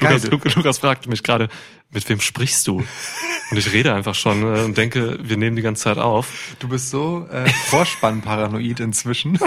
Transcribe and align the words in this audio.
Lukas, 0.00 0.54
Lukas, 0.54 0.78
fragt 0.78 1.06
mich 1.08 1.22
gerade, 1.22 1.48
mit 1.90 2.08
wem 2.08 2.20
sprichst 2.20 2.66
du? 2.66 2.78
Und 3.50 3.56
ich 3.58 3.72
rede 3.72 3.92
einfach 3.94 4.14
schon 4.14 4.42
äh, 4.42 4.60
und 4.60 4.76
denke, 4.78 5.18
wir 5.22 5.36
nehmen 5.36 5.56
die 5.56 5.62
ganze 5.62 5.84
Zeit 5.84 5.98
auf. 5.98 6.54
Du 6.58 6.68
bist 6.68 6.90
so 6.90 7.26
äh, 7.30 7.48
Vorspannparanoid 7.66 8.80
inzwischen, 8.80 9.38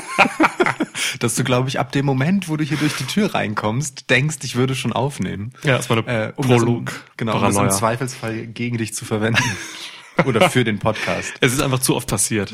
dass 1.20 1.36
du, 1.36 1.44
glaube 1.44 1.70
ich, 1.70 1.80
ab 1.80 1.92
dem 1.92 2.06
Moment, 2.06 2.48
wo 2.50 2.58
du 2.58 2.64
hier 2.64 2.78
durch 2.78 2.94
die 2.96 3.06
Tür 3.06 3.34
reinkommst, 3.34 4.10
denkst, 4.10 4.38
ich 4.44 4.56
würde 4.56 4.76
schon 4.76 4.94
aufnehmen. 4.94 5.54
Ja, 5.64 5.78
das 5.78 5.90
war 5.90 5.98
eine 5.98 6.08
Äh, 6.28 6.34
um 6.36 6.48
das 6.48 6.58
im- 6.62 6.66
Prolog. 6.66 6.92
genau, 7.18 7.36
um 7.36 7.42
das 7.42 7.50
im 7.50 7.56
Paranoia. 7.56 7.78
Zweifelsfall 7.78 8.48
gegen 8.48 8.78
dich 8.78 8.94
zu 8.94 9.06
verwenden. 9.06 9.44
Oder 10.26 10.50
für 10.50 10.64
den 10.64 10.80
Podcast. 10.80 11.34
Es 11.42 11.52
ist 11.52 11.62
einfach 11.62 11.80
zu 11.80 11.96
oft 11.96 12.08
passiert. 12.08 12.54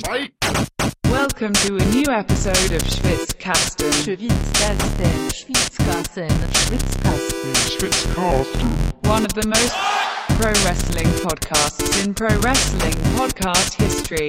Welcome 1.33 1.53
to 1.65 1.77
a 1.77 1.85
new 1.95 2.03
episode 2.11 2.71
of 2.75 2.81
Schwitzkasten. 2.83 3.91
Schwitzkasten, 3.93 5.09
Schwitzkasten, 5.33 6.29
Schwitzkasten. 7.71 8.69
One 9.05 9.25
of 9.25 9.33
the 9.33 9.47
most 9.47 9.73
pro 10.37 10.51
wrestling 10.65 11.07
podcasts 11.23 12.03
in 12.05 12.13
pro 12.13 12.27
wrestling 12.41 12.93
podcast 13.17 13.75
history. 13.75 14.27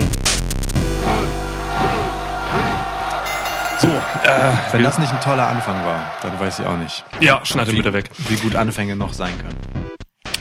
So, 3.81 3.89
äh, 3.89 4.53
Wenn 4.71 4.84
das 4.84 4.98
nicht 5.01 5.12
ein 5.12 5.21
toller 5.21 5.48
Anfang 5.48 5.84
war, 5.84 6.12
dann 6.23 6.39
weiß 6.39 6.61
ich 6.61 6.67
auch 6.67 6.77
nicht, 6.77 7.05
ja, 7.21 7.45
schneid 7.45 7.67
ihn 7.69 7.77
bitte 7.79 7.93
weg. 7.93 8.11
wie 8.29 8.37
gut 8.37 8.55
Anfänge 8.55 8.95
noch 8.95 9.12
sein 9.12 9.37
können. 9.39 9.59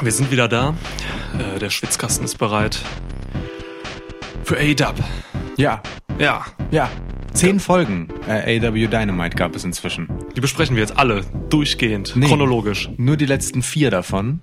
Wir 0.01 0.11
sind 0.11 0.29
wieder 0.31 0.47
da. 0.47 0.75
Äh, 1.39 1.57
der 1.57 1.71
Schwitzkasten 1.71 2.23
ist 2.23 2.37
bereit. 2.37 2.77
Für 4.43 4.57
A-Dub. 4.59 4.95
Ja, 5.57 5.81
Ja, 6.19 6.45
ja. 6.71 6.89
Zehn 7.33 7.59
Folgen 7.61 8.09
äh, 8.27 8.59
AW 8.59 8.87
Dynamite 8.87 9.37
gab 9.37 9.55
es 9.55 9.63
inzwischen. 9.63 10.09
die 10.35 10.41
besprechen 10.41 10.75
wir 10.75 10.81
jetzt 10.83 10.97
alle 10.97 11.23
durchgehend, 11.49 12.13
Nee. 12.15 12.27
chronologisch. 12.27 12.89
Nur 12.97 13.15
die 13.15 13.25
letzten 13.25 13.61
vier 13.63 13.89
davon, 13.89 14.41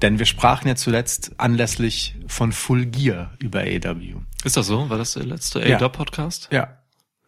denn 0.00 0.18
wir 0.18 0.24
sprachen 0.26 0.66
ja 0.66 0.74
zuletzt 0.74 1.32
anlässlich 1.38 2.16
von 2.26 2.52
Full 2.52 2.86
Gear 2.86 3.32
über 3.38 3.60
AW. 3.60 4.14
Ist 4.44 4.56
das 4.56 4.66
so? 4.66 4.88
War 4.88 4.96
das 4.96 5.12
der 5.12 5.24
letzte 5.24 5.66
Ja. 5.68 5.76
A-Dub-Podcast? 5.76 6.48
Ja, 6.50 6.78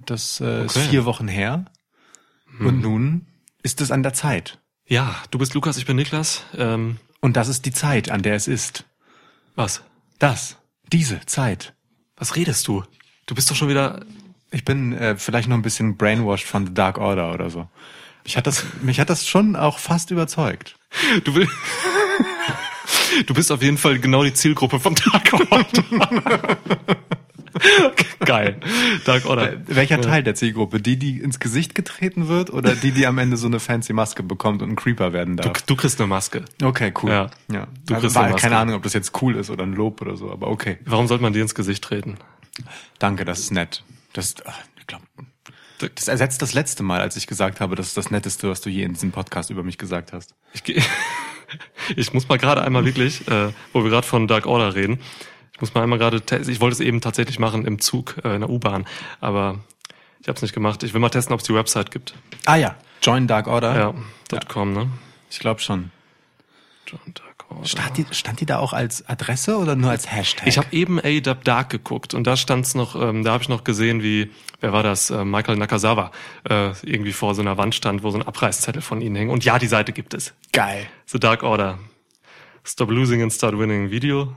das 0.04 0.40
äh, 0.40 0.64
ist 0.64 0.76
Okay. 0.76 0.88
vier 0.88 1.04
Wochen 1.04 1.28
her. 1.28 1.66
Und 2.58 2.80
nun 2.80 3.26
ist 3.62 3.80
es 3.80 3.90
an 3.90 4.02
der 4.02 4.12
Zeit. 4.14 4.58
Ja, 4.86 5.14
du 5.30 5.38
bist 5.38 5.54
Lukas, 5.54 5.76
ich 5.76 5.86
bin 5.86 5.96
Niklas. 5.96 6.44
Ähm, 6.56 6.96
Und 7.20 7.36
das 7.36 7.48
ist 7.48 7.64
die 7.66 7.70
Zeit, 7.72 8.10
an 8.10 8.22
der 8.22 8.34
es 8.34 8.48
ist. 8.48 8.84
was? 9.54 9.82
Das, 10.18 10.56
diese 10.92 11.20
Zeit. 11.26 11.74
Was 12.16 12.34
redest 12.36 12.66
du? 12.68 12.82
Du 13.32 13.36
bist 13.36 13.50
doch 13.50 13.56
schon 13.56 13.70
wieder. 13.70 14.00
Ich 14.50 14.62
bin 14.62 14.92
äh, 14.92 15.16
vielleicht 15.16 15.48
noch 15.48 15.56
ein 15.56 15.62
bisschen 15.62 15.96
brainwashed 15.96 16.46
von 16.46 16.66
The 16.66 16.74
Dark 16.74 16.98
Order 16.98 17.32
oder 17.32 17.48
so. 17.48 17.66
Mich 18.24 18.36
hat 18.36 18.46
das, 18.46 18.62
mich 18.82 19.00
hat 19.00 19.08
das 19.08 19.26
schon 19.26 19.56
auch 19.56 19.78
fast 19.78 20.10
überzeugt. 20.10 20.76
Du 21.24 21.34
will. 21.34 21.48
Du 23.26 23.32
bist 23.34 23.50
auf 23.52 23.62
jeden 23.62 23.78
Fall 23.78 23.98
genau 24.00 24.22
die 24.24 24.32
Zielgruppe 24.34 24.80
von 24.80 24.94
Dark 24.94 25.32
Order. 25.50 26.56
Geil. 28.26 28.56
Dark 29.04 29.24
Order. 29.26 29.54
Welcher 29.66 30.00
Teil 30.00 30.22
der 30.22 30.34
Zielgruppe? 30.34 30.80
Die, 30.80 30.98
die 30.98 31.20
ins 31.20 31.38
Gesicht 31.38 31.74
getreten 31.74 32.28
wird 32.28 32.50
oder 32.50 32.74
die, 32.74 32.90
die 32.90 33.06
am 33.06 33.16
Ende 33.18 33.36
so 33.38 33.46
eine 33.46 33.60
fancy 33.60 33.92
Maske 33.94 34.22
bekommt 34.22 34.60
und 34.62 34.70
ein 34.70 34.76
Creeper 34.76 35.12
werden 35.14 35.36
Du, 35.38 35.42
darf? 35.44 35.62
du 35.62 35.76
kriegst 35.76 36.00
eine 36.00 36.06
Maske. 36.08 36.44
Okay, 36.62 36.92
cool. 37.02 37.10
Ja. 37.10 37.30
ja. 37.50 37.66
Du 37.86 37.94
Also 37.94 38.02
kriegst 38.06 38.16
war, 38.16 38.22
eine 38.24 38.32
Maske. 38.32 38.46
keine 38.48 38.58
Ahnung, 38.60 38.74
ob 38.74 38.82
das 38.82 38.92
jetzt 38.94 39.22
cool 39.22 39.36
ist 39.36 39.48
oder 39.50 39.62
ein 39.64 39.72
Lob 39.74 40.00
oder 40.02 40.16
so, 40.16 40.30
aber 40.30 40.48
okay. 40.48 40.78
Warum 40.84 41.06
sollte 41.06 41.22
man 41.22 41.32
dir 41.32 41.42
ins 41.42 41.54
Gesicht 41.54 41.84
treten? 41.84 42.16
Danke, 42.98 43.24
das 43.24 43.40
ist 43.40 43.50
nett. 43.52 43.82
Das, 44.12 44.34
ach, 44.44 44.58
ich 44.78 44.86
glaube, 44.86 45.04
das 45.94 46.08
ersetzt 46.08 46.42
das 46.42 46.54
letzte 46.54 46.82
Mal, 46.82 47.00
als 47.00 47.16
ich 47.16 47.26
gesagt 47.26 47.60
habe, 47.60 47.74
das 47.76 47.88
ist 47.88 47.96
das 47.96 48.10
Netteste, 48.10 48.48
was 48.48 48.60
du 48.60 48.70
je 48.70 48.84
in 48.84 48.92
diesem 48.92 49.12
Podcast 49.12 49.50
über 49.50 49.62
mich 49.62 49.78
gesagt 49.78 50.12
hast. 50.12 50.34
Ich, 50.52 50.62
ich 51.96 52.12
muss 52.12 52.28
mal 52.28 52.38
gerade 52.38 52.62
einmal 52.62 52.84
wirklich, 52.84 53.26
äh, 53.28 53.52
wo 53.72 53.82
wir 53.82 53.90
gerade 53.90 54.06
von 54.06 54.28
Dark 54.28 54.46
Order 54.46 54.74
reden, 54.74 55.00
ich 55.54 55.60
muss 55.60 55.74
mal 55.74 55.82
einmal 55.82 55.98
gerade, 55.98 56.22
ich 56.48 56.60
wollte 56.60 56.74
es 56.74 56.80
eben 56.80 57.00
tatsächlich 57.00 57.38
machen 57.38 57.66
im 57.66 57.80
Zug, 57.80 58.16
äh, 58.24 58.34
in 58.34 58.40
der 58.40 58.50
U-Bahn, 58.50 58.86
aber 59.20 59.60
ich 60.20 60.28
habe 60.28 60.36
es 60.36 60.42
nicht 60.42 60.54
gemacht. 60.54 60.82
Ich 60.82 60.94
will 60.94 61.00
mal 61.00 61.08
testen, 61.08 61.34
ob 61.34 61.40
es 61.40 61.46
die 61.46 61.54
Website 61.54 61.90
gibt. 61.90 62.14
Ah 62.44 62.56
ja, 62.56 62.76
Join 63.02 63.26
Dark 63.26 63.48
Order. 63.48 63.76
Ja, 63.76 63.94
dot 64.28 64.48
.com, 64.48 64.72
ne? 64.72 64.88
Ich 65.28 65.40
glaube 65.40 65.60
schon. 65.60 65.90
John 66.86 67.00
Dark. 67.14 67.31
Stand 67.64 67.96
die, 67.98 68.06
stand 68.10 68.40
die 68.40 68.46
da 68.46 68.58
auch 68.58 68.72
als 68.72 69.08
Adresse 69.08 69.56
oder 69.58 69.76
nur 69.76 69.90
als 69.90 70.10
Hashtag? 70.10 70.46
Ich 70.46 70.58
habe 70.58 70.68
eben 70.72 70.98
A-Dub 70.98 71.44
Dark 71.44 71.70
geguckt 71.70 72.14
und 72.14 72.26
da 72.26 72.36
stand's 72.36 72.74
noch, 72.74 72.94
ähm, 73.00 73.24
da 73.24 73.32
habe 73.32 73.42
ich 73.42 73.48
noch 73.48 73.64
gesehen, 73.64 74.02
wie, 74.02 74.30
wer 74.60 74.72
war 74.72 74.82
das, 74.82 75.10
äh, 75.10 75.24
Michael 75.24 75.56
Nakazawa, 75.56 76.10
äh, 76.48 76.72
irgendwie 76.82 77.12
vor 77.12 77.34
so 77.34 77.42
einer 77.42 77.56
Wand 77.58 77.74
stand, 77.74 78.02
wo 78.02 78.10
so 78.10 78.18
ein 78.18 78.26
Abreißzettel 78.26 78.82
von 78.82 79.00
ihnen 79.00 79.16
hing. 79.16 79.30
Und 79.30 79.44
ja, 79.44 79.58
die 79.58 79.66
Seite 79.66 79.92
gibt 79.92 80.14
es. 80.14 80.34
geil. 80.52 80.86
The 81.06 81.18
Dark 81.20 81.42
Order. 81.42 81.78
Stop 82.64 82.90
losing 82.90 83.22
and 83.22 83.32
start 83.32 83.58
winning 83.58 83.90
Video. 83.90 84.34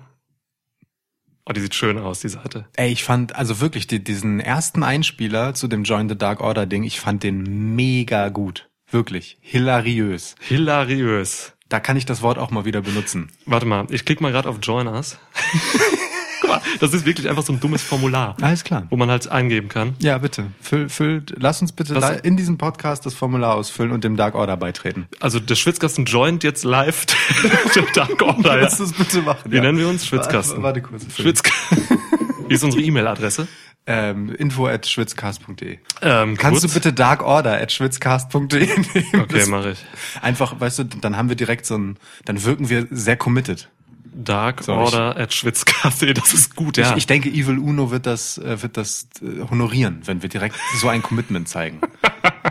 Oh, 1.47 1.53
die 1.53 1.61
sieht 1.61 1.75
schön 1.75 1.99
aus, 1.99 2.21
die 2.21 2.29
Seite. 2.29 2.65
Ey, 2.75 2.91
ich 2.91 3.03
fand 3.03 3.35
also 3.35 3.61
wirklich 3.61 3.85
die, 3.85 4.03
diesen 4.03 4.39
ersten 4.39 4.81
Einspieler 4.81 5.53
zu 5.53 5.67
dem 5.67 5.83
Join 5.83 6.09
the 6.09 6.17
Dark 6.17 6.41
Order 6.41 6.65
Ding, 6.65 6.83
ich 6.83 6.99
fand 6.99 7.21
den 7.21 7.75
mega 7.75 8.29
gut. 8.29 8.67
Wirklich. 8.89 9.37
Hilariös. 9.41 10.35
Hilariös. 10.39 11.53
Da 11.69 11.79
kann 11.79 11.97
ich 11.97 12.05
das 12.05 12.21
Wort 12.21 12.37
auch 12.37 12.51
mal 12.51 12.65
wieder 12.65 12.81
benutzen. 12.81 13.29
Warte 13.45 13.65
mal, 13.65 13.87
ich 13.89 14.05
klicke 14.05 14.21
mal 14.21 14.31
gerade 14.31 14.47
auf 14.49 14.57
Join 14.61 14.87
Us. 14.87 15.17
Guck 16.41 16.49
mal, 16.49 16.61
das 16.79 16.93
ist 16.93 17.05
wirklich 17.07 17.27
einfach 17.27 17.41
so 17.43 17.53
ein 17.53 17.59
dummes 17.59 17.81
Formular, 17.81 18.35
Alles 18.41 18.63
klar. 18.63 18.85
wo 18.91 18.97
man 18.97 19.09
halt 19.09 19.27
eingeben 19.29 19.67
kann. 19.67 19.95
Ja, 19.99 20.17
bitte. 20.19 20.47
Füll, 20.61 20.89
füll, 20.89 21.23
lass 21.37 21.61
uns 21.61 21.71
bitte 21.71 21.93
Das- 21.95 22.19
in 22.21 22.37
diesem 22.37 22.57
Podcast 22.59 23.05
das 23.07 23.15
Formular 23.15 23.55
ausfüllen 23.55 23.91
und 23.91 24.03
dem 24.03 24.15
Dark 24.15 24.35
Order 24.35 24.57
beitreten. 24.57 25.07
Also 25.19 25.39
der 25.39 25.55
Schwitzkasten 25.55 26.05
joint 26.05 26.43
jetzt 26.43 26.63
live 26.65 27.05
der 27.75 27.83
Dark 27.95 28.21
Order. 28.21 28.57
Ja. 28.57 28.63
Lass 28.63 28.79
uns 28.79 28.93
bitte 28.93 29.21
machen. 29.23 29.51
Wie 29.51 29.59
nennen 29.59 29.79
wir 29.79 29.87
uns? 29.87 30.05
Schwitzkasten. 30.05 30.61
Warte 30.61 30.81
kurz. 30.81 31.03
Schwitzka 31.15 31.51
Wie 32.47 32.53
ist 32.53 32.63
unsere 32.63 32.83
E-Mail-Adresse? 32.83 33.47
Ähm, 33.87 34.33
info 34.33 34.65
at 34.67 34.87
schwitzcast.de. 34.87 35.77
Ähm, 36.01 36.37
Kannst 36.37 36.63
du 36.63 36.69
bitte 36.73 36.91
Dark 36.91 37.21
Order 37.21 37.61
at 37.61 37.71
schwitzcast.de 37.71 38.43
nehmen? 38.67 38.85
Okay, 39.21 39.45
mache 39.45 39.71
ich. 39.71 39.85
Einfach, 40.23 40.59
weißt 40.59 40.79
du, 40.79 40.83
dann 40.85 41.15
haben 41.17 41.29
wir 41.29 41.35
direkt 41.35 41.65
so 41.67 41.77
ein, 41.77 41.97
dann 42.25 42.43
wirken 42.43 42.69
wir 42.69 42.87
sehr 42.89 43.15
committed. 43.15 43.69
Dark 44.05 44.63
So, 44.63 44.71
ich- 44.73 44.77
Order 44.79 45.17
at 45.17 45.33
Schwitzkasten. 45.33 46.13
Das 46.15 46.33
ist 46.33 46.55
gut, 46.55 46.77
ja. 46.77 46.91
Ich, 46.91 46.97
ich 46.99 47.07
denke, 47.07 47.29
Evil 47.29 47.59
Uno 47.59 47.91
wird 47.91 48.05
das, 48.07 48.37
äh, 48.39 48.61
wird 48.63 48.77
das 48.77 49.07
äh, 49.21 49.41
honorieren, 49.51 50.01
wenn 50.05 50.21
wir 50.23 50.29
direkt 50.29 50.55
so 50.79 50.87
ein 50.87 51.03
Commitment 51.03 51.47
zeigen. 51.49 51.81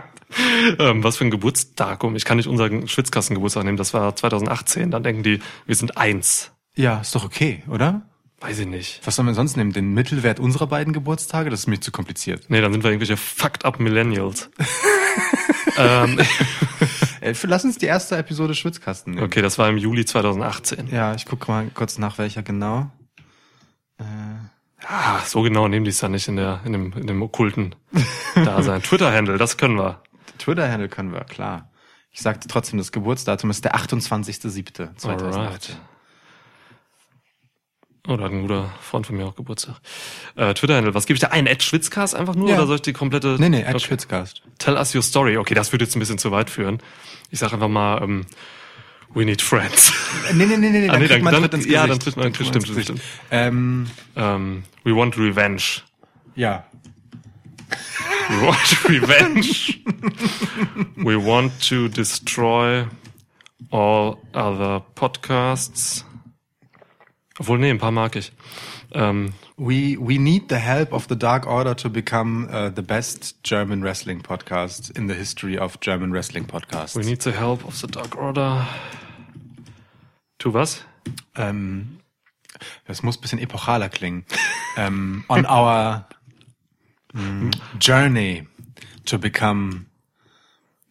ähm, 0.78 1.02
was 1.02 1.16
für 1.16 1.24
ein 1.24 1.30
Geburtsdatum? 1.30 2.16
Ich 2.16 2.24
kann 2.24 2.36
nicht 2.36 2.48
unseren 2.48 2.86
Schwitzkasten-Geburtstag 2.86 3.64
nehmen. 3.64 3.76
Das 3.78 3.94
war 3.94 4.14
2018. 4.14 4.90
Dann 4.90 5.02
denken 5.02 5.22
die, 5.22 5.40
wir 5.66 5.74
sind 5.74 5.96
eins. 5.96 6.52
Ja, 6.76 7.00
ist 7.00 7.14
doch 7.14 7.24
okay, 7.24 7.62
oder? 7.68 8.02
Weiß 8.44 8.58
ich 8.58 8.66
nicht. 8.66 9.00
Was 9.04 9.16
sollen 9.16 9.26
wir 9.26 9.34
sonst 9.34 9.56
nehmen? 9.56 9.72
Den 9.72 9.94
Mittelwert 9.94 10.38
unserer 10.38 10.66
beiden 10.66 10.92
Geburtstage? 10.92 11.48
Das 11.48 11.60
ist 11.60 11.66
mir 11.66 11.80
zu 11.80 11.90
kompliziert. 11.92 12.44
Nee, 12.48 12.60
dann 12.60 12.72
sind 12.72 12.84
wir 12.84 12.90
irgendwelche 12.90 13.16
fucked 13.16 13.64
up 13.64 13.80
Millennials. 13.80 14.50
ähm, 15.78 16.20
Äh, 17.22 17.34
lass 17.44 17.64
uns 17.64 17.78
die 17.78 17.86
erste 17.86 18.18
Episode 18.18 18.54
Schwitzkasten 18.54 19.14
nehmen. 19.14 19.24
okay, 19.24 19.40
das 19.40 19.56
war 19.58 19.70
im 19.70 19.78
Juli 19.78 20.04
2018. 20.04 20.88
Ja, 20.90 21.14
ich 21.14 21.24
gucke 21.24 21.50
mal 21.50 21.70
kurz 21.72 21.96
nach, 21.96 22.18
welcher 22.18 22.42
genau. 22.42 22.90
Ah, 24.86 25.20
so 25.24 25.40
genau 25.40 25.66
nehmen 25.66 25.84
die 25.84 25.90
es 25.90 26.00
dann 26.00 26.12
nicht 26.12 26.28
in 26.28 26.36
der, 26.36 26.60
in 26.66 26.72
dem, 26.72 26.92
in 26.92 27.06
dem 27.06 27.22
okkulten 27.22 27.74
Dasein. 28.34 28.82
Twitter-Handle, 28.84 29.38
das 29.38 29.56
können 29.56 29.78
wir. 29.78 30.02
Twitter-Handle 30.38 30.90
können 30.90 31.14
wir, 31.14 31.24
klar. 31.24 31.70
Ich 32.10 32.20
sagte 32.20 32.46
trotzdem, 32.46 32.78
das 32.78 32.92
Geburtsdatum 32.92 33.48
ist 33.48 33.64
der 33.64 33.74
28.07.2018. 33.74 35.70
Da 38.06 38.12
hat 38.18 38.20
ein 38.32 38.42
guter 38.42 38.70
Freund 38.82 39.06
von 39.06 39.16
mir 39.16 39.24
auch 39.24 39.34
Geburtstag. 39.34 39.76
Äh, 40.36 40.52
Twitter-Handle, 40.52 40.92
was 40.92 41.06
gebe 41.06 41.14
ich 41.14 41.20
da 41.22 41.28
ein? 41.28 41.46
Ed 41.46 41.62
Schwitzcast 41.62 42.14
einfach 42.14 42.34
nur 42.34 42.50
Ja. 42.50 42.56
oder 42.56 42.66
soll 42.66 42.76
ich 42.76 42.82
die 42.82 42.92
komplette... 42.92 43.36
Nee, 43.38 43.48
nee, 43.48 43.64
Okay. 43.66 43.80
Schwitzcast. 43.80 44.42
Tell 44.58 44.74
us 44.76 44.94
your 44.94 45.00
story. 45.02 45.38
Okay, 45.38 45.54
das 45.54 45.72
würde 45.72 45.86
jetzt 45.86 45.96
ein 45.96 46.00
bisschen 46.00 46.18
zu 46.18 46.30
weit 46.30 46.50
führen. 46.50 46.80
Ich 47.30 47.38
sag 47.38 47.54
einfach 47.54 47.68
mal, 47.68 48.02
ähm, 48.02 48.26
we 49.14 49.24
need 49.24 49.40
friends. 49.40 49.90
Nee, 50.34 50.44
nee, 50.44 50.56
nee, 50.58 50.68
nee, 50.68 50.88
Ah, 50.90 50.98
nee, 50.98 51.06
dann- 51.08 51.22
man 51.22 51.32
dann- 51.32 51.42
Tritt 51.44 51.54
ins 51.54 51.64
ja, 51.66 51.86
Gesicht. 51.86 51.90
dann 51.92 52.00
tritt 52.00 52.16
man- 52.16 52.22
Dann 52.24 52.32
kriegt 52.34 52.48
stimmt, 52.50 52.68
ins 52.68 52.76
Gesicht. 52.76 53.04
Ähm, 53.30 53.86
ähm, 54.16 54.64
we 54.84 54.94
want 54.94 55.16
revenge. 55.16 55.62
ja. 56.34 56.64
We 58.28 58.40
want 58.46 58.84
revenge. 58.88 59.78
we 60.96 61.16
want 61.16 61.52
to 61.68 61.88
destroy 61.88 62.84
all 63.70 64.18
other 64.34 64.80
podcasts. 64.94 66.04
Obwohl, 67.38 67.58
nee, 67.58 67.70
ein 67.70 67.78
paar 67.78 67.90
mag 67.90 68.16
ich. 68.16 68.32
Ähm, 68.92 69.34
We, 69.56 69.96
we 70.00 70.18
need 70.18 70.48
the 70.48 70.56
help 70.56 70.92
of 70.92 71.06
the 71.08 71.16
Dark 71.16 71.46
Order 71.46 71.76
to 71.76 71.88
become 71.88 72.48
uh, 72.50 72.70
the 72.74 72.82
best 72.82 73.40
German 73.44 73.82
wrestling 73.82 74.20
podcast 74.20 74.90
in 74.96 75.06
the 75.06 75.14
history 75.14 75.56
of 75.56 75.78
German 75.80 76.12
wrestling 76.12 76.44
podcasts. 76.44 76.96
we 76.96 77.04
need 77.04 77.22
the 77.22 77.30
help 77.30 77.64
of 77.64 77.76
the 77.80 77.86
Dark 77.86 78.16
Order. 78.16 78.66
To 80.40 80.52
was? 80.52 80.82
ähm, 81.36 82.00
das 82.86 83.02
muss 83.04 83.16
ein 83.16 83.20
bisschen 83.20 83.38
epochaler 83.38 83.88
klingen. 83.88 84.24
ähm, 84.76 85.24
on 85.28 85.46
our 85.46 86.04
mm, 87.12 87.52
journey 87.78 88.48
to 89.04 89.18
become 89.18 89.86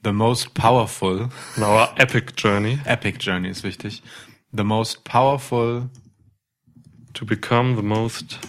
The 0.03 0.11
most 0.11 0.53
powerful, 0.53 1.29
On 1.57 1.63
our 1.63 1.89
epic 1.97 2.35
journey 2.35 2.79
epic 2.85 3.19
journey 3.19 3.49
ist 3.49 3.63
wichtig. 3.63 4.01
The 4.51 4.65
most 4.65 5.05
powerful 5.05 5.89
to 7.13 7.25
become 7.25 7.75
the 7.75 7.81
most 7.83 8.39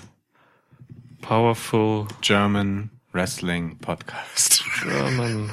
powerful 1.22 2.06
German 2.20 2.90
Wrestling 3.12 3.78
Podcast. 3.78 4.64
German 4.82 5.50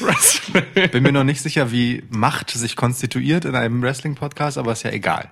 Wrestling. 0.00 0.90
Bin 0.90 1.02
mir 1.02 1.12
noch 1.12 1.24
nicht 1.24 1.40
sicher, 1.40 1.70
wie 1.72 2.02
Macht 2.10 2.50
sich 2.50 2.76
konstituiert 2.76 3.44
in 3.44 3.54
einem 3.54 3.82
Wrestling 3.82 4.14
Podcast, 4.14 4.58
aber 4.58 4.72
ist 4.72 4.82
ja 4.82 4.90
egal. 4.90 5.30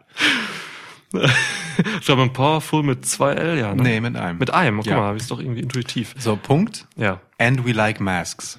German 2.01 2.33
Powerful 2.33 2.83
mit 2.83 3.05
zwei 3.05 3.33
L, 3.35 3.59
ja, 3.59 3.75
ne? 3.75 3.83
Nee, 3.83 4.01
mit 4.01 4.17
einem. 4.17 4.39
Mit 4.39 4.51
einem, 4.53 4.79
guck 4.79 4.87
Ja. 4.87 4.97
mal, 4.99 5.17
ist 5.17 5.31
doch 5.31 5.41
irgendwie 5.41 5.61
intuitiv. 5.61 6.15
So, 6.19 6.37
Punkt. 6.37 6.87
Ja. 6.97 7.21
And 7.39 7.67
we 7.67 7.73
like 7.73 8.01
masks. 8.01 8.59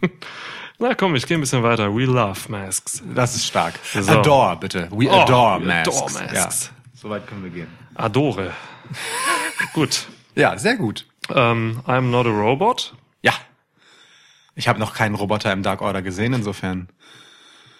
Na 0.82 0.94
komm, 0.96 1.14
ich 1.14 1.26
gehe 1.26 1.38
ein 1.38 1.40
bisschen 1.40 1.62
weiter. 1.62 1.94
We 1.94 2.04
love 2.06 2.50
masks. 2.50 3.02
Das 3.14 3.36
ist 3.36 3.46
stark. 3.46 3.74
So. 3.94 4.10
Adore, 4.10 4.56
bitte. 4.56 4.88
We 4.90 5.08
Oh, 5.08 5.20
adore 5.20 5.60
we 5.60 5.66
masks. 5.66 5.96
adore 5.96 6.12
masks. 6.12 6.66
Ja, 6.66 6.98
soweit 7.00 7.26
können 7.28 7.44
wir 7.44 7.50
gehen. 7.50 7.68
Adore. 7.94 8.52
Gut. 9.74 10.08
Ja, 10.34 10.58
sehr 10.58 10.74
gut. 10.76 11.06
Ähm, 11.30 11.80
I'm 11.86 12.10
not 12.10 12.26
a 12.26 12.30
robot. 12.30 12.94
Ja. 13.22 13.32
Ich 14.56 14.66
habe 14.66 14.80
noch 14.80 14.92
keinen 14.92 15.14
Roboter 15.14 15.52
im 15.52 15.62
Dark 15.62 15.82
Order 15.82 16.02
gesehen, 16.02 16.32
insofern. 16.32 16.88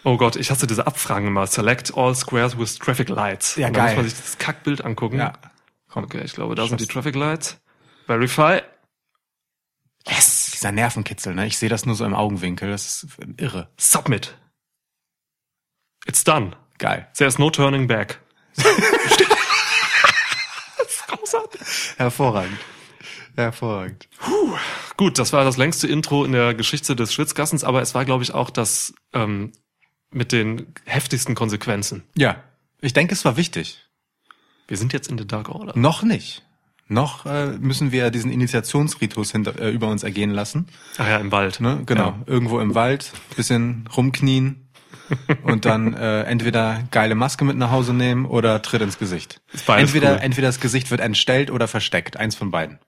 Oh 0.04 0.16
Gott, 0.16 0.36
ich 0.36 0.50
hasse 0.52 0.68
diese 0.68 0.86
Abfragen 0.86 1.26
immer. 1.26 1.46
Select 1.48 1.96
all 1.96 2.14
squares 2.14 2.56
with 2.56 2.78
traffic 2.78 3.08
lights. 3.08 3.56
Ja, 3.56 3.70
geil. 3.70 3.88
muss 3.88 3.96
man 3.96 4.04
sich 4.08 4.14
das 4.16 4.38
Kackbild 4.38 4.84
angucken. 4.84 5.18
Ja. 5.18 5.32
Komm. 5.88 6.04
Okay, 6.04 6.22
ich 6.24 6.34
glaube, 6.34 6.54
da 6.54 6.66
sind 6.68 6.80
die 6.80 6.84
Schuss. 6.84 6.94
Traffic 6.94 7.16
Lights. 7.16 7.58
Verify. 8.06 8.60
Yes! 10.08 10.41
Dieser 10.62 10.70
Nervenkitzel, 10.70 11.34
ne? 11.34 11.48
Ich 11.48 11.58
sehe 11.58 11.68
das 11.68 11.86
nur 11.86 11.96
so 11.96 12.04
im 12.04 12.14
Augenwinkel. 12.14 12.70
Das 12.70 13.02
ist 13.02 13.18
irre. 13.36 13.68
Submit. 13.76 14.38
It's 16.06 16.22
done. 16.22 16.56
Geil. 16.78 17.08
There's 17.18 17.36
no 17.36 17.50
turning 17.50 17.88
back. 17.88 18.20
das 18.54 18.66
ist 20.86 21.06
großartig. 21.08 21.60
Hervorragend. 21.96 22.58
Hervorragend. 23.34 24.08
Gut, 24.96 25.18
das 25.18 25.32
war 25.32 25.42
das 25.42 25.56
längste 25.56 25.88
Intro 25.88 26.24
in 26.24 26.30
der 26.30 26.54
Geschichte 26.54 26.94
des 26.94 27.12
Schwitzgassens, 27.12 27.64
aber 27.64 27.82
es 27.82 27.96
war, 27.96 28.04
glaube 28.04 28.22
ich, 28.22 28.32
auch 28.32 28.50
das 28.50 28.94
ähm, 29.12 29.50
mit 30.12 30.30
den 30.30 30.72
heftigsten 30.84 31.34
Konsequenzen. 31.34 32.04
Ja. 32.14 32.40
Ich 32.80 32.92
denke, 32.92 33.14
es 33.14 33.24
war 33.24 33.36
wichtig. 33.36 33.84
Wir 34.68 34.76
sind 34.76 34.92
jetzt 34.92 35.10
in 35.10 35.18
The 35.18 35.26
Dark 35.26 35.48
Order. 35.48 35.72
Noch 35.76 36.04
nicht. 36.04 36.44
Noch 36.92 37.26
äh, 37.26 37.46
müssen 37.58 37.90
wir 37.90 38.10
diesen 38.10 38.30
Initiationsritus 38.30 39.32
hinter, 39.32 39.58
äh, 39.58 39.70
über 39.70 39.88
uns 39.88 40.02
ergehen 40.02 40.30
lassen. 40.30 40.68
Ach 40.98 41.08
ja, 41.08 41.16
im 41.16 41.32
Wald. 41.32 41.60
Ne? 41.60 41.82
Genau. 41.86 42.08
Ja. 42.08 42.20
Irgendwo 42.26 42.60
im 42.60 42.74
Wald, 42.74 43.12
bisschen 43.34 43.88
rumknien 43.96 44.68
und 45.42 45.64
dann 45.64 45.94
äh, 45.94 46.22
entweder 46.24 46.84
geile 46.90 47.14
Maske 47.14 47.44
mit 47.44 47.56
nach 47.56 47.70
Hause 47.70 47.94
nehmen 47.94 48.26
oder 48.26 48.60
Tritt 48.62 48.82
ins 48.82 48.98
Gesicht. 48.98 49.40
Entweder, 49.66 50.12
cool. 50.12 50.20
entweder 50.20 50.48
das 50.48 50.60
Gesicht 50.60 50.90
wird 50.90 51.00
entstellt 51.00 51.50
oder 51.50 51.66
versteckt. 51.66 52.16
Eins 52.16 52.34
von 52.34 52.50
beiden. 52.50 52.78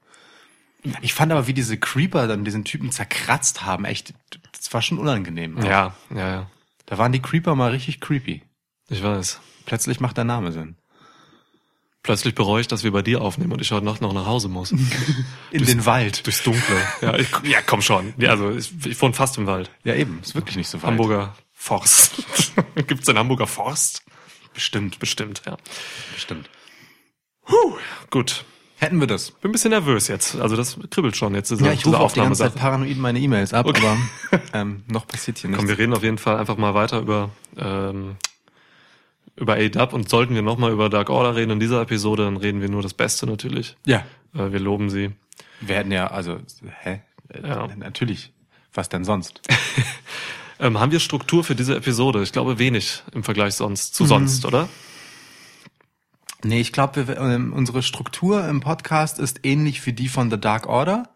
Ich 1.00 1.14
fand 1.14 1.32
aber, 1.32 1.46
wie 1.46 1.54
diese 1.54 1.78
Creeper 1.78 2.26
dann 2.26 2.44
diesen 2.44 2.64
Typen 2.64 2.90
zerkratzt 2.90 3.64
haben, 3.64 3.86
echt, 3.86 4.12
das 4.52 4.72
war 4.74 4.82
schon 4.82 4.98
unangenehm. 4.98 5.58
Ja, 5.62 5.94
ja, 6.14 6.28
ja. 6.28 6.50
Da 6.84 6.98
waren 6.98 7.12
die 7.12 7.22
Creeper 7.22 7.54
mal 7.54 7.70
richtig 7.70 8.00
creepy. 8.00 8.42
Ich 8.90 9.02
weiß. 9.02 9.40
Plötzlich 9.64 10.00
macht 10.00 10.18
der 10.18 10.24
Name 10.24 10.52
Sinn. 10.52 10.76
Plötzlich 12.04 12.34
bereue 12.34 12.60
ich, 12.60 12.68
dass 12.68 12.84
wir 12.84 12.92
bei 12.92 13.00
dir 13.02 13.22
aufnehmen 13.22 13.52
und 13.52 13.60
ich 13.62 13.72
heute 13.72 13.84
Nacht 13.86 14.00
noch 14.02 14.12
nach 14.12 14.26
Hause 14.26 14.48
muss. 14.48 14.72
In 15.50 15.64
den 15.64 15.86
Wald. 15.86 16.24
Durchs 16.26 16.42
Dunkle. 16.42 16.76
Ja, 17.00 17.16
ich, 17.16 17.28
ja 17.44 17.60
komm 17.64 17.80
schon. 17.82 18.12
Ja, 18.18 18.30
also 18.30 18.50
ich, 18.50 18.70
ich 18.86 19.00
wohne 19.00 19.14
fast 19.14 19.38
im 19.38 19.46
Wald. 19.46 19.70
Ja, 19.84 19.94
eben. 19.94 20.20
Ist 20.22 20.34
wirklich 20.34 20.56
nicht 20.56 20.68
so 20.68 20.78
weit. 20.82 20.90
Hamburger 20.90 21.34
Forst. 21.54 22.22
Gibt's 22.86 23.08
einen 23.08 23.18
Hamburger 23.18 23.46
Forst? 23.46 24.02
Bestimmt, 24.52 24.98
Bestimmt, 24.98 25.42
ja. 25.46 25.56
bestimmt. 26.12 26.48
Puh, 27.46 27.76
gut. 28.10 28.44
Hätten 28.76 29.00
wir 29.00 29.06
das. 29.06 29.30
Bin 29.30 29.48
ein 29.48 29.52
bisschen 29.52 29.70
nervös 29.70 30.08
jetzt. 30.08 30.36
Also 30.36 30.56
das 30.56 30.76
kribbelt 30.90 31.16
schon 31.16 31.34
jetzt, 31.34 31.50
diese, 31.50 31.64
Ja, 31.64 31.72
ich 31.72 31.86
rufe 31.86 31.98
auch 31.98 32.12
die 32.12 32.20
ganze 32.20 32.42
Zeit 32.42 32.54
paranoid 32.54 32.98
meine 32.98 33.18
E-Mails 33.18 33.54
ab, 33.54 33.64
Okay. 33.66 33.80
aber 34.30 34.42
ähm, 34.52 34.84
noch 34.88 35.06
passiert 35.06 35.38
hier 35.38 35.48
Komm, 35.50 35.64
nichts. 35.64 35.68
wir 35.70 35.78
reden 35.82 35.94
auf 35.94 36.02
jeden 36.02 36.18
Fall 36.18 36.36
einfach 36.36 36.58
mal 36.58 36.74
weiter 36.74 36.98
über, 37.00 37.30
ähm, 37.56 38.16
über 39.36 39.54
A-Dub 39.54 39.92
und 39.92 40.08
sollten 40.08 40.34
wir 40.34 40.42
nochmal 40.42 40.72
über 40.72 40.88
Dark 40.88 41.10
Order 41.10 41.34
reden 41.36 41.50
in 41.52 41.60
dieser 41.60 41.80
Episode, 41.82 42.24
dann 42.24 42.36
reden 42.36 42.60
wir 42.60 42.68
nur 42.68 42.82
das 42.82 42.94
Beste 42.94 43.26
natürlich. 43.26 43.76
Ja. 43.86 43.98
Äh, 44.34 44.52
wir 44.52 44.60
loben 44.60 44.90
sie. 44.90 45.10
Wir 45.60 45.76
hätten 45.76 45.92
ja, 45.92 46.06
also, 46.08 46.38
hä? 46.82 47.00
Äh, 47.28 47.48
Ja. 47.48 47.68
Natürlich. 47.76 48.32
Was 48.72 48.88
denn 48.88 49.04
sonst? 49.04 49.40
Ähm, 50.60 50.78
haben 50.78 50.92
wir 50.92 51.00
Struktur 51.00 51.42
für 51.42 51.56
diese 51.56 51.74
Episode? 51.74 52.22
Ich 52.22 52.30
glaube 52.30 52.60
wenig 52.60 53.02
im 53.12 53.24
Vergleich 53.24 53.54
sonst 53.56 53.92
Mhm. 53.92 53.96
zu 53.96 54.06
sonst, 54.06 54.44
oder? 54.46 54.68
Nee, 56.44 56.60
ich 56.60 56.72
glaube, 56.72 57.00
ähm, 57.18 57.52
unsere 57.52 57.82
Struktur 57.82 58.46
im 58.46 58.60
Podcast 58.60 59.18
ist 59.18 59.40
ähnlich 59.44 59.84
wie 59.84 59.92
die 59.92 60.08
von 60.08 60.30
The 60.30 60.38
Dark 60.38 60.66
Order. 60.68 61.08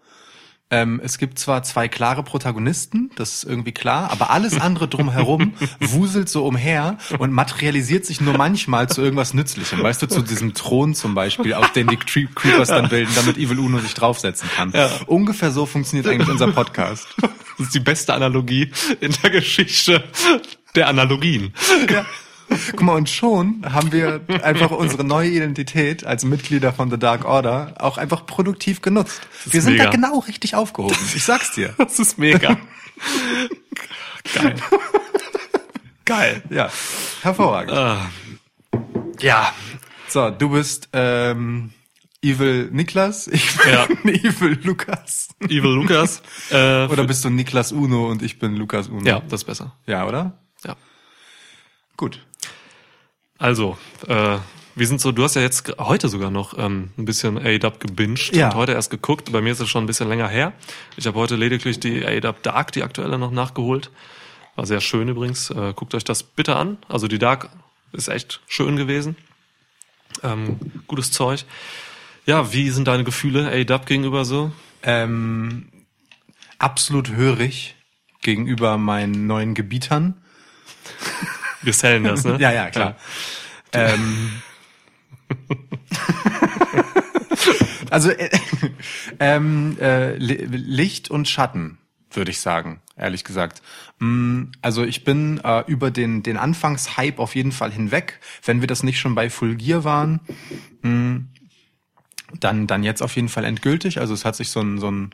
Ähm, 0.71 1.01
es 1.03 1.17
gibt 1.17 1.39
zwar 1.39 1.63
zwei 1.63 1.89
klare 1.89 2.23
Protagonisten, 2.23 3.11
das 3.17 3.33
ist 3.37 3.45
irgendwie 3.45 3.73
klar, 3.73 4.11
aber 4.11 4.29
alles 4.31 4.61
andere 4.61 4.87
drumherum 4.87 5.55
wuselt 5.81 6.29
so 6.29 6.45
umher 6.47 6.99
und 7.19 7.33
materialisiert 7.33 8.05
sich 8.05 8.21
nur 8.21 8.37
manchmal 8.37 8.87
zu 8.89 9.01
irgendwas 9.01 9.33
Nützlichem. 9.33 9.83
Weißt 9.83 10.03
du, 10.03 10.09
zu 10.09 10.21
diesem 10.21 10.53
Thron 10.53 10.95
zum 10.95 11.15
Beispiel, 11.15 11.55
auf 11.55 11.73
den 11.73 11.87
die 11.89 11.97
Cre- 11.97 12.29
Creepers 12.35 12.69
dann 12.69 12.91
bilden, 12.91 13.11
damit 13.15 13.39
Evil 13.39 13.59
Uno 13.61 13.79
sich 13.79 13.95
draufsetzen 13.95 14.49
kann. 14.55 14.73
Ungefähr 15.07 15.53
so 15.53 15.65
funktioniert 15.65 16.07
eigentlich 16.07 16.29
unser 16.29 16.49
Podcast. 16.53 17.07
Das 17.21 17.31
ist 17.69 17.75
die 17.75 17.81
beste 17.81 18.13
Analogie 18.13 18.71
in 19.01 19.15
der 19.23 19.31
Geschichte 19.31 20.05
der 20.75 20.89
Analogien. 20.89 21.55
Ja. 21.91 22.05
Guck 22.71 22.83
mal, 22.83 22.95
und 22.95 23.09
schon 23.11 23.63
haben 23.73 23.93
wir 23.93 24.21
einfach 24.43 24.71
unsere 24.71 25.05
neue 25.05 25.29
Identität 25.31 26.05
als 26.05 26.25
Mitglieder 26.25 26.73
von 26.73 26.91
The 26.91 26.99
Dark 26.99 27.25
Order 27.25 27.75
auch 27.79 27.99
einfach 27.99 28.25
produktiv 28.27 28.81
genutzt. 28.83 29.21
Wir 29.45 29.61
sind 29.63 29.79
da 29.79 29.85
mega. 29.85 29.91
genau 29.91 30.19
richtig 30.21 30.55
aufgehoben. 30.55 30.97
Ich 31.15 31.25
sag's 31.25 31.53
dir. 31.53 31.75
Das 31.79 31.99
ist 31.99 32.19
mega. 32.19 32.57
Geil. 34.35 34.55
Geil. 36.05 36.43
Ja, 36.51 36.71
hervorragend. 37.23 37.73
Ah. 37.73 38.11
Ja, 39.21 39.53
So, 40.09 40.31
du 40.31 40.49
bist 40.51 40.89
ähm, 40.93 41.73
Evil 42.23 42.69
Niklas, 42.73 43.27
ich 43.29 43.57
bin 43.57 43.73
Ja. 43.73 43.85
Evil 44.05 44.59
Lukas. 44.63 45.29
Evil 45.41 45.71
Lukas. 45.75 46.23
Äh, 46.51 46.87
Oder 46.87 47.05
bist 47.05 47.25
du 47.25 47.31
Niklas 47.31 47.73
Uno 47.73 48.09
und 48.09 48.23
ich 48.23 48.39
bin 48.39 48.57
Lukas 48.57 48.89
Uno? 48.89 49.05
ja, 49.07 49.21
das 49.21 49.43
ist 49.43 49.45
besser. 49.45 49.77
Ja, 49.87 50.07
oder? 50.07 50.39
Ja. 50.65 50.77
Gut. 51.97 52.25
Also, 53.39 53.79
äh, 54.07 54.39
wir 54.75 54.87
sind 54.87 55.01
so, 55.01 55.13
du 55.13 55.25
hast 55.25 55.35
ja 55.35 55.43
jetzt 55.43 55.73
heute 55.79 56.09
sogar 56.09 56.31
noch 56.31 56.57
ähm, 56.59 56.91
ein 56.99 57.05
bisschen 57.05 57.39
A-Dub 57.39 57.81
gebinged 57.81 58.35
Ja. 58.35 58.49
und 58.49 58.55
heute 58.55 58.73
erst 58.73 58.91
geguckt. 58.91 59.33
Bei 59.33 59.41
mir 59.41 59.53
ist 59.53 59.61
es 59.61 59.69
schon 59.69 59.85
ein 59.85 59.87
bisschen 59.87 60.09
länger 60.09 60.29
her. 60.29 60.53
Ich 60.97 61.07
habe 61.07 61.19
heute 61.19 61.37
lediglich 61.37 61.81
die 61.81 62.05
A-Dub 62.05 62.43
Dark, 62.43 62.73
die 62.73 62.83
aktuelle, 62.83 63.19
noch 63.19 63.31
nachgeholt. 63.31 63.91
War 64.57 64.67
sehr 64.67 64.81
schön 64.81 65.09
übrigens. 65.09 65.51
Äh, 65.51 65.73
guckt 65.75 65.95
euch 65.95 66.05
das 66.05 66.23
bitte 66.23 66.57
an. 66.57 66.79
Also 66.89 67.09
die 67.09 67.19
Dark 67.19 67.49
ist 67.93 68.09
echt 68.09 68.41
schön 68.49 68.77
gewesen. 68.77 69.17
Ähm, 70.23 70.59
gutes 70.87 71.13
Zeug. 71.13 71.45
Ja, 72.27 72.53
wie 72.53 72.71
sind 72.71 72.89
deine 72.89 73.05
Gefühle 73.05 73.51
A-Dub 73.51 73.87
gegenüber 73.87 74.25
so? 74.25 74.53
Ähm, 74.83 75.69
absolut 76.59 77.11
hörig 77.11 77.75
gegenüber 78.23 78.79
meinen 78.79 79.27
neuen 79.27 79.55
Gebietern. 79.55 80.15
Wir 81.63 81.73
sellen 81.73 82.05
das, 82.05 82.25
ne? 82.25 82.37
Ja, 82.41 82.53
ja, 82.53 82.71
klar. 82.71 82.97
Ähm, 83.73 84.31
also 87.91 88.11
äh, 88.11 88.31
ähm, 89.21 89.77
äh, 89.81 90.17
Li- 90.17 90.47
Licht 90.51 91.11
und 91.11 91.29
Schatten, 91.29 91.79
würde 92.11 92.31
ich 92.31 92.41
sagen, 92.41 92.81
ehrlich 92.97 93.25
gesagt. 93.25 93.63
Mm, 93.99 94.45
Also 94.63 94.85
ich 94.85 95.05
bin 95.05 95.41
äh, 95.45 95.65
über 95.67 95.91
den, 95.91 96.23
den 96.23 96.37
Anfangshype 96.37 97.21
auf 97.21 97.35
jeden 97.35 97.53
Fall 97.53 97.73
hinweg. 97.73 98.21
Wenn 98.45 98.61
wir 98.61 98.67
das 98.69 98.83
nicht 98.83 99.01
schon 99.01 99.15
bei 99.15 99.31
Full 99.31 99.57
Gear 99.57 99.85
waren, 99.85 100.21
mm, 100.83 101.17
dann, 102.41 102.67
dann 102.67 102.83
jetzt 102.83 103.03
auf 103.03 103.15
jeden 103.17 103.29
Fall 103.29 103.45
endgültig. 103.45 104.01
Also 104.01 104.15
es 104.15 104.25
hat 104.25 104.37
sich 104.37 104.51
so 104.51 104.61
ein, 104.61 104.79
so 104.79 104.91
ein 104.91 105.11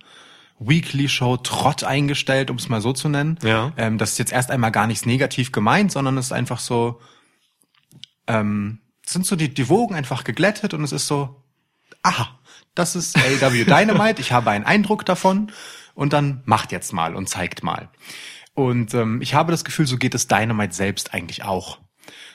Weekly-Show-Trott 0.59 1.85
eingestellt, 1.85 2.51
um 2.51 2.57
es 2.57 2.69
mal 2.69 2.81
so 2.81 2.93
zu 2.93 3.09
nennen. 3.09 3.39
Ja. 3.43 3.73
Ähm, 3.77 3.99
das 3.99 4.13
ist 4.13 4.19
jetzt 4.19 4.33
erst 4.33 4.51
einmal 4.51 4.71
gar 4.71 4.87
nichts 4.87 5.07
negativ 5.07 5.53
gemeint, 5.53 5.93
sondern 5.93 6.17
es 6.19 6.27
ist 6.27 6.33
einfach 6.33 6.61
so, 6.61 7.01
ähm, 8.27 8.81
sind 9.05 9.27
so 9.27 9.37
die, 9.37 9.53
die 9.53 9.69
Wogen 9.69 9.95
einfach 9.95 10.25
geglättet 10.25 10.75
und 10.75 10.83
es 10.85 10.93
ist 10.93 11.07
so, 11.07 11.43
aha, 12.03 12.39
das 12.75 12.97
ist 12.97 13.17
AW 13.17 13.65
Dynamite, 13.65 14.21
ich 14.21 14.33
habe 14.33 14.51
einen 14.51 14.65
Eindruck 14.65 15.05
davon 15.05 15.53
und 15.95 16.13
dann 16.13 16.43
macht 16.45 16.73
jetzt 16.73 16.93
mal 16.93 17.15
und 17.15 17.29
zeigt 17.29 17.63
mal. 17.63 17.89
Und 18.55 18.95
ähm, 18.95 19.21
ich 19.21 19.35
habe 19.35 19.51
das 19.51 19.65
Gefühl, 19.65 19.87
so 19.87 19.97
geht 19.97 20.15
es 20.15 20.29
Dynamite 20.29 20.75
selbst 20.75 21.13
eigentlich 21.13 21.43
auch. 21.43 21.79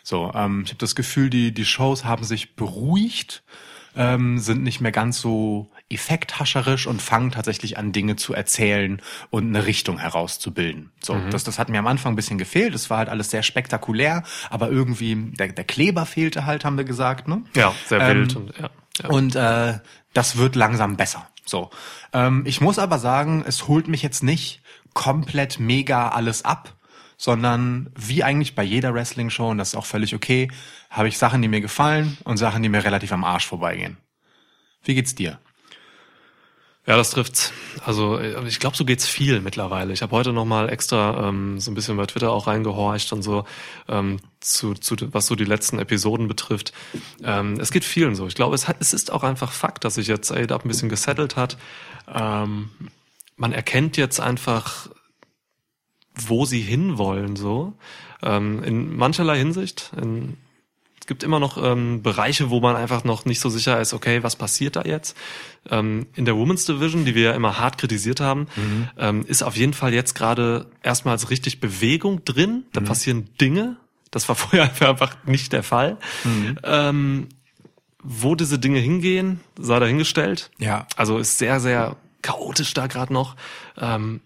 So, 0.03 0.31
ähm, 0.33 0.63
ich 0.65 0.71
habe 0.71 0.79
das 0.79 0.95
Gefühl, 0.95 1.29
die, 1.29 1.53
die 1.53 1.65
Shows 1.65 2.03
haben 2.03 2.23
sich 2.23 2.55
beruhigt, 2.55 3.43
ähm, 3.95 4.37
sind 4.39 4.63
nicht 4.63 4.81
mehr 4.81 4.91
ganz 4.91 5.19
so 5.19 5.71
effekthascherisch 5.89 6.87
und 6.87 7.01
fangen 7.01 7.31
tatsächlich 7.31 7.77
an, 7.77 7.91
Dinge 7.91 8.15
zu 8.15 8.33
erzählen 8.33 9.01
und 9.29 9.47
eine 9.47 9.65
Richtung 9.65 9.97
herauszubilden. 9.97 10.91
So, 11.01 11.19
das, 11.31 11.43
das 11.43 11.57
hat 11.57 11.69
mir 11.69 11.79
am 11.79 11.87
Anfang 11.87 12.13
ein 12.13 12.15
bisschen 12.15 12.37
gefehlt. 12.37 12.75
Es 12.75 12.89
war 12.89 12.99
halt 12.99 13.09
alles 13.09 13.31
sehr 13.31 13.43
spektakulär, 13.43 14.23
aber 14.49 14.69
irgendwie 14.69 15.15
der, 15.15 15.49
der 15.49 15.63
Kleber 15.63 16.05
fehlte 16.05 16.45
halt, 16.45 16.63
haben 16.65 16.77
wir 16.77 16.85
gesagt, 16.85 17.27
ne? 17.27 17.43
Ja, 17.55 17.73
sehr 17.87 18.01
Ähm, 18.01 18.17
wild 18.17 18.35
und 18.35 18.57
ja. 18.57 18.69
ja. 19.01 19.09
Und 19.09 19.35
äh, 19.35 19.79
das 20.13 20.37
wird 20.37 20.55
langsam 20.55 20.95
besser. 20.95 21.27
So. 21.45 21.71
Ähm, 22.13 22.43
ich 22.45 22.61
muss 22.61 22.77
aber 22.77 22.99
sagen, 22.99 23.43
es 23.47 23.67
holt 23.67 23.87
mich 23.87 24.03
jetzt 24.03 24.23
nicht 24.23 24.61
komplett 24.93 25.59
mega 25.59 26.09
alles 26.09 26.45
ab, 26.45 26.75
sondern 27.17 27.91
wie 27.97 28.23
eigentlich 28.23 28.55
bei 28.55 28.63
jeder 28.63 28.93
Wrestling-Show, 28.93 29.49
und 29.49 29.57
das 29.57 29.69
ist 29.69 29.75
auch 29.75 29.85
völlig 29.85 30.15
okay, 30.15 30.49
habe 30.89 31.07
ich 31.07 31.17
Sachen, 31.17 31.41
die 31.41 31.47
mir 31.47 31.61
gefallen 31.61 32.17
und 32.23 32.37
Sachen, 32.37 32.63
die 32.63 32.69
mir 32.69 32.83
relativ 32.83 33.11
am 33.11 33.23
Arsch 33.23 33.47
vorbeigehen. 33.47 33.97
Wie 34.83 34.95
geht's 34.95 35.15
dir? 35.15 35.39
Ja, 36.89 36.97
das 36.97 37.11
trifft's. 37.11 37.53
Also 37.85 38.17
äh, 38.17 38.47
ich 38.47 38.59
glaube, 38.59 38.75
so 38.75 38.83
geht's 38.83 39.05
viel 39.07 39.41
mittlerweile. 39.41 39.93
Ich 39.93 40.01
habe 40.01 40.11
heute 40.11 40.33
noch 40.33 40.45
mal 40.45 40.69
extra 40.69 41.29
ähm, 41.29 41.59
so 41.59 41.69
ein 41.69 41.75
bisschen 41.75 41.95
bei 41.97 42.07
Twitter 42.07 42.31
auch 42.31 42.47
reingehorcht 42.47 43.13
und 43.13 43.21
so 43.21 43.45
ähm, 43.87 44.17
zu, 44.39 44.73
zu 44.73 44.95
was 45.13 45.27
so 45.27 45.35
die 45.35 45.45
letzten 45.45 45.77
Episoden 45.77 46.27
betrifft. 46.27 46.73
Ähm, 47.23 47.59
es 47.59 47.69
geht 47.69 47.83
vielen 47.85 48.15
so. 48.15 48.25
Ich 48.25 48.33
glaube, 48.33 48.55
es, 48.55 48.65
es 48.79 48.93
ist 48.93 49.11
auch 49.11 49.21
einfach 49.21 49.51
Fakt, 49.51 49.83
dass 49.83 49.93
sich 49.93 50.07
jetzt 50.07 50.31
AEW 50.31 50.51
ein 50.51 50.67
bisschen 50.67 50.89
gesettelt 50.89 51.35
hat. 51.35 51.57
Ähm, 52.11 52.71
man 53.35 53.53
erkennt 53.53 53.95
jetzt 53.95 54.19
einfach, 54.19 54.89
wo 56.15 56.45
sie 56.45 56.61
hinwollen 56.61 57.35
so. 57.35 57.73
Ähm, 58.23 58.63
in 58.63 58.97
mancherlei 58.97 59.37
Hinsicht. 59.37 59.91
In, 59.95 60.37
gibt 61.09 61.23
immer 61.23 61.39
noch 61.39 61.61
ähm, 61.61 62.01
Bereiche, 62.03 62.49
wo 62.49 62.61
man 62.61 62.77
einfach 62.77 63.03
noch 63.03 63.25
nicht 63.25 63.41
so 63.41 63.49
sicher 63.49 63.81
ist, 63.81 63.93
okay, 63.93 64.23
was 64.23 64.37
passiert 64.37 64.77
da 64.77 64.83
jetzt? 64.83 65.17
Ähm, 65.69 66.05
in 66.15 66.23
der 66.23 66.37
Women's 66.37 66.65
Division, 66.65 67.03
die 67.03 67.15
wir 67.15 67.23
ja 67.23 67.31
immer 67.33 67.59
hart 67.59 67.77
kritisiert 67.77 68.21
haben, 68.21 68.47
ähm, 68.97 69.25
ist 69.27 69.43
auf 69.43 69.57
jeden 69.57 69.73
Fall 69.73 69.93
jetzt 69.93 70.13
gerade 70.13 70.67
erstmals 70.83 71.31
richtig 71.31 71.59
Bewegung 71.59 72.23
drin. 72.23 72.63
Da 72.73 72.79
passieren 72.79 73.27
Dinge. 73.41 73.75
Das 74.11 74.29
war 74.29 74.35
vorher 74.37 74.71
einfach 74.87 75.17
nicht 75.25 75.51
der 75.51 75.63
Fall. 75.63 75.97
Ähm, 76.63 77.27
wo 78.01 78.35
diese 78.35 78.59
Dinge 78.59 78.79
hingehen, 78.79 79.41
sei 79.59 79.79
dahingestellt. 79.79 80.51
Ja. 80.59 80.87
Also 80.95 81.17
ist 81.17 81.39
sehr, 81.39 81.59
sehr 81.59 81.97
chaotisch 82.21 82.73
da 82.73 82.87
gerade 82.87 83.11
noch. 83.11 83.35
Ähm, 83.77 84.21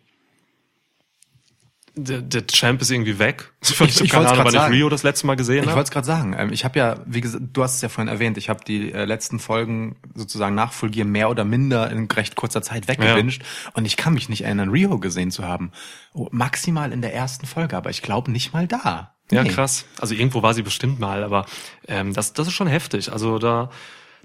der, 1.96 2.22
der 2.22 2.46
Champ 2.48 2.82
ist 2.82 2.90
irgendwie 2.92 3.20
weg. 3.20 3.52
Ich, 3.64 3.80
ich 3.80 4.02
ich 4.02 4.10
keine 4.12 4.28
Ahnung, 4.30 4.46
wann 4.52 4.74
ich. 4.74 4.78
Rio 4.80 4.90
das 4.90 5.04
letzte 5.04 5.26
Mal 5.26 5.36
gesehen 5.36 5.60
Ich 5.64 5.68
habe. 5.68 5.76
wollte 5.78 5.88
es 5.88 5.92
gerade 5.92 6.06
sagen. 6.06 6.36
Ähm, 6.38 6.52
ich 6.52 6.66
habe 6.66 6.78
ja, 6.78 6.98
wie 7.06 7.22
gesagt, 7.22 7.44
du 7.54 7.64
hast 7.64 7.76
es 7.76 7.82
ja 7.82 7.88
vorhin 7.90 8.10
erwähnt, 8.12 8.38
ich 8.38 8.50
habe 8.50 8.64
die 8.66 8.92
äh, 8.92 9.06
letzten 9.06 9.40
Folgen 9.40 9.96
sozusagen 10.14 10.54
nachfolgiert 10.54 11.08
mehr 11.08 11.30
oder 11.30 11.46
minder 11.46 11.90
in 11.90 12.10
recht 12.12 12.36
kurzer 12.36 12.62
Zeit 12.62 12.88
weggebinged 12.90 13.42
und 13.74 13.86
ich 13.86 13.96
kann 13.96 14.14
mich 14.14 14.28
nicht 14.28 14.44
erinnern, 14.44 14.70
Rio 14.70 15.00
gesehen 15.00 15.32
zu 15.32 15.46
haben. 15.48 15.72
Oh, 16.14 16.28
maximal 16.32 16.92
in 16.92 17.02
der 17.02 17.14
ersten 17.14 17.46
Folge, 17.46 17.78
aber 17.78 17.90
ich 17.90 18.02
glaube 18.02 18.32
nicht 18.32 18.54
mal 18.54 18.68
da. 18.68 19.14
Ja, 19.32 19.44
Nee. 19.44 19.50
krass. 19.50 19.86
Also 20.00 20.14
irgendwo 20.14 20.44
war 20.44 20.54
sie 20.54 20.62
bestimmt 20.64 21.00
mal, 21.00 21.24
aber 21.24 21.46
ähm, 21.88 22.14
das, 22.14 22.34
das 22.34 22.48
ist 22.48 22.54
schon 22.54 22.68
heftig. 22.68 23.12
Also 23.14 23.40
da, 23.40 23.70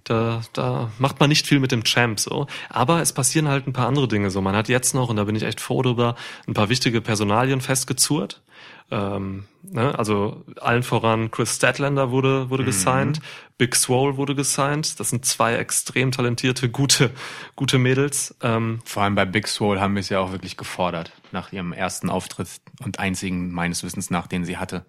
da, 0.04 0.42
da 0.52 0.90
macht 0.98 1.20
man 1.20 1.28
nicht 1.28 1.46
viel 1.46 1.60
mit 1.60 1.72
dem 1.72 1.84
Champ 1.84 2.20
so. 2.20 2.46
Aber 2.68 3.00
es 3.00 3.12
passieren 3.12 3.48
halt 3.48 3.66
ein 3.66 3.72
paar 3.72 3.88
andere 3.88 4.08
Dinge 4.08 4.30
so. 4.30 4.40
Man 4.40 4.56
hat 4.56 4.68
jetzt 4.68 4.94
noch, 4.94 5.08
und 5.08 5.16
da 5.16 5.24
bin 5.24 5.36
ich 5.36 5.42
echt 5.42 5.60
froh 5.60 5.82
drüber, 5.82 6.16
ein 6.46 6.54
paar 6.54 6.68
wichtige 6.68 7.00
Personalien 7.00 7.60
festgezurrt. 7.60 8.42
Ähm, 8.90 9.44
ne? 9.62 9.98
Also 9.98 10.44
allen 10.60 10.82
voran 10.82 11.30
Chris 11.30 11.56
Statlander 11.56 12.10
wurde, 12.10 12.48
wurde 12.48 12.64
gesigned, 12.64 13.20
Big 13.58 13.74
Swole 13.74 14.16
wurde 14.16 14.34
gesigned. 14.34 14.98
Das 14.98 15.10
sind 15.10 15.26
zwei 15.26 15.56
extrem 15.56 16.10
talentierte, 16.10 16.70
gute, 16.70 17.10
gute 17.54 17.78
Mädels. 17.78 18.34
Ähm, 18.40 18.80
Vor 18.84 19.02
allem 19.02 19.14
bei 19.14 19.26
Big 19.26 19.46
Swole 19.46 19.80
haben 19.80 19.94
wir 19.94 20.00
es 20.00 20.08
ja 20.08 20.20
auch 20.20 20.32
wirklich 20.32 20.56
gefordert, 20.56 21.12
nach 21.32 21.52
ihrem 21.52 21.72
ersten 21.72 22.08
Auftritt 22.08 22.48
und 22.82 22.98
einzigen 22.98 23.52
meines 23.52 23.82
Wissens 23.82 24.10
nach, 24.10 24.26
den 24.26 24.44
sie 24.44 24.56
hatte. 24.56 24.86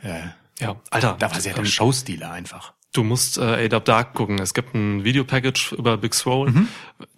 Äh, 0.00 0.28
ja, 0.60 0.76
Alter, 0.90 1.16
da 1.18 1.30
war 1.30 1.40
sie 1.40 1.48
halt 1.48 1.56
der 1.56 1.64
ähm, 1.64 1.70
Showstealer 1.70 2.30
einfach. 2.30 2.74
Du 2.98 3.04
musst 3.04 3.38
äh, 3.38 3.68
AW 3.70 3.78
Dark 3.78 4.14
gucken. 4.14 4.40
Es 4.40 4.54
gibt 4.54 4.74
ein 4.74 5.04
Videopackage 5.04 5.72
über 5.78 5.96
Big 5.98 6.14
Swole. 6.14 6.66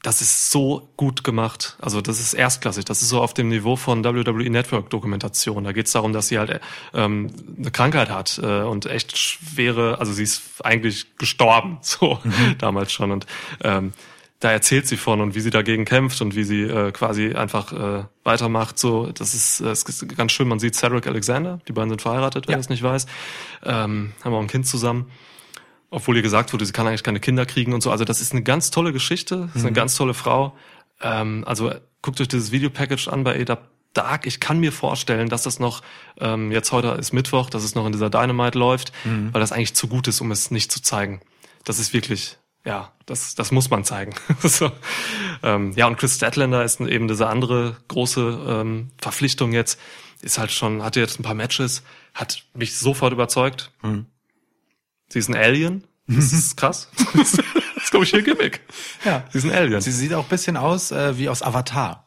Das 0.03 0.21
ist 0.21 0.51
so 0.51 0.91
gut 0.99 1.25
gemacht. 1.25 1.79
Also 1.81 2.03
das 2.03 2.21
ist 2.21 2.35
erstklassig. 2.35 2.85
Das 2.85 3.01
ist 3.01 3.09
so 3.09 3.23
auf 3.23 3.33
dem 3.33 3.49
Niveau 3.49 3.77
von 3.77 4.05
WWE 4.05 4.51
Network 4.51 4.91
Dokumentation. 4.91 5.65
Da 5.65 5.73
geht 5.73 5.87
es 5.87 5.93
darum, 5.93 6.13
dass 6.13 6.29
sie 6.29 6.39
halt 6.39 6.51
äh, 6.51 6.61
ähm, 6.93 7.29
eine 7.57 7.71
Krankheit 7.71 8.11
hat 8.11 8.39
äh, 8.43 8.61
und 8.61 8.85
echt 8.85 9.17
schwere, 9.17 9.99
also 9.99 10.13
sie 10.13 10.25
ist 10.25 10.43
eigentlich 10.63 11.17
gestorben, 11.17 11.79
so 11.83 12.19
damals 12.59 12.93
schon. 12.93 13.11
Und 13.11 13.25
ähm, 13.65 13.95
da 14.41 14.53
erzählt 14.53 14.87
sie 14.87 14.99
von 14.99 15.23
und 15.23 15.35
wie 15.35 15.41
sie 15.41 15.49
dagegen 15.49 15.87
kämpft 15.87 16.21
und 16.21 16.37
wie 16.37 16.45
sie 16.45 16.61
äh, 16.61 16.93
quasi 16.93 17.33
einfach 17.35 17.73
äh, 17.73 18.05
weitermacht. 18.23 18.79
So, 18.79 19.07
das 19.13 19.33
ist, 19.33 19.61
äh, 19.61 19.73
ist 19.73 20.15
ganz 20.15 20.33
schön. 20.33 20.47
Man 20.47 20.59
sieht 20.59 20.75
Cedric 20.75 21.07
Alexander, 21.07 21.59
die 21.69 21.73
beiden 21.73 21.89
sind 21.89 22.03
verheiratet, 22.03 22.49
wer 22.49 22.57
Ja. 22.57 22.61
es 22.61 22.69
nicht 22.69 22.83
weiß, 22.83 23.07
ähm, 23.65 24.13
haben 24.23 24.35
auch 24.35 24.43
ein 24.43 24.47
Kind 24.47 24.67
zusammen. 24.67 25.11
Obwohl 25.91 26.17
ihr 26.17 26.23
gesagt 26.23 26.53
wurde, 26.53 26.65
sie 26.65 26.73
kann 26.73 26.87
eigentlich 26.87 27.03
keine 27.03 27.21
Kinder 27.21 27.47
kriegen 27.47 27.73
und 27.73 27.83
so. 27.83 27.91
Also 27.91 28.05
das 28.05 28.21
ist 28.21 28.33
eine 28.33 28.43
ganz 28.43 28.71
tolle 28.71 28.93
Geschichte, 28.93 29.49
das 29.49 29.57
ist 29.57 29.67
eine 29.67 29.75
ganz 29.75 29.97
tolle 29.97 30.15
Frau. 30.15 30.57
Ähm, 31.01 31.45
also 31.47 31.73
guckt 32.03 32.21
euch 32.21 32.29
dieses 32.29 32.53
Videopackage 32.53 33.09
an 33.09 33.25
bei 33.25 33.41
ADAP 33.41 33.69
Dark. 33.93 34.27
Ich 34.27 34.39
kann 34.39 34.61
mir 34.61 34.71
vorstellen, 34.73 35.29
dass 35.29 35.43
das 35.43 35.59
noch, 35.59 35.83
ähm, 36.19 36.53
jetzt 36.53 36.71
heute 36.71 36.89
ist 36.91 37.13
Mittwoch, 37.13 37.51
dass 37.51 37.65
es 37.65 37.75
noch 37.75 37.87
in 37.87 37.93
dieser 37.93 38.09
Dynamite 38.09 38.57
läuft, 38.57 38.93
weil 39.33 39.41
das 39.41 39.51
eigentlich 39.51 39.75
zu 39.75 39.89
gut 39.89 40.07
ist, 40.07 40.21
um 40.21 40.31
es 40.31 40.53
nicht 40.53 40.71
zu 40.71 40.81
zeigen. 40.81 41.21
Das 41.65 41.81
ist 41.81 41.93
wirklich, 41.93 42.39
ja, 42.65 42.93
das, 43.07 43.35
das 43.35 43.51
muss 43.51 43.69
man 43.69 43.85
zeigen. 43.85 44.15
so. 44.43 44.71
ähm, 45.43 45.73
ja, 45.75 45.89
und 45.89 45.99
Chris 45.99 46.15
Statlander 46.15 46.65
ist 46.65 46.81
eben 46.81 47.09
diese 47.09 47.27
andere 47.27 47.77
große 47.89 48.21
ähm, 48.49 48.91
Verpflichtung 49.01 49.53
jetzt. 49.53 49.81
Ist 50.23 50.39
halt 50.39 50.53
schon, 50.53 50.85
hatte 50.85 51.01
jetzt 51.01 51.19
ein 51.19 51.25
paar 51.25 51.35
Matches, 51.35 51.83
hat 52.15 52.45
mich 52.55 52.77
sofort 52.77 53.13
überzeugt. 53.13 53.73
Sie 55.13 55.19
ist 55.19 55.29
ein 55.29 55.37
Alien. 55.37 55.85
Das 56.07 56.33
ist 56.33 56.57
krass. 56.57 56.89
Das 57.15 57.35
ist, 57.85 57.91
glaube 57.93 58.05
ich, 58.05 58.13
ihr 58.15 58.23
Gimmick. 58.23 58.61
Ja. 59.05 59.25
Sie 59.33 59.39
ist 59.39 59.45
ein 59.45 59.53
Alien. 59.53 59.81
Sie 59.81 59.91
sieht 59.91 60.13
auch 60.15 60.25
ein 60.25 60.29
bisschen 60.29 60.57
aus 60.57 60.91
äh, 60.93 61.17
wie 61.19 61.29
aus 61.29 61.43
Avatar, 61.43 62.07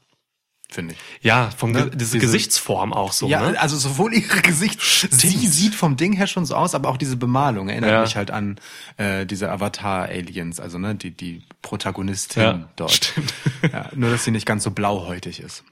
finde 0.69 0.93
ich. 0.93 0.99
Ja, 1.25 1.49
vom 1.57 1.71
Ne, 1.71 1.89
Ge 1.89 1.95
diese, 1.97 2.19
Gesichtsform 2.19 2.93
auch 2.93 3.11
so, 3.11 3.27
Ja, 3.27 3.49
ne? 3.51 3.59
also 3.59 3.75
sowohl 3.75 4.13
ihre 4.13 4.41
Gesicht, 4.41 4.79
sie 4.81 5.27
sieht 5.47 5.73
vom 5.75 5.97
Ding 5.97 6.13
her 6.13 6.27
schon 6.27 6.45
so 6.45 6.55
aus, 6.55 6.75
aber 6.75 6.89
auch 6.89 6.97
diese 6.97 7.17
Bemalung 7.17 7.69
erinnert 7.69 7.89
Ja. 7.91 8.01
mich 8.01 8.15
halt 8.15 8.31
an 8.31 8.59
äh, 8.97 9.25
diese 9.25 9.51
Avatar-Aliens, 9.51 10.59
also 10.59 10.77
ne, 10.77 10.95
die, 10.95 11.11
die 11.11 11.41
Protagonistin 11.61 12.41
Ja, 12.43 12.69
dort. 12.75 12.91
stimmt. 12.91 13.33
Ja, 13.73 13.89
nur, 13.95 14.09
dass 14.11 14.23
sie 14.23 14.31
nicht 14.31 14.45
ganz 14.45 14.63
so 14.63 14.71
blauhäutig 14.71 15.39
ist. 15.41 15.63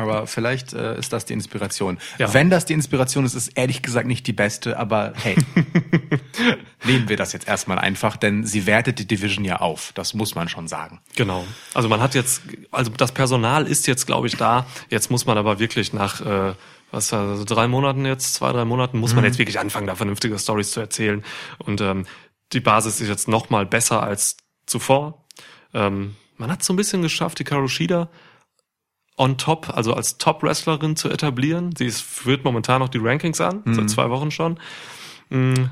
Aber 0.00 0.26
vielleicht 0.26 0.72
äh, 0.72 0.98
ist 0.98 1.12
das 1.12 1.26
die 1.26 1.34
Inspiration. 1.34 1.98
Ja. 2.18 2.32
Wenn 2.32 2.48
das 2.48 2.64
die 2.64 2.72
Inspiration 2.72 3.26
ist, 3.26 3.34
ist 3.34 3.48
ehrlich 3.48 3.82
gesagt 3.82 4.06
nicht 4.06 4.26
die 4.26 4.32
beste, 4.32 4.78
aber 4.78 5.12
hey, 5.14 5.36
nehmen 6.86 7.10
wir 7.10 7.18
das 7.18 7.34
jetzt 7.34 7.46
erstmal 7.46 7.78
einfach, 7.78 8.16
denn 8.16 8.46
sie 8.46 8.64
wertet 8.64 8.98
die 8.98 9.06
Division 9.06 9.44
ja 9.44 9.56
auf. 9.56 9.92
Das 9.94 10.14
muss 10.14 10.34
man 10.34 10.48
schon 10.48 10.68
sagen. 10.68 11.00
Genau. 11.16 11.44
Also 11.74 11.90
man 11.90 12.00
hat 12.00 12.14
jetzt, 12.14 12.40
also 12.70 12.90
das 12.90 13.12
Personal 13.12 13.66
ist 13.66 13.86
jetzt, 13.86 14.06
glaube 14.06 14.26
ich, 14.26 14.36
da. 14.38 14.66
Jetzt 14.88 15.10
muss 15.10 15.26
man 15.26 15.36
aber 15.36 15.58
wirklich 15.58 15.92
nach, 15.92 16.22
äh, 16.22 16.54
was 16.90 17.08
das, 17.08 17.44
drei 17.44 17.68
Monaten 17.68 18.06
jetzt, 18.06 18.32
zwei, 18.32 18.52
drei 18.52 18.64
Monaten, 18.64 18.98
muss 18.98 19.14
man 19.14 19.24
jetzt 19.24 19.38
wirklich 19.38 19.58
anfangen, 19.60 19.86
da 19.86 19.96
vernünftige 19.96 20.38
Stories 20.38 20.70
zu 20.70 20.80
erzählen. 20.80 21.22
Und 21.58 21.82
ähm, 21.82 22.06
die 22.54 22.60
Basis 22.60 23.02
ist 23.02 23.08
jetzt 23.08 23.28
noch 23.28 23.50
mal 23.50 23.66
besser 23.66 24.02
als 24.02 24.38
zuvor. 24.64 25.26
Ähm, 25.74 26.16
man 26.38 26.50
hat 26.50 26.62
so 26.62 26.72
ein 26.72 26.76
bisschen 26.76 27.02
geschafft, 27.02 27.38
die 27.38 27.44
Karushida 27.44 28.08
on 29.16 29.36
top, 29.36 29.70
also 29.76 29.92
als 29.94 30.18
Top-Wrestlerin 30.18 30.96
zu 30.96 31.08
etablieren. 31.10 31.74
Sie 31.76 31.86
ist, 31.86 32.00
führt 32.02 32.44
momentan 32.44 32.80
noch 32.80 32.88
die 32.88 32.98
Rankings 32.98 33.40
an, 33.40 33.62
seit 33.66 33.90
zwei 33.90 34.08
Wochen 34.10 34.30
schon. 34.30 34.58
Mm, 35.28 35.66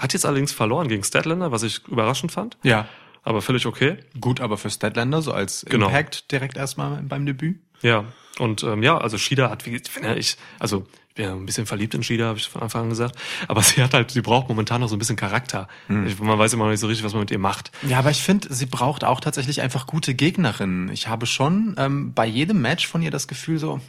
Hat 0.00 0.12
jetzt 0.12 0.24
allerdings 0.26 0.52
verloren 0.52 0.88
gegen 0.88 1.04
Statlander, 1.04 1.52
was 1.52 1.62
ich 1.62 1.86
überraschend 1.86 2.32
fand. 2.32 2.56
Ja. 2.62 2.88
Aber 3.22 3.40
völlig 3.42 3.66
okay. 3.66 3.98
Gut, 4.20 4.40
aber 4.40 4.56
für 4.58 4.70
Statlander 4.70 5.22
so 5.22 5.32
als 5.32 5.64
Genau. 5.68 5.86
Impact 5.86 6.30
direkt 6.32 6.56
erstmal 6.56 7.02
beim 7.02 7.24
Debüt. 7.26 7.60
Ja, 7.82 8.04
und 8.38 8.62
ähm, 8.64 8.82
ja, 8.82 8.98
also 8.98 9.18
Shida 9.18 9.50
hat, 9.50 9.66
wie 9.66 9.80
ich, 10.16 10.36
also 10.58 10.86
bin 11.14 11.26
ja 11.26 11.32
ein 11.32 11.46
bisschen 11.46 11.66
verliebt 11.66 11.94
in 11.94 12.02
Shida, 12.02 12.26
habe 12.26 12.38
ich 12.38 12.48
von 12.48 12.62
Anfang 12.62 12.82
an 12.82 12.88
gesagt, 12.90 13.16
aber 13.46 13.62
sie 13.62 13.82
hat 13.82 13.94
halt, 13.94 14.10
sie 14.10 14.20
braucht 14.20 14.48
momentan 14.48 14.80
noch 14.80 14.88
so 14.88 14.96
ein 14.96 14.98
bisschen 14.98 15.16
Charakter. 15.16 15.68
Ich, 16.06 16.18
man 16.18 16.38
weiß 16.38 16.52
immer 16.52 16.64
noch 16.64 16.70
nicht 16.70 16.80
so 16.80 16.88
richtig, 16.88 17.04
was 17.04 17.12
man 17.12 17.20
mit 17.20 17.30
ihr 17.30 17.38
macht. 17.38 17.70
Ja, 17.88 17.98
aber 17.98 18.10
ich 18.10 18.22
finde, 18.22 18.52
sie 18.52 18.66
braucht 18.66 19.04
auch 19.04 19.20
tatsächlich 19.20 19.60
einfach 19.60 19.86
gute 19.86 20.14
Gegnerinnen. 20.14 20.90
Ich 20.90 21.08
habe 21.08 21.26
schon 21.26 21.76
ähm, 21.78 22.12
bei 22.14 22.26
jedem 22.26 22.60
Match 22.60 22.86
von 22.86 23.00
ihr 23.00 23.10
das 23.10 23.28
Gefühl 23.28 23.58
so, 23.58 23.80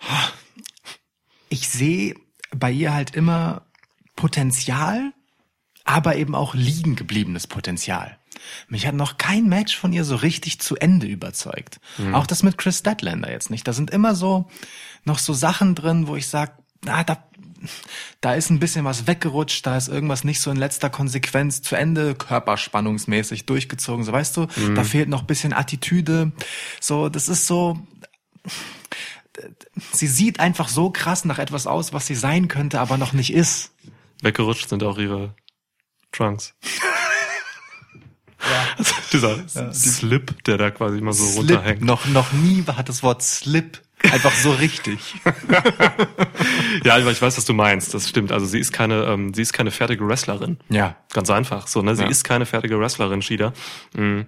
ich 1.48 1.68
sehe 1.68 2.16
bei 2.54 2.70
ihr 2.70 2.92
halt 2.92 3.14
immer 3.14 3.62
Potenzial, 4.16 5.12
aber 5.84 6.16
eben 6.16 6.34
auch 6.34 6.54
liegen 6.54 6.96
gebliebenes 6.96 7.46
Potenzial. 7.46 8.18
Mich 8.68 8.86
hat 8.86 8.94
noch 8.94 9.18
kein 9.18 9.48
Match 9.48 9.76
von 9.76 9.92
ihr 9.92 10.04
so 10.04 10.16
richtig 10.16 10.60
zu 10.60 10.76
Ende 10.76 11.06
überzeugt. 11.06 11.80
Auch 12.12 12.26
das 12.26 12.42
mit 12.42 12.58
Chris 12.58 12.78
Statlander 12.78 13.30
jetzt 13.30 13.50
nicht. 13.50 13.68
Da 13.68 13.72
sind 13.72 13.90
immer 13.90 14.14
so 14.14 14.48
noch 15.04 15.18
so 15.18 15.32
Sachen 15.32 15.74
drin, 15.74 16.06
wo 16.06 16.16
ich 16.16 16.28
sag, 16.28 16.58
na, 16.84 17.04
da 17.04 17.18
da 18.20 18.34
ist 18.34 18.50
ein 18.50 18.58
bisschen 18.58 18.84
was 18.84 19.06
weggerutscht, 19.06 19.66
da 19.66 19.76
ist 19.76 19.88
irgendwas 19.88 20.24
nicht 20.24 20.40
so 20.40 20.50
in 20.50 20.56
letzter 20.56 20.90
Konsequenz 20.90 21.62
zu 21.62 21.76
Ende 21.76 22.14
körperspannungsmäßig 22.14 23.46
durchgezogen. 23.46 24.04
So 24.04 24.12
weißt 24.12 24.36
du, 24.36 24.46
da 24.74 24.84
fehlt 24.84 25.08
noch 25.08 25.20
ein 25.20 25.26
bisschen 25.26 25.52
Attitüde. 25.52 26.32
So, 26.80 27.08
das 27.08 27.28
ist 27.28 27.46
so. 27.46 27.78
Sie 29.92 30.06
sieht 30.06 30.40
einfach 30.40 30.68
so 30.68 30.90
krass 30.90 31.24
nach 31.24 31.38
etwas 31.38 31.66
aus, 31.66 31.92
was 31.92 32.06
sie 32.06 32.14
sein 32.14 32.48
könnte, 32.48 32.80
aber 32.80 32.98
noch 32.98 33.12
nicht 33.12 33.32
ist. 33.32 33.72
Weggerutscht 34.22 34.68
sind 34.68 34.82
auch 34.82 34.98
ihre 34.98 35.34
Trunks. 36.12 36.54
Also 38.76 38.94
dieser 39.12 39.72
Slip, 39.72 40.44
der 40.44 40.58
da 40.58 40.70
quasi 40.70 40.98
immer 40.98 41.12
so 41.12 41.24
Slip. 41.24 41.38
runterhängt. 41.38 41.82
Noch, 41.82 42.06
noch 42.06 42.32
nie 42.32 42.64
hat 42.66 42.88
das 42.88 43.02
Wort 43.02 43.22
Slip 43.22 43.80
einfach 44.04 44.32
so 44.32 44.52
richtig. 44.52 45.14
Ja, 46.84 46.98
ich 46.98 47.04
weiß, 47.04 47.20
was 47.36 47.44
du 47.44 47.52
meinst. 47.52 47.92
Das 47.92 48.08
stimmt. 48.08 48.32
Also 48.32 48.46
sie 48.46 48.58
ist 48.58 48.72
keine, 48.72 49.04
ähm, 49.04 49.34
sie 49.34 49.42
ist 49.42 49.52
keine 49.52 49.70
fertige 49.70 50.06
Wrestlerin. 50.08 50.58
Ja. 50.70 50.96
Ganz 51.12 51.28
einfach. 51.28 51.66
So, 51.66 51.82
ne? 51.82 51.94
Sie 51.94 52.02
Ja. 52.02 52.08
ist 52.08 52.24
keine 52.24 52.46
fertige 52.46 52.78
Wrestlerin, 52.80 53.20
Shida. 53.20 53.52
Mm. 53.94 54.22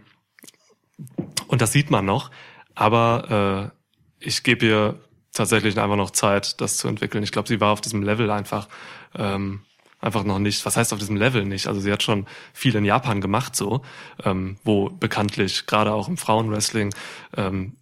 Und 1.47 1.63
das 1.63 1.73
sieht 1.73 1.91
man 1.91 2.05
noch. 2.05 2.31
Aber 2.75 3.73
äh, 4.21 4.27
ich 4.27 4.43
gebe 4.43 4.67
ihr 4.67 5.01
tatsächlich 5.33 5.79
einfach 5.79 5.97
noch 5.97 6.11
Zeit, 6.11 6.61
das 6.61 6.77
zu 6.77 6.89
entwickeln. 6.89 7.25
Ich 7.25 7.33
glaube, 7.33 7.49
sie 7.49 7.61
war 7.61 7.73
auf 7.73 7.81
diesem 7.81 8.03
Level 8.03 8.31
einfach 8.31 8.69
ähm, 9.15 9.63
einfach 10.01 10.25
noch 10.25 10.39
nicht. 10.39 10.67
Was 10.67 10.77
heißt 10.77 10.93
auf 10.93 10.99
diesem 10.99 11.17
Level 11.17 11.45
nicht? 11.47 11.67
Also 11.69 11.81
sie 11.81 11.91
hat 11.93 12.03
schon 12.03 12.27
viel 12.53 12.75
in 12.77 12.85
Japan 12.85 13.21
gemacht, 13.23 13.57
so, 13.57 13.83
ähm, 14.25 14.59
wo 14.65 14.91
bekanntlich 14.91 15.65
gerade 15.67 15.93
auch 15.93 16.09
im 16.09 16.19
Frauenwrestling 16.19 16.93
ähm, 17.37 17.77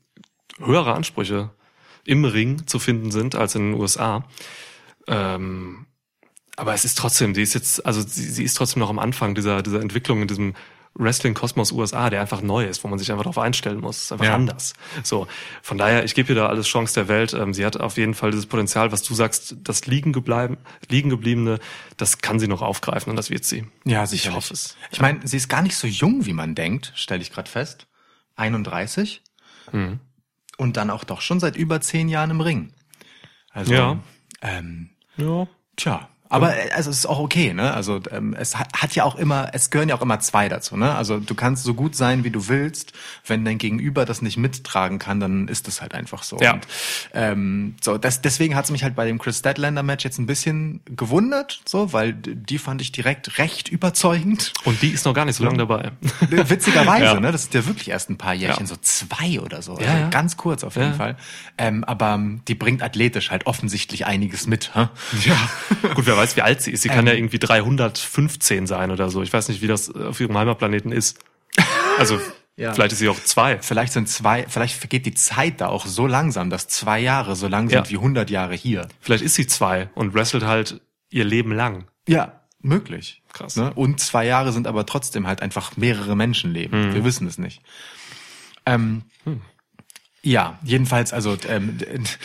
höhere 0.58 0.94
Ansprüche 0.94 1.50
im 2.04 2.24
Ring 2.24 2.66
zu 2.66 2.78
finden 2.78 3.10
sind 3.10 3.34
als 3.34 3.54
in 3.54 3.72
den 3.72 3.80
USA. 3.80 4.24
Ähm, 5.06 5.86
aber 6.56 6.74
es 6.74 6.84
ist 6.84 6.98
trotzdem, 6.98 7.34
sie 7.34 7.42
ist 7.42 7.54
jetzt, 7.54 7.84
also 7.86 8.00
sie, 8.02 8.28
sie 8.28 8.44
ist 8.44 8.54
trotzdem 8.54 8.80
noch 8.80 8.90
am 8.90 8.98
Anfang 8.98 9.34
dieser, 9.34 9.62
dieser 9.62 9.80
Entwicklung 9.80 10.22
in 10.22 10.28
diesem 10.28 10.54
Wrestling-Kosmos 10.94 11.70
USA, 11.72 12.10
der 12.10 12.20
einfach 12.20 12.42
neu 12.42 12.64
ist, 12.66 12.82
wo 12.82 12.88
man 12.88 12.98
sich 12.98 13.10
einfach 13.12 13.22
darauf 13.22 13.38
einstellen 13.38 13.80
muss. 13.80 14.02
ist 14.02 14.12
einfach 14.12 14.26
Ja. 14.26 14.34
anders. 14.34 14.74
So, 15.04 15.28
von 15.62 15.78
daher, 15.78 16.04
ich 16.04 16.14
gebe 16.16 16.30
ihr 16.30 16.34
da 16.34 16.48
alles 16.48 16.66
Chance 16.66 16.94
der 16.94 17.06
Welt. 17.08 17.32
Ähm, 17.32 17.54
sie 17.54 17.64
hat 17.64 17.76
auf 17.78 17.96
jeden 17.96 18.12
Fall 18.12 18.32
dieses 18.32 18.46
Potenzial, 18.46 18.90
was 18.90 19.02
du 19.04 19.14
sagst, 19.14 19.54
das 19.62 19.86
liegen, 19.86 20.12
gebleiben, 20.12 20.58
liegen 20.88 21.08
gebliebene, 21.08 21.60
das 21.96 22.18
kann 22.18 22.40
sie 22.40 22.48
noch 22.48 22.60
aufgreifen 22.60 23.08
und 23.10 23.16
das 23.16 23.30
wird 23.30 23.44
sie. 23.44 23.66
Ja, 23.84 24.02
Ich 24.04 24.10
sicherlich. 24.10 24.36
hoffe 24.36 24.52
es. 24.54 24.76
Ich 24.90 25.00
meine, 25.00 25.20
sie 25.26 25.36
ist 25.36 25.48
gar 25.48 25.62
nicht 25.62 25.76
so 25.76 25.86
jung, 25.86 26.26
wie 26.26 26.32
man 26.32 26.56
denkt, 26.56 26.92
stelle 26.96 27.22
ich 27.22 27.32
gerade 27.32 27.48
fest. 27.48 27.86
31. 28.34 29.22
Mhm. 29.72 30.00
Und 30.60 30.76
dann 30.76 30.90
auch 30.90 31.04
doch 31.04 31.22
schon 31.22 31.40
seit 31.40 31.56
über 31.56 31.80
zehn 31.80 32.10
Jahren 32.10 32.28
im 32.32 32.42
Ring. 32.42 32.74
Also, 33.50 33.72
Ja. 33.72 33.98
ähm, 34.42 34.90
Ja. 35.16 35.48
tja. 35.76 36.09
Aber 36.30 36.56
äh, 36.56 36.70
also 36.70 36.90
es 36.90 36.98
ist 36.98 37.06
auch 37.06 37.18
okay, 37.18 37.52
ne? 37.52 37.74
Also 37.74 38.00
ähm, 38.10 38.34
es 38.38 38.56
hat, 38.58 38.72
hat 38.74 38.94
ja 38.94 39.04
auch 39.04 39.16
immer, 39.16 39.50
es 39.52 39.68
gehören 39.70 39.88
ja 39.90 39.96
auch 39.96 40.02
immer 40.02 40.20
zwei 40.20 40.48
dazu, 40.48 40.76
ne? 40.76 40.94
Also 40.94 41.18
du 41.20 41.34
kannst 41.34 41.64
so 41.64 41.74
gut 41.74 41.94
sein, 41.94 42.24
wie 42.24 42.30
du 42.30 42.48
willst. 42.48 42.92
Wenn 43.26 43.44
dein 43.44 43.58
Gegenüber 43.58 44.04
das 44.04 44.22
nicht 44.22 44.36
mittragen 44.38 44.98
kann, 44.98 45.20
dann 45.20 45.48
ist 45.48 45.66
das 45.66 45.80
halt 45.82 45.92
einfach 45.94 46.22
so. 46.22 46.38
Ja. 46.40 46.54
Und, 46.54 46.66
ähm, 47.12 47.74
so 47.82 47.98
das, 47.98 48.22
deswegen 48.22 48.54
hat 48.56 48.64
es 48.64 48.70
mich 48.70 48.82
halt 48.82 48.94
bei 48.94 49.04
dem 49.06 49.18
Chris 49.18 49.38
Statlander 49.40 49.82
Match 49.82 50.04
jetzt 50.04 50.18
ein 50.18 50.26
bisschen 50.26 50.80
gewundert, 50.86 51.60
so, 51.66 51.92
weil 51.92 52.12
die 52.14 52.58
fand 52.58 52.80
ich 52.80 52.92
direkt 52.92 53.38
recht 53.38 53.68
überzeugend. 53.68 54.52
Und 54.64 54.80
die 54.82 54.90
ist 54.90 55.04
noch 55.04 55.14
gar 55.14 55.24
nicht 55.24 55.36
so 55.36 55.44
lange 55.44 55.58
dabei. 55.58 55.90
Witzigerweise, 56.30 57.04
Ja. 57.04 57.20
ne? 57.20 57.32
Das 57.32 57.42
ist 57.42 57.54
ja 57.54 57.66
wirklich 57.66 57.90
erst 57.90 58.08
ein 58.10 58.18
paar 58.18 58.34
Jährchen, 58.34 58.64
Ja. 58.64 58.68
so 58.68 58.76
zwei 58.80 59.40
oder 59.40 59.62
so. 59.62 59.78
Ja, 59.80 59.94
also. 59.94 60.10
Ganz 60.10 60.36
kurz 60.36 60.64
auf 60.64 60.76
jeden. 60.76 60.94
Fall. 60.94 61.16
Ähm, 61.58 61.82
aber 61.84 62.14
ähm, 62.14 62.40
die 62.46 62.54
bringt 62.54 62.82
athletisch 62.82 63.30
halt 63.30 63.46
offensichtlich 63.46 64.06
einiges 64.06 64.46
mit. 64.46 64.74
Hä? 64.74 64.88
Ja. 65.24 65.36
Gut, 65.94 66.06
wer 66.06 66.16
weiß, 66.20 66.36
wie 66.36 66.42
alt 66.42 66.62
sie 66.62 66.70
ist. 66.70 66.82
Sie 66.82 66.88
kann 66.88 67.06
ja 67.06 67.12
irgendwie 67.14 67.38
315 67.38 68.66
sein 68.66 68.90
oder 68.90 69.10
so. 69.10 69.22
Ich 69.22 69.32
weiß 69.32 69.48
nicht, 69.48 69.62
wie 69.62 69.66
das 69.66 69.94
auf 69.94 70.20
ihrem 70.20 70.36
Heimatplaneten 70.36 70.92
ist. 70.92 71.18
Also, 71.98 72.18
Ja. 72.56 72.74
vielleicht 72.74 72.92
ist 72.92 72.98
sie 72.98 73.08
auch 73.08 73.18
zwei. 73.20 73.58
Vielleicht 73.62 73.94
sind 73.94 74.06
zwei, 74.06 74.44
vielleicht 74.46 74.74
vergeht 74.76 75.06
die 75.06 75.14
Zeit 75.14 75.62
da 75.62 75.68
auch 75.68 75.86
so 75.86 76.06
langsam, 76.06 76.50
dass 76.50 76.68
zwei 76.68 77.00
Jahre 77.00 77.34
so 77.34 77.48
lang 77.48 77.70
sind 77.70 77.86
Ja. 77.86 77.90
wie 77.90 77.94
100 77.96 78.28
Jahre 78.28 78.54
hier. 78.54 78.86
Vielleicht 79.00 79.24
ist 79.24 79.34
sie 79.34 79.46
zwei 79.46 79.88
und 79.94 80.12
wrestelt 80.12 80.44
halt 80.44 80.78
ihr 81.08 81.24
Leben 81.24 81.52
lang. 81.52 81.86
Ja, 82.06 82.42
möglich. 82.60 83.22
Krass. 83.32 83.56
Ne? 83.56 83.72
Und 83.74 84.00
zwei 84.00 84.26
Jahre 84.26 84.52
sind 84.52 84.66
aber 84.66 84.84
trotzdem 84.84 85.26
halt 85.26 85.40
einfach 85.40 85.78
mehrere 85.78 86.14
Menschenleben. 86.16 86.92
Wir 86.92 87.02
wissen 87.02 87.26
es 87.26 87.38
nicht. 87.38 87.62
Ähm, 88.66 89.04
Ja, 90.22 90.58
jedenfalls, 90.62 91.14
also 91.14 91.36
ähm, 91.48 91.78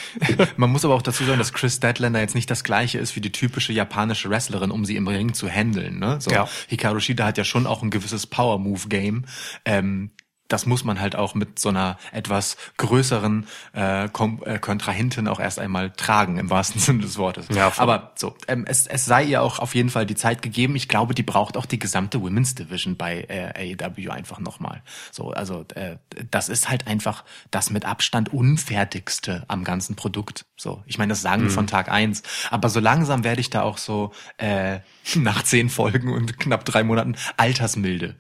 man 0.57 0.69
muss 0.69 0.83
aber 0.83 0.95
auch 0.95 1.01
dazu 1.01 1.23
sagen, 1.23 1.39
dass 1.39 1.53
Chris 1.53 1.75
Statlander 1.75 2.19
jetzt 2.19 2.35
nicht 2.35 2.51
das 2.51 2.65
gleiche 2.65 2.97
ist 2.97 3.15
wie 3.15 3.21
die 3.21 3.31
typische 3.31 3.71
japanische 3.71 4.29
Wrestlerin, 4.29 4.71
um 4.71 4.83
sie 4.83 4.97
im 4.97 5.07
Ring 5.07 5.33
zu 5.33 5.47
handeln. 5.47 5.99
Ne? 5.99 6.17
So, 6.19 6.31
Ja. 6.31 6.49
Hikaru 6.67 6.99
Shida 6.99 7.25
hat 7.25 7.37
ja 7.37 7.45
schon 7.45 7.65
auch 7.65 7.83
ein 7.83 7.91
gewisses 7.91 8.27
Power-Move-Game. 8.27 9.25
Ähm, 9.63 10.11
das 10.47 10.65
muss 10.65 10.83
man 10.83 10.99
halt 10.99 11.15
auch 11.15 11.33
mit 11.33 11.59
so 11.59 11.69
einer 11.69 11.97
etwas 12.11 12.57
größeren 12.77 13.47
äh, 13.73 14.09
Kom 14.09 14.41
äh, 14.45 14.59
Kontrahentin 14.59 15.27
auch 15.27 15.39
erst 15.39 15.59
einmal 15.59 15.91
tragen, 15.91 16.37
im 16.37 16.49
wahrsten 16.49 16.79
Sinne 16.81 17.01
des 17.01 17.17
Wortes. 17.17 17.47
Ja, 17.49 17.71
voll. 17.71 17.83
Aber 17.83 18.11
so, 18.15 18.35
ähm, 18.47 18.65
es, 18.67 18.87
es 18.87 19.05
sei 19.05 19.23
ihr 19.23 19.41
auch 19.41 19.59
auf 19.59 19.75
jeden 19.75 19.89
Fall 19.89 20.05
die 20.05 20.15
Zeit 20.15 20.41
gegeben. 20.41 20.75
Ich 20.75 20.87
glaube, 20.87 21.15
die 21.15 21.23
braucht 21.23 21.57
auch 21.57 21.65
die 21.65 21.79
gesamte 21.79 22.21
Women's 22.21 22.55
Division 22.55 22.95
bei 22.95 23.25
äh, 23.27 23.75
AEW 23.75 24.11
einfach 24.11 24.39
nochmal. 24.39 24.81
So, 25.11 25.31
also 25.31 25.65
äh, 25.75 25.97
das 26.29 26.49
ist 26.49 26.69
halt 26.69 26.87
einfach 26.87 27.23
das 27.51 27.69
mit 27.69 27.85
Abstand 27.85 28.31
unfertigste 28.33 29.43
am 29.47 29.63
ganzen 29.63 29.95
Produkt. 29.95 30.45
So, 30.57 30.83
ich 30.85 30.97
meine, 30.97 31.09
das 31.09 31.21
sagen 31.21 31.43
wir 31.43 31.49
von 31.49 31.67
Tag 31.67 31.89
eins. 31.89 32.23
Aber 32.51 32.69
so 32.69 32.79
langsam 32.79 33.23
werde 33.23 33.41
ich 33.41 33.49
da 33.49 33.61
auch 33.63 33.77
so 33.77 34.11
äh, 34.37 34.79
nach 35.15 35.43
zehn 35.43 35.69
Folgen 35.69 36.13
und 36.13 36.39
knapp 36.39 36.65
drei 36.65 36.83
Monaten 36.83 37.15
altersmilde. 37.37 38.15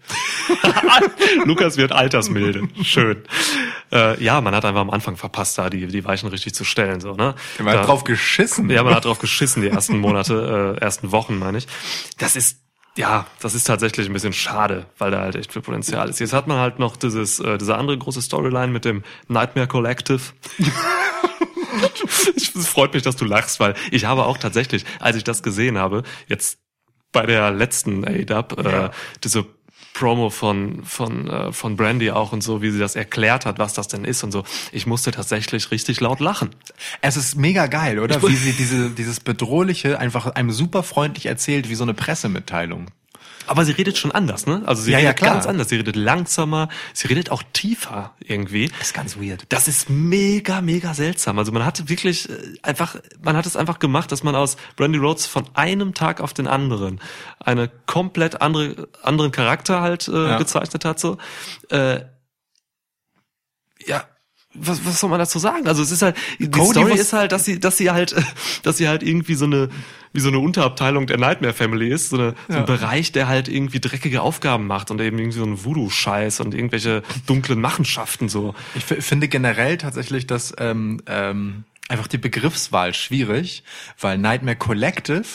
Lukas 1.45 1.77
wird 1.77 1.91
altersmilde. 2.15 2.67
Schön. 2.83 3.23
Äh, 3.91 4.21
ja, 4.23 4.41
man 4.41 4.55
hat 4.55 4.65
einfach 4.65 4.81
am 4.81 4.89
Anfang 4.89 5.17
verpasst, 5.17 5.57
da 5.57 5.69
die, 5.69 5.87
die 5.87 6.05
Weichen 6.05 6.29
richtig 6.29 6.53
zu 6.55 6.63
stellen. 6.63 6.99
So, 7.01 7.13
ne? 7.13 7.35
Man 7.59 7.73
Da- 7.73 7.81
hat 7.81 7.87
drauf 7.87 8.03
geschissen. 8.03 8.69
Ja, 8.69 8.83
man 8.83 8.95
hat 8.95 9.05
drauf 9.05 9.19
geschissen, 9.19 9.61
die 9.61 9.69
ersten 9.69 9.99
Monate, 9.99 10.75
äh, 10.79 10.81
ersten 10.83 11.11
Wochen, 11.11 11.37
meine 11.37 11.57
ich. 11.57 11.67
Das 12.17 12.35
ist, 12.35 12.59
ja, 12.97 13.27
das 13.41 13.53
ist 13.55 13.65
tatsächlich 13.65 14.07
ein 14.07 14.13
bisschen 14.13 14.33
schade, 14.33 14.85
weil 14.97 15.11
da 15.11 15.19
halt 15.19 15.35
echt 15.35 15.51
viel 15.53 15.61
Potenzial 15.61 16.09
ist. 16.09 16.19
Jetzt 16.19 16.33
hat 16.33 16.47
man 16.47 16.57
halt 16.57 16.79
noch 16.79 16.95
dieses, 16.97 17.39
äh, 17.39 17.57
diese 17.57 17.75
andere 17.75 17.97
große 17.97 18.21
Storyline 18.21 18.71
mit 18.71 18.85
dem 18.85 19.03
Nightmare 19.27 19.67
Collective. 19.67 20.21
Ich- 20.57 20.65
Es 22.55 22.67
freut 22.67 22.93
mich, 22.93 23.03
dass 23.03 23.17
du 23.17 23.25
lachst, 23.25 23.59
weil 23.59 23.75
ich 23.91 24.05
habe 24.05 24.23
auch 24.25 24.37
tatsächlich, 24.37 24.85
als 25.01 25.17
ich 25.17 25.25
das 25.25 25.43
gesehen 25.43 25.77
habe, 25.77 26.03
jetzt 26.27 26.59
bei 27.11 27.25
der 27.25 27.51
letzten 27.51 28.05
A-Dub, 28.07 28.65
äh, 28.65 28.71
Ja. 28.71 28.91
diese 29.23 29.45
Promo 29.95 30.29
von 30.29 30.83
von 30.83 31.29
äh, 31.29 31.51
von 31.53 31.77
Brandy 31.77 32.11
auch 32.11 32.33
und 32.33 32.41
so, 32.41 32.61
wie 32.61 32.69
sie 32.69 32.79
das 32.79 32.97
erklärt 32.97 33.45
hat, 33.45 33.59
was 33.59 33.73
das 33.73 33.87
denn 33.87 34.03
ist 34.03 34.23
und 34.23 34.31
so. 34.31 34.43
Ich 34.73 34.85
musste 34.85 35.11
tatsächlich 35.11 35.71
richtig 35.71 36.01
laut 36.01 36.19
lachen. 36.19 36.49
Es 37.01 37.15
ist 37.15 37.35
mega 37.37 37.67
geil, 37.67 37.99
oder? 37.99 38.21
Wie 38.21 38.35
sie 38.35 38.51
diese, 38.51 38.89
dieses 38.89 39.21
Bedrohliche 39.21 39.97
einfach 39.97 40.27
einem 40.27 40.51
super 40.51 40.83
freundlich 40.83 41.27
erzählt, 41.27 41.69
wie 41.69 41.75
so 41.75 41.83
eine 41.83 41.93
Pressemitteilung. 41.93 42.87
Aber 43.47 43.65
sie 43.65 43.71
redet 43.73 43.97
schon 43.97 44.11
anders, 44.11 44.45
ne? 44.47 44.63
Also 44.65 44.81
sie 44.83 44.91
Ja, 44.91 44.99
ja, 44.99 45.09
redet 45.09 45.17
klar. 45.19 45.33
ganz 45.33 45.45
anders. 45.45 45.69
Sie 45.69 45.75
redet 45.75 45.95
langsamer, 45.95 46.69
sie 46.93 47.07
redet 47.07 47.31
auch 47.31 47.43
tiefer 47.53 48.15
irgendwie. 48.19 48.69
Das 48.79 48.87
ist 48.87 48.93
ganz 48.93 49.17
weird. 49.17 49.45
Das 49.49 49.67
ist 49.67 49.89
mega, 49.89 50.61
mega 50.61 50.93
seltsam. 50.93 51.37
Also 51.39 51.51
man 51.51 51.65
hat 51.65 51.87
wirklich 51.89 52.29
äh, 52.29 52.33
einfach, 52.63 52.95
man 53.21 53.35
hat 53.37 53.45
es 53.45 53.55
einfach 53.55 53.79
gemacht, 53.79 54.11
dass 54.11 54.23
man 54.23 54.35
aus 54.35 54.57
Brandy 54.75 54.97
Rhodes 54.97 55.25
von 55.25 55.45
einem 55.53 55.93
Tag 55.93 56.21
auf 56.21 56.33
den 56.33 56.47
anderen 56.47 56.99
eine 57.39 57.69
komplett 57.85 58.41
andere, 58.41 58.87
anderen 59.03 59.31
Charakter 59.31 59.81
halt 59.81 60.07
äh, 60.07 60.11
Ja. 60.29 60.37
gezeichnet 60.37 60.85
hat. 60.85 60.99
So, 60.99 61.17
äh, 61.69 62.01
ja. 63.85 64.05
Was, 64.59 64.85
was 64.85 64.99
soll 64.99 65.09
man 65.09 65.19
dazu 65.19 65.39
sagen? 65.39 65.67
Also 65.67 65.81
es 65.83 65.91
ist 65.91 66.01
halt 66.01 66.15
die 66.39 66.49
Cody 66.49 66.71
Story 66.71 66.93
ist 66.95 67.13
halt, 67.13 67.31
dass 67.31 67.45
sie, 67.45 67.59
dass 67.59 67.77
sie 67.77 67.91
halt, 67.91 68.15
dass 68.63 68.77
sie 68.77 68.87
halt 68.87 69.03
irgendwie 69.03 69.35
so 69.35 69.45
eine 69.45 69.69
wie 70.13 70.21
so 70.21 70.29
eine 70.29 70.39
Unterabteilung 70.39 71.07
der 71.07 71.17
Nightmare 71.17 71.51
Family 71.53 71.89
ist, 71.89 72.09
so, 72.11 72.17
eine, 72.17 72.35
so 72.47 72.53
Ja. 72.53 72.59
ein 72.61 72.65
Bereich, 72.65 73.11
der 73.11 73.27
halt 73.27 73.49
irgendwie 73.49 73.81
dreckige 73.81 74.21
Aufgaben 74.21 74.65
macht 74.65 74.89
und 74.89 75.01
eben 75.01 75.19
irgendwie 75.19 75.37
so 75.37 75.43
ein 75.43 75.65
Voodoo-Scheiß 75.65 76.39
und 76.39 76.53
irgendwelche 76.53 77.03
dunklen 77.27 77.59
Machenschaften 77.59 78.29
so. 78.29 78.55
Ich 78.75 78.85
finde 78.85 79.27
generell 79.27 79.77
tatsächlich, 79.77 80.25
dass 80.25 80.53
ähm, 80.57 81.01
ähm, 81.07 81.65
einfach 81.89 82.07
die 82.07 82.17
Begriffswahl 82.17 82.93
schwierig, 82.93 83.63
weil 83.99 84.17
Nightmare 84.17 84.55
Collective 84.55 85.25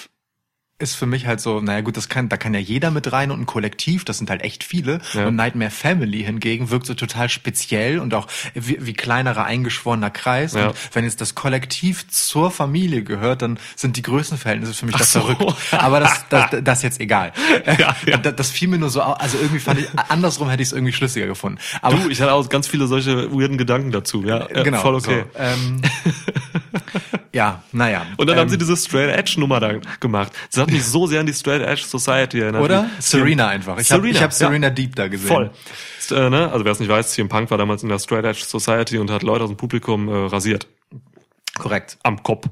ist 0.81 0.97
für 0.97 1.07
mich 1.07 1.27
halt 1.27 1.41
so, 1.41 1.61
naja 1.61 1.83
gut, 1.83 1.97
das 1.97 2.09
kann, 2.09 2.29
da 2.29 2.37
kann 2.37 2.55
ja 2.55 2.61
jeder 2.61 2.91
mit 2.91 3.13
rein 3.13 3.31
und 3.31 3.41
ein 3.41 3.47
Kollektiv, 3.47 4.05
das 4.05 4.19
sind 4.19 4.31
halt 4.31 4.43
echt 4.43 4.65
viele. 4.65 5.01
Ja. 5.13 5.29
Und 5.29 5.37
Nightmare 5.37 5.71
Family 5.71 6.25
hingegen 6.25 6.71
wirkt 6.71 6.87
so 6.87 6.95
total 6.95 7.29
speziell 7.29 7.99
und 7.99 8.13
auch 8.15 8.27
wie, 8.55 8.79
wie 8.81 8.95
kleinerer 8.95 9.45
eingeschworener 9.45 10.11
Kreis. 10.11 10.55
Ja. 10.55 10.69
Und 10.69 10.77
wenn 10.93 11.05
jetzt 11.05 11.21
das 11.21 11.35
Kollektiv 11.35 12.09
zur 12.09 12.51
Familie 12.51 13.05
gehört, 13.05 13.43
dann 13.43 13.59
sind 13.77 13.97
die 13.97 14.03
Größenverhältnisse 14.03 14.75
für 14.75 14.87
mich 14.87 14.97
das 14.97 15.13
so. 15.13 15.21
verrückt. 15.21 15.57
Aber 15.73 16.01
das, 16.01 16.25
das, 16.29 16.51
das 16.63 16.79
ist 16.79 16.83
jetzt 16.83 17.01
egal. 17.01 17.33
Ja, 17.67 17.97
ja. 18.07 18.17
Das, 18.21 18.37
das 18.37 18.51
fiel 18.51 18.69
mir 18.69 18.79
nur 18.79 18.91
so, 18.91 19.01
also 19.01 19.39
irgendwie 19.39 19.61
fand 19.61 19.81
ich, 19.81 19.87
andersrum 20.09 20.51
hätte 20.51 20.63
ich 20.63 20.69
es 20.69 20.73
irgendwie 20.73 20.93
schlüssiger 20.93 21.27
gefunden. 21.27 21.59
Aber 21.81 21.97
Du, 22.01 22.09
ich 22.09 22.21
hatte 22.21 22.33
auch 22.33 22.49
ganz 22.49 22.67
viele 22.67 22.87
solche 22.87 23.33
weirden 23.33 23.59
Gedanken 23.59 23.91
dazu. 23.93 24.25
Ja, 24.25 24.49
ja 24.53 24.63
genau. 24.63 24.81
voll 24.81 24.95
okay. 24.95 25.25
So, 25.33 25.39
ähm, 25.39 25.83
Ja, 27.33 27.63
naja. 27.73 28.07
Und 28.17 28.27
dann 28.27 28.37
Ähm, 28.37 28.41
haben 28.41 28.49
sie 28.49 28.59
diese 28.59 28.77
Straight 28.77 29.17
Edge 29.17 29.39
Nummer 29.39 29.61
da 29.61 29.75
gemacht. 30.01 30.33
Das 30.51 30.63
hat 30.63 30.71
mich 30.71 30.85
so 30.85 31.07
sehr 31.07 31.21
an 31.21 31.27
die 31.27 31.33
Straight 31.33 31.63
Edge 31.63 31.85
Society 31.85 32.41
erinnert. 32.41 32.63
Oder? 32.63 32.91
Serena 32.99 33.49
einfach. 33.49 33.79
Ich 33.79 33.93
habe 33.93 34.03
Serena, 34.03 34.19
ich 34.19 34.23
hab 34.23 34.31
ja. 34.33 34.37
Serena 34.37 34.71
Deep 34.71 34.97
da 34.97 35.09
gesehen. 35.09 35.29
Voll. 35.29 35.51
Äh, 36.11 36.29
ne? 36.29 36.51
Also 36.51 36.65
wer 36.65 36.73
es 36.73 36.81
nicht 36.81 36.89
weiß, 36.89 37.13
CM 37.13 37.29
Punk 37.29 37.51
war 37.51 37.59
damals 37.59 37.83
in 37.85 37.89
der 37.89 38.01
Straight 38.01 38.25
Edge 38.25 38.45
Society 38.45 38.99
und 38.99 39.11
hat 39.11 39.23
Leute 39.23 39.45
aus 39.45 39.51
dem 39.51 39.57
Publikum 39.57 40.09
äh, 40.09 40.13
rasiert. 40.13 40.67
Korrekt. 41.57 41.99
Am 42.03 42.23
Kopf. 42.23 42.49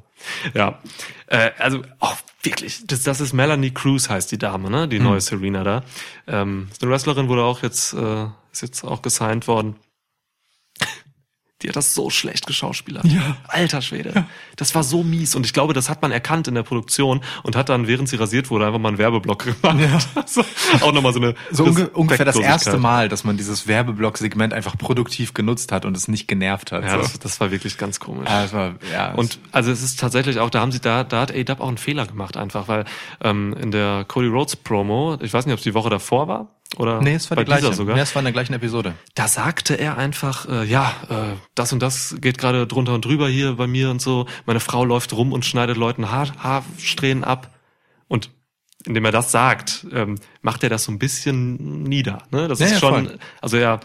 Ja. 0.53 0.79
Äh, 1.27 1.51
also, 1.57 1.81
oh, 1.99 2.13
wirklich. 2.43 2.85
Das, 2.87 3.03
das 3.03 3.19
ist 3.19 3.33
Melanie 3.33 3.71
Cruz 3.71 4.09
heißt 4.09 4.31
die 4.31 4.37
Dame, 4.37 4.69
ne? 4.69 4.87
Die 4.87 4.99
neue 4.99 5.19
Serena 5.19 5.63
da. 5.63 5.83
Ähm, 6.27 6.67
ist 6.71 6.81
eine 6.81 6.91
Wrestlerin, 6.91 7.27
wurde 7.27 7.43
auch 7.43 7.63
jetzt, 7.63 7.93
äh, 7.93 8.25
ist 8.51 8.61
jetzt 8.61 8.83
auch 8.83 9.01
gesigned 9.01 9.47
worden. 9.47 9.75
Die 11.61 11.67
hat 11.67 11.75
das 11.75 11.93
so 11.93 12.09
schlecht 12.09 12.47
geschauspielert. 12.47 13.03
Ja. 13.03 13.35
Alter 13.47 13.81
Schwede. 13.81 14.25
Das 14.55 14.75
war 14.75 14.83
so 14.83 15.03
mies. 15.03 15.35
Und 15.35 15.45
ich 15.45 15.51
glaube, 15.51 15.73
das 15.73 15.89
hat 15.89 16.01
man 16.01 16.11
erkannt 16.11 16.47
in 16.47 16.55
der 16.55 16.63
Produktion 16.63 17.19
und 17.43 17.57
hat 17.57 17.67
dann, 17.67 17.85
während 17.85 18.07
sie 18.07 18.15
rasiert 18.15 18.49
wurde, 18.49 18.65
einfach 18.65 18.79
mal 18.79 18.87
einen 18.89 18.97
Werbeblock 18.97 19.43
gemacht. 19.61 19.79
Ja. 19.79 19.99
So, 20.29 20.43
auch 20.81 20.91
nochmal 20.91 21.11
so 21.11 21.19
eine 21.19 21.33
So 21.49 21.63
unge 21.63 21.89
ungefähr 21.89 22.25
das 22.25 22.37
erste. 22.37 22.77
Mal, 22.77 23.09
dass 23.09 23.23
man 23.23 23.35
dieses 23.35 23.67
Werbeblock-Segment 23.67 24.53
einfach 24.53 24.77
produktiv 24.77 25.33
genutzt 25.33 25.71
hat 25.71 25.85
und 25.85 25.97
es 25.97 26.07
nicht 26.07 26.27
genervt 26.27 26.71
hat. 26.71 26.83
Ja, 26.83 26.91
so. 26.91 26.97
das, 26.97 27.19
das 27.19 27.39
war 27.39 27.49
wirklich 27.51 27.77
ganz 27.77 27.99
komisch. 27.99 28.29
Ja, 28.29 28.43
das 28.43 28.53
war, 28.53 28.75
ja, 28.93 29.13
Und 29.13 29.39
also 29.51 29.71
es 29.71 29.81
ist 29.81 29.99
tatsächlich 29.99 30.39
auch, 30.39 30.49
da 30.49 30.59
haben 30.61 30.71
sie 30.71 30.79
da, 30.79 31.03
da 31.03 31.21
hat 31.21 31.35
A-Dub 31.35 31.61
auch 31.61 31.67
einen 31.67 31.77
Fehler 31.77 32.05
gemacht 32.05 32.37
einfach, 32.37 32.67
weil 32.67 32.85
ähm, 33.21 33.55
in 33.59 33.71
der 33.71 34.05
Cody 34.07 34.27
Rhodes 34.27 34.55
Promo, 34.55 35.17
ich 35.21 35.33
weiß 35.33 35.45
nicht, 35.45 35.53
ob 35.53 35.59
es 35.59 35.63
die 35.63 35.73
Woche 35.73 35.89
davor 35.89 36.27
war 36.27 36.47
oder 36.77 37.01
nee, 37.01 37.15
es 37.15 37.29
war 37.29 37.35
bei 37.35 37.43
die 37.43 37.47
gleiche. 37.47 37.73
sogar, 37.73 37.95
Nee, 37.95 38.01
es 38.01 38.13
war 38.15 38.19
in 38.21 38.25
der 38.25 38.33
gleichen 38.33 38.53
Episode. 38.53 38.93
da 39.15 39.27
sagte 39.27 39.73
er 39.75 39.97
einfach, 39.97 40.47
äh, 40.47 40.65
ja, 40.65 40.93
äh, 41.09 41.35
das 41.55 41.73
und 41.73 41.79
das 41.81 42.15
geht 42.21 42.37
gerade 42.37 42.67
drunter 42.67 42.93
und 42.93 43.05
drüber 43.05 43.27
hier 43.27 43.53
bei 43.55 43.67
mir 43.67 43.89
und 43.89 44.01
so. 44.01 44.27
Meine 44.45 44.59
Frau 44.59 44.85
läuft 44.85 45.13
rum 45.13 45.33
und 45.33 45.45
schneidet 45.45 45.77
Leuten 45.77 46.11
Haar, 46.11 46.31
Haarsträhnen 46.37 47.23
ab 47.23 47.53
und 48.07 48.29
indem 48.85 49.03
er 49.05 49.11
das 49.11 49.31
sagt, 49.31 49.85
ähm, 49.91 50.15
macht 50.41 50.63
er 50.63 50.69
das 50.69 50.83
so 50.85 50.91
ein 50.91 50.99
bisschen 50.99 51.83
nieder. 51.83 52.23
Ne? 52.31 52.47
Das 52.47 52.59
Ja, 52.59 52.67
ist 52.67 52.71
ja, 52.73 52.79
schon, 52.79 53.07
voll. 53.07 53.19
also 53.41 53.57
ja, 53.57 53.79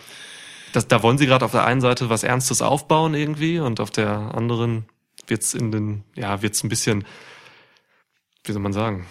das, 0.73 0.87
da 0.87 1.03
wollen 1.03 1.19
sie 1.19 1.27
gerade 1.27 1.45
auf 1.45 1.51
der 1.53 1.65
einen 1.65 1.81
Seite 1.81 2.11
was 2.11 2.23
Ernstes 2.23 2.63
aufbauen 2.63 3.15
irgendwie 3.15 3.59
und 3.61 3.81
auf 3.81 3.91
der 3.91 4.35
anderen 4.35 4.85
wird's 5.27 5.55
in 5.55 5.73
den, 5.73 6.05
ja, 6.15 6.43
wird's 6.43 6.63
ein 6.63 6.69
bisschen, 6.69 7.05
wie 8.45 8.53
soll 8.53 8.61
man 8.63 8.73
sagen, 8.75 9.07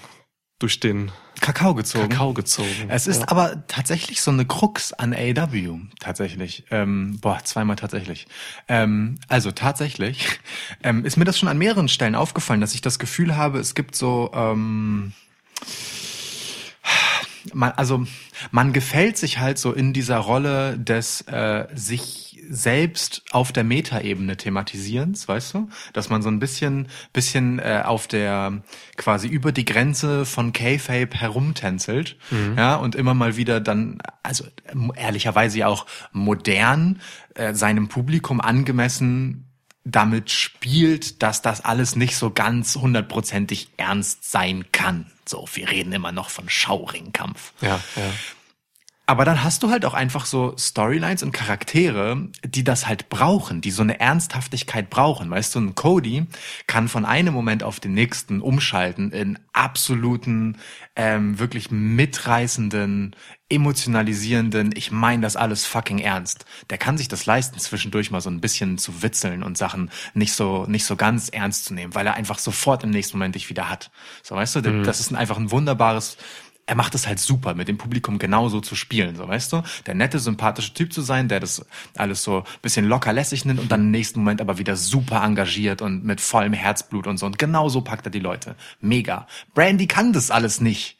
durch 0.60 0.80
den 0.80 1.12
Kakao 1.44 1.76
gezogen. 1.76 2.08
Kakao 2.08 2.34
gezogen. 2.34 2.70
Es 2.88 3.06
ist 3.06 3.22
ja. 3.22 3.28
aber 3.28 3.68
tatsächlich 3.68 4.22
so 4.22 4.32
eine 4.32 4.46
Krux 4.46 4.94
an 4.94 5.14
AW, 5.14 5.78
tatsächlich. 6.00 6.64
Ähm, 6.72 7.20
boah, 7.20 7.40
zweimal 7.44 7.76
tatsächlich. 7.76 8.28
Ähm, 8.70 9.20
also 9.28 9.52
tatsächlich 9.52 10.40
ähm, 10.84 11.04
ist 11.04 11.18
mir 11.18 11.26
das 11.26 11.38
schon 11.38 11.50
an 11.50 11.58
mehreren 11.58 11.90
Stellen 11.90 12.16
aufgefallen, 12.16 12.62
dass 12.62 12.74
ich 12.74 12.82
das 12.82 12.98
Gefühl 12.98 13.36
habe, 13.36 13.60
es 13.60 13.76
gibt 13.76 13.96
so, 13.96 14.32
ähm, 14.34 15.12
man, 17.54 17.72
also 17.72 18.08
man 18.52 18.72
gefällt 18.72 19.18
sich 19.18 19.40
halt 19.40 19.58
so 19.58 19.74
in 19.74 19.92
dieser 19.92 20.20
Rolle 20.20 20.80
des 20.80 21.22
äh, 21.28 21.68
sich 21.76 22.23
selbst 22.50 23.24
auf 23.32 23.52
der 23.52 23.64
Metaebene 23.64 24.38
thematisierens, 24.38 25.28
weißt 25.28 25.54
du, 25.54 25.70
dass 25.94 26.10
man 26.10 26.22
so 26.22 26.30
ein 26.30 26.40
bisschen, 26.40 26.88
bisschen 27.14 27.60
äh, 27.60 27.82
auf 27.86 28.08
der 28.08 28.64
quasi 28.98 29.28
über 29.28 29.52
die 29.52 29.66
Grenze 29.66 30.26
von 30.26 30.54
K-Fape 30.54 31.18
herumtänzelt, 31.20 32.18
ja, 32.58 32.76
und 32.76 32.96
immer 32.96 33.14
mal 33.14 33.38
wieder 33.38 33.60
dann, 33.60 34.00
also 34.22 34.46
ähm, 34.68 34.92
ehrlicherweise 34.96 35.60
ja 35.60 35.68
auch 35.68 35.86
modern 36.12 37.02
äh, 37.36 37.54
seinem 37.54 37.88
Publikum 37.88 38.42
angemessen 38.42 39.46
damit 39.86 40.32
spielt, 40.32 41.22
dass 41.22 41.42
das 41.42 41.64
alles 41.66 41.96
nicht 41.96 42.16
so 42.16 42.32
ganz 42.32 42.76
hundertprozentig 42.76 43.70
ernst 43.78 44.32
sein 44.32 44.66
kann. 44.72 45.12
So, 45.28 45.46
wir 45.54 45.70
reden 45.70 45.92
immer 45.92 46.12
noch 46.12 46.30
von 46.30 46.50
Schauringkampf. 46.50 47.54
ja, 47.62 47.80
ja. 47.96 48.14
Aber 49.06 49.26
dann 49.26 49.44
hast 49.44 49.64
du 49.64 49.70
halt 49.70 49.84
auch 49.84 49.94
einfach 49.94 50.26
so 50.26 50.56
Storylines 50.58 51.24
und 51.24 51.34
Charaktere, 51.34 52.30
die 52.46 52.64
das 52.64 52.88
halt 52.88 53.10
brauchen, 53.10 53.60
die 53.60 53.72
so 53.72 53.82
eine 53.82 54.00
Ernsthaftigkeit 54.00 54.90
brauchen. 54.90 55.30
Weißt 55.30 55.54
du, 55.56 55.60
ein 55.60 55.76
Cody 55.76 56.26
kann 56.68 56.88
von 56.88 57.04
einem 57.04 57.34
Moment 57.34 57.64
auf 57.64 57.82
den 57.82 57.94
nächsten 57.94 58.40
umschalten 58.40 59.12
in 59.12 59.40
absoluten, 59.52 60.58
ähm, 60.96 61.38
wirklich 61.38 61.70
mitreißenden, 61.70 63.14
emotionalisierenden, 63.50 64.72
ich 64.74 64.92
meine 64.92 65.24
das 65.24 65.36
alles 65.36 65.66
fucking 65.66 66.00
ernst. 66.00 66.46
Der 66.70 66.78
kann 66.78 66.98
sich 66.98 67.10
das 67.10 67.26
leisten, 67.26 67.60
zwischendurch 67.60 68.10
mal 68.10 68.22
so 68.22 68.30
ein 68.30 68.40
bisschen 68.40 68.78
zu 68.78 69.04
witzeln 69.04 69.44
und 69.44 69.58
Sachen 69.58 69.92
nicht 70.14 70.32
so, 70.32 70.66
nicht 70.66 70.86
so 70.86 70.96
ganz 70.96 71.28
ernst 71.28 71.66
zu 71.66 71.74
nehmen, 71.74 71.94
weil 71.94 72.08
er 72.08 72.14
einfach 72.14 72.40
sofort 72.40 72.86
im 72.86 72.92
nächsten 72.92 73.18
Moment 73.18 73.36
dich 73.36 73.50
wieder 73.50 73.70
hat. 73.70 73.92
So, 74.24 74.36
weißt 74.36 74.56
du, 74.56 74.84
das 74.84 75.02
ist 75.02 75.14
einfach 75.14 75.38
ein 75.38 75.52
wunderbares, 75.52 76.18
er 76.66 76.76
macht 76.76 76.96
es 76.96 77.08
halt 77.08 77.20
super, 77.20 77.56
mit 77.56 77.68
dem 77.68 77.78
Publikum 77.78 78.20
genauso 78.20 78.62
zu 78.62 78.76
spielen, 78.76 79.16
so 79.16 79.28
weißt 79.28 79.52
du? 79.52 79.64
Der 79.86 79.96
nette, 79.96 80.20
sympathische 80.20 80.74
Typ 80.74 80.94
zu 80.94 81.02
sein, 81.02 81.28
der 81.28 81.40
das 81.40 81.66
alles 81.98 82.24
so 82.24 82.44
bisschen 82.62 82.86
locker 82.86 83.12
lässig 83.12 83.44
nimmt 83.44 83.60
und 83.60 83.72
dann 83.72 83.82
im 83.82 83.92
nächsten 83.92 84.20
Moment 84.20 84.40
aber 84.40 84.58
wieder 84.58 84.78
super 84.78 85.24
engagiert 85.24 85.82
und 85.82 86.06
mit 86.06 86.22
vollem 86.22 86.54
Herzblut 86.54 87.06
und 87.06 87.18
so. 87.18 87.26
Und 87.26 87.38
genauso 87.38 87.82
packt 87.82 88.08
er 88.08 88.12
die 88.12 88.20
Leute. 88.20 88.56
Mega. 88.80 89.28
Brandy 89.54 89.88
kann 89.88 90.14
das 90.14 90.32
alles 90.32 90.62
nicht. 90.62 90.98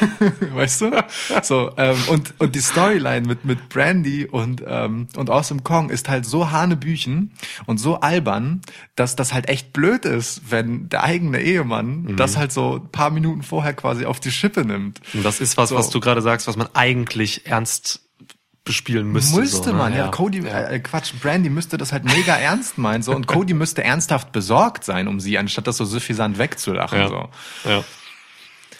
weißt 0.54 0.80
du? 0.82 1.04
So, 1.42 1.72
ähm, 1.76 1.96
und, 2.08 2.34
und 2.38 2.54
die 2.54 2.60
Storyline 2.60 3.26
mit, 3.26 3.44
mit 3.44 3.68
Brandy 3.68 4.26
und, 4.26 4.62
ähm, 4.66 5.08
und 5.16 5.30
Awesome 5.30 5.62
Kong 5.62 5.90
ist 5.90 6.08
halt 6.08 6.26
so 6.26 6.50
hanebüchen 6.50 7.32
und 7.66 7.78
so 7.78 8.00
albern, 8.00 8.60
dass 8.96 9.16
das 9.16 9.32
halt 9.32 9.48
echt 9.48 9.72
blöd 9.72 10.04
ist, 10.04 10.42
wenn 10.50 10.88
der 10.88 11.02
eigene 11.04 11.40
Ehemann 11.40 12.16
das 12.16 12.36
halt 12.36 12.52
so 12.52 12.76
ein 12.76 12.90
paar 12.90 13.10
Minuten 13.10 13.42
vorher 13.42 13.74
quasi 13.74 14.04
auf 14.04 14.20
die 14.20 14.30
Schippe 14.30 14.64
nimmt. 14.64 15.00
Und 15.14 15.24
das 15.24 15.40
ist 15.40 15.56
was, 15.56 15.70
So. 15.70 15.76
was 15.76 15.90
du 15.90 16.00
gerade 16.00 16.22
sagst, 16.22 16.46
was 16.46 16.56
man 16.56 16.68
eigentlich 16.74 17.46
ernst 17.46 18.00
bespielen 18.62 19.10
müsste. 19.10 19.40
Müsste 19.40 19.56
so, 19.64 19.72
ne? 19.72 19.78
man, 19.78 19.94
ja. 19.96 20.08
Cody, 20.08 20.46
Äh, 20.46 20.80
Quatsch, 20.80 21.12
Brandy 21.20 21.48
müsste 21.48 21.78
das 21.78 21.92
halt 21.92 22.04
mega 22.04 22.34
ernst 22.36 22.76
meinen, 22.76 23.02
so. 23.02 23.12
Und 23.14 23.26
Cody 23.26 23.54
müsste 23.54 23.82
ernsthaft 23.82 24.32
besorgt 24.32 24.84
sein 24.84 25.08
um 25.08 25.18
sie, 25.18 25.38
anstatt 25.38 25.66
das 25.66 25.78
so 25.78 25.84
suffisant 25.86 26.38
wegzulachen, 26.38 26.98
Ja. 26.98 27.08
so. 27.08 27.28
Ja. 27.68 27.84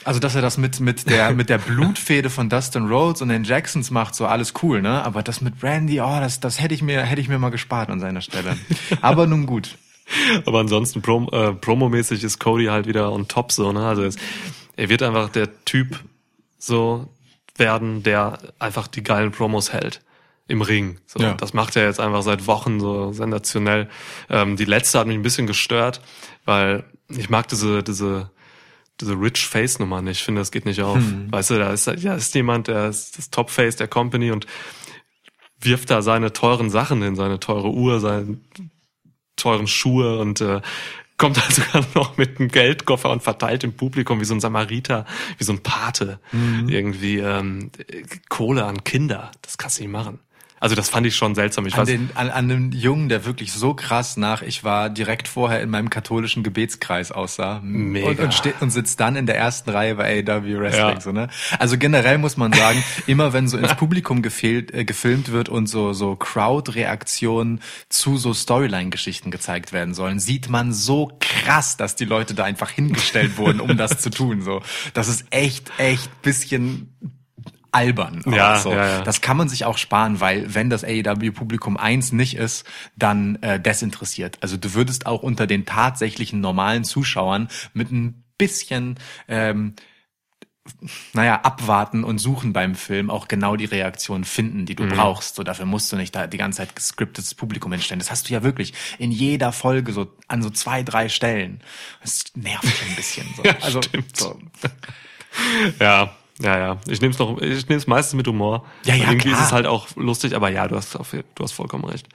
Also, 0.05 0.19
dass 0.19 0.35
er 0.35 0.43
das 0.43 0.57
mit, 0.57 0.81
mit 0.81 1.09
der, 1.09 1.31
mit 1.35 1.49
der 1.49 1.59
Blutfehde 1.59 2.31
von 2.31 2.49
Dustin 2.49 2.89
Rhodes 2.89 3.23
und 3.23 3.29
den 3.29 3.45
Jacksons 3.45 3.91
macht, 3.91 4.15
so 4.15 4.27
alles 4.27 4.55
cool, 4.63 4.81
ne? 4.83 5.05
Aber 5.05 5.23
das 5.23 5.41
mit 5.41 5.59
Brandy, 5.61 6.01
oh, 6.01 6.21
das, 6.21 6.41
das 6.41 6.61
hätte 6.61 6.75
ich 6.75 6.83
mir, 6.83 7.03
hätte 7.03 7.21
ich 7.21 7.29
mir 7.29 7.39
mal 7.39 7.51
gespart 7.51 7.91
an 7.91 8.01
seiner 8.01 8.21
Stelle. 8.21 8.57
Aber 9.01 9.27
nun 9.27 9.47
gut. 9.47 9.77
Aber 10.47 10.61
ansonsten 10.61 11.03
Prom 11.03 11.29
äh, 11.33 11.53
promomäßig 11.53 12.25
ist 12.25 12.39
Cody 12.41 12.67
halt 12.67 12.87
wieder 12.87 13.13
on 13.13 13.29
top 13.29 13.53
so, 13.53 13.73
ne? 13.73 13.87
Also 13.87 14.03
es, 14.03 14.17
er 14.77 14.89
wird 14.89 15.03
einfach 15.03 15.29
der 15.29 15.65
Typ 15.65 16.01
so 16.59 17.09
werden, 17.57 18.03
der 18.03 18.39
einfach 18.59 18.87
die 18.89 19.03
geilen 19.03 19.31
Promos 19.31 19.73
hält 19.73 20.03
im 20.49 20.63
Ring. 20.63 20.99
So, 21.07 21.21
Ja. 21.21 21.35
Das 21.35 21.55
macht 21.55 21.77
er 21.77 21.85
jetzt 21.85 22.01
einfach 22.01 22.23
seit 22.23 22.47
Wochen 22.47 22.81
so 22.81 23.13
sensationell. 23.13 23.89
Ähm, 24.29 24.57
die 24.57 24.65
letzte 24.65 24.99
hat 24.99 25.07
mich 25.07 25.17
ein 25.17 25.23
bisschen 25.23 25.47
gestört, 25.47 26.01
weil 26.45 26.85
ich 27.09 27.31
mag 27.31 27.47
diese 27.49 27.83
diese 27.83 28.31
diese 29.01 29.15
Rich 29.15 29.47
Face 29.47 29.79
Nummer 29.79 30.03
nicht. 30.03 30.19
Ich 30.19 30.25
finde, 30.25 30.41
das 30.41 30.51
geht 30.51 30.67
nicht 30.67 30.83
auf. 30.83 30.99
Weißt 31.31 31.51
du, 31.51 31.59
da 31.59 31.73
ist 31.73 31.87
ja 31.87 32.15
ist 32.15 32.35
jemand, 32.35 32.69
der 32.69 32.89
ist 32.89 33.19
das 33.19 33.31
Top 33.31 33.51
Face 33.51 33.77
der 33.77 33.89
Company 33.89 34.31
und 34.31 34.47
wirft 35.61 35.91
da 35.91 36.03
seine 36.03 36.33
teuren 36.33 36.71
Sachen 36.71 37.03
hin, 37.03 37.17
seine 37.17 37.39
teure 37.41 37.71
Uhr, 37.71 38.01
seine 38.01 38.39
teuren 39.37 39.67
Schuhe 39.67 40.19
und 40.19 40.41
äh, 40.41 40.61
kommt 41.17 41.37
da 41.37 41.43
sogar 41.51 41.87
noch 41.95 42.17
mit 42.17 42.39
einem 42.39 42.49
Geldkoffer 42.49 43.11
und 43.11 43.23
verteilt 43.23 43.63
im 43.63 43.75
Publikum 43.75 44.21
wie 44.21 44.25
so 44.25 44.35
ein 44.35 44.41
Samariter, 44.41 45.05
wie 45.39 45.45
so 45.45 45.53
ein 45.53 45.63
Pate 45.63 46.19
irgendwie 46.71 47.19
ähm, 47.19 47.71
Kohle 48.29 48.65
an 48.65 48.85
Kinder. 48.85 49.31
Das 49.43 49.59
kannst 49.59 49.79
du 49.79 49.83
nicht 49.83 49.93
machen. 49.93 50.21
Also 50.61 50.75
das 50.75 50.91
fand 50.91 51.07
ich 51.07 51.17
schon 51.17 51.35
seltsam. 51.35 51.65
Ich 51.67 51.75
An, 51.75 51.81
weiß, 51.81 51.89
den, 51.89 52.11
an, 52.15 52.29
an 52.29 52.51
einem 52.51 52.73
Jungen, 52.73 53.09
der 53.09 53.25
wirklich 53.25 53.53
so 53.53 53.73
krass 53.73 54.19
nach, 54.19 54.43
ich 54.43 54.63
war 54.63 54.91
direkt 54.91 55.27
vorher 55.27 55.63
in 55.63 55.71
meinem 55.71 55.89
katholischen 55.89 56.43
Gebetskreis 56.43 57.13
aussah. 57.13 57.61
Mega. 57.65 58.09
Und, 58.11 58.21
und, 58.21 58.35
steht, 58.35 58.61
und 58.61 58.71
sitzt 58.71 59.01
dann 59.01 59.17
in 59.17 59.25
der 59.25 59.39
ersten 59.39 59.71
Reihe 59.71 59.95
bei 59.95 60.21
AW 60.21 60.59
Wrestling. 60.59 60.97
Ja. 60.97 61.01
So, 61.01 61.13
ne? 61.13 61.29
Also 61.59 61.79
generell 61.79 62.19
muss 62.19 62.37
man 62.37 62.53
sagen, 62.53 62.85
immer 63.07 63.33
wenn 63.33 63.49
so 63.49 63.57
ins 63.57 63.75
Publikum 63.75 64.21
gefehlt, 64.21 64.73
äh, 64.75 64.85
gefilmt 64.85 65.33
wird 65.33 65.49
und 65.49 65.67
so, 65.67 65.95
so 65.95 66.15
Crowd-Reaktionen 66.15 67.61
zu 67.89 68.19
so 68.19 68.35
Storyline-Geschichten 68.35 69.31
gezeigt 69.31 69.73
werden 69.73 69.95
sollen, 69.95 70.21
sieht 70.21 70.51
man 70.51 70.75
so 70.75 71.11
krass, 71.21 71.79
dass 71.79 71.97
die 71.97 72.05
Leute 72.05 72.35
da 72.35 72.45
einfach 72.45 72.69
hingestellt 72.71 73.39
wurden, 73.39 73.61
um 73.61 73.79
das 73.79 73.99
zu 73.99 74.11
tun. 74.11 74.43
So, 74.43 74.61
Das 74.93 75.09
ist 75.09 75.25
echt, 75.31 75.73
echt 75.79 76.21
bisschen 76.21 76.95
albern. 77.73 78.23
Ja, 78.27 78.59
so. 78.59 78.73
ja, 78.73 78.87
ja. 78.87 79.01
Das 79.03 79.21
kann 79.21 79.37
man 79.37 79.49
sich 79.49 79.65
auch 79.65 79.79
sparen, 79.79 80.21
weil 80.21 80.55
wenn 80.55 80.71
das 80.71 80.85
AEW-Publikum 80.85 81.77
eins 81.77 82.13
nicht 82.13 82.37
ist, 82.37 82.67
dann 82.97 83.37
äh, 83.43 83.61
desinteressiert. 83.61 84.39
Also 84.41 84.57
du 84.57 84.75
würdest 84.75 85.07
auch 85.07 85.23
unter 85.23 85.47
den 85.47 85.67
tatsächlichen 85.67 86.41
normalen 86.41 86.85
Zuschauern 86.85 87.49
mit 87.73 87.91
ein 87.91 88.25
bisschen 88.39 88.99
ähm, 89.29 89.75
naja, 91.13 91.41
abwarten 91.43 92.05
und 92.05 92.19
suchen 92.19 92.53
beim 92.53 92.75
Film 92.75 93.11
auch 93.11 93.29
genau 93.29 93.57
die 93.57 93.65
Reaktion 93.65 94.25
finden, 94.25 94.67
die 94.67 94.75
du 94.75 94.87
brauchst. 94.87 95.37
So, 95.37 95.43
dafür 95.43 95.67
musst 95.67 95.91
du 95.93 95.97
nicht 95.97 96.15
da 96.15 96.27
die 96.27 96.37
ganze 96.37 96.59
Zeit 96.59 96.77
gescriptetes 96.77 97.35
Publikum 97.35 97.73
hinstellen. 97.73 97.99
Das 97.99 98.11
hast 98.11 98.29
du 98.29 98.35
ja 98.35 98.43
wirklich 98.43 98.75
in 98.99 99.11
jeder 99.11 99.53
Folge 99.53 99.93
so 99.93 100.13
an 100.29 100.43
so 100.43 100.51
zwei, 100.51 100.83
drei 100.83 101.09
Stellen. 101.09 101.61
Das 102.03 102.25
nervt 102.35 102.65
ein 102.65 102.97
bisschen. 102.97 103.27
So. 103.37 103.43
Ja, 103.51 103.57
also, 103.63 103.83
stimmt. 103.83 104.17
so. 104.17 104.39
Ja, 105.81 106.15
ja, 106.41 106.59
ja. 106.59 106.77
Ich 106.89 107.01
nehme 107.01 107.13
es 107.13 107.19
noch, 107.19 107.41
ich 107.41 107.69
nehme 107.69 107.79
es 107.79 107.87
meistens 107.87 108.15
mit 108.17 108.27
Humor. 108.27 108.65
Ja, 108.85 108.95
ja, 108.95 109.05
Und 109.05 109.11
Irgendwie 109.13 109.29
klar. 109.31 109.41
ist 109.41 109.47
es 109.47 109.53
halt 109.53 109.67
auch 109.67 109.89
lustig, 109.97 110.35
aber 110.35 110.51
ja, 110.51 110.67
du 110.69 110.77
hast, 110.77 110.97
auf, 110.97 111.11
du 111.13 111.45
hast 111.45 111.53
vollkommen 111.53 111.85
recht. 111.85 112.09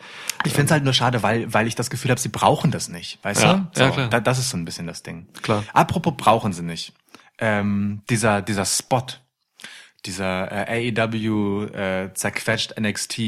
Ich 0.45 0.51
finde 0.53 0.65
es 0.65 0.71
halt 0.71 0.83
nur 0.83 0.93
schade, 0.93 1.23
weil, 1.23 1.53
weil 1.53 1.67
ich 1.67 1.75
das 1.75 1.89
Gefühl 1.89 2.11
habe, 2.11 2.19
sie 2.19 2.29
brauchen 2.29 2.71
das 2.71 2.89
nicht. 2.89 3.19
Weißt 3.23 3.43
Ja, 3.43 3.67
du? 3.73 3.79
ja, 3.81 3.89
klar. 3.91 4.07
Da, 4.09 4.19
das 4.19 4.39
ist 4.39 4.49
so 4.49 4.57
ein 4.57 4.65
bisschen 4.65 4.87
das 4.87 5.03
Ding. 5.03 5.27
Klar. 5.41 5.63
Apropos 5.73 6.13
brauchen 6.17 6.53
sie 6.53 6.63
nicht. 6.63 6.93
Ähm, 7.37 8.01
dieser, 8.09 8.41
dieser 8.41 8.65
Spot, 8.65 9.05
dieser 10.05 10.69
äh, 10.69 10.91
AEW 10.97 11.65
äh, 11.73 12.13
zerquetscht 12.13 12.79
NXT 12.79 13.19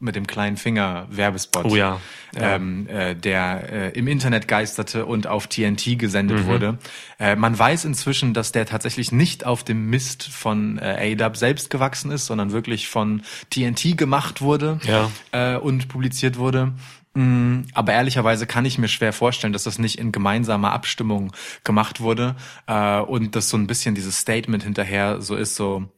mit 0.00 0.16
dem 0.16 0.26
kleinen 0.26 0.56
Finger 0.56 1.06
Werbespot. 1.10 1.66
Oh 1.66 1.76
ja, 1.76 2.00
ja. 2.34 2.56
Ähm, 2.56 2.88
äh, 2.88 3.14
der 3.14 3.72
äh, 3.72 3.98
im 3.98 4.08
Internet 4.08 4.48
geisterte 4.48 5.04
und 5.06 5.26
auf 5.26 5.46
TNT 5.46 5.98
gesendet 5.98 6.40
Mhm. 6.40 6.46
wurde. 6.46 6.78
Äh, 7.18 7.36
man 7.36 7.58
weiß 7.58 7.84
inzwischen, 7.84 8.32
dass 8.34 8.50
der 8.52 8.64
tatsächlich 8.66 9.12
nicht 9.12 9.44
auf 9.44 9.62
dem 9.62 9.90
Mist 9.90 10.22
von 10.28 10.78
äh, 10.78 11.14
AEW 11.20 11.34
selbst 11.34 11.68
gewachsen 11.70 12.10
ist, 12.10 12.26
sondern 12.26 12.50
wirklich 12.52 12.88
von 12.88 13.22
TNT 13.50 13.96
gemacht 13.98 14.40
wurde 14.40 14.80
Ja. 14.84 15.10
äh, 15.32 15.56
und 15.58 15.88
publiziert 15.88 16.38
wurde. 16.38 16.72
Mm, 17.12 17.62
Aber 17.74 17.92
ehrlicherweise 17.92 18.46
kann 18.46 18.64
ich 18.64 18.78
mir 18.78 18.86
schwer 18.88 19.12
vorstellen, 19.12 19.52
dass 19.52 19.64
das 19.64 19.78
nicht 19.80 19.98
in 19.98 20.12
gemeinsamer 20.12 20.72
Abstimmung 20.72 21.32
gemacht 21.64 22.00
wurde 22.00 22.36
äh, 22.68 23.00
und 23.00 23.34
dass 23.36 23.48
so 23.48 23.56
ein 23.56 23.66
bisschen 23.66 23.94
dieses 23.96 24.18
Statement 24.18 24.62
hinterher 24.62 25.20
so 25.20 25.34
ist, 25.34 25.56
so 25.56 25.88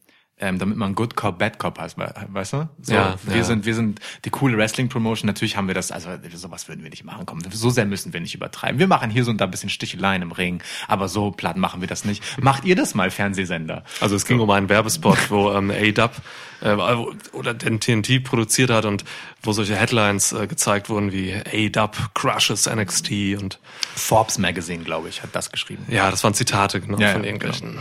ähm, 0.43 0.59
damit 0.59 0.77
man 0.77 0.93
Good 0.95 1.15
Cop, 1.15 1.39
Bad 1.39 1.57
Cop 1.59 1.79
heißt, 1.79 1.97
we- 1.97 2.13
weißt 2.29 2.53
du? 2.53 2.69
So, 2.81 2.93
Ja, 2.93 3.15
wir 3.23 3.37
ja. 3.37 3.43
sind 3.43 3.65
wir 3.65 3.73
sind 3.75 3.99
die 4.25 4.29
coole 4.29 4.57
Wrestling 4.57 4.89
Promotion. 4.89 5.27
Natürlich 5.27 5.55
haben 5.57 5.67
wir 5.67 5.73
das, 5.75 5.91
also 5.91 6.09
sowas 6.33 6.67
würden 6.67 6.83
wir 6.83 6.89
nicht 6.89 7.03
machen. 7.03 7.25
Komm, 7.25 7.39
so 7.51 7.69
sehr 7.69 7.85
müssen 7.85 8.11
wir 8.13 8.19
nicht 8.21 8.35
übertreiben. 8.35 8.79
Wir 8.79 8.87
machen 8.87 9.09
hier 9.09 9.23
so 9.23 9.31
und 9.31 9.39
da 9.39 9.45
ein 9.45 9.51
bisschen 9.51 9.69
Sticheleien 9.69 10.21
im 10.21 10.31
Ring, 10.31 10.61
aber 10.87 11.07
so 11.07 11.31
platt 11.31 11.57
machen 11.57 11.81
wir 11.81 11.87
das 11.87 12.05
nicht. 12.05 12.23
Macht 12.41 12.65
ihr 12.65 12.75
das 12.75 12.93
mal, 12.95 13.09
Fernsehsender? 13.09 13.83
Also 14.01 14.15
es 14.15 14.25
ging 14.25 14.39
um 14.39 14.49
einen 14.49 14.69
Werbespot, 14.69 15.29
wo 15.31 15.51
ähm, 15.53 15.71
A-Dub 15.71 16.11
äh, 16.61 16.75
oder 17.31 17.53
den 17.53 17.79
TNT 17.79 18.23
produziert 18.23 18.69
hat 18.69 18.85
und 18.85 19.03
wo 19.41 19.51
solche 19.53 19.75
Headlines 19.75 20.33
äh, 20.33 20.47
gezeigt 20.47 20.89
wurden 20.89 21.11
wie 21.11 21.33
A-Dub 21.33 21.95
crushes 22.13 22.67
NXT 22.67 23.11
und 23.41 23.59
Forbes 23.95 24.37
Magazine, 24.37 24.83
glaube 24.83 25.09
ich, 25.09 25.23
hat 25.23 25.29
das 25.35 25.51
geschrieben. 25.51 25.85
ja, 25.89 26.09
das 26.11 26.23
waren 26.23 26.33
Zitate 26.33 26.81
genau 26.81 26.97
Ja, 26.99 27.09
von 27.13 27.21
ja, 27.23 27.27
irgendwelchen. 27.27 27.77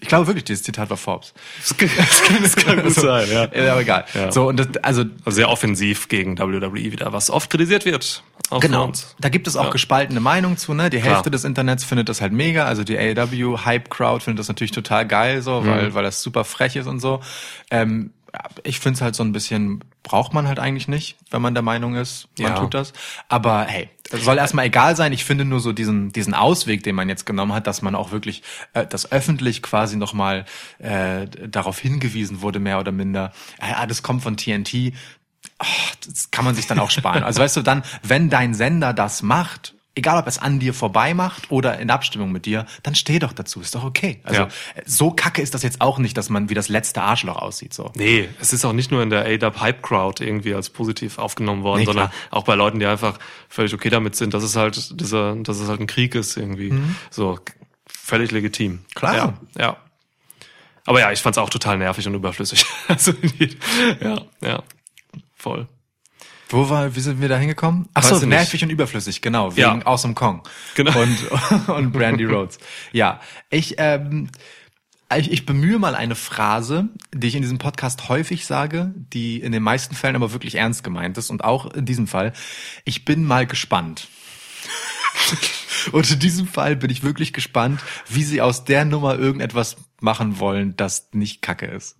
Ich 0.00 0.06
glaube 0.08 0.26
wirklich, 0.28 0.44
dieses 0.44 0.62
Zitat 0.62 0.90
war 0.90 0.96
Forbes. 0.96 1.34
Das 1.98 2.22
kann, 2.22 2.42
das 2.42 2.56
kann 2.56 2.82
gut 2.82 2.92
sein, 2.94 3.28
ja. 3.30 3.48
Ja, 3.52 3.72
aber 3.72 3.80
egal. 3.80 4.04
Ja. 4.14 4.30
So, 4.30 4.46
und 4.48 4.56
das, 4.58 4.68
also 4.82 5.02
Also 5.24 5.36
sehr 5.36 5.48
offensiv 5.50 6.08
gegen 6.08 6.38
WWE 6.38 6.74
wieder, 6.92 7.12
was 7.12 7.30
oft 7.30 7.50
kritisiert 7.50 7.84
wird. 7.84 8.22
Genau. 8.60 8.84
uns. 8.84 9.14
Da 9.20 9.28
gibt 9.28 9.46
es 9.46 9.56
auch 9.56 9.64
Ja. 9.66 9.70
gespaltene 9.70 10.20
Meinungen 10.20 10.56
zu, 10.56 10.72
ne? 10.72 10.88
Die 10.88 10.98
Klar. 11.00 11.14
Hälfte 11.16 11.30
des 11.30 11.44
Internets 11.44 11.84
findet 11.84 12.08
das 12.08 12.20
halt 12.22 12.32
mega, 12.32 12.64
also 12.64 12.82
die 12.84 12.96
AEW 12.96 13.58
Hype 13.64 13.90
Crowd 13.90 14.24
findet 14.24 14.38
das 14.38 14.48
natürlich 14.48 14.70
total 14.70 15.06
geil 15.06 15.42
so, 15.42 15.60
Mhm. 15.60 15.66
weil 15.66 15.94
weil 15.94 16.02
das 16.04 16.22
super 16.22 16.44
frech 16.44 16.76
ist 16.76 16.86
und 16.86 17.00
so. 17.00 17.20
Ähm, 17.70 18.12
ich 18.62 18.80
finde 18.80 18.96
es 18.96 19.00
halt 19.02 19.14
so 19.14 19.22
ein 19.22 19.32
bisschen 19.32 19.82
braucht 20.02 20.32
man 20.34 20.46
halt 20.48 20.58
eigentlich 20.58 20.88
nicht, 20.88 21.16
wenn 21.30 21.42
man 21.42 21.54
der 21.54 21.62
Meinung 21.62 21.94
ist, 21.94 22.28
man 22.38 22.52
Ja. 22.52 22.58
tut 22.58 22.74
das. 22.74 22.92
Aber 23.28 23.64
hey, 23.64 23.88
es 24.10 24.24
soll 24.24 24.38
erstmal 24.38 24.66
egal 24.66 24.96
sein. 24.96 25.12
Ich 25.12 25.24
finde 25.24 25.44
nur 25.44 25.60
so 25.60 25.72
diesen 25.72 26.12
diesen 26.12 26.34
Ausweg, 26.34 26.82
den 26.82 26.94
man 26.94 27.08
jetzt 27.08 27.26
genommen 27.26 27.52
hat, 27.52 27.66
dass 27.66 27.82
man 27.82 27.94
auch 27.94 28.10
wirklich 28.10 28.42
äh, 28.74 28.86
das 28.86 29.10
öffentlich 29.12 29.62
quasi 29.62 29.96
nochmal 29.96 30.44
äh, 30.78 31.26
darauf 31.48 31.78
hingewiesen 31.78 32.40
wurde, 32.42 32.58
mehr 32.58 32.78
oder 32.80 32.92
minder. 32.92 33.32
Ja, 33.60 33.86
das 33.86 34.02
kommt 34.02 34.22
von 34.22 34.36
TNT. 34.36 34.92
Ach, 35.58 35.94
das 36.06 36.30
kann 36.30 36.44
man 36.44 36.54
sich 36.54 36.66
dann 36.66 36.78
auch 36.78 36.90
sparen. 36.90 37.22
Also 37.24 37.40
weißt 37.40 37.56
du, 37.56 37.62
dann, 37.62 37.82
wenn 38.02 38.30
dein 38.30 38.54
Sender 38.54 38.92
das 38.92 39.22
macht, 39.22 39.74
egal 39.98 40.18
ob 40.18 40.26
es 40.26 40.38
an 40.38 40.58
dir 40.58 40.72
vorbei 40.72 41.12
macht 41.12 41.50
oder 41.50 41.78
in 41.78 41.90
Abstimmung 41.90 42.32
mit 42.32 42.46
dir, 42.46 42.66
dann 42.82 42.94
steh 42.94 43.18
doch 43.18 43.32
dazu, 43.32 43.60
ist 43.60 43.74
doch 43.74 43.84
okay. 43.84 44.20
Also 44.22 44.42
Ja. 44.42 44.48
so 44.86 45.10
kacke 45.10 45.42
ist 45.42 45.54
das 45.54 45.62
jetzt 45.62 45.80
auch 45.80 45.98
nicht, 45.98 46.16
dass 46.16 46.30
man 46.30 46.48
wie 46.48 46.54
das 46.54 46.68
letzte 46.68 47.02
Arschloch 47.02 47.36
aussieht. 47.36 47.74
So. 47.74 47.92
Nee, 47.96 48.28
es 48.40 48.52
ist 48.52 48.64
auch 48.64 48.72
nicht 48.72 48.90
nur 48.90 49.02
in 49.02 49.10
der 49.10 49.26
A-Dub 49.26 49.60
Hype 49.60 49.82
Crowd 49.82 50.24
irgendwie 50.24 50.54
als 50.54 50.70
positiv 50.70 51.18
aufgenommen 51.18 51.62
worden, 51.62 51.80
Nee, 51.80 51.86
sondern 51.86 52.10
auch 52.30 52.44
bei 52.44 52.54
Leuten, 52.54 52.78
die 52.78 52.86
einfach 52.86 53.18
völlig 53.48 53.74
okay 53.74 53.90
damit 53.90 54.16
sind, 54.16 54.32
dass 54.34 54.42
es 54.42 54.56
halt 54.56 55.00
dieser, 55.00 55.34
dass 55.36 55.58
es 55.58 55.68
halt 55.68 55.80
ein 55.80 55.86
Krieg 55.86 56.14
ist 56.14 56.36
irgendwie. 56.36 56.72
So 57.10 57.38
völlig 57.86 58.30
legitim. 58.30 58.72
Mhm. 58.72 58.84
Klar. 58.94 59.14
Ja, 59.14 59.38
ja. 59.58 59.76
Aber 60.86 61.00
ja, 61.00 61.12
ich 61.12 61.20
fand's 61.20 61.36
auch 61.36 61.50
total 61.50 61.76
nervig 61.76 62.06
und 62.06 62.14
überflüssig. 62.14 62.64
also 62.88 63.12
ja, 64.00 64.22
ja, 64.40 64.62
voll. 65.36 65.68
Wo 66.48 66.70
war, 66.70 66.96
wie 66.96 67.00
sind 67.00 67.20
wir 67.20 67.28
da 67.28 67.36
hingekommen? 67.36 67.88
Ach 67.94 68.02
so, 68.02 68.16
ich 68.16 68.22
nicht. 68.22 68.30
nervig 68.30 68.62
und 68.62 68.70
überflüssig, 68.70 69.20
genau, 69.20 69.52
wegen 69.52 69.60
Ja. 69.60 69.86
Awesome 69.86 70.14
Kong. 70.14 70.42
Genau. 70.74 70.98
Und, 70.98 71.68
und 71.68 71.92
Brandy 71.92 72.24
Rhodes. 72.24 72.58
Ja, 72.92 73.20
ich, 73.50 73.74
ähm, 73.78 74.30
ich, 75.14 75.30
ich 75.30 75.46
bemühe 75.46 75.78
mal 75.78 75.94
eine 75.94 76.14
Phrase, 76.14 76.88
die 77.14 77.28
ich 77.28 77.34
in 77.34 77.42
diesem 77.42 77.58
Podcast 77.58 78.08
häufig 78.08 78.46
sage, 78.46 78.94
die 78.96 79.40
in 79.40 79.52
den 79.52 79.62
meisten 79.62 79.94
Fällen 79.94 80.16
aber 80.16 80.32
wirklich 80.32 80.54
ernst 80.54 80.84
gemeint 80.84 81.18
ist 81.18 81.30
und 81.30 81.44
auch 81.44 81.72
in 81.74 81.84
diesem 81.84 82.06
Fall. 82.06 82.32
Ich 82.84 83.04
bin 83.04 83.24
mal 83.24 83.46
gespannt. 83.46 84.08
und 85.92 86.10
in 86.10 86.18
diesem 86.18 86.46
Fall 86.46 86.76
bin 86.76 86.90
ich 86.90 87.02
wirklich 87.02 87.32
gespannt, 87.32 87.80
wie 88.08 88.24
sie 88.24 88.40
aus 88.40 88.64
der 88.64 88.84
Nummer 88.84 89.18
irgendetwas 89.18 89.76
machen 90.00 90.38
wollen, 90.38 90.76
das 90.76 91.08
nicht 91.12 91.42
kacke 91.42 91.66
ist. 91.66 91.96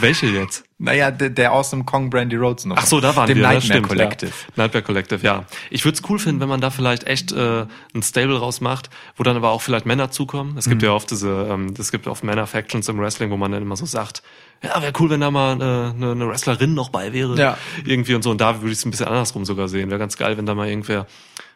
Welche 0.00 0.26
jetzt? 0.26 0.64
Naja, 0.78 1.10
der, 1.10 1.30
der 1.30 1.52
Awesome 1.52 1.84
Kong 1.84 2.10
Brandy 2.10 2.36
Rhodes 2.36 2.64
Nummer. 2.64 2.80
Ach 2.82 2.86
so, 2.86 3.00
da 3.00 3.14
waren 3.16 3.26
Dem 3.26 3.36
wir. 3.38 3.42
Nightmare 3.42 3.62
stimmt, 3.62 3.88
Collective. 3.88 4.30
Ja. 4.30 4.62
Nightmare 4.64 4.82
Collective, 4.84 5.24
ja. 5.24 5.44
Ich 5.70 5.84
würde 5.84 5.96
es 5.96 6.08
cool 6.10 6.18
finden, 6.18 6.40
wenn 6.40 6.48
man 6.48 6.60
da 6.60 6.70
vielleicht 6.70 7.04
echt 7.06 7.32
äh, 7.32 7.66
ein 7.94 8.02
Stable 8.02 8.38
rausmacht, 8.38 8.90
wo 9.16 9.22
dann 9.22 9.36
aber 9.36 9.50
auch 9.50 9.62
vielleicht 9.62 9.86
Männer 9.86 10.10
zukommen. 10.10 10.56
Es 10.58 10.68
gibt 10.68 10.82
Mhm. 10.82 10.86
ja 10.88 10.92
oft 10.94 11.10
diese, 11.10 11.48
ähm, 11.50 11.74
es 11.78 11.90
gibt 11.92 12.06
oft 12.06 12.24
Männer-Factions 12.24 12.88
im 12.88 12.98
Wrestling, 12.98 13.30
wo 13.30 13.36
man 13.36 13.52
dann 13.52 13.62
immer 13.62 13.76
so 13.76 13.86
sagt, 13.86 14.22
ja, 14.62 14.80
wäre 14.82 14.92
cool, 14.98 15.10
wenn 15.10 15.20
da 15.20 15.30
mal 15.30 15.52
äh, 15.60 15.62
eine, 15.94 16.12
eine 16.12 16.28
Wrestlerin 16.28 16.74
noch 16.74 16.88
bei 16.90 17.12
wäre. 17.12 17.36
Ja. 17.38 17.58
Irgendwie 17.84 18.14
und 18.14 18.22
so. 18.22 18.30
Und 18.30 18.40
da 18.40 18.60
würde 18.60 18.72
ich 18.72 18.78
es 18.78 18.84
ein 18.84 18.90
bisschen 18.90 19.06
andersrum 19.06 19.44
sogar 19.44 19.68
sehen. 19.68 19.90
Wäre 19.90 19.98
ganz 20.00 20.16
geil, 20.16 20.36
wenn 20.38 20.46
da 20.46 20.54
mal 20.54 20.68
irgendwer 20.68 21.06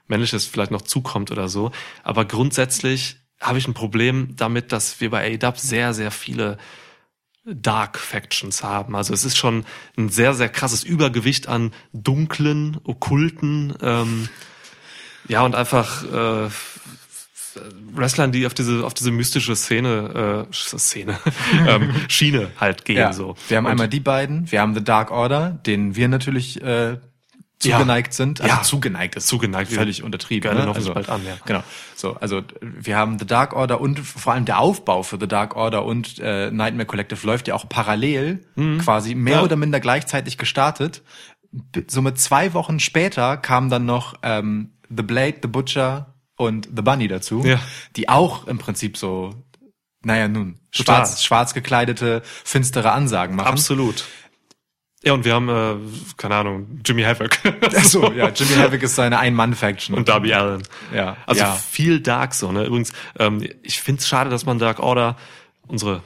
Männliches 0.06 0.46
vielleicht 0.46 0.70
noch 0.70 0.82
zukommt 0.82 1.30
oder 1.30 1.48
so. 1.48 1.70
Aber 2.02 2.24
grundsätzlich 2.24 3.16
habe 3.40 3.58
ich 3.58 3.68
ein 3.68 3.74
Problem 3.74 4.34
damit, 4.36 4.72
dass 4.72 5.00
wir 5.00 5.10
bei 5.10 5.38
AEW 5.40 5.52
sehr, 5.56 5.94
sehr 5.94 6.10
viele 6.10 6.58
Dark 7.54 7.98
Factions 7.98 8.62
haben. 8.62 8.96
Also 8.96 9.14
es 9.14 9.24
ist 9.24 9.36
schon 9.36 9.64
ein 9.96 10.08
sehr, 10.08 10.34
sehr 10.34 10.48
krasses 10.48 10.84
Übergewicht 10.84 11.48
an 11.48 11.72
dunklen, 11.92 12.78
okkulten, 12.84 13.74
ähm, 13.82 14.28
ja, 15.28 15.42
und 15.42 15.54
einfach 15.54 16.04
äh, 16.04 16.48
Wrestlern, 17.92 18.32
die 18.32 18.46
auf 18.46 18.54
diese, 18.54 18.84
auf 18.84 18.94
diese 18.94 19.10
mystische 19.10 19.56
Szene, 19.56 20.46
äh, 20.48 20.52
Szene, 20.52 21.18
ähm, 21.66 21.94
Schiene 22.08 22.50
halt 22.58 22.84
gehen. 22.84 22.96
Ja, 22.96 23.12
so. 23.12 23.34
wir 23.48 23.56
haben 23.56 23.66
und, 23.66 23.72
einmal 23.72 23.88
die 23.88 24.00
beiden, 24.00 24.50
wir 24.50 24.60
haben 24.60 24.74
The 24.74 24.84
Dark 24.84 25.10
Order, 25.10 25.58
den 25.66 25.96
wir 25.96 26.08
natürlich 26.08 26.62
äh, 26.62 26.98
zugeneigt 27.60 28.14
sind. 28.14 28.40
Also 28.40 28.54
Ja. 28.54 28.62
zugeneigt 28.62 29.16
ist 29.16 29.26
Zugeneigt. 29.26 29.72
völlig 29.72 30.02
untertrieben. 30.02 30.42
Gerne 30.42 30.60
ne? 30.60 30.66
noch 30.66 30.76
also, 30.76 30.94
bald 30.94 31.08
an, 31.08 31.24
ja. 31.26 31.36
Genau. 31.44 31.62
So, 31.96 32.14
also 32.16 32.42
wir 32.60 32.96
haben 32.96 33.18
The 33.18 33.26
Dark 33.26 33.52
Order 33.54 33.80
und 33.80 33.98
vor 33.98 34.32
allem 34.32 34.44
der 34.44 34.58
Aufbau 34.60 35.02
für 35.02 35.18
The 35.20 35.26
Dark 35.28 35.56
Order 35.56 35.84
und 35.84 36.18
äh, 36.20 36.50
Nightmare 36.50 36.86
Collective 36.86 37.26
läuft 37.26 37.48
ja 37.48 37.54
auch 37.54 37.68
parallel, 37.68 38.44
quasi 38.84 39.14
mehr 39.14 39.34
Mhm. 39.34 39.38
Ja. 39.40 39.42
oder 39.44 39.56
minder 39.56 39.80
gleichzeitig 39.80 40.38
gestartet. 40.38 41.02
Somit 41.88 42.18
zwei 42.18 42.52
Wochen 42.54 42.78
später 42.78 43.36
kam 43.36 43.70
dann 43.70 43.86
noch 43.86 44.14
ähm, 44.22 44.74
The 44.94 45.02
Blade, 45.02 45.38
The 45.42 45.48
Butcher 45.48 46.14
und 46.36 46.66
The 46.74 46.82
Bunny 46.82 47.08
dazu, 47.08 47.42
Ja. 47.44 47.58
die 47.96 48.08
auch 48.08 48.46
im 48.46 48.58
Prinzip 48.58 48.96
so, 48.96 49.34
naja 50.04 50.28
nun, 50.28 50.60
Total. 50.70 50.96
schwarz, 51.06 51.24
schwarz 51.24 51.54
gekleidete, 51.54 52.22
finstere 52.44 52.92
Ansagen 52.92 53.34
machen. 53.36 53.48
Absolut. 53.48 54.04
Ja, 55.04 55.12
und 55.12 55.24
wir 55.24 55.32
haben, 55.34 55.48
äh, 55.48 55.76
keine 56.16 56.34
Ahnung, 56.34 56.80
Jimmy 56.84 57.02
Havoc. 57.02 57.30
Ach 57.76 57.84
so, 57.84 58.12
ja, 58.12 58.28
Jimmy 58.34 58.54
Havoc 58.56 58.82
ist 58.82 58.96
seine 58.96 59.18
Ein-Mann-Faction. 59.20 59.94
und 59.96 60.08
Darby 60.08 60.34
Allen. 60.34 60.62
Ja. 60.92 61.16
Also 61.26 61.40
Ja. 61.42 61.52
viel 61.54 62.00
Dark 62.00 62.34
so, 62.34 62.50
ne? 62.50 62.64
Übrigens, 62.64 62.92
ähm, 63.18 63.46
ich 63.62 63.80
find's 63.80 64.08
schade, 64.08 64.28
dass 64.28 64.44
man 64.44 64.58
Dark 64.58 64.80
Order, 64.80 65.16
unsere 65.68 66.02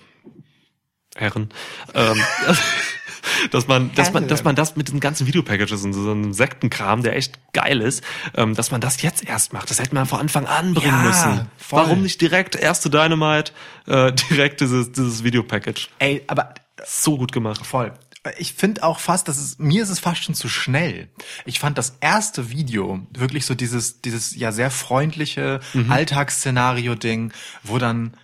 Herren, 1.17 1.49
ähm, 1.95 2.21
dass 3.51 3.67
man, 3.67 3.95
dass 3.95 4.13
man, 4.13 4.29
dass 4.29 4.45
man 4.45 4.57
das 4.57 4.77
mit 4.77 4.89
den 4.89 5.01
ganzen 5.01 5.27
Videopackages 5.27 5.85
und 5.85 5.93
so 5.95 6.11
einem 6.11 6.33
Sektenkram, 6.35 7.03
der 7.03 7.17
echt 7.17 7.39
geil 7.55 7.81
ist, 7.81 8.05
ähm, 8.37 8.55
dass 8.55 8.71
man 8.71 8.81
das 8.83 9.01
jetzt 9.03 9.25
erst 9.27 9.53
macht. 9.55 9.71
Das 9.71 9.79
hätte 9.79 9.95
man 9.95 10.05
von 10.07 10.21
Anfang 10.21 10.47
an 10.47 10.75
bringen 10.75 10.89
Ja, 10.91 11.03
müssen. 11.03 11.49
voll. 11.57 11.81
Warum 11.81 12.03
nicht 12.03 12.21
direkt 12.21 12.57
erste 12.57 12.91
Dynamite, 12.91 13.53
äh, 13.87 14.13
direkt 14.31 14.61
dieses, 14.61 14.93
dieses 14.93 15.25
Videopackage? 15.25 15.89
Ey, 15.99 16.23
aber 16.27 16.55
So 16.85 17.17
gut 17.17 17.33
gemacht. 17.33 17.65
voll. 17.65 17.93
Ich 18.39 18.53
finde 18.55 18.85
auch 18.85 19.01
fast, 19.01 19.27
dass 19.27 19.39
es, 19.39 19.59
mir 19.59 19.83
ist 19.83 19.89
es 19.89 19.99
fast 19.99 20.23
schon 20.23 20.35
zu 20.35 20.49
schnell. 20.49 21.09
Ich 21.45 21.59
fand 21.59 21.77
das 21.77 21.97
erste 22.01 22.51
Video 22.51 23.05
wirklich 23.11 23.47
so 23.47 23.55
dieses, 23.55 24.01
dieses 24.01 24.37
ja 24.37 24.53
sehr 24.53 24.71
freundliche 24.71 25.61
Mhm. 25.75 25.91
Alltagsszenario-Ding, 25.91 27.33
wo 27.65 27.79
dann 27.79 28.17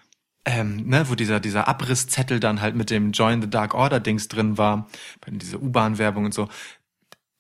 ähm, 0.45 0.89
ne, 0.89 1.09
wo 1.11 1.15
dieser, 1.15 1.41
dieser 1.41 1.69
Abrisszettel 1.69 2.41
dann 2.41 2.63
halt 2.63 2.75
mit 2.75 2.89
dem 2.91 3.13
Join 3.13 3.43
the 3.43 3.51
Dark 3.51 3.75
Order 3.75 4.01
Dings 4.01 4.29
drin 4.29 4.57
war, 4.57 4.89
bei 5.21 5.31
dieser 5.31 5.61
U-Bahn-Werbung 5.61 6.25
und 6.25 6.33
so. 6.33 6.49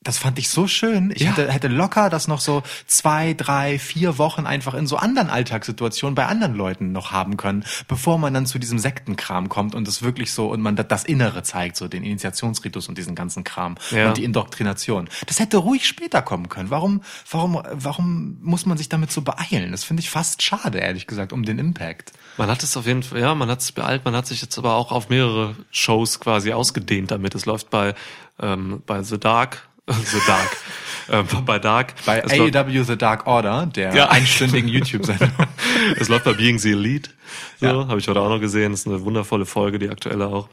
Das 0.01 0.17
fand 0.17 0.39
ich 0.39 0.49
so 0.49 0.69
schön. 0.69 1.11
Ich 1.15 1.23
Ja. 1.23 1.31
hätte, 1.31 1.51
hätte 1.53 1.67
locker 1.67 2.09
das 2.09 2.29
noch 2.29 2.41
so 2.41 2.63
zwei, 2.87 3.35
drei, 3.35 3.81
vier 3.81 4.17
Wochen 4.17 4.47
einfach 4.47 4.75
in 4.75 4.87
so 4.87 4.97
anderen 4.97 5.29
Alltagssituationen 5.29 6.15
bei 6.15 6.25
anderen 6.27 6.55
Leuten 6.55 6.93
noch 6.93 7.11
haben 7.11 7.37
können, 7.37 7.65
bevor 7.89 8.17
man 8.17 8.33
dann 8.33 8.47
zu 8.47 8.61
diesem 8.61 8.79
Sektenkram 8.79 9.49
kommt 9.49 9.75
und 9.75 9.89
es 9.89 10.01
wirklich 10.01 10.33
so 10.33 10.47
und 10.53 10.61
man 10.63 10.77
da- 10.77 10.85
das 10.85 11.03
Innere 11.05 11.43
zeigt, 11.43 11.77
so 11.77 11.89
den 11.89 12.05
Initiationsritus 12.05 12.89
und 12.89 12.97
diesen 12.97 13.17
ganzen 13.17 13.43
Kram 13.43 13.75
Ja. 13.91 14.09
und 14.09 14.17
die 14.17 14.25
Indoktrination. 14.25 15.09
Das 15.27 15.41
hätte 15.41 15.57
ruhig 15.57 15.87
später 15.87 16.23
kommen 16.23 16.49
können. 16.49 16.71
Warum, 16.71 17.03
warum, 17.31 17.61
warum 17.73 18.39
muss 18.41 18.67
man 18.67 18.79
sich 18.79 18.89
damit 18.89 19.11
so 19.11 19.23
beeilen? 19.23 19.73
Das 19.73 19.83
finde 19.83 20.01
ich 20.03 20.11
fast 20.11 20.43
schade, 20.43 20.79
ehrlich 20.79 21.09
gesagt, 21.09 21.33
um 21.33 21.43
den 21.45 21.59
Impact. 21.59 22.13
Man 22.37 22.49
hat 22.49 22.63
es 22.63 22.77
auf 22.77 22.87
jeden 22.87 23.03
Fall, 23.03 23.19
ja, 23.21 23.35
man 23.35 23.51
hat 23.51 23.61
es 23.61 23.73
beeilt, 23.73 24.05
man 24.05 24.15
hat 24.15 24.29
sich 24.29 24.41
jetzt 24.43 24.57
aber 24.59 24.75
auch 24.75 24.93
auf 24.93 25.09
mehrere 25.09 25.57
Shows 25.73 26.21
quasi 26.21 26.53
ausgedehnt 26.53 27.11
damit. 27.11 27.35
Es 27.35 27.47
läuft 27.47 27.69
bei, 27.69 27.95
ähm, 28.41 28.81
bei 28.87 29.03
The 29.03 29.19
Dark, 29.19 29.68
The 29.89 30.19
Dark, 30.27 30.57
ähm, 31.11 31.27
bei 31.45 31.59
Dark. 31.59 31.95
Bei 32.05 32.23
AEW 32.25 32.83
The 32.85 32.97
Dark 32.97 33.27
Order, 33.27 33.67
der 33.67 33.95
Ja. 33.95 34.09
einstündigen 34.11 34.69
YouTube-Sendung. 34.69 35.31
es 35.99 36.09
läuft 36.09 36.25
bei 36.25 36.35
Being 36.35 36.59
the 36.59 36.73
Elite. 36.73 37.11
So, 37.61 37.67
Ja. 37.67 37.89
habe 37.89 37.99
ich 37.99 38.09
heute 38.09 38.21
auch 38.21 38.29
noch 38.29 38.41
gesehen. 38.41 38.73
Das 38.73 38.81
ist 38.81 38.87
eine 38.87 39.03
wundervolle 39.05 39.45
Folge, 39.47 39.79
die 39.79 39.89
aktuelle 39.91 40.27
auch. 40.27 40.49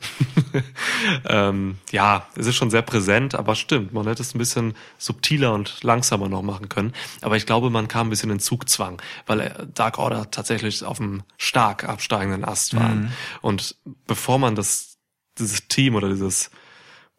ähm, 1.26 1.78
ja, 1.92 2.28
es 2.36 2.48
ist 2.48 2.56
schon 2.56 2.70
sehr 2.70 2.82
präsent, 2.82 3.36
aber 3.36 3.56
stimmt, 3.56 3.94
man 3.94 4.08
hätte 4.08 4.22
es 4.22 4.34
ein 4.36 4.38
bisschen 4.38 4.74
subtiler 4.98 5.54
und 5.54 5.84
langsamer 5.84 6.30
noch 6.30 6.42
machen 6.42 6.70
können. 6.70 6.94
Aber 7.22 7.38
ich 7.38 7.46
glaube, 7.46 7.70
man 7.70 7.88
kam 7.88 8.08
ein 8.08 8.10
bisschen 8.10 8.30
in 8.32 8.40
Zugzwang, 8.40 9.02
weil 9.26 9.40
äh, 9.42 9.52
Dark 9.74 9.98
Order 10.00 10.32
tatsächlich 10.32 10.84
auf 10.84 11.00
einem 11.00 11.24
stark 11.38 11.84
absteigenden 11.88 12.44
Ast 12.46 12.76
waren. 12.76 13.12
Und 13.42 13.76
bevor 14.08 14.38
man 14.40 14.56
das, 14.56 14.98
dieses 15.38 15.68
Team 15.68 15.96
oder 15.96 16.10
dieses 16.10 16.50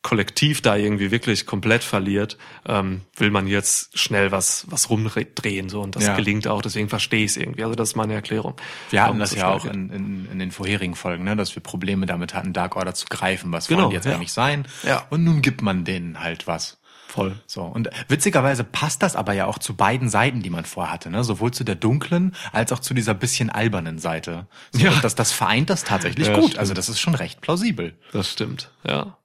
Kollektiv 0.07 0.63
da 0.63 0.77
irgendwie 0.77 1.11
wirklich 1.11 1.47
komplett 1.47 1.83
verliert, 1.83 2.39
ähm, 2.67 3.01
will 3.17 3.31
man 3.33 3.49
jetzt 3.49 3.99
schnell 3.99 4.31
was 4.31 4.65
was 4.69 4.89
rumdrehen 4.89 5.69
so 5.69 5.81
und 5.81 5.97
das 5.97 6.05
Ja. 6.05 6.15
gelingt 6.15 6.47
auch. 6.47 6.63
Deswegen 6.63 6.89
verstehe 6.89 7.25
ich 7.25 7.33
es 7.33 7.37
irgendwie. 7.37 7.65
Also 7.65 7.75
das 7.75 7.89
ist 7.91 7.97
meine 7.97 8.15
Erklärung. 8.15 8.55
Wir 8.91 9.03
hatten 9.03 9.19
das 9.19 9.35
ja 9.35 9.49
auch 9.49 9.65
in, 9.65 9.91
in, 9.91 10.29
in 10.31 10.39
den 10.39 10.53
vorherigen 10.53 10.95
Folgen, 10.95 11.25
ne, 11.25 11.35
dass 11.35 11.57
wir 11.57 11.63
Probleme 11.63 12.07
damit 12.07 12.35
hatten, 12.35 12.53
Dark 12.53 12.77
Order 12.77 12.95
zu 12.95 13.07
greifen. 13.11 13.51
Was 13.53 13.67
Genau, 13.67 13.81
wollen 13.81 13.91
die 13.91 13.97
jetzt 13.97 14.05
ja. 14.07 14.15
eigentlich 14.15 14.33
sein? 14.33 14.67
Ja. 14.85 15.05
Und 15.11 15.25
nun 15.25 15.43
gibt 15.43 15.61
man 15.61 15.85
denen 15.85 16.21
halt 16.21 16.47
was. 16.47 16.79
voll. 17.09 17.35
So, 17.47 17.63
und 17.63 17.89
witzigerweise 18.09 18.63
passt 18.63 19.03
das 19.03 19.17
aber 19.17 19.33
ja 19.33 19.47
auch 19.47 19.59
zu 19.59 19.75
beiden 19.75 20.09
Seiten, 20.09 20.43
die 20.43 20.51
man 20.51 20.65
vorhatte, 20.67 21.09
ne? 21.11 21.25
Sowohl 21.25 21.51
zu 21.51 21.65
der 21.65 21.75
dunklen 21.75 22.35
als 22.53 22.73
auch 22.73 22.79
zu 22.81 22.93
dieser 22.95 23.15
bisschen 23.15 23.49
albernen 23.51 23.99
Seite. 23.99 24.47
So, 24.73 24.85
Ja. 24.85 24.93
und 24.93 25.03
das, 25.03 25.15
das 25.15 25.33
vereint 25.33 25.69
das 25.71 25.83
tatsächlich 25.83 26.29
Ja, 26.29 26.35
gut. 26.35 26.45
stimmt. 26.45 26.59
Also 26.59 26.75
das 26.75 26.89
ist 26.89 27.01
schon 27.01 27.15
recht 27.15 27.41
plausibel. 27.41 27.95
Das 28.13 28.31
stimmt. 28.31 28.71
Ja. 28.87 29.17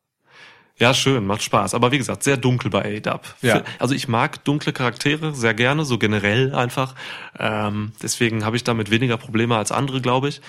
Ja, 0.82 0.94
schön, 0.94 1.26
macht 1.26 1.44
Spaß. 1.44 1.74
Aber 1.76 1.92
wie 1.92 1.98
gesagt, 2.00 2.24
sehr 2.24 2.38
dunkel 2.38 2.70
bei 2.72 2.98
A-Dub. 2.98 3.22
Ja. 3.42 3.64
Also 3.80 3.94
ich 3.96 4.08
mag 4.08 4.44
dunkle 4.44 4.74
Charaktere 4.74 5.34
sehr 5.34 5.54
gerne, 5.54 5.86
so 5.86 5.98
generell 5.98 6.54
einfach. 6.56 6.96
Ähm, 7.40 7.94
deswegen 8.02 8.44
habe 8.44 8.56
ich 8.58 8.64
damit 8.64 8.90
weniger 8.92 9.18
Probleme 9.18 9.56
als 9.56 9.72
andere, 9.72 10.02
glaube 10.02 10.28
ich. 10.30 10.42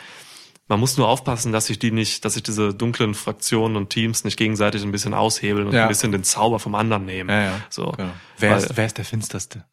Man 0.69 0.81
muss 0.81 0.97
nur 0.97 1.07
aufpassen, 1.09 1.53
dass 1.53 1.67
sich 1.67 1.79
die 1.79 1.91
nicht, 1.91 2.25
dass 2.25 2.35
sich 2.35 2.43
diese 2.43 2.73
dunklen 2.73 3.15
Fraktionen 3.15 3.77
und 3.77 3.91
Teams 3.91 4.25
nicht 4.25 4.39
gegenseitig 4.39 4.83
ein 4.83 4.93
bisschen 4.93 5.13
aushebeln 5.13 5.67
und 5.67 5.75
Ja. 5.75 5.83
ein 5.83 5.89
bisschen 5.89 6.13
den 6.13 6.25
Zauber 6.25 6.59
vom 6.59 6.75
anderen 6.75 7.05
nehmen. 7.05 7.29
So. 7.69 7.93
Genau. 7.93 8.11
Wer, 8.39 8.51
Weil 8.53 8.59
ist, 8.59 8.77
wer 8.77 8.87
ist 8.87 8.97
der 8.97 9.05
finsterste? 9.05 9.65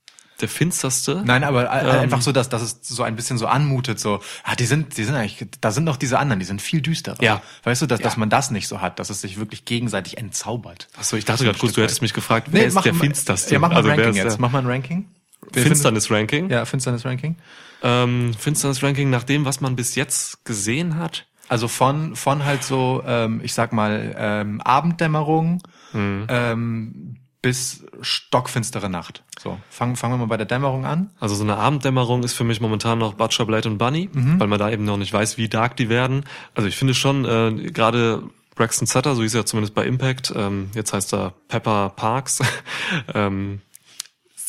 Der 0.42 0.50
finsterste? 0.50 1.22
Nein, 1.26 1.44
aber 1.44 1.72
äh, 1.72 1.80
Ähm. 1.82 2.00
einfach 2.02 2.22
so, 2.22 2.32
dass, 2.32 2.50
dass 2.50 2.62
es 2.62 2.80
so 2.84 3.04
ein 3.04 3.16
bisschen 3.16 3.38
so 3.38 3.48
anmutet, 3.48 4.00
so, 4.00 4.22
ah, 4.44 4.56
die 4.56 4.66
sind, 4.66 4.98
die 4.98 5.04
sind 5.04 5.16
eigentlich, 5.16 5.46
da 5.62 5.72
sind 5.72 5.84
noch 5.84 5.98
diese 5.98 6.18
anderen, 6.20 6.40
die 6.40 6.46
sind 6.46 6.62
viel 6.62 6.82
düsterer. 6.82 7.22
Ja. 7.22 7.42
Weißt 7.64 7.82
du, 7.82 7.86
dass, 7.86 8.00
Ja. 8.00 8.04
dass 8.06 8.18
man 8.18 8.30
das 8.30 8.52
nicht 8.52 8.68
so 8.68 8.82
hat, 8.82 9.00
dass 9.00 9.10
es 9.10 9.22
sich 9.22 9.40
wirklich 9.40 9.66
gegenseitig 9.66 10.18
entzaubert. 10.18 10.88
Achso, 10.98 11.16
ich 11.18 11.26
dachte 11.26 11.44
gerade 11.44 11.58
kurz, 11.60 11.74
du 11.74 11.82
hättest 11.82 12.02
mich 12.02 12.14
gefragt, 12.14 12.48
wer 12.52 12.62
Nee, 12.62 12.68
ist 12.68 12.84
der 12.84 12.94
mal- 12.94 13.00
finsterste? 13.00 13.54
Ja, 13.54 13.60
mach 13.60 13.70
mal 13.70 13.76
also 13.78 13.90
ein 13.90 14.00
Ranking 14.00 14.16
jetzt. 14.16 14.34
der 14.34 14.40
Mach 14.42 14.52
mal 14.52 14.60
ein 14.60 14.68
Ranking. 14.68 15.08
Finsternis-Ranking? 15.54 16.50
Ja, 16.50 16.66
Finsternis-Ranking. 16.66 17.36
Ähm, 17.84 18.34
Finsternis-Ranking 18.38 19.10
nach 19.10 19.24
dem, 19.24 19.46
was 19.46 19.62
man 19.62 19.76
bis 19.76 19.96
jetzt 19.96 20.44
gesehen 20.46 20.98
hat. 20.98 21.26
Also 21.48 21.68
von, 21.68 22.16
von 22.16 22.46
halt 22.46 22.64
so, 22.64 23.02
ähm, 23.06 23.42
ich 23.44 23.54
sag 23.54 23.74
mal, 23.74 24.16
ähm, 24.18 24.62
Abenddämmerung 24.62 25.64
Mhm. 25.94 26.26
ähm, 26.30 27.16
bis 27.42 27.86
stockfinstere 28.02 28.90
Nacht. 28.90 29.24
So, 29.40 29.58
fangen, 29.70 29.96
fangen 29.96 30.14
wir 30.14 30.18
mal 30.18 30.26
bei 30.28 30.38
der 30.38 30.46
Dämmerung 30.46 30.86
an. 30.86 31.10
Also 31.20 31.36
so 31.36 31.44
eine 31.44 31.58
Abenddämmerung 31.58 32.24
ist 32.24 32.34
für 32.34 32.44
mich 32.44 32.60
momentan 32.60 33.00
noch 33.00 33.14
Butcher, 33.14 33.46
Blade 33.46 33.70
und 33.70 33.78
Bunny, 33.78 34.10
Mhm. 34.12 34.40
weil 34.40 34.48
man 34.48 34.60
da 34.60 34.70
eben 34.70 34.84
noch 34.84 34.98
nicht 34.98 35.14
weiß, 35.14 35.38
wie 35.38 35.48
dark 35.48 35.78
die 35.78 35.88
werden. 35.90 36.26
Also 36.54 36.68
ich 36.68 36.76
finde 36.76 36.94
schon, 36.94 37.24
äh, 37.26 37.72
gerade 37.72 38.24
Braxton 38.56 38.88
Sutter, 38.88 39.16
so 39.16 39.22
hieß 39.22 39.36
er 39.36 39.46
zumindest 39.46 39.74
bei 39.74 39.86
Impact, 39.86 40.34
ähm, 40.36 40.70
jetzt 40.76 40.92
heißt 40.92 41.14
er 41.14 41.34
Pepper 41.48 41.94
Parks, 41.96 42.40
ähm, 43.14 43.62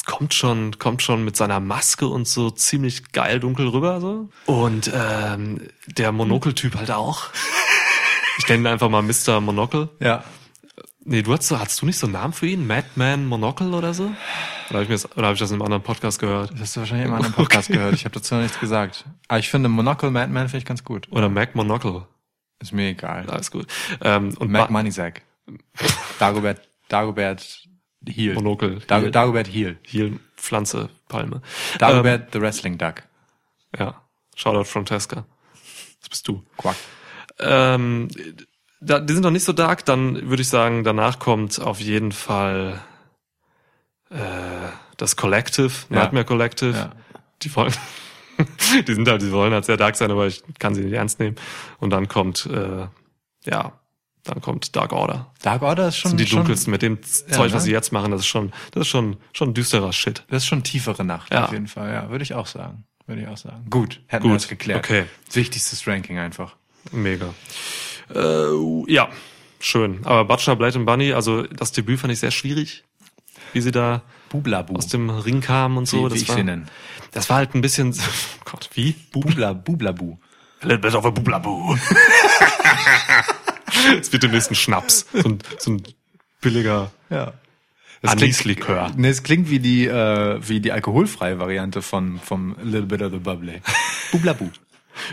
kommt 0.06 0.34
schon, 0.34 0.76
kommt 0.80 1.02
schon 1.02 1.24
mit 1.24 1.36
seiner 1.36 1.60
Maske 1.60 2.08
und 2.08 2.26
so 2.26 2.50
ziemlich 2.50 3.12
geil 3.12 3.38
dunkel 3.38 3.68
rüber 3.68 4.00
so. 4.00 4.28
Und 4.46 4.90
ähm, 4.92 5.60
der 5.86 6.10
Monokel-Typ 6.10 6.74
halt 6.76 6.90
auch. 6.90 7.24
Ich 8.38 8.48
nenne 8.48 8.62
ihn 8.62 8.66
einfach 8.72 8.88
mal 8.88 9.02
Mr. 9.02 9.42
Monocle. 9.42 9.90
Ja. 10.00 10.24
Nee, 11.02 11.22
du 11.22 11.32
hast, 11.32 11.44
so- 11.48 11.58
hattest 11.58 11.80
du 11.80 11.86
nicht 11.86 11.98
so 11.98 12.06
einen 12.06 12.12
Namen 12.12 12.32
für 12.34 12.46
ihn? 12.46 12.66
Madman 12.66 13.26
Monocle 13.26 13.72
oder 13.74 13.94
so? 13.94 14.04
Oder 14.04 14.14
habe 14.74 14.82
ich, 14.82 14.88
mir 14.90 14.94
das- 14.96 15.16
oder 15.16 15.26
hab 15.28 15.34
ich 15.34 15.40
das 15.40 15.50
in 15.50 15.54
einem 15.56 15.62
anderen 15.62 15.82
Podcast 15.82 16.18
gehört? 16.18 16.52
Das 16.52 16.60
hast 16.60 16.76
du 16.76 16.80
wahrscheinlich 16.80 17.08
in 17.08 17.14
einem 17.14 17.32
Podcast 17.32 17.68
gehört. 17.68 17.94
Ich 17.94 18.04
habe 18.04 18.14
dazu 18.14 18.34
noch 18.34 18.42
nichts 18.42 18.60
gesagt. 18.60 19.06
Aber 19.28 19.38
ich 19.38 19.48
finde 19.48 19.68
Monocle 19.70 20.10
Madman 20.10 20.48
finde 20.48 20.58
ich 20.58 20.64
ganz 20.66 20.84
gut. 20.84 21.08
Oder 21.10 21.28
Mac 21.28 21.54
Monocle. 21.54 22.06
Ist 22.60 22.72
mir 22.72 22.88
egal. 22.90 23.28
Alles 23.30 23.50
gut. 23.50 23.66
Ähm, 24.02 24.34
und 24.38 24.50
Mac 24.50 24.66
Ba- 24.68 24.72
Moneysack. 24.72 25.22
Dagobert, 26.18 26.60
Dagobert 26.88 27.64
Heel. 28.06 28.34
Monokel. 28.34 28.80
Dag 28.86 29.02
Heel. 29.02 29.10
Dagobert 29.10 29.46
Heel. 29.48 29.78
Heel, 29.86 30.20
Pflanze, 30.36 30.90
Palme. 31.08 31.40
Dagobert 31.78 32.32
the 32.32 32.40
Wrestling 32.40 32.76
Duck. 32.78 33.02
Ähm, 33.72 33.86
ja. 33.86 34.02
Shoutout 34.36 34.64
from 34.64 34.84
Tesca. 34.84 35.24
Das 36.00 36.08
bist 36.10 36.28
du. 36.28 36.44
Quack. 36.58 36.76
Ähm, 37.38 38.08
da, 38.80 38.98
die 39.00 39.12
sind 39.12 39.22
noch 39.22 39.30
nicht 39.30 39.44
so 39.44 39.52
dark, 39.52 39.84
dann 39.84 40.28
würde 40.30 40.42
ich 40.42 40.48
sagen, 40.48 40.84
danach 40.84 41.18
kommt 41.18 41.60
auf 41.60 41.80
jeden 41.80 42.12
Fall 42.12 42.80
äh, 44.10 44.16
das 44.96 45.16
Collective, 45.16 45.72
Ja. 45.90 45.96
Nightmare 46.00 46.24
Collective. 46.24 46.76
Ja. 46.76 46.92
Die 47.42 47.54
wollen, 47.56 47.72
die 48.86 48.94
sind 48.94 49.08
halt, 49.08 49.22
die 49.22 49.32
wollen 49.32 49.52
halt 49.52 49.64
sehr 49.64 49.76
dark 49.76 49.96
sein, 49.96 50.10
aber 50.10 50.26
ich 50.26 50.42
kann 50.58 50.74
sie 50.74 50.82
nicht 50.82 50.92
ernst 50.94 51.20
nehmen. 51.20 51.36
Und 51.78 51.90
dann 51.90 52.08
kommt, 52.08 52.46
äh, 52.46 52.86
ja, 53.44 53.72
dann 54.24 54.40
kommt 54.42 54.76
Dark 54.76 54.92
Order. 54.92 55.32
Dark 55.42 55.62
Order 55.62 55.88
ist 55.88 55.96
schon, 55.96 56.10
sind 56.10 56.20
die 56.20 56.26
schon 56.26 56.40
dunkelsten 56.40 56.70
mit 56.70 56.82
dem 56.82 57.02
Zeug, 57.02 57.52
was 57.52 57.52
ne? 57.52 57.60
sie 57.60 57.72
jetzt 57.72 57.90
machen. 57.92 58.10
Das 58.10 58.20
ist 58.20 58.26
schon, 58.26 58.52
das 58.72 58.82
ist 58.82 58.88
schon, 58.88 59.16
schon 59.32 59.54
düsterer 59.54 59.92
Shit. 59.94 60.24
Das 60.28 60.42
ist 60.42 60.46
schon 60.46 60.62
tiefere 60.62 61.04
Nacht, 61.04 61.32
Ja. 61.32 61.44
auf 61.46 61.52
jeden 61.52 61.68
Fall. 61.68 61.90
Ja, 61.92 62.10
würde 62.10 62.22
ich 62.22 62.34
auch 62.34 62.46
sagen. 62.46 62.84
Würde 63.06 63.22
ich 63.22 63.28
auch 63.28 63.38
sagen. 63.38 63.66
Gut, 63.70 64.02
hätten 64.06 64.24
Gut, 64.24 64.32
wir 64.32 64.36
das 64.36 64.48
geklärt. 64.48 64.78
okay. 64.84 65.04
Wichtigstes 65.32 65.86
Ranking 65.86 66.18
einfach. 66.18 66.56
Mega. 66.92 67.32
Äh, 68.14 68.92
ja, 68.92 69.08
schön. 69.60 70.00
Aber 70.04 70.24
Butcher, 70.24 70.56
Blade 70.56 70.78
und 70.78 70.86
Bunny, 70.86 71.12
also 71.12 71.42
das 71.42 71.72
Debüt 71.72 72.00
fand 72.00 72.12
ich 72.12 72.18
sehr 72.20 72.30
schwierig, 72.30 72.84
wie 73.52 73.60
sie 73.60 73.70
da 73.72 74.02
Bublabu. 74.30 74.76
aus 74.76 74.86
dem 74.88 75.10
Ring 75.10 75.40
kamen 75.40 75.76
und 75.76 75.86
so. 75.86 76.04
wie, 76.06 76.08
das 76.10 76.14
wie 76.14 76.22
ich 76.22 76.28
war, 76.28 76.36
sie 76.36 76.44
nenne. 76.44 76.66
Das 77.12 77.28
war 77.28 77.36
halt 77.38 77.54
ein 77.54 77.60
bisschen, 77.60 77.92
oh 77.94 78.50
Gott, 78.50 78.70
wie? 78.74 78.92
Bubla, 79.12 79.52
Bublabu. 79.52 80.18
A 80.62 80.66
little 80.66 80.78
bit 80.78 80.94
of 80.94 81.06
a 81.06 81.10
bublabu. 81.10 81.74
Es 83.98 84.12
wird 84.12 84.22
demnächst 84.22 84.50
ein 84.50 84.54
Schnaps. 84.54 85.06
So 85.12 85.28
ein, 85.28 85.38
so 85.58 85.70
ein 85.72 85.82
billiger 86.40 86.90
Ja. 87.08 87.32
Anislikör. 88.02 88.90
Nee, 88.96 89.08
es 89.08 89.22
klingt 89.22 89.50
wie 89.50 89.58
die, 89.58 89.86
äh, 89.86 90.38
wie 90.46 90.60
die 90.60 90.72
alkoholfreie 90.72 91.38
Variante 91.38 91.82
von, 91.82 92.18
vom 92.18 92.56
Little 92.62 92.82
Bit 92.82 93.02
of 93.02 93.12
the 93.12 93.18
Bubbly. 93.18 93.60
Bublabu. 94.12 94.50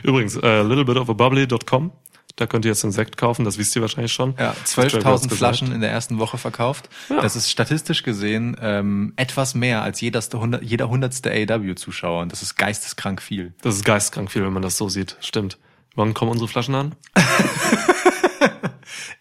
Übrigens, 0.03 0.35
äh, 0.37 0.61
littlebitofabubbly.com. 0.63 1.91
Da 2.37 2.45
könnt 2.47 2.63
ihr 2.65 2.69
jetzt 2.71 2.83
einen 2.85 2.93
Sekt 2.93 3.17
kaufen, 3.17 3.43
das 3.45 3.57
wisst 3.57 3.75
ihr 3.75 3.81
wahrscheinlich 3.81 4.13
schon. 4.13 4.35
Ja, 4.39 4.55
Das 4.61 4.77
hat 4.77 4.89
Trey 4.91 5.01
12.000 5.01 5.05
Ross 5.29 5.37
Flaschen 5.37 5.71
in 5.73 5.81
der 5.81 5.89
ersten 5.91 6.19
Woche 6.19 6.37
verkauft. 6.37 6.87
Ja. 7.09 7.19
Das 7.19 7.35
ist 7.35 7.49
statistisch 7.51 8.03
gesehen 8.03 8.55
ähm, 8.61 9.13
etwas 9.15 9.55
mehr 9.55 9.81
als 9.81 10.01
hundert- 10.01 10.61
jeder 10.63 10.87
hundertste 10.87 11.31
AEW-Zuschauer. 11.31 12.21
Und 12.21 12.31
das 12.31 12.43
ist 12.43 12.55
geisteskrank 12.55 13.21
viel. 13.21 13.53
Das 13.61 13.75
ist 13.75 13.83
geistkrank 13.83 14.31
viel, 14.31 14.45
wenn 14.45 14.53
man 14.53 14.61
das 14.61 14.77
so 14.77 14.87
sieht. 14.87 15.17
Stimmt. 15.19 15.57
Wann 15.95 16.13
kommen 16.13 16.31
unsere 16.31 16.47
Flaschen 16.47 16.75
an? 16.75 16.95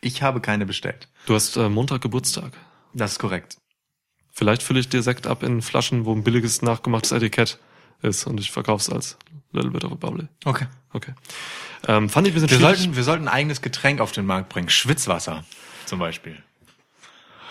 Ich 0.01 0.23
habe 0.23 0.41
keine 0.41 0.67
bestellt. 0.67 1.09
Du 1.27 1.35
hast 1.35 1.57
äh, 1.57 1.69
Montag 1.69 2.01
Geburtstag. 2.01 2.53
Das 2.95 3.13
ist 3.13 3.19
korrekt. 3.19 3.57
Vielleicht 4.31 4.63
fülle 4.63 4.81
ich 4.81 4.89
dir 4.89 5.03
Sekt 5.03 5.27
ab 5.27 5.43
in 5.43 5.63
Flaschen, 5.63 6.05
wo 6.05 6.13
ein 6.13 6.23
billiges 6.23 6.63
nachgemachtes 6.63 7.13
Etikett 7.13 7.59
ist 8.03 8.27
und 8.27 8.39
ich 8.39 8.51
verkauf's 8.53 8.89
als 8.91 9.17
Little 9.53 9.71
Bit 9.71 9.85
of 9.85 9.93
a 9.93 9.95
Bubbly. 9.97 10.29
Okay. 10.45 10.67
Okay. 10.93 11.13
Ähm, 11.87 12.09
fand 12.09 12.27
ich 12.27 12.33
ein 12.33 12.35
bisschen 12.35 12.51
Wir 12.51 12.59
schwierig. 12.59 12.79
sollten, 12.79 12.97
wir 12.97 13.03
sollten 13.05 13.29
ein 13.29 13.35
eigenes 13.35 13.63
Getränk 13.63 14.01
auf 14.01 14.13
den 14.13 14.27
Markt 14.27 14.49
bringen. 14.49 14.69
Schwitzwasser 14.69 15.45
zum 15.87 15.99
Beispiel. 15.99 16.43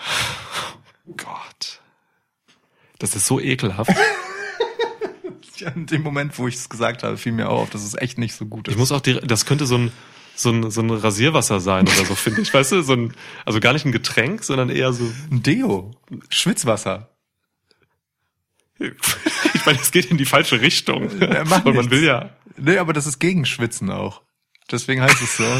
Gott. 1.16 1.80
Das 2.98 3.14
ist 3.16 3.26
so 3.26 3.40
ekelhaft. 3.40 3.90
Ja, 5.58 5.70
in 5.70 5.86
dem 5.86 6.02
Moment, 6.02 6.38
wo 6.38 6.46
ich 6.48 6.54
es 6.56 6.68
gesagt 6.68 7.02
habe, 7.02 7.16
fiel 7.16 7.32
mir 7.32 7.48
auf, 7.48 7.70
dass 7.70 7.82
es 7.82 7.94
echt 7.94 8.18
nicht 8.18 8.34
so 8.34 8.44
gut 8.44 8.68
ist. 8.68 8.74
Ich 8.74 8.78
muss 8.78 8.92
auch, 8.92 9.00
die, 9.00 9.14
das 9.20 9.46
könnte 9.46 9.64
so 9.64 9.78
ein, 9.78 9.90
so 10.34 10.50
ein, 10.50 10.70
so 10.70 10.82
ein 10.82 10.90
Rasierwasser 10.90 11.60
sein 11.60 11.88
oder 11.88 12.04
so, 12.04 12.14
finde 12.14 12.42
ich. 12.42 12.52
Weißt 12.52 12.72
du, 12.72 12.82
so 12.82 12.92
ein, 12.92 13.14
also 13.46 13.58
gar 13.58 13.72
nicht 13.72 13.86
ein 13.86 13.92
Getränk, 13.92 14.44
sondern 14.44 14.68
eher 14.68 14.92
so, 14.92 15.10
ein 15.30 15.42
Deo. 15.42 15.92
Schwitzwasser. 16.28 17.08
ich 18.78 19.64
meine, 19.64 19.80
es 19.80 19.92
geht 19.92 20.10
in 20.10 20.18
die 20.18 20.26
falsche 20.26 20.60
Richtung. 20.60 21.08
Ja, 21.20 21.40
Und 21.40 21.48
man 21.48 21.64
nichts. 21.64 21.90
will 21.90 22.04
ja, 22.04 22.36
Nee, 22.58 22.76
aber 22.76 22.92
das 22.92 23.06
ist 23.06 23.18
gegen 23.18 23.46
Schwitzen 23.46 23.90
auch. 23.90 24.20
Deswegen 24.70 25.02
heißt 25.02 25.22
es 25.22 25.36
so. 25.36 25.44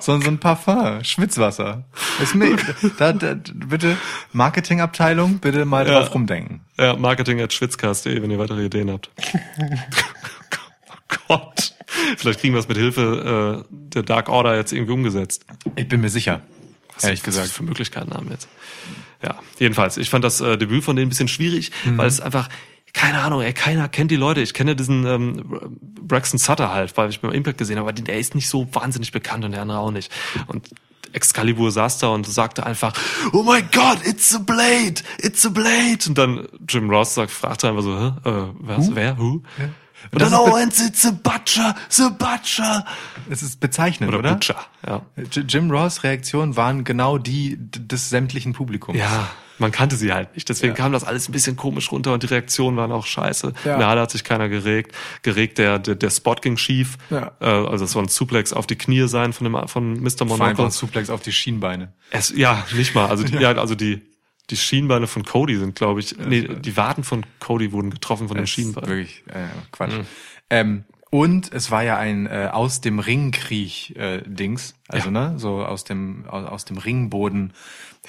So, 0.00 0.20
so 0.20 0.28
ein 0.28 0.36
Parfum, 0.38 1.02
Schwitzwasser. 1.02 1.84
Ist 2.22 2.34
mir, 2.34 2.54
da, 2.98 3.14
da, 3.14 3.34
bitte, 3.54 3.96
Marketingabteilung, 4.34 5.38
bitte 5.38 5.64
mal 5.64 5.86
Ja. 5.86 6.00
drauf 6.00 6.12
rumdenken. 6.12 6.60
ja, 6.78 6.94
marketing 6.96 7.40
at 7.40 7.50
schwitzcast.de, 7.54 8.20
wenn 8.20 8.30
ihr 8.30 8.38
weitere 8.38 8.66
Ideen 8.66 8.90
habt. 8.90 9.08
oh 9.30 11.16
Gott. 11.28 11.74
Vielleicht 12.18 12.40
kriegen 12.40 12.52
wir 12.52 12.60
es 12.60 12.68
mit 12.68 12.76
Hilfe 12.76 13.64
äh, 13.70 13.74
der 13.94 14.02
Dark 14.02 14.28
Order 14.28 14.54
jetzt 14.56 14.72
irgendwie 14.74 14.92
umgesetzt. 14.92 15.46
Ich 15.76 15.88
bin 15.88 16.02
mir 16.02 16.10
sicher. 16.10 16.42
Ehrlich 17.02 17.20
was 17.20 17.26
wir 17.26 17.32
gesagt. 17.42 17.48
für 17.50 17.62
Möglichkeiten 17.62 18.12
haben 18.12 18.28
jetzt. 18.30 18.48
Ja, 19.22 19.38
jedenfalls. 19.58 19.96
Ich 19.96 20.10
fand 20.10 20.24
das 20.24 20.42
äh, 20.42 20.58
Debüt 20.58 20.84
von 20.84 20.94
denen 20.94 21.06
ein 21.06 21.08
bisschen 21.08 21.28
schwierig, 21.28 21.72
Mhm. 21.86 21.96
weil 21.96 22.06
es 22.06 22.20
einfach, 22.20 22.50
keine 22.92 23.20
Ahnung, 23.20 23.42
ey, 23.42 23.52
keiner 23.52 23.88
kennt 23.88 24.10
die 24.10 24.16
Leute. 24.16 24.40
Ich 24.40 24.54
kenne 24.54 24.76
diesen 24.76 25.06
ähm, 25.06 25.78
Braxton 26.02 26.38
Sutter 26.38 26.72
halt, 26.72 26.96
weil 26.96 27.10
ich 27.10 27.20
beim 27.20 27.32
Impact 27.32 27.58
gesehen 27.58 27.78
habe, 27.78 27.88
aber 27.88 28.00
der 28.00 28.18
ist 28.18 28.34
nicht 28.34 28.48
so 28.48 28.66
wahnsinnig 28.74 29.12
bekannt 29.12 29.44
und 29.44 29.52
der 29.52 29.62
andere 29.62 29.78
auch 29.78 29.90
nicht. 29.90 30.12
Und 30.46 30.70
Excalibur 31.12 31.70
saß 31.70 31.98
da 31.98 32.08
und 32.08 32.26
sagte 32.26 32.64
einfach, 32.64 32.92
oh 33.32 33.42
my 33.42 33.62
God, 33.62 34.04
it's 34.04 34.34
a 34.34 34.38
blade, 34.38 35.02
it's 35.18 35.44
a 35.44 35.48
blade. 35.48 35.98
Und 36.06 36.18
dann 36.18 36.48
Jim 36.68 36.90
Ross 36.90 37.14
sagt, 37.14 37.30
fragte 37.30 37.68
einfach 37.68 37.82
so, 37.82 37.98
Hä, 37.98 38.28
äh, 38.28 38.52
was, 38.60 38.94
wer, 38.94 39.18
who? 39.18 39.42
Und 40.12 40.22
Das 40.22 40.30
dann, 40.30 40.44
ist 40.44 40.52
oh, 40.52 40.54
and 40.54 40.78
it's 40.78 41.06
a 41.06 41.10
butcher, 41.10 41.74
a 42.00 42.08
butcher. 42.08 42.84
Es 43.28 43.42
ist 43.42 43.60
bezeichnend, 43.60 44.08
Oder, 44.08 44.20
oder? 44.20 44.32
Butcher, 44.34 44.56
ja. 44.86 45.02
Jim 45.46 45.70
Ross 45.70 46.04
Reaktionen 46.04 46.56
waren 46.56 46.84
genau 46.84 47.18
die 47.18 47.56
des 47.58 48.08
sämtlichen 48.08 48.52
Publikums. 48.52 48.98
Ja, 48.98 49.28
man 49.60 49.70
kannte 49.72 49.96
sie 49.96 50.12
halt 50.12 50.34
nicht. 50.34 50.48
Deswegen 50.48 50.72
Ja. 50.72 50.76
kam 50.76 50.92
das 50.92 51.04
alles 51.04 51.28
ein 51.28 51.32
bisschen 51.32 51.56
komisch 51.56 51.92
runter 51.92 52.12
und 52.12 52.22
die 52.22 52.26
Reaktionen 52.28 52.76
waren 52.76 52.90
auch 52.92 53.06
scheiße. 53.06 53.52
Ja. 53.64 53.72
In 53.74 53.78
der 53.78 53.88
Halle 53.88 54.00
hat 54.00 54.10
sich 54.10 54.24
keiner 54.24 54.48
geregt. 54.48 54.94
Geregt, 55.22 55.58
der, 55.58 55.78
der, 55.78 55.94
der 55.94 56.10
Spot 56.10 56.34
ging 56.34 56.56
schief. 56.56 56.96
Ja. 57.10 57.32
Äh, 57.40 57.44
also 57.46 57.84
es 57.84 57.92
soll 57.92 58.02
ein 58.04 58.08
Suplex 58.08 58.52
auf 58.52 58.66
die 58.66 58.76
Knie 58.76 59.06
sein 59.08 59.32
von 59.32 59.44
dem 59.44 59.68
von 59.68 60.00
Mr. 60.00 60.10
Vor 60.10 60.22
einfach 60.32 60.38
Monaco. 60.38 60.64
ein 60.64 60.70
Suplex 60.70 61.10
auf 61.10 61.22
die 61.22 61.32
Schienbeine. 61.32 61.92
Es, 62.10 62.32
ja, 62.36 62.64
nicht 62.76 62.94
mal. 62.94 63.06
Also 63.06 63.24
die, 63.24 63.36
ja. 63.40 63.52
also 63.52 63.74
die 63.74 64.02
die 64.50 64.56
Schienbeine 64.56 65.06
von 65.06 65.24
Cody 65.24 65.56
sind, 65.56 65.76
glaube 65.76 66.00
ich. 66.00 66.16
Nee, 66.18 66.48
die 66.60 66.76
Waden 66.76 67.04
von 67.04 67.24
Cody 67.38 67.70
wurden 67.70 67.90
getroffen 67.90 68.26
von 68.26 68.36
den 68.36 68.48
Schienbeinen. 68.48 68.88
Wirklich, 68.90 69.22
äh, 69.28 69.46
Quatsch. 69.70 69.92
Mhm. 69.92 70.06
Ähm, 70.50 70.84
und 71.10 71.52
es 71.52 71.70
war 71.70 71.84
ja 71.84 71.96
ein 71.98 72.26
äh, 72.26 72.48
aus 72.52 72.80
dem 72.80 72.98
Ringkriech 72.98 73.94
äh, 73.96 74.22
Dings, 74.26 74.74
also 74.88 75.06
Ja. 75.06 75.30
ne, 75.30 75.38
so 75.38 75.64
aus 75.64 75.84
dem 75.84 76.24
aus, 76.28 76.46
aus 76.46 76.64
dem 76.64 76.78
Ringboden 76.78 77.52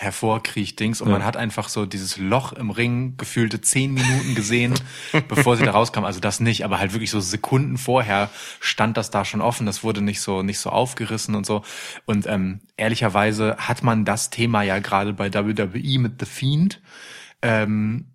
hervorkriech 0.02 0.76
Dings 0.76 1.00
und 1.00 1.12
man 1.12 1.24
hat 1.24 1.38
einfach 1.38 1.70
so 1.70 1.86
dieses 1.86 2.18
Loch 2.18 2.54
im 2.54 2.72
Ring 2.72 3.18
gefühlte 3.18 3.62
zehn 3.62 3.94
Minuten 3.94 4.36
gesehen, 4.36 4.74
bevor 5.28 5.58
sie 5.58 5.64
da 5.64 5.72
rauskam. 5.72 6.06
Also 6.06 6.20
das 6.20 6.40
nicht, 6.40 6.66
aber 6.66 6.80
halt 6.80 6.94
wirklich 6.94 7.12
so 7.12 7.20
Sekunden 7.20 7.78
vorher 7.78 8.30
stand 8.60 8.98
das 8.98 9.12
da 9.12 9.26
schon 9.26 9.42
offen. 9.42 9.66
Das 9.66 9.84
wurde 9.84 10.02
nicht 10.02 10.22
so 10.22 10.42
nicht 10.42 10.60
so 10.60 10.70
aufgerissen 10.72 11.36
und 11.36 11.46
so. 11.46 11.64
Und 12.06 12.26
ähm, 12.28 12.62
ehrlicherweise 12.78 13.58
hat 13.58 13.84
man 13.84 14.04
das 14.04 14.30
Thema 14.30 14.64
ja 14.64 14.80
gerade 14.80 15.14
bei 15.14 15.34
WWE 15.34 16.00
mit 16.00 16.20
The 16.20 16.26
Fiend. 16.26 16.82
Ähm, 17.44 18.11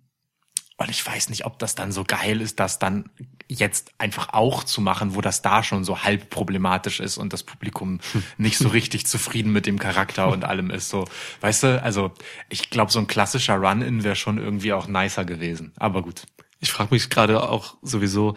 und 0.77 0.89
ich 0.91 1.05
weiß 1.05 1.29
nicht, 1.29 1.45
ob 1.45 1.57
das 1.57 1.73
dann 1.73 1.91
so 1.91 2.03
geil 2.03 2.39
ist, 2.39 2.59
das 2.59 2.77
dann 2.77 3.09
jetzt 3.47 3.91
einfach 3.97 4.33
auch 4.33 4.63
zu 4.63 4.79
machen, 4.79 5.15
wo 5.15 5.21
das 5.21 5.41
da 5.41 5.63
schon 5.63 5.83
so 5.83 6.03
halb 6.03 6.29
problematisch 6.29 6.99
ist 6.99 7.17
und 7.17 7.33
das 7.33 7.43
Publikum 7.43 7.99
nicht 8.37 8.57
so 8.57 8.69
richtig 8.69 9.07
zufrieden 9.07 9.51
mit 9.51 9.65
dem 9.65 9.79
Charakter 9.79 10.27
und 10.27 10.45
allem 10.45 10.69
ist. 10.69 10.89
So, 10.89 11.05
weißt 11.41 11.63
du, 11.63 11.83
also 11.83 12.11
ich 12.49 12.69
glaube, 12.69 12.91
so 12.91 12.99
ein 12.99 13.07
klassischer 13.07 13.55
Run-In 13.55 14.03
wäre 14.03 14.15
schon 14.15 14.37
irgendwie 14.37 14.73
auch 14.73 14.87
nicer 14.87 15.25
gewesen. 15.25 15.73
Aber 15.77 16.03
gut. 16.03 16.23
Ich 16.59 16.71
frage 16.71 16.93
mich 16.93 17.09
gerade 17.09 17.49
auch 17.49 17.75
sowieso, 17.81 18.35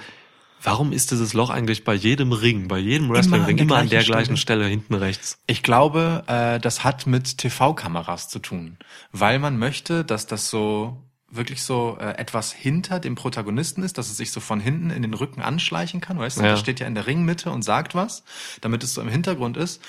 warum 0.63 0.93
ist 0.93 1.11
dieses 1.11 1.33
Loch 1.33 1.51
eigentlich 1.51 1.85
bei 1.85 1.95
jedem 1.95 2.33
Ring, 2.33 2.69
bei 2.69 2.79
jedem 2.79 3.11
Wrestling-Ring 3.11 3.57
der 3.57 3.65
immer 3.65 3.77
an 3.77 3.89
der 3.89 4.03
gleichen 4.03 4.13
gleichen 4.13 4.37
Stelle 4.37 4.67
hinten 4.67 4.95
rechts? 4.95 5.39
Ich 5.47 5.63
glaube, 5.63 6.25
äh, 6.27 6.59
das 6.59 6.85
hat 6.85 7.07
mit 7.07 7.39
TV-Kameras 7.39 8.29
zu 8.29 8.39
tun, 8.39 8.79
weil 9.13 9.39
man 9.39 9.59
möchte, 9.59 10.05
dass 10.05 10.27
das 10.27 10.51
so 10.51 11.03
wirklich 11.31 11.63
so 11.63 11.97
äh, 12.01 12.13
etwas 12.19 12.53
hinter 12.53 12.99
dem 13.01 13.15
Protagonisten 13.15 13.83
ist, 13.83 13.99
dass 13.99 14.11
es 14.11 14.17
sich 14.17 14.33
so 14.33 14.41
von 14.41 14.61
hinten 14.61 14.91
in 14.91 15.03
den 15.03 15.15
Rücken 15.15 15.41
anschleichen 15.43 16.01
kann, 16.01 16.19
weißt 16.19 16.39
du? 16.39 16.43
Ja. 16.43 16.51
Das 16.53 16.61
steht 16.61 16.81
ja 16.81 16.87
in 16.87 16.95
der 16.95 17.07
Ringmitte 17.07 17.51
und 17.51 17.63
sagt 17.63 17.95
was, 17.95 18.25
damit 18.61 18.83
es 18.83 18.95
so 18.95 19.01
im 19.01 19.09
Hintergrund 19.09 19.57
ist. 19.57 19.81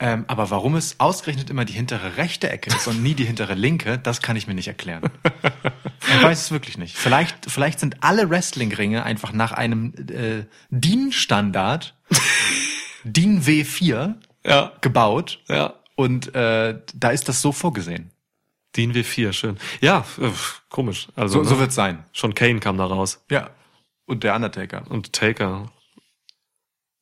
Ähm, 0.00 0.24
aber 0.26 0.50
warum 0.50 0.74
es 0.74 0.98
ausgerechnet 0.98 1.50
immer 1.50 1.64
die 1.64 1.72
hintere 1.72 2.16
rechte 2.16 2.50
Ecke 2.50 2.70
ist 2.74 2.88
und 2.88 3.02
nie 3.02 3.14
die 3.14 3.24
hintere 3.24 3.54
linke, 3.54 3.96
das 3.96 4.22
kann 4.22 4.34
ich 4.34 4.48
mir 4.48 4.54
nicht 4.54 4.66
erklären. 4.66 5.08
Ich 6.16 6.22
weiß 6.22 6.40
es 6.42 6.50
wirklich 6.50 6.78
nicht. 6.78 6.96
Vielleicht, 6.96 7.48
vielleicht 7.48 7.78
sind 7.78 8.02
alle 8.02 8.28
Wrestling-Ringe 8.28 9.04
einfach 9.04 9.32
nach 9.32 9.52
einem 9.52 9.94
äh, 10.10 10.46
DIN-Standard, 10.70 11.94
DIN 13.04 13.42
W4, 13.44 14.14
Ja, 14.44 14.72
gebaut 14.80 15.40
ja. 15.48 15.74
und 15.94 16.34
äh, 16.34 16.80
da 16.92 17.10
ist 17.10 17.28
das 17.28 17.40
so 17.40 17.52
vorgesehen. 17.52 18.10
DIN 18.76 18.92
W4, 18.92 19.32
schön. 19.32 19.58
Ja, 19.80 20.04
äh, 20.20 20.30
komisch. 20.68 21.08
Also 21.16 21.42
So, 21.42 21.48
so 21.50 21.54
ne? 21.54 21.60
wird's 21.60 21.74
sein. 21.74 22.04
schon 22.12 22.34
Kane 22.34 22.60
kam 22.60 22.76
da 22.78 22.86
raus 22.86 23.24
Ja. 23.30 23.50
Und 24.06 24.22
der 24.24 24.34
Undertaker. 24.34 24.84
und 24.90 25.12
Taker. 25.12 25.70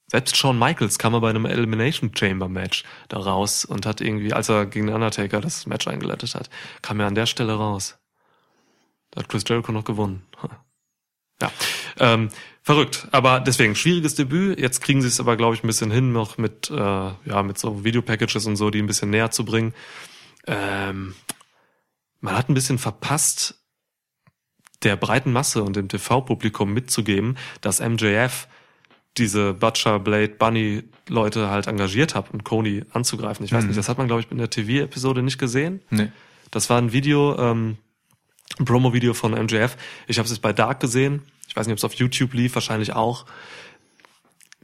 Selbst 0.09 0.37
Shawn 0.37 0.59
Michaels 0.59 0.99
kam 0.99 1.15
er 1.15 1.21
bei 1.21 1.31
einem 1.31 1.47
Elimination 1.47 2.13
Chamber 2.15 2.49
Match 2.49 2.85
da 3.09 3.19
raus 3.19 3.65
und 3.65 3.87
hat 3.87 4.01
irgendwie, 4.03 4.33
als 4.35 4.49
er 4.51 4.67
gegen 4.67 4.87
den 4.87 4.95
Undertaker 4.95 5.41
das 5.41 5.65
Match 5.67 5.89
eingeleitet 5.89 6.35
hat, 6.35 6.51
kam 6.83 7.01
er 7.01 7.07
an 7.07 7.15
der 7.15 7.27
Stelle 7.27 7.55
raus. 7.55 7.99
Da 9.11 9.21
hat 9.23 9.29
Chris 9.31 9.45
Jericho 9.49 9.73
noch 9.73 9.85
gewonnen. 9.85 10.23
Ja, 11.41 11.51
ähm, 11.99 12.29
verrückt. 12.63 13.09
Aber 13.11 13.41
deswegen 13.41 13.75
schwieriges 13.75 14.15
Debüt. 14.15 14.61
Jetzt 14.61 14.81
kriegen 14.81 15.03
sie 15.03 15.09
es 15.09 15.19
aber, 15.19 15.37
glaube 15.37 15.57
ich, 15.57 15.65
ein 15.65 15.67
bisschen 15.67 15.91
hin, 15.91 16.13
noch 16.13 16.39
mit 16.39 16.71
äh, 16.71 16.75
ja 16.77 17.43
mit 17.43 17.59
so 17.59 17.83
Videopackages 17.83 18.47
und 18.47 18.55
so, 18.55 18.71
die 18.71 18.81
ein 18.81 18.87
bisschen 18.87 19.11
näher 19.11 19.33
zu 19.33 19.45
bringen. 19.45 19.75
Ähm, 20.47 21.17
man 22.23 22.37
hat 22.37 22.49
ein 22.49 22.55
bisschen 22.55 22.79
verpasst, 22.79 23.63
der 24.83 24.97
breiten 24.97 25.33
Masse 25.33 25.63
und 25.63 25.77
dem 25.77 25.89
TV-Publikum 25.89 26.73
mitzugeben, 26.73 27.37
dass 27.61 27.81
MJF 27.81 28.49
diese 29.19 29.53
Butcher, 29.53 29.99
Blade, 29.99 30.35
Bunny 30.39 30.85
Leute 31.09 31.51
halt 31.51 31.67
engagiert 31.67 32.15
hat, 32.15 32.33
um 32.33 32.43
Coney 32.43 32.85
anzugreifen. 32.91 33.45
Ich 33.45 33.53
weiß 33.53 33.65
nicht, 33.65 33.77
das 33.77 33.89
hat 33.89 33.99
man, 33.99 34.07
glaube 34.07 34.23
ich, 34.23 34.31
in 34.31 34.39
der 34.39 34.49
TV-Episode 34.49 35.23
nicht 35.23 35.39
gesehen. 35.39 35.83
Nee. 35.91 36.11
Das 36.51 36.71
war 36.71 36.79
ein 36.79 36.93
Video, 36.93 37.37
ähm, 37.39 37.77
ein 38.59 38.65
Promo-Video 38.65 39.13
von 39.13 39.33
MJF. 39.33 39.77
Ich 40.07 40.19
habe 40.19 40.25
es 40.25 40.33
jetzt 40.33 40.41
bei 40.41 40.53
Dark 40.53 40.81
gesehen. 40.81 41.23
Ich 41.47 41.57
weiß 41.57 41.67
nicht, 41.67 41.73
ob 41.73 41.79
es 41.79 41.85
auf 41.85 41.95
YouTube 41.95 42.33
lief, 42.33 42.55
wahrscheinlich 42.55 42.95
auch. 42.95 43.27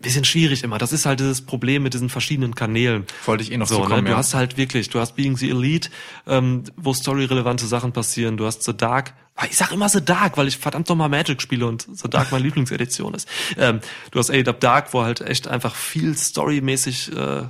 Bisschen 0.00 0.24
schwierig 0.24 0.62
immer. 0.62 0.78
Das 0.78 0.92
ist 0.92 1.06
halt 1.06 1.18
dieses 1.18 1.42
Problem 1.42 1.82
mit 1.82 1.92
diesen 1.92 2.08
verschiedenen 2.08 2.54
Kanälen. 2.54 3.04
Wollte 3.26 3.42
ich 3.42 3.50
eh 3.50 3.56
noch 3.56 3.66
so, 3.66 3.76
zukommen, 3.76 4.04
ne? 4.04 4.04
Du 4.04 4.10
ja. 4.12 4.16
hast 4.18 4.34
halt 4.34 4.56
wirklich, 4.56 4.88
du 4.90 5.00
hast 5.00 5.16
Being 5.16 5.36
the 5.36 5.50
Elite, 5.50 5.90
ähm, 6.26 6.64
wo 6.76 6.94
storyrelevante 6.94 7.66
Sachen 7.66 7.92
passieren. 7.92 8.36
Du 8.36 8.46
hast 8.46 8.62
The 8.62 8.76
Dark. 8.76 9.14
Ich 9.48 9.56
sag 9.56 9.72
immer 9.72 9.88
The 9.88 10.04
Dark, 10.04 10.36
weil 10.36 10.46
ich 10.48 10.56
verdammt 10.58 10.88
nochmal 10.88 11.08
Magic 11.08 11.42
spiele 11.42 11.66
und 11.66 11.86
The 11.92 12.08
Dark 12.08 12.30
meine 12.30 12.44
Lieblingsedition 12.44 13.14
ist. 13.14 13.28
Ähm, 13.56 13.80
du 14.10 14.18
hast 14.18 14.30
AW 14.30 14.52
Dark, 14.58 14.94
wo 14.94 15.02
halt 15.02 15.20
echt 15.20 15.48
einfach 15.48 15.74
viel 15.74 16.16
storymäßig 16.16 17.16
äh, 17.16 17.42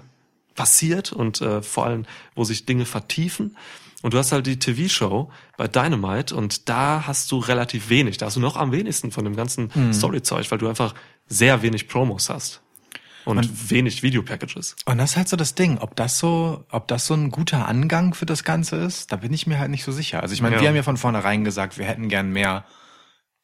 passiert 0.54 1.12
und 1.12 1.40
äh, 1.40 1.62
vor 1.62 1.86
allem, 1.86 2.04
wo 2.34 2.44
sich 2.44 2.66
Dinge 2.66 2.84
vertiefen. 2.84 3.56
Und 4.02 4.14
du 4.14 4.18
hast 4.18 4.32
halt 4.32 4.46
die 4.46 4.58
TV-Show 4.58 5.30
bei 5.56 5.66
Dynamite 5.66 6.34
und 6.34 6.68
da 6.68 7.04
hast 7.06 7.32
du 7.32 7.38
relativ 7.38 7.88
wenig. 7.88 8.16
Da 8.16 8.26
hast 8.26 8.36
du 8.36 8.40
noch 8.40 8.56
am 8.56 8.70
wenigsten 8.70 9.10
von 9.10 9.24
dem 9.24 9.34
ganzen 9.34 9.70
Mhm. 9.74 9.92
Story-Zeug, 9.92 10.50
weil 10.50 10.58
du 10.58 10.68
einfach 10.68 10.94
sehr 11.28 11.62
wenig 11.62 11.88
Promos 11.88 12.28
hast. 12.30 12.60
Und 13.24 13.70
wenig 13.70 14.02
Videopackages. 14.02 14.74
Und 14.86 14.96
das 14.96 15.10
ist 15.10 15.16
halt 15.18 15.28
so 15.28 15.36
das 15.36 15.54
Ding, 15.54 15.76
ob 15.76 15.94
das 15.96 16.18
so, 16.18 16.64
ob 16.70 16.88
das 16.88 17.04
so 17.06 17.12
ein 17.12 17.30
guter 17.30 17.68
Angang 17.68 18.14
für 18.14 18.24
das 18.24 18.42
Ganze 18.42 18.76
ist, 18.76 19.12
da 19.12 19.16
bin 19.16 19.34
ich 19.34 19.46
mir 19.46 19.58
halt 19.58 19.70
nicht 19.70 19.84
so 19.84 19.92
sicher. 19.92 20.22
Also 20.22 20.32
ich 20.32 20.40
meine, 20.40 20.56
Ja. 20.56 20.62
wir 20.62 20.68
haben 20.68 20.76
ja 20.76 20.82
von 20.82 20.96
vornherein 20.96 21.44
gesagt, 21.44 21.76
wir 21.76 21.84
hätten 21.84 22.08
gern 22.08 22.30
mehr 22.32 22.64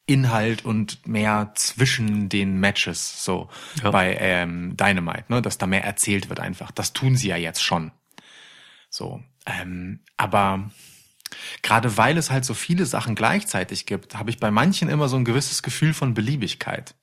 Inhalt 0.06 0.64
und 0.64 1.06
mehr 1.06 1.52
zwischen 1.54 2.30
den 2.30 2.60
Matches 2.60 3.22
so 3.24 3.50
Ja. 3.82 3.90
bei 3.90 4.16
ähm, 4.18 4.74
Dynamite, 4.76 5.24
ne, 5.28 5.42
dass 5.42 5.58
da 5.58 5.66
mehr 5.66 5.84
erzählt 5.84 6.30
wird 6.30 6.40
einfach. 6.40 6.70
Das 6.70 6.94
tun 6.94 7.16
sie 7.16 7.28
ja 7.28 7.36
jetzt 7.36 7.62
schon. 7.62 7.90
So, 8.88 9.22
ähm, 9.44 10.00
aber 10.16 10.70
gerade 11.62 11.96
weil 11.98 12.16
es 12.16 12.30
halt 12.30 12.46
so 12.46 12.54
viele 12.54 12.86
Sachen 12.86 13.14
gleichzeitig 13.14 13.84
gibt, 13.84 14.14
habe 14.16 14.30
ich 14.30 14.38
bei 14.38 14.50
manchen 14.50 14.88
immer 14.88 15.08
so 15.08 15.16
ein 15.16 15.24
gewisses 15.26 15.62
Gefühl 15.62 15.92
von 15.92 16.14
Beliebigkeit. 16.14 16.94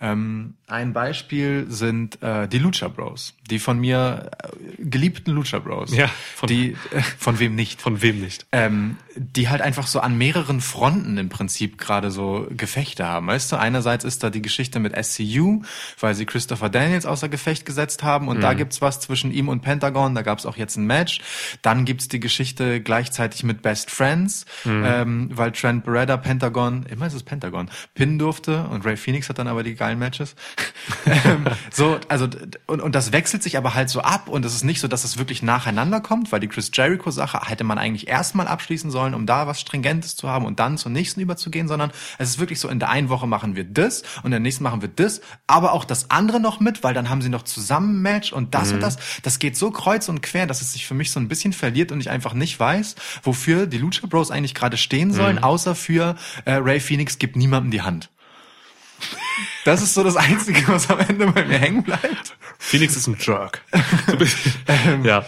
Ähm, 0.00 0.54
ein 0.68 0.92
Beispiel 0.92 1.66
sind 1.68 2.20
äh, 2.22 2.48
die 2.48 2.58
Lucha 2.58 2.88
Bros, 2.88 3.34
die 3.50 3.58
von 3.58 3.78
mir 3.78 4.30
äh, 4.42 4.82
geliebten 4.82 5.30
Lucha 5.32 5.58
Bros. 5.60 5.94
Ja, 5.94 6.08
von- 6.34 6.48
die 6.48 6.72
äh, 6.92 7.00
von 7.18 7.38
wem 7.38 7.54
nicht? 7.54 7.80
Von 7.80 8.02
wem 8.02 8.20
nicht? 8.20 8.46
ähm, 8.52 8.96
die 9.18 9.48
halt 9.48 9.62
einfach 9.62 9.86
so 9.86 10.00
an 10.00 10.18
mehreren 10.18 10.60
Fronten 10.60 11.16
im 11.16 11.30
Prinzip 11.30 11.78
gerade 11.78 12.10
so 12.10 12.46
Gefechte 12.54 13.06
haben. 13.06 13.28
Weißt 13.28 13.50
du, 13.50 13.56
einerseits 13.56 14.04
ist 14.04 14.22
da 14.22 14.28
die 14.28 14.42
Geschichte 14.42 14.78
mit 14.78 14.92
SCU, 15.02 15.62
weil 16.00 16.14
sie 16.14 16.26
Christopher 16.26 16.68
Daniels 16.68 17.06
außer 17.06 17.30
Gefecht 17.30 17.64
gesetzt 17.64 18.02
haben 18.02 18.28
und 18.28 18.42
da 18.42 18.52
gibt's 18.52 18.82
was 18.82 19.00
zwischen 19.00 19.32
ihm 19.32 19.48
und 19.48 19.62
Pentagon, 19.62 20.14
da 20.14 20.20
gab's 20.20 20.44
auch 20.44 20.58
jetzt 20.58 20.76
ein 20.76 20.84
Match. 20.86 21.22
Dann 21.62 21.86
gibt's 21.86 22.08
die 22.08 22.20
Geschichte 22.20 22.82
gleichzeitig 22.82 23.42
mit 23.42 23.62
Best 23.62 23.90
Friends, 23.90 24.44
ähm, 24.66 25.30
weil 25.32 25.52
Trent 25.52 25.84
Beretta 25.84 26.18
Pentagon, 26.18 26.84
immer 26.90 27.06
ist 27.06 27.14
es 27.14 27.22
Pentagon, 27.22 27.70
pinnen 27.94 28.18
durfte 28.18 28.64
und 28.64 28.84
Ray 28.84 28.98
Phoenix 28.98 29.30
hat 29.30 29.38
dann 29.38 29.48
aber 29.48 29.62
die 29.62 29.76
geilen 29.76 29.98
Matches. 29.98 30.34
Ähm, 31.06 31.46
so, 31.70 31.98
also 32.08 32.28
und, 32.66 32.80
und 32.80 32.94
das 32.94 33.12
wechselt 33.12 33.42
sich 33.42 33.56
aber 33.56 33.74
halt 33.74 33.90
so 33.90 34.00
ab 34.00 34.28
und 34.28 34.44
es 34.44 34.54
ist 34.54 34.64
nicht 34.64 34.80
so, 34.80 34.88
dass 34.88 35.04
es 35.04 35.18
wirklich 35.18 35.42
nacheinander 35.42 36.00
kommt, 36.00 36.32
weil 36.32 36.40
die 36.40 36.48
Chris 36.48 36.70
Jericho 36.72 37.10
Sache 37.10 37.40
hätte 37.46 37.64
man 37.64 37.78
eigentlich 37.78 38.08
erstmal 38.08 38.48
abschließen 38.48 38.90
sollen, 38.90 39.14
um 39.14 39.26
da 39.26 39.46
was 39.46 39.60
Stringentes 39.60 40.16
zu 40.16 40.28
haben 40.28 40.44
und 40.44 40.60
dann 40.60 40.78
zur 40.78 40.90
nächsten 40.90 41.20
überzugehen, 41.20 41.68
sondern 41.68 41.90
es 42.18 42.30
ist 42.30 42.38
wirklich 42.38 42.60
so, 42.60 42.68
in 42.68 42.78
der 42.78 42.88
einen 42.88 43.08
Woche 43.08 43.26
machen 43.26 43.56
wir 43.56 43.64
das 43.64 44.02
und 44.18 44.26
in 44.26 44.30
der 44.32 44.40
nächsten 44.40 44.64
machen 44.64 44.82
wir 44.82 44.88
das, 44.88 45.20
aber 45.46 45.72
auch 45.72 45.84
das 45.84 46.10
andere 46.10 46.40
noch 46.40 46.60
mit, 46.60 46.82
weil 46.82 46.94
dann 46.94 47.10
haben 47.10 47.22
sie 47.22 47.28
noch 47.28 47.42
zusammen 47.42 48.02
Match 48.02 48.32
und 48.32 48.54
das 48.54 48.72
und 48.72 48.80
das. 48.80 48.98
Das 49.22 49.38
geht 49.38 49.56
so 49.56 49.70
kreuz 49.70 50.08
und 50.08 50.22
quer, 50.22 50.46
dass 50.46 50.62
es 50.62 50.72
sich 50.72 50.86
für 50.86 50.94
mich 50.94 51.10
so 51.10 51.20
ein 51.20 51.28
bisschen 51.28 51.52
verliert 51.52 51.92
und 51.92 52.00
ich 52.00 52.10
einfach 52.10 52.34
nicht 52.34 52.58
weiß, 52.58 52.96
wofür 53.22 53.66
die 53.66 53.78
Lucha 53.78 54.06
Bros 54.06 54.30
eigentlich 54.30 54.54
gerade 54.54 54.76
stehen 54.76 55.12
sollen, 55.12 55.38
außer 55.38 55.74
für 55.74 56.16
äh, 56.44 56.54
Ray 56.54 56.80
Phoenix 56.80 57.18
gibt 57.18 57.36
niemandem 57.36 57.70
die 57.70 57.82
Hand. 57.82 58.10
Das 59.64 59.82
ist 59.82 59.94
so 59.94 60.04
das 60.04 60.16
Einzige, 60.16 60.66
was 60.68 60.88
am 60.90 61.00
Ende 61.00 61.26
bei 61.26 61.44
mir 61.44 61.58
hängen 61.58 61.82
bleibt. 61.82 62.36
Phoenix 62.58 62.96
ist 62.96 63.06
ein 63.06 63.16
Jerk. 63.18 63.62
So 64.06 64.12
ein 64.12 64.18
bisschen. 64.18 65.04
ja. 65.04 65.24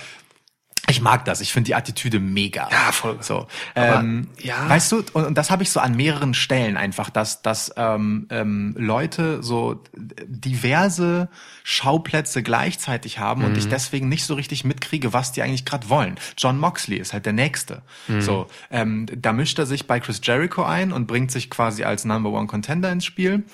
Ich 0.89 1.01
mag 1.01 1.25
das. 1.25 1.41
Ich 1.41 1.53
finde 1.53 1.67
die 1.67 1.75
Attitüde 1.75 2.21
mega. 2.21 2.69
Ja, 2.71 2.93
voll. 2.93 3.19
So. 3.21 3.47
Aber, 3.75 4.01
ähm, 4.01 4.29
ja. 4.39 4.69
Weißt 4.69 4.91
du, 4.93 5.05
und, 5.13 5.27
und 5.27 5.35
das 5.37 5.51
habe 5.51 5.63
ich 5.63 5.71
so 5.71 5.81
an 5.81 5.95
mehreren 5.97 6.35
Stellen 6.35 6.77
einfach, 6.77 7.11
dass, 7.11 7.43
dass 7.43 7.73
ähm, 7.77 8.27
ähm, 8.31 8.75
Leute 8.79 9.43
so 9.43 9.83
diverse 10.27 11.29
Schauplätze 11.65 12.43
gleichzeitig 12.43 13.19
haben 13.19 13.45
und 13.45 13.53
Mhm. 13.53 13.59
ich 13.59 13.69
deswegen 13.69 14.09
nicht 14.09 14.25
so 14.25 14.35
richtig 14.35 14.65
mitkriege, 14.65 15.13
was 15.13 15.33
die 15.33 15.43
eigentlich 15.43 15.65
gerade 15.65 15.89
wollen. 15.89 16.17
John 16.37 16.59
Moxley 16.59 16.97
ist 16.97 17.13
halt 17.13 17.27
der 17.27 17.33
Nächste. 17.33 17.83
Mhm. 18.09 18.21
So, 18.23 18.47
ähm, 18.71 19.07
da 19.15 19.33
mischt 19.33 19.59
er 19.59 19.67
sich 19.67 19.87
bei 19.87 20.01
Chris 20.01 20.21
Jericho 20.23 20.63
ein 20.65 20.93
und 20.93 21.07
bringt 21.07 21.31
sich 21.31 21.51
quasi 21.51 21.85
als 21.85 22.05
Number 22.05 22.31
One 22.31 22.47
Contender 22.47 22.91
ins 22.91 23.05
Spiel 23.05 23.45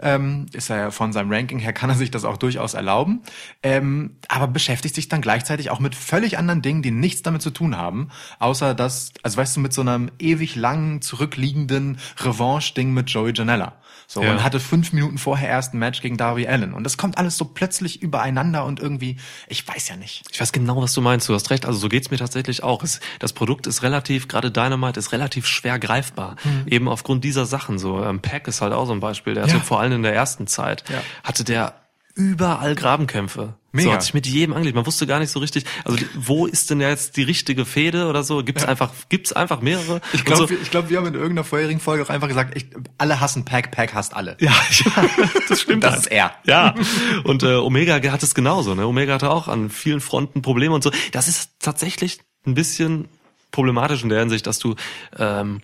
ähm, 0.00 0.46
ist 0.52 0.70
er 0.70 0.76
ja 0.76 0.90
von 0.90 1.12
seinem 1.12 1.32
Ranking 1.32 1.58
her, 1.58 1.72
kann 1.72 1.90
er 1.90 1.96
sich 1.96 2.10
das 2.10 2.24
auch 2.24 2.36
durchaus 2.36 2.74
erlauben, 2.74 3.22
ähm, 3.62 4.16
aber 4.28 4.48
beschäftigt 4.48 4.94
sich 4.94 5.08
dann 5.08 5.20
gleichzeitig 5.20 5.70
auch 5.70 5.80
mit 5.80 5.94
völlig 5.94 6.38
anderen 6.38 6.62
Dingen, 6.62 6.82
die 6.82 6.90
nichts 6.90 7.22
damit 7.22 7.42
zu 7.42 7.50
tun 7.50 7.76
haben, 7.76 8.08
außer 8.38 8.74
dass, 8.74 9.12
also 9.22 9.36
weißt 9.36 9.56
du, 9.56 9.60
mit 9.60 9.72
so 9.72 9.80
einem 9.80 10.10
ewig 10.18 10.56
langen, 10.56 11.02
zurückliegenden 11.02 11.98
Revanche-Ding 12.18 12.92
mit 12.92 13.10
Joey 13.10 13.32
Janella. 13.34 13.74
So, 14.10 14.22
Ja. 14.22 14.32
und 14.32 14.42
hatte 14.42 14.58
fünf 14.58 14.94
Minuten 14.94 15.18
vorher 15.18 15.50
erst 15.50 15.74
ein 15.74 15.78
Match 15.78 16.00
gegen 16.00 16.16
Darby 16.16 16.48
Allen. 16.48 16.72
Und 16.72 16.82
das 16.84 16.96
kommt 16.96 17.18
alles 17.18 17.36
so 17.36 17.44
plötzlich 17.44 18.00
übereinander 18.00 18.64
und 18.64 18.80
irgendwie, 18.80 19.18
ich 19.48 19.68
weiß 19.68 19.86
ja 19.90 19.96
nicht. 19.96 20.22
Ich 20.32 20.40
weiß 20.40 20.50
genau, 20.52 20.80
was 20.80 20.94
du 20.94 21.02
meinst. 21.02 21.28
Du 21.28 21.34
hast 21.34 21.50
recht. 21.50 21.66
Also 21.66 21.78
so 21.78 21.90
geht's 21.90 22.10
mir 22.10 22.16
tatsächlich 22.16 22.62
auch. 22.62 22.82
Es, 22.82 23.00
das 23.18 23.34
Produkt 23.34 23.66
ist 23.66 23.82
relativ, 23.82 24.26
gerade 24.26 24.50
Dynamite 24.50 24.98
ist 24.98 25.12
relativ 25.12 25.46
schwer 25.46 25.78
greifbar. 25.78 26.36
Eben 26.64 26.88
aufgrund 26.88 27.22
dieser 27.22 27.44
Sachen. 27.44 27.78
So 27.78 28.02
ähm, 28.02 28.20
Pack 28.22 28.48
ist 28.48 28.62
halt 28.62 28.72
auch 28.72 28.86
so 28.86 28.92
ein 28.94 29.00
Beispiel. 29.00 29.34
Der 29.34 29.46
Ja. 29.46 29.52
hatte 29.52 29.62
vor 29.62 29.78
allem 29.78 29.92
in 29.92 30.02
der 30.02 30.14
ersten 30.14 30.46
Zeit 30.46 30.84
Ja. 30.88 31.02
hatte 31.22 31.44
der 31.44 31.74
überall 32.18 32.74
Grabenkämpfe. 32.74 33.54
Mega. 33.70 33.88
So 33.88 33.92
hat 33.94 34.02
sich 34.02 34.12
mit 34.12 34.26
jedem 34.26 34.54
angelegt. 34.54 34.74
Man 34.74 34.86
wusste 34.86 35.06
gar 35.06 35.20
nicht 35.20 35.30
so 35.30 35.38
richtig, 35.38 35.64
also 35.84 35.96
wo 36.16 36.46
ist 36.46 36.68
denn 36.68 36.80
jetzt 36.80 37.16
die 37.16 37.22
richtige 37.22 37.64
Fehde 37.64 38.08
oder 38.08 38.24
so? 38.24 38.42
Gibt's 38.42 38.64
einfach, 38.64 38.90
gibt's 39.08 39.32
einfach 39.32 39.60
mehrere? 39.60 40.00
Ich 40.12 40.24
glaube, 40.24 40.42
so, 40.42 40.50
wir, 40.50 40.60
ich 40.60 40.70
glaub, 40.70 40.90
wir 40.90 40.96
haben 40.96 41.06
in 41.06 41.14
irgendeiner 41.14 41.44
vorherigen 41.44 41.78
Folge 41.78 42.02
auch 42.02 42.08
einfach 42.08 42.26
gesagt, 42.26 42.56
ich, 42.56 42.66
alle 42.98 43.20
hassen 43.20 43.44
Pack, 43.44 43.70
Pack 43.70 43.94
hasst 43.94 44.16
alle. 44.16 44.36
ja, 44.40 44.50
ja, 44.70 45.08
das 45.48 45.60
stimmt. 45.60 45.84
Das 45.84 45.92
halt. 45.92 46.00
ist 46.02 46.10
er. 46.10 46.32
Ja, 46.44 46.74
und 47.22 47.44
äh, 47.44 47.54
Omega 47.54 48.02
hat 48.10 48.22
es 48.24 48.34
genauso. 48.34 48.74
Ne? 48.74 48.84
Omega 48.84 49.14
hatte 49.14 49.30
auch 49.30 49.46
an 49.46 49.70
vielen 49.70 50.00
Fronten 50.00 50.42
Probleme 50.42 50.74
und 50.74 50.82
so. 50.82 50.90
Das 51.12 51.28
ist 51.28 51.52
tatsächlich 51.60 52.18
ein 52.46 52.54
bisschen 52.54 53.08
problematisch 53.52 54.02
in 54.02 54.08
der 54.08 54.18
Hinsicht, 54.18 54.48
dass 54.48 54.58
du 54.58 54.74
ähm, 55.16 55.60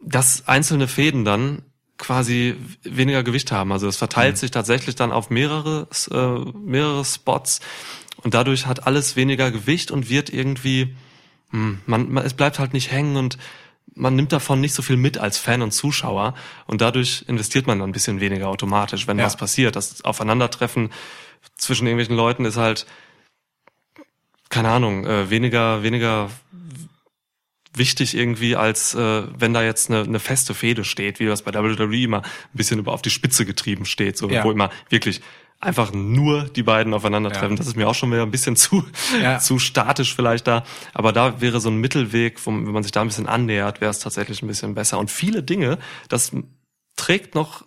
dass 0.00 0.46
einzelne 0.46 0.86
Fäden 0.86 1.24
dann 1.24 1.62
quasi 1.98 2.56
weniger 2.82 3.22
Gewicht 3.22 3.52
haben. 3.52 3.72
Also 3.72 3.88
es 3.88 3.96
verteilt 3.96 4.38
sich 4.38 4.50
tatsächlich 4.50 4.94
dann 4.96 5.12
auf 5.12 5.30
mehrere 5.30 5.88
äh, 6.10 6.50
mehrere 6.58 7.04
Spots 7.04 7.60
und 8.22 8.34
dadurch 8.34 8.66
hat 8.66 8.86
alles 8.86 9.16
weniger 9.16 9.50
Gewicht 9.50 9.90
und 9.90 10.08
wird 10.10 10.30
irgendwie 10.30 10.94
hm, 11.50 11.80
man, 11.86 12.12
man 12.12 12.24
es 12.24 12.34
bleibt 12.34 12.58
halt 12.58 12.72
nicht 12.72 12.90
hängen 12.90 13.16
und 13.16 13.38
man 13.94 14.14
nimmt 14.14 14.32
davon 14.32 14.60
nicht 14.60 14.74
so 14.74 14.82
viel 14.82 14.96
mit 14.98 15.16
als 15.16 15.38
Fan 15.38 15.62
und 15.62 15.70
Zuschauer 15.72 16.34
und 16.66 16.80
dadurch 16.82 17.24
investiert 17.28 17.66
man 17.66 17.78
dann 17.78 17.88
ein 17.88 17.92
bisschen 17.92 18.20
weniger 18.20 18.48
automatisch, 18.48 19.06
wenn 19.06 19.18
Ja. 19.18 19.24
was 19.24 19.36
passiert. 19.36 19.74
Das 19.76 20.04
Aufeinandertreffen 20.04 20.90
zwischen 21.56 21.86
irgendwelchen 21.86 22.16
Leuten 22.16 22.44
ist 22.44 22.56
halt 22.58 22.84
keine 24.48 24.68
Ahnung, 24.68 25.06
äh, 25.06 25.30
weniger 25.30 25.82
weniger 25.82 26.30
wichtig 27.76 28.16
irgendwie, 28.16 28.56
als 28.56 28.94
äh, 28.94 29.22
wenn 29.38 29.52
da 29.54 29.62
jetzt 29.62 29.90
eine, 29.90 30.02
eine 30.02 30.18
feste 30.20 30.54
Fehde 30.54 30.84
steht, 30.84 31.20
wie 31.20 31.26
das 31.26 31.42
bei 31.42 31.52
WWE 31.52 32.02
immer 32.02 32.22
ein 32.22 32.24
bisschen 32.54 32.78
über 32.78 32.92
auf 32.92 33.02
die 33.02 33.10
Spitze 33.10 33.44
getrieben 33.44 33.84
steht, 33.84 34.16
so 34.16 34.28
Ja. 34.28 34.44
wo 34.44 34.50
immer 34.50 34.70
wirklich 34.88 35.20
einfach 35.58 35.92
nur 35.92 36.44
die 36.44 36.62
beiden 36.62 36.92
aufeinandertreffen. 36.92 37.52
Ja. 37.52 37.56
Das 37.56 37.66
ist 37.66 37.76
mir 37.76 37.88
auch 37.88 37.94
schon 37.94 38.10
wieder 38.12 38.22
ein 38.22 38.30
bisschen 38.30 38.56
zu 38.56 38.84
Ja. 39.22 39.38
zu 39.40 39.58
statisch 39.58 40.14
vielleicht 40.14 40.46
da, 40.46 40.64
aber 40.92 41.12
da 41.12 41.40
wäre 41.40 41.60
so 41.60 41.70
ein 41.70 41.76
Mittelweg, 41.76 42.44
wo, 42.44 42.50
wenn 42.50 42.72
man 42.72 42.82
sich 42.82 42.92
da 42.92 43.00
ein 43.00 43.06
bisschen 43.08 43.26
annähert, 43.26 43.80
wäre 43.80 43.90
es 43.90 43.98
tatsächlich 43.98 44.42
ein 44.42 44.48
bisschen 44.48 44.74
besser. 44.74 44.98
Und 44.98 45.10
viele 45.10 45.42
Dinge, 45.42 45.78
das 46.08 46.32
trägt 46.96 47.34
noch 47.34 47.64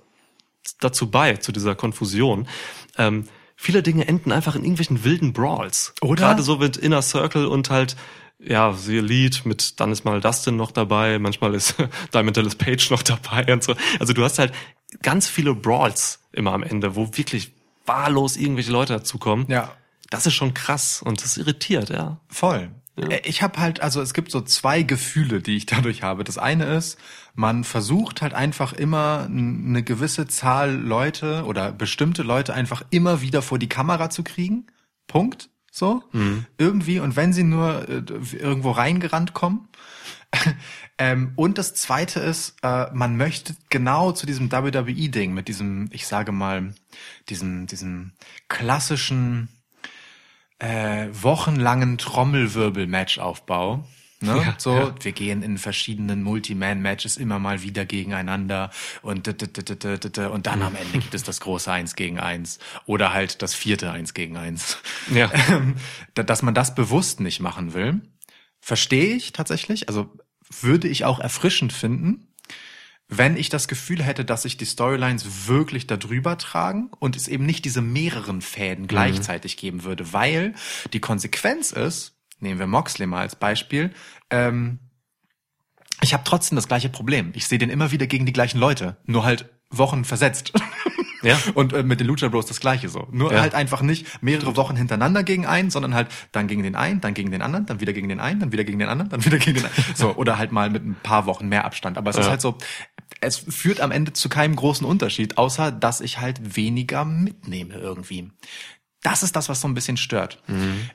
dazu 0.80 1.10
bei 1.10 1.38
zu 1.38 1.52
dieser 1.52 1.74
Konfusion. 1.76 2.48
Ähm, 2.98 3.26
viele 3.56 3.82
Dinge 3.82 4.08
enden 4.08 4.32
einfach 4.32 4.56
in 4.56 4.62
irgendwelchen 4.64 5.04
wilden 5.04 5.34
Brawls. 5.34 5.94
Oder? 6.02 6.24
Gerade 6.26 6.44
so 6.44 6.58
mit 6.58 6.78
Inner 6.78 7.02
Circle 7.02 7.48
und 7.48 7.70
halt 7.70 7.96
ja, 8.40 8.74
The 8.74 8.98
Elite 8.98 9.48
mit, 9.48 9.80
dann 9.80 9.92
ist 9.92 10.06
mal 10.06 10.22
Dustin 10.22 10.56
noch 10.56 10.72
dabei, 10.72 11.20
manchmal 11.20 11.54
ist 11.56 11.76
Diamond 12.14 12.38
Dallas 12.38 12.56
Page 12.56 12.90
noch 12.92 13.04
dabei 13.04 13.52
und 13.52 13.64
so. 13.64 13.76
Also 14.00 14.14
du 14.14 14.24
hast 14.24 14.40
halt 14.40 14.54
ganz 15.02 15.28
viele 15.28 15.54
Brawls 15.54 16.22
immer 16.32 16.54
am 16.54 16.64
Ende, 16.64 16.96
wo 16.96 17.18
wirklich 17.18 17.52
wahllos 17.86 18.38
irgendwelche 18.38 18.72
Leute 18.72 18.94
dazukommen. 18.94 19.46
Ja. 19.50 19.76
Das 20.10 20.26
ist 20.26 20.34
schon 20.34 20.54
krass 20.54 21.02
und 21.04 21.24
das 21.24 21.38
irritiert, 21.38 21.90
ja. 21.90 22.20
Voll. 22.30 22.72
Äh, 22.98 23.22
Ich 23.26 23.42
habe 23.42 23.60
halt, 23.60 23.82
also 23.82 24.02
es 24.02 24.14
gibt 24.14 24.32
so 24.32 24.42
zwei 24.42 24.82
Gefühle, 24.84 25.42
die 25.42 25.56
ich 25.56 25.66
dadurch 25.68 26.02
habe. 26.04 26.24
Das 26.24 26.38
eine 26.38 26.66
ist, 26.66 26.98
man 27.36 27.64
versucht 27.64 28.22
halt 28.22 28.34
einfach 28.34 28.74
immer 28.74 29.28
eine 29.30 29.84
gewisse 29.84 30.28
Zahl 30.28 30.74
Leute 30.76 31.44
oder 31.46 31.72
bestimmte 31.72 32.24
Leute 32.24 32.54
einfach 32.54 32.84
immer 32.90 33.22
wieder 33.22 33.42
vor 33.42 33.60
die 33.60 33.70
Kamera 33.70 34.10
zu 34.10 34.24
kriegen. 34.24 34.68
Punkt. 35.08 35.50
So. 35.80 36.04
Irgendwie. 36.58 37.00
Und 37.00 37.16
wenn 37.16 37.32
sie 37.32 37.44
nur 37.44 37.88
äh, 37.88 38.04
irgendwo 38.38 38.72
reingerannt 38.72 39.34
kommen. 39.34 39.70
ähm, 40.98 41.32
und 41.38 41.58
das 41.58 41.74
zweite 41.74 42.20
ist, 42.20 42.58
äh, 42.62 42.88
man 42.94 43.16
möchte 43.16 43.56
genau 43.70 44.12
zu 44.12 44.26
diesem 44.26 44.52
WWE-Ding 44.52 45.34
mit 45.34 45.48
diesem, 45.48 45.90
ich 45.92 46.06
sage 46.06 46.34
mal, 46.34 46.76
diesem, 47.30 47.66
diesem 47.66 48.12
klassischen, 48.50 49.48
äh, 50.60 51.08
wochenlangen 51.14 51.98
Trommelwirbel-Match-Aufbau. 51.98 53.88
Ne? 54.22 54.36
Ja, 54.36 54.56
so, 54.58 54.76
ja. 54.76 54.96
wir 55.02 55.12
gehen 55.14 55.42
in 55.44 55.58
verschiedenen 55.58 56.24
Multi-Man-Matches 56.24 57.16
immer 57.16 57.40
mal 57.40 57.62
wieder 57.64 57.86
gegeneinander 57.86 58.70
und 59.02 59.28
und 59.30 60.46
dann 60.48 60.62
am 60.62 60.76
Ende 60.76 61.00
gibt 61.00 61.14
es 61.14 61.24
das 61.24 61.40
große 61.40 61.72
Eins 61.72 61.96
gegen 61.96 62.20
Eins 62.20 62.60
oder 62.86 63.14
halt 63.14 63.42
das 63.42 63.54
vierte 63.56 63.92
Eins 63.92 64.14
gegen 64.14 64.36
Eins. 64.38 64.78
Ja. 65.14 65.32
Ähm, 65.50 65.76
da- 66.16 66.24
dass 66.24 66.42
man 66.42 66.54
das 66.54 66.76
bewusst 66.76 67.22
nicht 67.22 67.40
machen 67.40 67.74
will, 67.74 68.02
verstehe 68.60 69.16
ich 69.16 69.32
tatsächlich. 69.32 69.88
Also 69.88 70.12
würde 70.62 70.88
ich 70.90 71.06
auch 71.06 71.20
erfrischend 71.20 71.72
finden, 71.72 72.28
wenn 73.08 73.38
ich 73.38 73.50
das 73.50 73.68
Gefühl 73.68 74.04
hätte, 74.04 74.26
dass 74.26 74.44
sich 74.44 74.58
die 74.58 74.66
Storylines 74.66 75.48
wirklich 75.48 75.88
darüber 75.88 76.38
tragen 76.38 76.92
und 77.00 77.16
es 77.16 77.28
eben 77.28 77.46
nicht 77.46 77.64
diese 77.66 77.82
mehreren 77.82 78.42
Fäden 78.42 78.86
gleichzeitig 78.88 79.58
geben 79.58 79.84
würde, 79.84 80.14
weil 80.14 80.54
die 80.94 81.00
Konsequenz 81.00 81.72
ist, 81.72 82.19
nehmen 82.40 82.60
wir 82.60 82.68
Moxley 82.68 83.06
mal 83.08 83.22
als 83.22 83.36
Beispiel, 83.36 83.92
ähm, 84.30 84.80
ich 86.02 86.14
habe 86.14 86.24
trotzdem 86.24 86.56
das 86.56 86.68
gleiche 86.68 86.90
Problem. 86.90 87.32
Ich 87.36 87.48
sehe 87.48 87.58
den 87.58 87.70
immer 87.70 87.92
wieder 87.92 88.08
gegen 88.08 88.26
die 88.26 88.32
gleichen 88.34 88.58
Leute, 88.60 88.98
nur 89.06 89.24
halt 89.26 89.50
Wochen 89.70 90.06
versetzt. 90.06 90.54
Ja. 91.22 91.38
Und 91.54 91.74
äh, 91.74 91.84
mit 91.84 92.00
den 92.00 92.08
Lucha 92.08 92.30
Bros 92.30 92.46
das 92.46 92.62
gleiche 92.62 92.88
so. 92.88 93.06
Nur 93.12 93.34
Ja. 93.34 93.42
halt 93.42 93.54
einfach 93.54 93.82
nicht 93.82 94.24
mehrere 94.24 94.56
Wochen 94.56 94.78
hintereinander 94.78 95.22
gegen 95.24 95.46
einen, 95.46 95.70
sondern 95.70 95.94
halt 95.94 96.08
dann 96.32 96.48
gegen 96.48 96.64
den 96.64 96.78
einen, 96.78 97.02
dann 97.02 97.14
gegen 97.14 97.30
den 97.30 97.42
anderen, 97.42 97.66
dann 97.66 97.82
wieder 97.82 97.92
gegen 97.92 98.08
den 98.08 98.22
einen, 98.22 98.40
dann 98.40 98.54
wieder 98.54 98.64
gegen 98.64 98.80
den 98.80 98.88
anderen, 98.88 99.10
dann 99.10 99.26
wieder 99.26 99.38
gegen 99.38 99.56
den 99.58 99.66
einen. 99.66 99.74
So, 99.96 100.16
oder 100.16 100.38
halt 100.38 100.54
mal 100.54 100.70
mit 100.70 100.86
ein 100.86 100.96
paar 101.04 101.26
Wochen 101.26 101.50
mehr 101.50 101.66
Abstand. 101.66 101.98
Aber 101.98 102.10
es 102.10 102.16
ist 102.16 102.24
Ja. 102.24 102.30
halt 102.32 102.40
so, 102.40 102.58
es 103.20 103.36
führt 103.38 103.82
am 103.82 103.92
Ende 103.92 104.14
zu 104.14 104.30
keinem 104.30 104.56
großen 104.56 104.88
Unterschied, 104.88 105.38
außer 105.38 105.74
dass 105.74 106.00
ich 106.00 106.20
halt 106.22 106.56
weniger 106.56 107.04
mitnehme 107.04 107.74
irgendwie. 107.74 108.32
Das 109.04 109.22
ist 109.22 109.36
das, 109.36 109.50
was 109.50 109.60
so 109.60 109.68
ein 109.68 109.74
bisschen 109.74 109.98
stört. 109.98 110.42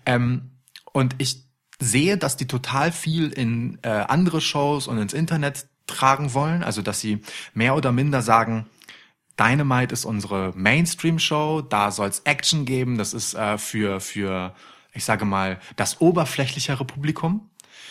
Ähm, 0.07 0.53
und 0.95 1.16
ich 1.18 1.45
sehe, 1.80 2.16
dass 2.16 2.36
die 2.36 2.47
total 2.47 2.92
viel 2.92 3.30
in 3.30 3.78
äh, 3.82 3.88
andere 3.88 4.40
Shows 4.40 4.86
und 4.86 4.97
ins 4.99 5.12
Internet 5.12 5.66
tragen 5.86 6.32
wollen. 6.32 6.62
Also, 6.62 6.82
dass 6.82 7.01
sie 7.01 7.20
mehr 7.53 7.74
oder 7.74 7.90
minder 7.90 8.22
sagen, 8.22 8.66
Dynamite 9.38 9.92
ist 9.92 10.05
unsere 10.05 10.53
Mainstream-Show, 10.55 11.62
da 11.62 11.90
soll's 11.90 12.20
Action 12.20 12.64
geben, 12.64 12.97
das 12.97 13.12
ist 13.12 13.34
äh, 13.34 13.59
für, 13.59 13.99
für, 13.99 14.55
ich 14.92 15.05
sage 15.05 15.24
mal, 15.24 15.59
das 15.74 16.01
oberflächlichere 16.01 16.84
Publikum. 16.84 17.51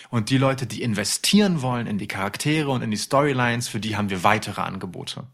Und 0.10 0.30
die 0.30 0.38
Leute, 0.38 0.66
die 0.66 0.82
investieren 0.82 1.62
wollen 1.62 1.88
in 1.88 1.98
die 1.98 2.08
Charaktere 2.08 2.70
und 2.70 2.84
in 2.84 2.92
die 2.92 2.98
Storylines, 2.98 3.68
für 3.68 3.80
die 3.80 3.98
haben 3.98 4.10
wir 4.10 4.24
weitere 4.24 4.62
Angebote. 4.62 5.26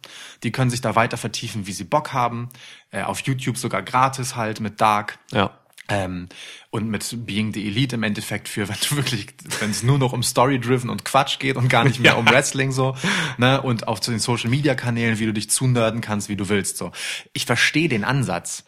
Die 0.41 0.51
können 0.51 0.71
sich 0.71 0.81
da 0.81 0.95
weiter 0.95 1.17
vertiefen, 1.17 1.67
wie 1.67 1.73
sie 1.73 1.83
Bock 1.83 2.13
haben. 2.13 2.49
Äh, 2.89 3.03
auf 3.03 3.19
YouTube 3.19 3.57
sogar 3.57 3.83
gratis 3.83 4.35
halt 4.35 4.59
mit 4.59 4.81
Dark. 4.81 5.19
Ja. 5.31 5.58
Ähm, 5.89 6.29
und 6.69 6.87
mit 6.87 7.25
Being 7.25 7.51
the 7.53 7.65
Elite 7.67 7.95
im 7.95 8.03
Endeffekt 8.03 8.47
für, 8.47 8.69
wenn 8.69 8.77
du 8.89 8.95
wirklich, 8.95 9.27
wenn 9.59 9.71
es 9.71 9.81
nur 9.81 9.97
noch 9.97 10.13
um 10.13 10.21
Story-Driven 10.21 10.89
und 10.89 11.03
Quatsch 11.03 11.39
geht 11.39 11.55
und 11.55 11.67
gar 11.67 11.83
nicht 11.83 11.99
mehr 11.99 12.17
um 12.19 12.27
Wrestling 12.27 12.71
so, 12.71 12.95
ne, 13.37 13.61
und 13.61 13.87
auch 13.87 13.99
zu 13.99 14.11
den 14.11 14.19
Social-Media-Kanälen, 14.19 15.19
wie 15.19 15.25
du 15.25 15.33
dich 15.33 15.49
zunörden 15.49 16.01
kannst, 16.01 16.29
wie 16.29 16.35
du 16.35 16.47
willst, 16.47 16.77
so. 16.77 16.91
Ich 17.33 17.45
verstehe 17.45 17.89
den 17.89 18.03
Ansatz. 18.03 18.65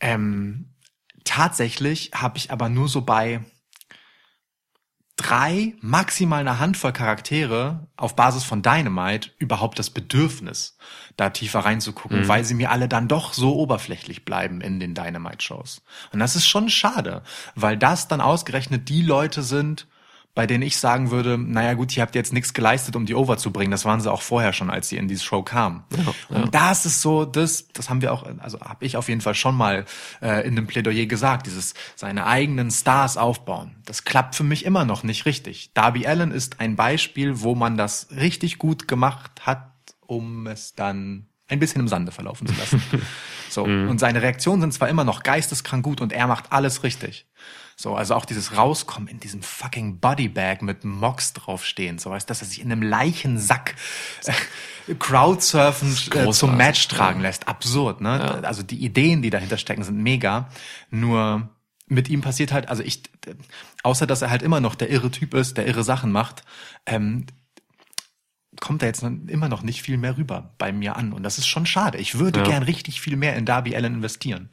Ähm, 0.00 0.74
tatsächlich 1.24 2.10
habe 2.14 2.36
ich 2.36 2.50
aber 2.50 2.68
nur 2.68 2.88
so 2.88 3.00
bei 3.00 3.40
drei, 5.24 5.74
maximal 5.80 6.40
eine 6.40 6.58
Handvoll 6.58 6.92
Charaktere 6.92 7.86
auf 7.96 8.14
Basis 8.14 8.44
von 8.44 8.60
Dynamite 8.60 9.30
überhaupt 9.38 9.78
das 9.78 9.88
Bedürfnis, 9.88 10.76
da 11.16 11.30
tiefer 11.30 11.60
reinzugucken, 11.60 12.28
weil 12.28 12.44
sie 12.44 12.54
mir 12.54 12.70
alle 12.70 12.88
dann 12.88 13.08
doch 13.08 13.32
so 13.32 13.56
oberflächlich 13.56 14.26
bleiben 14.26 14.60
in 14.60 14.80
den 14.80 14.94
Dynamite-Shows. 14.94 15.82
Und 16.12 16.18
das 16.18 16.36
ist 16.36 16.46
schon 16.46 16.68
schade, 16.68 17.22
weil 17.54 17.78
das 17.78 18.06
dann 18.06 18.20
ausgerechnet 18.20 18.90
die 18.90 19.02
Leute 19.02 19.42
sind, 19.42 19.86
bei 20.34 20.48
denen 20.48 20.62
ich 20.62 20.78
sagen 20.78 21.12
würde, 21.12 21.38
naja 21.38 21.74
gut, 21.74 21.96
ihr 21.96 22.02
habt 22.02 22.16
jetzt 22.16 22.32
nichts 22.32 22.52
geleistet, 22.54 22.96
um 22.96 23.06
die 23.06 23.14
over 23.14 23.38
zu 23.38 23.52
bringen. 23.52 23.70
Das 23.70 23.84
waren 23.84 24.00
sie 24.00 24.10
auch 24.10 24.22
vorher 24.22 24.52
schon, 24.52 24.68
als 24.68 24.88
sie 24.88 24.96
in 24.96 25.06
diese 25.06 25.22
Show 25.22 25.42
kamen. 25.42 25.84
Und 26.28 26.52
das 26.54 26.86
ist 26.86 27.02
so, 27.02 27.24
das, 27.24 27.68
das 27.68 27.88
haben 27.88 28.02
wir 28.02 28.12
auch, 28.12 28.26
also 28.38 28.60
habe 28.60 28.84
ich 28.84 28.96
auf 28.96 29.08
jeden 29.08 29.20
Fall 29.20 29.36
schon 29.36 29.54
mal 29.54 29.84
äh, 30.20 30.46
in 30.46 30.56
dem 30.56 30.66
Plädoyer 30.66 31.06
gesagt, 31.06 31.46
dieses 31.46 31.74
seine 31.94 32.26
eigenen 32.26 32.72
Stars 32.72 33.16
aufbauen. 33.16 33.76
Das 33.84 34.04
klappt 34.04 34.34
für 34.34 34.42
mich 34.42 34.64
immer 34.64 34.84
noch 34.84 35.04
nicht 35.04 35.24
richtig. 35.24 35.70
Darby 35.72 36.06
Allen 36.06 36.32
ist 36.32 36.58
ein 36.58 36.74
Beispiel, 36.74 37.40
wo 37.40 37.54
man 37.54 37.76
das 37.76 38.08
richtig 38.10 38.58
gut 38.58 38.88
gemacht 38.88 39.46
hat, 39.46 39.70
um 40.00 40.48
es 40.48 40.74
dann 40.74 41.26
ein 41.46 41.60
bisschen 41.60 41.80
im 41.80 41.88
Sande 41.88 42.10
verlaufen 42.10 42.48
zu 42.48 42.54
lassen. 42.54 42.82
so. 43.50 43.62
Und 43.62 43.98
seine 43.98 44.20
Reaktionen 44.20 44.62
sind 44.62 44.74
zwar 44.74 44.88
immer 44.88 45.04
noch 45.04 45.22
geisteskrank 45.22 45.84
gut 45.84 46.00
und 46.00 46.12
er 46.12 46.26
macht 46.26 46.50
alles 46.50 46.82
richtig. 46.82 47.26
So, 47.76 47.96
also 47.96 48.14
auch 48.14 48.24
dieses 48.24 48.56
Rauskommen 48.56 49.08
in 49.08 49.18
diesem 49.18 49.42
fucking 49.42 49.98
Bodybag 49.98 50.60
mit 50.60 50.84
Mox 50.84 51.32
draufstehen, 51.32 51.98
so 51.98 52.10
weißt, 52.10 52.28
dass 52.30 52.40
er 52.40 52.46
sich 52.46 52.60
in 52.60 52.70
einem 52.70 52.82
Leichensack 52.82 53.74
äh, 54.24 54.94
Crowdsurfen 54.94 55.96
äh, 56.14 56.30
zum 56.30 56.56
Match 56.56 56.86
tragen 56.88 57.20
lässt. 57.20 57.48
Absurd, 57.48 58.00
ne? 58.00 58.42
Also 58.44 58.62
die 58.62 58.84
Ideen, 58.84 59.22
die 59.22 59.30
dahinter 59.30 59.58
stecken, 59.58 59.82
sind 59.82 59.98
mega. 60.02 60.48
Nur 60.90 61.48
mit 61.86 62.08
ihm 62.08 62.20
passiert 62.20 62.52
halt, 62.52 62.68
also 62.68 62.82
ich, 62.82 63.02
außer 63.82 64.06
dass 64.06 64.22
er 64.22 64.30
halt 64.30 64.42
immer 64.42 64.60
noch 64.60 64.74
der 64.74 64.90
irre 64.90 65.10
Typ 65.10 65.34
ist, 65.34 65.56
der 65.56 65.66
irre 65.66 65.84
Sachen 65.84 66.12
macht, 66.12 66.44
ähm, 66.86 67.26
kommt 68.60 68.82
da 68.82 68.86
jetzt 68.86 69.02
immer 69.02 69.48
noch 69.48 69.62
nicht 69.62 69.82
viel 69.82 69.96
mehr 69.96 70.16
rüber 70.16 70.54
bei 70.58 70.72
mir 70.72 70.96
an. 70.96 71.12
Und 71.12 71.24
das 71.24 71.38
ist 71.38 71.46
schon 71.48 71.66
schade. 71.66 71.98
Ich 71.98 72.18
würde 72.18 72.38
Ja. 72.40 72.46
gern 72.46 72.62
richtig 72.62 73.00
viel 73.00 73.16
mehr 73.16 73.34
in 73.36 73.46
Darby 73.46 73.74
Allen 73.74 73.94
investieren. 73.94 74.48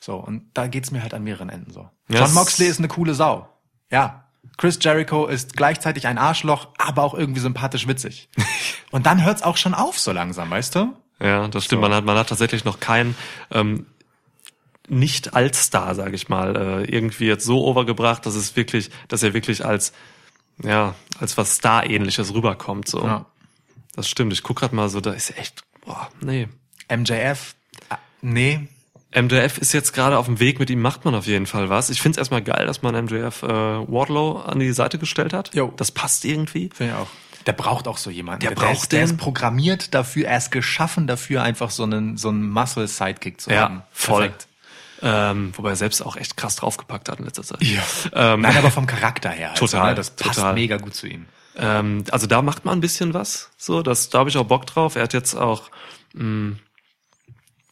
So, 0.00 0.16
und 0.16 0.50
da 0.54 0.66
geht's 0.66 0.90
mir 0.90 1.02
halt 1.02 1.12
an 1.12 1.24
mehreren 1.24 1.50
Enden 1.50 1.70
so. 1.72 1.90
John 2.08 2.32
Moxley 2.34 2.66
ist 2.66 2.78
eine 2.78 2.88
coole 2.88 3.14
Sau. 3.14 3.48
Ja. 3.90 4.24
Chris 4.56 4.78
Jericho 4.80 5.26
ist 5.26 5.56
gleichzeitig 5.56 6.06
ein 6.06 6.18
Arschloch, 6.18 6.68
aber 6.78 7.02
auch 7.04 7.14
irgendwie 7.14 7.40
sympathisch 7.40 7.86
witzig. 7.86 8.28
und 8.90 9.06
dann 9.06 9.24
hört's 9.24 9.42
auch 9.42 9.56
schon 9.56 9.74
auf 9.74 9.98
so 9.98 10.10
langsam, 10.12 10.50
weißt 10.50 10.74
du? 10.74 10.96
Ja, 11.20 11.46
das 11.48 11.64
stimmt. 11.64 11.82
So. 11.82 11.88
Man 11.88 11.96
hat, 11.96 12.04
man 12.04 12.16
hat 12.16 12.28
tatsächlich 12.28 12.64
noch 12.64 12.80
keinen 12.80 13.16
ähm, 13.50 13.86
nicht 14.88 15.34
als 15.34 15.64
Star, 15.64 15.94
sage 15.94 16.14
ich 16.16 16.28
mal, 16.28 16.56
äh, 16.56 16.84
irgendwie 16.90 17.26
jetzt 17.26 17.44
so 17.44 17.64
overgebracht, 17.64 18.24
dass 18.26 18.34
es 18.34 18.56
wirklich, 18.56 18.90
dass 19.08 19.22
er 19.22 19.34
wirklich 19.34 19.64
als 19.64 19.92
ja 20.62 20.94
als 21.20 21.36
was 21.36 21.54
Star-ähnliches 21.56 22.32
rüberkommt. 22.34 22.88
So, 22.88 23.04
Ja. 23.04 23.26
das 23.94 24.08
stimmt. 24.08 24.32
Ich 24.32 24.42
guck 24.42 24.56
grad 24.58 24.72
mal 24.72 24.88
so, 24.88 25.00
da 25.00 25.12
ist 25.12 25.36
echt, 25.38 25.62
boah, 25.84 26.08
nee. 26.20 26.48
MJF, 26.90 27.54
ah, 27.90 27.98
nee, 28.22 28.66
MJF 29.14 29.58
ist 29.58 29.72
jetzt 29.72 29.92
gerade 29.92 30.18
auf 30.18 30.26
dem 30.26 30.38
Weg, 30.38 30.60
mit 30.60 30.68
ihm 30.68 30.80
macht 30.82 31.04
man 31.04 31.14
auf 31.14 31.26
jeden 31.26 31.46
Fall 31.46 31.70
was. 31.70 31.88
Ich 31.88 32.02
find's 32.02 32.18
erstmal 32.18 32.42
geil, 32.42 32.66
dass 32.66 32.82
man 32.82 32.94
MJF 33.04 33.42
äh, 33.42 33.46
Wardlow 33.48 34.40
an 34.40 34.58
die 34.58 34.72
Seite 34.72 34.98
gestellt 34.98 35.32
hat. 35.32 35.54
Jo. 35.54 35.72
Das 35.76 35.90
passt 35.90 36.24
irgendwie. 36.24 36.70
Finde 36.74 36.92
ich 36.92 36.98
auch. 36.98 37.08
Der 37.46 37.52
braucht 37.54 37.88
auch 37.88 37.96
so 37.96 38.10
jemanden. 38.10 38.40
Der 38.40 38.50
der, 38.50 38.56
braucht 38.56 38.82
ist, 38.82 38.92
der 38.92 39.04
ist 39.04 39.16
programmiert 39.16 39.94
dafür, 39.94 40.28
er 40.28 40.36
ist 40.36 40.50
geschaffen 40.50 41.06
dafür, 41.06 41.42
einfach 41.42 41.70
so 41.70 41.84
einen, 41.84 42.18
so 42.18 42.28
einen 42.28 42.50
Muscle-Sidekick 42.50 43.40
zu 43.40 43.50
haben. 43.50 43.76
Ja, 43.76 43.86
voll. 43.90 44.20
Perfekt. 44.28 44.48
Ähm, 45.00 45.52
wobei 45.56 45.70
er 45.70 45.76
selbst 45.76 46.04
auch 46.04 46.16
echt 46.16 46.36
krass 46.36 46.56
draufgepackt 46.56 47.08
hat 47.08 47.20
in 47.20 47.24
letzter 47.24 47.44
Zeit. 47.44 47.62
Ja. 47.62 47.82
Ähm, 48.12 48.40
Nein, 48.40 48.56
aber 48.56 48.70
vom 48.70 48.86
Charakter 48.86 49.30
her. 49.30 49.52
Also, 49.52 49.66
Total, 49.66 49.90
ne, 49.90 49.94
das 49.94 50.10
passt 50.10 50.34
total. 50.34 50.54
mega 50.54 50.76
gut 50.76 50.94
zu 50.94 51.06
ihm. 51.06 51.26
Ähm, 51.56 52.04
also 52.10 52.26
da 52.26 52.42
macht 52.42 52.64
man 52.64 52.78
ein 52.78 52.80
bisschen 52.80 53.14
was. 53.14 53.50
So, 53.56 53.82
das, 53.82 54.10
da 54.10 54.18
habe 54.18 54.28
ich 54.28 54.36
auch 54.36 54.44
Bock 54.44 54.66
drauf. 54.66 54.96
Er 54.96 55.04
hat 55.04 55.14
jetzt 55.14 55.34
auch, 55.34 55.70
mh, 56.14 56.56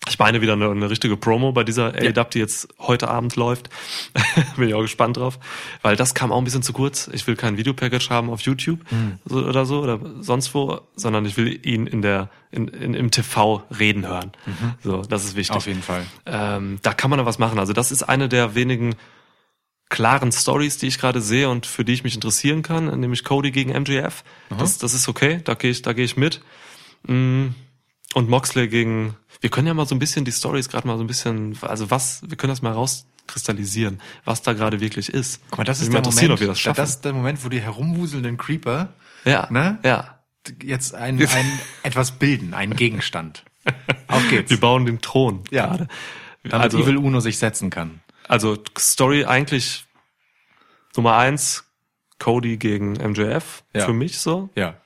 ich 0.09 0.19
meine 0.19 0.41
wieder 0.41 0.53
eine, 0.53 0.71
eine 0.71 0.91
richtige 0.91 1.17
Promo 1.17 1.53
bei 1.53 1.65
dieser 1.65 1.95
AEW, 1.95 2.25
die 2.33 2.39
jetzt 2.39 2.69
heute 2.79 3.09
Abend 3.09 3.37
läuft. 3.37 3.71
Bin 4.57 4.69
ich 4.69 4.75
auch 4.75 4.83
gespannt 4.83 5.17
drauf, 5.17 5.39
weil 5.83 5.97
das 5.97 6.15
kam 6.15 6.33
auch 6.33 6.39
ein 6.39 6.45
bisschen 6.45 6.63
zu 6.63 6.73
kurz. 6.73 7.09
Ich 7.13 7.27
will 7.27 7.37
kein 7.37 7.57
Videopackage 7.57 8.11
haben 8.11 8.31
auf 8.31 8.41
YouTube 8.43 8.81
Hm. 8.91 9.19
so, 9.25 9.39
oder 9.39 9.67
so 9.67 9.81
oder 9.81 9.99
sonst 10.21 10.55
wo, 10.55 10.81
sondern 10.95 11.25
ich 11.25 11.37
will 11.37 11.61
ihn 11.67 11.87
in 11.87 12.03
der 12.03 12.31
in, 12.51 12.69
in, 12.69 12.95
im 12.95 13.11
TV 13.11 13.63
reden 13.79 14.07
hören. 14.07 14.33
So, 14.83 15.03
das 15.03 15.25
ist 15.25 15.37
wichtig. 15.37 15.55
Mhm. 15.55 15.57
Auf 15.57 15.67
jeden 15.67 15.83
Fall. 15.83 16.07
Ähm, 16.25 16.79
da 16.83 16.95
kann 16.95 17.11
man 17.11 17.19
da 17.19 17.27
was 17.27 17.39
machen. 17.39 17.59
Also 17.59 17.73
das 17.73 17.91
ist 17.91 18.03
eine 18.05 18.29
der 18.29 18.55
wenigen 18.55 18.95
klaren 19.89 20.33
Stories, 20.33 20.79
die 20.79 20.87
ich 20.87 20.99
gerade 20.99 21.21
sehe 21.21 21.49
und 21.49 21.67
für 21.67 21.85
die 21.85 21.93
ich 21.93 22.05
mich 22.05 22.15
interessieren 22.15 22.63
kann, 22.63 22.99
nämlich 22.99 23.25
Cody 23.25 23.51
gegen 23.51 23.71
MJF. 23.71 24.25
Das, 24.59 24.79
das 24.79 24.95
ist 24.95 25.09
okay, 25.09 25.41
da 25.45 25.55
gehe 25.55 25.71
ich, 25.71 25.83
da 25.83 25.93
gehe 25.93 26.05
ich 26.05 26.17
mit. 26.17 26.41
Mm, 27.07 27.49
Und 28.15 28.29
Moxley 28.29 28.69
gegen. 28.69 29.17
Wir 29.41 29.51
können 29.51 29.67
ja 29.67 29.75
mal 29.75 29.87
so 29.87 29.95
ein 29.95 29.99
bisschen 29.99 30.25
die 30.25 30.33
Stories 30.33 30.69
gerade 30.69 30.87
mal 30.87 30.97
so 30.97 31.05
ein 31.05 31.07
bisschen, 31.07 31.59
also 31.61 31.91
was, 31.91 32.23
wir 32.27 32.37
können 32.39 32.51
das 32.51 32.63
mal 32.63 32.73
rauskristallisieren, 32.73 34.01
was 34.25 34.41
da 34.43 34.55
gerade 34.55 34.81
wirklich 34.81 35.11
ist. 35.11 35.41
Guck 35.51 35.59
mal, 35.59 35.65
das 35.65 35.81
ist 35.83 35.93
der 35.93 36.01
Moment, 36.03 36.31
ob 36.31 36.41
wir 36.41 36.47
das 36.47 36.59
schaffen. 36.59 36.77
das 36.77 36.91
ist 36.91 37.05
der 37.05 37.13
Moment, 37.13 37.45
wo 37.45 37.49
die 37.51 37.61
herumwuselnden 37.61 38.39
Creeper 38.39 38.95
ja, 39.27 39.47
ne? 39.51 39.79
ja. 39.85 40.21
jetzt 40.63 40.95
ein, 40.95 41.21
ein 41.21 41.61
etwas 41.83 42.13
bilden, 42.13 42.55
einen 42.55 42.77
Gegenstand. 42.77 43.45
Auf 44.09 44.27
geht's. 44.31 44.51
Wir 44.51 44.61
bauen 44.61 44.87
den 44.87 45.01
Thron 45.01 45.45
Ja. 45.51 45.67
gerade. 45.67 45.89
Damit 46.45 46.65
also, 46.65 46.79
Evil 46.79 46.97
Uno 46.97 47.21
sich 47.21 47.39
setzen 47.39 47.71
kann. 47.71 48.01
also 48.29 48.57
Story 48.79 49.25
eigentlich 49.25 49.85
Nummer 50.97 51.17
eins, 51.17 51.65
Cody 52.19 52.57
gegen 52.57 52.93
MJF 52.93 53.65
Ja. 53.75 53.85
für 53.85 53.93
mich 53.93 54.19
so. 54.19 54.49
Ja. 54.55 54.77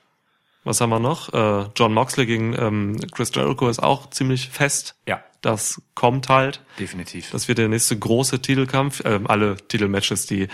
Was 0.63 0.79
haben 0.79 0.91
wir 0.91 0.99
noch? 0.99 1.33
Äh, 1.33 1.69
John 1.75 1.93
Moxley 1.93 2.25
gegen 2.25 2.53
ähm, 2.57 2.99
Chris 3.11 3.31
Jericho 3.33 3.67
ist 3.67 3.81
auch 3.81 4.09
ziemlich 4.09 4.49
fest. 4.49 4.95
Ja. 5.07 5.23
Das 5.41 5.81
kommt 5.95 6.29
halt. 6.29 6.61
Definitiv. 6.79 7.31
Das 7.31 7.47
wird 7.47 7.57
der 7.57 7.67
nächste 7.67 7.97
große 7.97 8.41
Titelkampf. 8.41 9.01
Ähm, 9.05 9.25
alle 9.25 9.57
Titelmatches, 9.57 10.27
die 10.27 10.47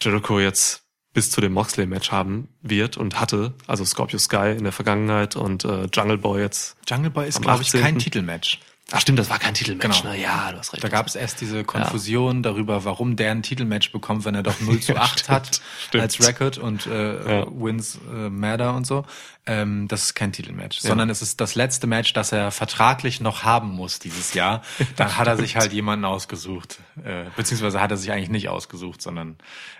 Jericho 0.00 0.38
jetzt 0.38 0.84
bis 1.12 1.30
zu 1.30 1.40
dem 1.40 1.52
Moxley-Match 1.52 2.12
haben 2.12 2.48
wird 2.62 2.96
und 2.96 3.20
hatte. 3.20 3.54
Also 3.66 3.84
Scorpio 3.84 4.18
Sky 4.18 4.54
in 4.56 4.62
der 4.62 4.72
Vergangenheit 4.72 5.34
und 5.34 5.64
äh, 5.64 5.88
Jungle 5.92 6.18
Boy 6.18 6.42
jetzt. 6.42 6.76
Jungle 6.88 7.10
Boy 7.10 7.28
ist, 7.28 7.42
glaube 7.42 7.62
ich, 7.62 7.68
18.. 7.68 7.80
kein 7.80 7.98
Titelmatch. 7.98 8.60
Ach 8.92 9.00
stimmt, 9.00 9.18
das 9.20 9.30
war 9.30 9.38
kein 9.38 9.54
Titelmatch. 9.54 10.02
Genau. 10.02 10.12
Ne? 10.14 10.20
Ja, 10.20 10.50
du 10.50 10.58
hast 10.58 10.72
recht. 10.72 10.82
Da 10.82 10.88
gab 10.88 11.06
es 11.06 11.14
erst 11.14 11.40
diese 11.40 11.62
Konfusion 11.64 12.42
darüber, 12.42 12.84
warum 12.84 13.14
der 13.16 13.30
ein 13.30 13.42
Titelmatch 13.42 13.92
bekommt, 13.92 14.24
wenn 14.24 14.34
er 14.34 14.42
doch 14.42 14.60
0 14.60 14.80
zu 14.80 14.96
8 14.96 15.28
hat 15.28 15.60
stimmt. 15.86 16.02
als 16.02 16.26
Record 16.26 16.58
und 16.58 16.86
äh, 16.86 17.38
Ja. 17.40 17.46
Wins 17.50 17.98
äh, 18.12 18.28
matter 18.30 18.74
und 18.74 18.86
so. 18.86 19.04
Ähm, 19.46 19.88
das 19.88 20.02
ist 20.04 20.14
kein 20.14 20.32
Titelmatch, 20.32 20.80
sondern 20.80 21.08
es 21.08 21.22
ist 21.22 21.40
das 21.40 21.54
letzte 21.54 21.86
Match, 21.86 22.12
das 22.12 22.30
er 22.32 22.50
vertraglich 22.50 23.20
noch 23.20 23.42
haben 23.44 23.70
muss 23.70 23.98
dieses 23.98 24.34
Jahr. 24.34 24.62
Dann 24.96 25.16
hat 25.16 25.26
er 25.28 25.36
sich 25.36 25.56
halt 25.56 25.72
jemanden 25.72 26.04
ausgesucht, 26.04 26.78
äh, 27.04 27.24
beziehungsweise 27.36 27.80
hat 27.80 27.90
er 27.90 27.96
sich 27.96 28.12
eigentlich 28.12 28.28
nicht 28.28 28.48
ausgesucht, 28.48 29.00
sondern 29.00 29.36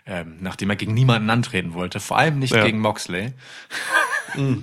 ähm, 0.07 0.39
nachdem 0.41 0.71
er 0.71 0.77
gegen 0.77 0.95
niemanden 0.95 1.29
antreten 1.31 1.75
wollte, 1.75 2.01
vor 2.01 2.17
allem 2.17 2.39
nicht 2.39 2.55
Ja. 2.55 2.65
gegen 2.65 2.79
Moxley. 2.81 3.33
Äh, 4.37 4.57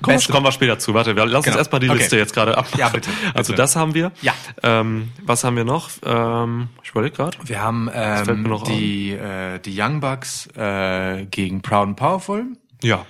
Komm, 0.00 0.14
beste- 0.14 0.32
kommen 0.32 0.46
wir 0.46 0.52
später 0.52 0.78
zu. 0.78 0.94
Warte, 0.94 1.14
wir 1.16 1.26
lass 1.26 1.36
uns 1.36 1.44
Genau. 1.46 1.58
erstmal 1.58 1.80
die 1.80 1.88
Okay. 1.90 1.98
Liste 1.98 2.16
jetzt 2.16 2.34
gerade 2.34 2.56
ab. 2.56 2.66
Ja, 2.76 2.88
bitte, 2.88 3.10
Also 3.34 3.52
bitte. 3.52 3.62
das 3.62 3.76
haben 3.76 3.94
wir. 3.94 4.12
Ja. 4.22 4.34
Ähm, 4.62 5.10
was 5.22 5.44
haben 5.44 5.56
wir 5.56 5.64
noch? 5.64 5.90
Ähm, 6.04 6.68
ich 6.82 6.90
überlege 6.90 7.14
gerade. 7.16 7.36
Wir 7.44 7.60
haben 7.62 7.90
ähm, 7.92 8.42
noch 8.44 8.62
die, 8.64 9.12
äh, 9.12 9.58
die 9.58 9.78
Young 9.80 10.00
Bucks 10.00 10.46
äh, 10.56 11.26
gegen 11.26 11.60
Proud 11.62 11.88
and 11.88 11.96
Powerful. 11.96 12.46
Ja. 12.82 13.04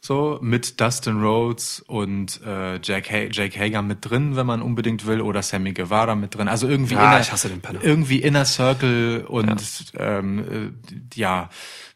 So 0.00 0.38
mit 0.40 0.80
Dustin 0.80 1.20
Rhodes 1.20 1.80
und 1.80 2.40
äh, 2.46 2.78
Jack 2.82 3.10
ha 3.10 3.16
Jake 3.30 3.58
Hager 3.58 3.82
mit 3.82 4.08
drin, 4.08 4.36
wenn 4.36 4.46
man 4.46 4.62
unbedingt 4.62 5.06
will, 5.06 5.20
oder 5.20 5.42
Sammy 5.42 5.72
Guevara 5.72 6.14
mit 6.14 6.36
drin. 6.36 6.46
Also 6.48 6.68
irgendwie 6.68 6.94
Ja, 6.94 7.10
inner, 7.10 7.20
ich 7.20 7.32
hasse 7.32 7.48
den 7.48 7.60
Penner. 7.60 7.80
irgendwie 7.82 8.18
Inner 8.22 8.44
Circle 8.44 9.24
und 9.26 9.60
ähm, 9.98 10.72
äh, 10.88 11.18
ja 11.18 11.50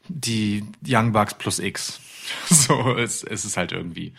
die 0.09 0.64
Young 0.86 1.12
Bucks 1.12 1.34
plus 1.34 1.61
X. 1.61 2.00
So 2.50 2.96
es, 2.96 3.22
es 3.24 3.44
ist 3.44 3.56
halt 3.56 3.72
irgendwie. 3.72 4.12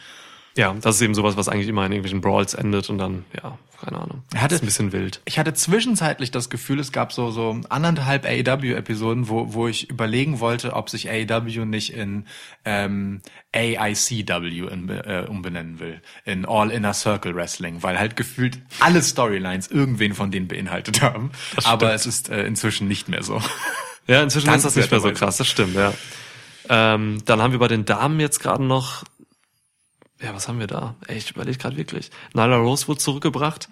Ja, 0.56 0.72
das 0.80 0.98
ist 0.98 1.02
eben 1.02 1.16
sowas, 1.16 1.36
was 1.36 1.50
eigentlich 1.50 1.68
immer 1.68 1.84
in 1.84 1.92
irgendwelchen 1.94 2.22
Brawls 2.22 2.54
endet 2.54 2.88
und 2.92 3.00
dann, 3.00 3.26
ja, 3.36 3.58
keine 3.84 3.98
Ahnung. 3.98 4.22
Er 4.36 4.42
hatte- 4.44 4.54
ist 4.54 4.62
ein 4.62 4.68
bisschen 4.68 4.92
wild. 4.92 5.20
Ich 5.26 5.40
hatte 5.40 5.56
zwischenzeitlich 5.56 6.30
das 6.30 6.52
Gefühl, 6.52 6.80
es 6.80 6.92
gab 6.92 7.12
so 7.12 7.32
so 7.32 7.60
anderthalb 7.70 8.24
AEW-Episoden, 8.28 9.30
wo 9.30 9.52
wo 9.56 9.68
ich 9.68 9.90
überlegen 9.90 10.40
wollte, 10.42 10.74
ob 10.74 10.92
sich 10.92 11.10
AEW 11.10 11.66
nicht 11.66 11.92
in 11.94 12.28
ähm, 12.66 13.22
AICW 13.56 14.68
in, 14.72 14.90
äh, 14.90 15.26
umbenennen 15.28 15.80
will, 15.80 16.02
in 16.26 16.46
All 16.46 16.70
Inner 16.70 16.94
Circle 16.94 17.36
Wrestling, 17.36 17.82
weil 17.82 17.98
halt 17.98 18.16
gefühlt 18.16 18.60
alle 18.80 19.02
Storylines 19.02 19.68
irgendwen 19.72 20.14
von 20.14 20.30
denen 20.30 20.48
beinhaltet 20.48 21.02
haben. 21.02 21.32
Aber 21.64 21.94
es 21.96 22.06
ist 22.06 22.30
äh, 22.30 22.46
inzwischen 22.46 22.88
nicht 22.88 23.10
mehr 23.10 23.24
so. 23.24 23.42
Ja, 24.08 24.22
inzwischen 24.22 24.54
ist 24.54 24.66
das 24.66 24.76
nicht 24.76 24.92
mehr 24.92 25.00
so 25.00 25.12
krass, 25.14 25.38
das 25.38 25.48
stimmt, 25.48 25.76
ja. 25.76 25.94
Ähm, 26.70 27.22
dann 27.26 27.42
haben 27.42 27.52
wir 27.52 27.60
bei 27.60 27.68
den 27.68 27.86
Damen 27.86 28.20
jetzt 28.20 28.40
gerade 28.40 28.64
noch, 28.64 29.04
ja, 30.22 30.34
was 30.34 30.48
haben 30.48 30.60
wir 30.60 30.68
da? 30.68 30.96
Ey, 31.08 31.18
ich 31.18 31.32
überlege 31.32 31.58
gerade 31.58 31.78
wirklich. 31.78 32.10
Nyla 32.34 32.58
Rose 32.58 32.88
wurde 32.88 33.00
zurückgebracht 33.00 33.70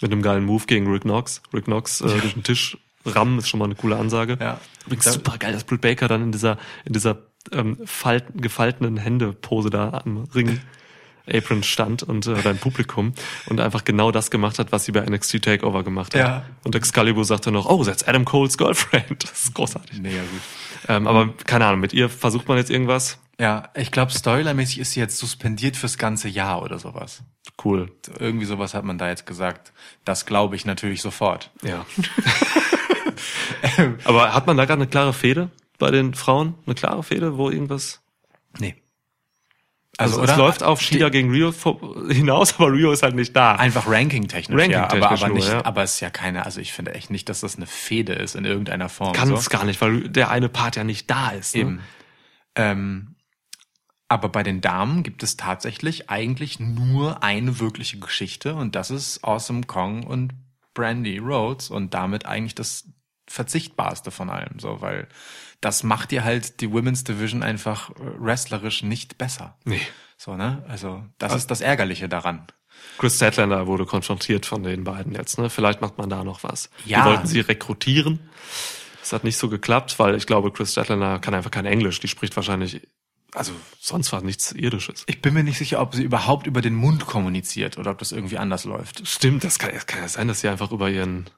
mit 0.00 0.12
einem 0.12 0.22
geilen 0.22 0.44
Move 0.44 0.64
gegen 0.66 0.90
Rick 0.90 1.02
Knox. 1.02 1.42
Rick 1.52 1.64
Knox 1.64 2.00
äh, 2.00 2.06
durch 2.06 2.34
den 2.34 2.44
Tisch 2.44 2.78
rammen 3.04 3.38
ist 3.38 3.48
schon 3.48 3.58
mal 3.58 3.64
eine 3.64 3.74
coole 3.74 3.96
Ansage. 3.96 4.38
Ja. 4.40 4.60
Übrigens 4.86 5.12
super 5.12 5.38
geil, 5.38 5.52
dass 5.52 5.64
Britt 5.64 5.80
Baker 5.80 6.08
dann 6.08 6.22
in 6.22 6.32
dieser 6.32 6.58
in 6.84 6.92
dieser 6.92 7.18
ähm, 7.52 7.78
falten, 7.84 8.40
gefalteten 8.40 8.96
Hände-Pose 8.96 9.70
da 9.70 10.02
am 10.04 10.28
Ring 10.34 10.60
Apron 11.32 11.62
stand 11.62 12.02
und 12.02 12.26
äh, 12.26 12.34
beim 12.42 12.58
Publikum 12.58 13.12
und 13.46 13.60
einfach 13.60 13.84
genau 13.84 14.10
das 14.10 14.30
gemacht 14.30 14.58
hat, 14.58 14.72
was 14.72 14.84
sie 14.84 14.92
bei 14.92 15.00
NXT 15.00 15.42
Takeover 15.42 15.82
gemacht 15.82 16.14
hat. 16.14 16.20
Ja. 16.20 16.44
Und 16.64 16.74
Excalibur 16.74 17.24
sagte 17.24 17.50
noch, 17.50 17.66
oh, 17.66 17.84
that's 17.84 18.06
Adam 18.06 18.24
Cole's 18.24 18.56
Girlfriend. 18.58 19.24
Das 19.28 19.44
ist 19.44 19.54
großartig. 19.54 20.00
Mega 20.00 20.20
gut. 20.20 20.40
Ähm, 20.88 21.06
aber 21.06 21.34
keine 21.44 21.66
Ahnung, 21.66 21.80
mit 21.80 21.92
ihr 21.92 22.08
versucht 22.08 22.48
man 22.48 22.56
jetzt 22.56 22.70
irgendwas. 22.70 23.18
Ja, 23.40 23.68
ich 23.74 23.92
glaube, 23.92 24.10
storyline-mäßig 24.10 24.80
ist 24.80 24.92
sie 24.92 25.00
jetzt 25.00 25.18
suspendiert 25.18 25.76
fürs 25.76 25.96
ganze 25.96 26.28
Jahr 26.28 26.62
oder 26.62 26.78
sowas. 26.78 27.22
Cool. 27.62 27.92
Irgendwie 28.18 28.46
sowas 28.46 28.74
hat 28.74 28.84
man 28.84 28.98
da 28.98 29.08
jetzt 29.08 29.26
gesagt. 29.26 29.72
Das 30.04 30.26
glaube 30.26 30.56
ich 30.56 30.64
natürlich 30.64 31.02
sofort. 31.02 31.50
Ja. 31.62 31.86
aber 34.04 34.34
hat 34.34 34.46
man 34.46 34.56
da 34.56 34.64
gerade 34.64 34.82
eine 34.82 34.90
klare 34.90 35.12
Fehde 35.12 35.50
bei 35.78 35.90
den 35.90 36.14
Frauen? 36.14 36.54
Eine 36.66 36.74
klare 36.74 37.02
Fehde, 37.02 37.36
wo 37.36 37.50
irgendwas... 37.50 38.00
Nee. 38.58 38.74
Also, 39.98 40.22
oder? 40.22 40.32
es 40.32 40.38
läuft 40.38 40.62
auf 40.62 40.80
Shida 40.80 41.08
gegen 41.08 41.30
Rio 41.32 41.52
hinaus, 42.08 42.54
aber 42.58 42.72
Rio 42.72 42.92
ist 42.92 43.02
halt 43.02 43.16
nicht 43.16 43.34
da. 43.34 43.56
Einfach 43.56 43.88
ranking-technisch, 43.88 44.68
ja, 44.68 44.88
aber, 44.88 45.10
aber 45.10 45.26
nur, 45.26 45.36
nicht, 45.38 45.48
ja. 45.48 45.64
aber 45.64 45.82
es 45.82 45.94
ist 45.94 46.00
ja 46.00 46.08
keine, 46.08 46.46
also 46.46 46.60
ich 46.60 46.72
finde 46.72 46.94
echt 46.94 47.10
nicht, 47.10 47.28
dass 47.28 47.40
das 47.40 47.56
eine 47.56 47.66
Fehde 47.66 48.12
ist 48.12 48.36
in 48.36 48.44
irgendeiner 48.44 48.88
Form. 48.88 49.12
Kann 49.12 49.28
so. 49.28 49.34
es 49.34 49.50
gar 49.50 49.64
nicht, 49.64 49.80
weil 49.80 50.08
der 50.08 50.30
eine 50.30 50.48
Part 50.48 50.76
ja 50.76 50.84
nicht 50.84 51.10
da 51.10 51.30
ist. 51.30 51.56
Ne? 51.56 51.62
Eben. 51.62 51.80
Ähm, 52.54 53.16
aber 54.06 54.28
bei 54.28 54.44
den 54.44 54.60
Damen 54.60 55.02
gibt 55.02 55.24
es 55.24 55.36
tatsächlich 55.36 56.08
eigentlich 56.08 56.60
nur 56.60 57.24
eine 57.24 57.58
wirkliche 57.58 57.98
Geschichte 57.98 58.54
und 58.54 58.76
das 58.76 58.92
ist 58.92 59.24
Awesome 59.24 59.64
Kong 59.66 60.04
und 60.04 60.32
Brandy 60.74 61.18
Rhodes 61.18 61.70
und 61.70 61.92
damit 61.92 62.24
eigentlich 62.24 62.54
das 62.54 62.88
verzichtbarste 63.26 64.12
von 64.12 64.30
allem, 64.30 64.60
so, 64.60 64.80
weil 64.80 65.08
das 65.60 65.82
macht 65.82 66.10
dir 66.10 66.24
halt 66.24 66.60
die 66.60 66.72
Women's 66.72 67.04
Division 67.04 67.42
einfach 67.42 67.90
äh, 67.90 67.94
wrestlerisch 68.18 68.82
nicht 68.82 69.18
besser. 69.18 69.56
Nee. 69.64 69.80
So, 70.16 70.36
ne? 70.36 70.64
Also, 70.68 71.04
das 71.18 71.34
ist 71.34 71.50
das 71.50 71.60
Ärgerliche 71.60 72.08
daran. 72.08 72.46
Chris 72.98 73.16
Statlander 73.16 73.66
wurde 73.66 73.86
konfrontiert 73.86 74.46
von 74.46 74.62
den 74.62 74.84
beiden 74.84 75.14
jetzt. 75.14 75.38
Ne? 75.38 75.50
Vielleicht 75.50 75.80
macht 75.80 75.98
man 75.98 76.10
da 76.10 76.24
noch 76.24 76.42
was. 76.42 76.70
Ja. 76.84 77.02
Die 77.02 77.10
wollten 77.10 77.26
sie 77.26 77.40
rekrutieren. 77.40 78.20
Das 79.00 79.12
hat 79.12 79.24
nicht 79.24 79.36
so 79.36 79.48
geklappt, 79.48 79.98
weil 79.98 80.14
ich 80.16 80.26
glaube, 80.26 80.52
Chris 80.52 80.72
Statlander 80.72 81.18
kann 81.18 81.34
einfach 81.34 81.50
kein 81.50 81.66
Englisch. 81.66 82.00
Die 82.00 82.08
spricht 82.08 82.36
wahrscheinlich, 82.36 82.86
also 83.32 83.52
sonst 83.80 84.12
war 84.12 84.22
nichts 84.22 84.52
Irdisches. 84.52 85.04
Ich 85.06 85.22
bin 85.22 85.34
mir 85.34 85.44
nicht 85.44 85.58
sicher, 85.58 85.80
ob 85.80 85.94
sie 85.94 86.02
überhaupt 86.02 86.46
über 86.46 86.60
den 86.60 86.74
Mund 86.74 87.06
kommuniziert 87.06 87.78
oder 87.78 87.92
ob 87.92 87.98
das 87.98 88.12
irgendwie 88.12 88.38
anders 88.38 88.64
läuft. 88.64 89.06
Stimmt, 89.06 89.44
das 89.44 89.58
kann, 89.58 89.70
das 89.72 89.86
kann 89.86 90.00
ja 90.00 90.08
sein, 90.08 90.28
dass 90.28 90.40
sie 90.40 90.48
einfach 90.48 90.72
über 90.72 90.90
ihren 90.90 91.30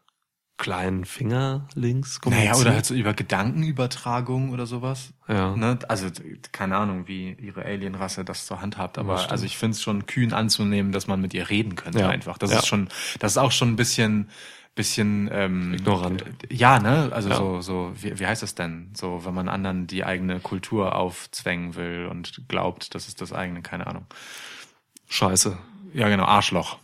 kleinen 0.60 1.04
Finger 1.04 1.66
links 1.74 2.20
Naja, 2.24 2.54
oder 2.54 2.74
halt 2.74 2.86
so 2.86 2.94
über 2.94 3.14
Gedankenübertragung 3.14 4.50
oder 4.52 4.66
sowas. 4.66 5.12
Ja. 5.26 5.56
Ne? 5.56 5.78
Also 5.88 6.06
keine 6.52 6.76
Ahnung, 6.76 7.08
wie 7.08 7.32
ihre 7.32 7.64
Alienrasse 7.64 8.24
das 8.24 8.46
zur 8.46 8.60
Hand 8.60 8.78
habt, 8.78 8.98
aber 8.98 9.16
stimmt. 9.18 9.32
also 9.32 9.44
ich 9.46 9.56
finde 9.58 9.74
es 9.74 9.82
schon 9.82 10.06
kühn 10.06 10.32
anzunehmen, 10.32 10.92
dass 10.92 11.06
man 11.08 11.20
mit 11.20 11.34
ihr 11.34 11.50
reden 11.50 11.74
könnte 11.74 12.00
Ja. 12.00 12.08
einfach. 12.08 12.38
Das 12.38 12.52
Ja. 12.52 12.58
ist 12.58 12.66
schon, 12.68 12.88
das 13.18 13.32
ist 13.32 13.38
auch 13.38 13.50
schon 13.52 13.70
ein 13.70 13.76
bisschen 13.76 14.28
bisschen 14.76 15.28
ähm, 15.32 15.74
Ignorant. 15.74 16.24
Ja, 16.48 16.78
ne? 16.78 17.10
Also 17.12 17.28
Ja. 17.28 17.36
so 17.36 17.60
so 17.60 17.92
wie, 18.00 18.18
wie 18.20 18.26
heißt 18.26 18.42
das 18.42 18.54
denn? 18.54 18.90
So, 18.94 19.24
wenn 19.24 19.34
man 19.34 19.48
anderen 19.48 19.88
die 19.88 20.04
eigene 20.04 20.38
Kultur 20.38 20.94
aufzwängen 20.94 21.74
will 21.74 22.06
und 22.08 22.44
glaubt, 22.48 22.94
das 22.94 23.08
ist 23.08 23.20
das 23.20 23.32
eigene, 23.32 23.62
keine 23.62 23.88
Ahnung. 23.88 24.06
Scheiße. 25.08 25.58
Ja, 25.92 26.08
genau, 26.08 26.24
Arschloch. 26.24 26.78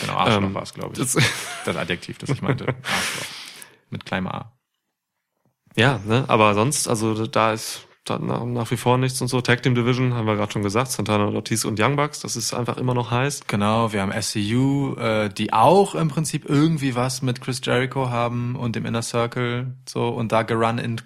Genau, 0.00 0.14
Arschloch 0.14 0.42
Ähm, 0.42 0.54
war 0.54 0.62
es, 0.62 0.74
glaube 0.74 0.92
ich. 0.92 0.98
das- 0.98 1.16
Das, 1.64 1.76
Adjektiv, 1.76 2.18
das 2.18 2.30
ich 2.30 2.42
meinte. 2.42 2.66
Arschloch. 2.68 3.26
Mit 3.90 4.04
kleinem 4.04 4.28
A. 4.28 4.52
Ja, 5.76 6.00
ne? 6.04 6.24
aber 6.28 6.54
sonst, 6.54 6.88
also 6.88 7.26
da 7.26 7.52
ist 7.52 7.86
da 8.04 8.18
nach, 8.18 8.44
nach 8.44 8.70
wie 8.70 8.76
vor 8.76 8.96
nichts 8.98 9.20
und 9.20 9.28
so. 9.28 9.40
Tag 9.42 9.62
Team 9.62 9.74
Division 9.74 10.14
haben 10.14 10.26
wir 10.26 10.34
gerade 10.34 10.50
schon 10.50 10.62
gesagt, 10.62 10.90
Santana 10.90 11.26
und 11.26 11.36
Ortiz 11.36 11.64
und 11.64 11.78
Young 11.78 11.94
Bucks, 11.96 12.20
das 12.20 12.36
ist 12.36 12.54
einfach 12.54 12.78
immer 12.78 12.94
noch 12.94 13.10
heiß. 13.10 13.42
Genau, 13.46 13.92
wir 13.92 14.00
haben 14.02 14.12
SCU, 14.22 14.94
äh, 14.96 15.28
die 15.28 15.52
auch 15.52 15.94
im 15.94 16.08
Prinzip 16.08 16.48
irgendwie 16.48 16.94
was 16.96 17.20
mit 17.22 17.40
Chris 17.42 17.60
Jericho 17.62 18.08
haben 18.10 18.56
und 18.56 18.76
dem 18.76 18.86
Inner 18.86 19.02
Circle 19.02 19.74
so 19.88 20.08
und 20.08 20.32
da 20.32 20.42
gerun 20.42 20.78
in 20.78 21.04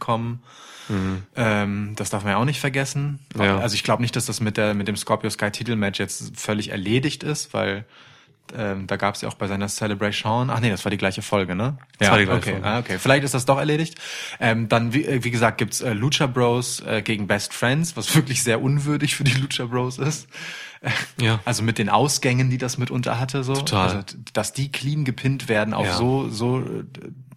kommen. 0.86 1.26
Ähm, 1.36 1.92
das 1.96 2.10
darf 2.10 2.24
man 2.24 2.32
ja 2.32 2.38
auch 2.38 2.44
nicht 2.44 2.60
vergessen. 2.60 3.18
Ja. 3.38 3.58
Also 3.58 3.74
ich 3.74 3.84
glaube 3.84 4.02
nicht, 4.02 4.16
dass 4.16 4.26
das 4.26 4.40
mit 4.40 4.56
der 4.56 4.74
mit 4.74 4.88
dem 4.88 4.96
Scorpio 4.96 5.30
Sky 5.30 5.50
Titelmatch 5.50 5.98
jetzt 5.98 6.36
völlig 6.38 6.70
erledigt 6.70 7.22
ist, 7.22 7.54
weil 7.54 7.84
ähm, 8.56 8.86
da 8.86 8.96
gab 8.96 9.14
es 9.14 9.22
ja 9.22 9.28
auch 9.28 9.34
bei 9.34 9.46
seiner 9.46 9.68
Celebration. 9.68 10.50
Ach 10.50 10.60
nee, 10.60 10.70
das 10.70 10.84
war 10.84 10.90
die 10.90 10.98
gleiche 10.98 11.22
Folge, 11.22 11.54
ne? 11.54 11.78
Das 11.98 12.10
war 12.10 12.18
die 12.18 12.24
gleiche 12.24 12.38
okay. 12.38 12.50
Folge. 12.52 12.66
Ah, 12.66 12.78
okay. 12.80 12.98
Vielleicht 12.98 13.24
ist 13.24 13.34
das 13.34 13.46
doch 13.46 13.58
erledigt. 13.58 13.94
Ähm, 14.40 14.68
dann, 14.68 14.92
wie, 14.92 15.04
äh, 15.04 15.24
wie 15.24 15.30
gesagt, 15.30 15.58
gibt's 15.58 15.80
äh, 15.80 15.92
Lucha 15.92 16.26
Bros 16.26 16.80
äh, 16.80 17.02
gegen 17.02 17.26
Best 17.26 17.54
Friends, 17.54 17.96
was 17.96 18.14
wirklich 18.14 18.42
sehr 18.42 18.60
unwürdig 18.60 19.14
für 19.16 19.24
die 19.24 19.32
Lucha 19.32 19.64
Bros 19.66 19.98
ist. 19.98 20.28
Ja. 21.20 21.40
Also 21.44 21.62
mit 21.62 21.78
den 21.78 21.88
Ausgängen, 21.88 22.50
die 22.50 22.58
das 22.58 22.76
mitunter 22.76 23.20
hatte, 23.20 23.44
so. 23.44 23.54
Total. 23.54 23.88
Also, 23.88 24.00
dass 24.32 24.52
die 24.52 24.70
clean 24.72 25.04
gepinnt 25.04 25.48
werden 25.48 25.74
auf 25.74 25.86
Ja. 25.86 25.96
so, 25.96 26.28
so 26.28 26.58
äh, 26.60 26.84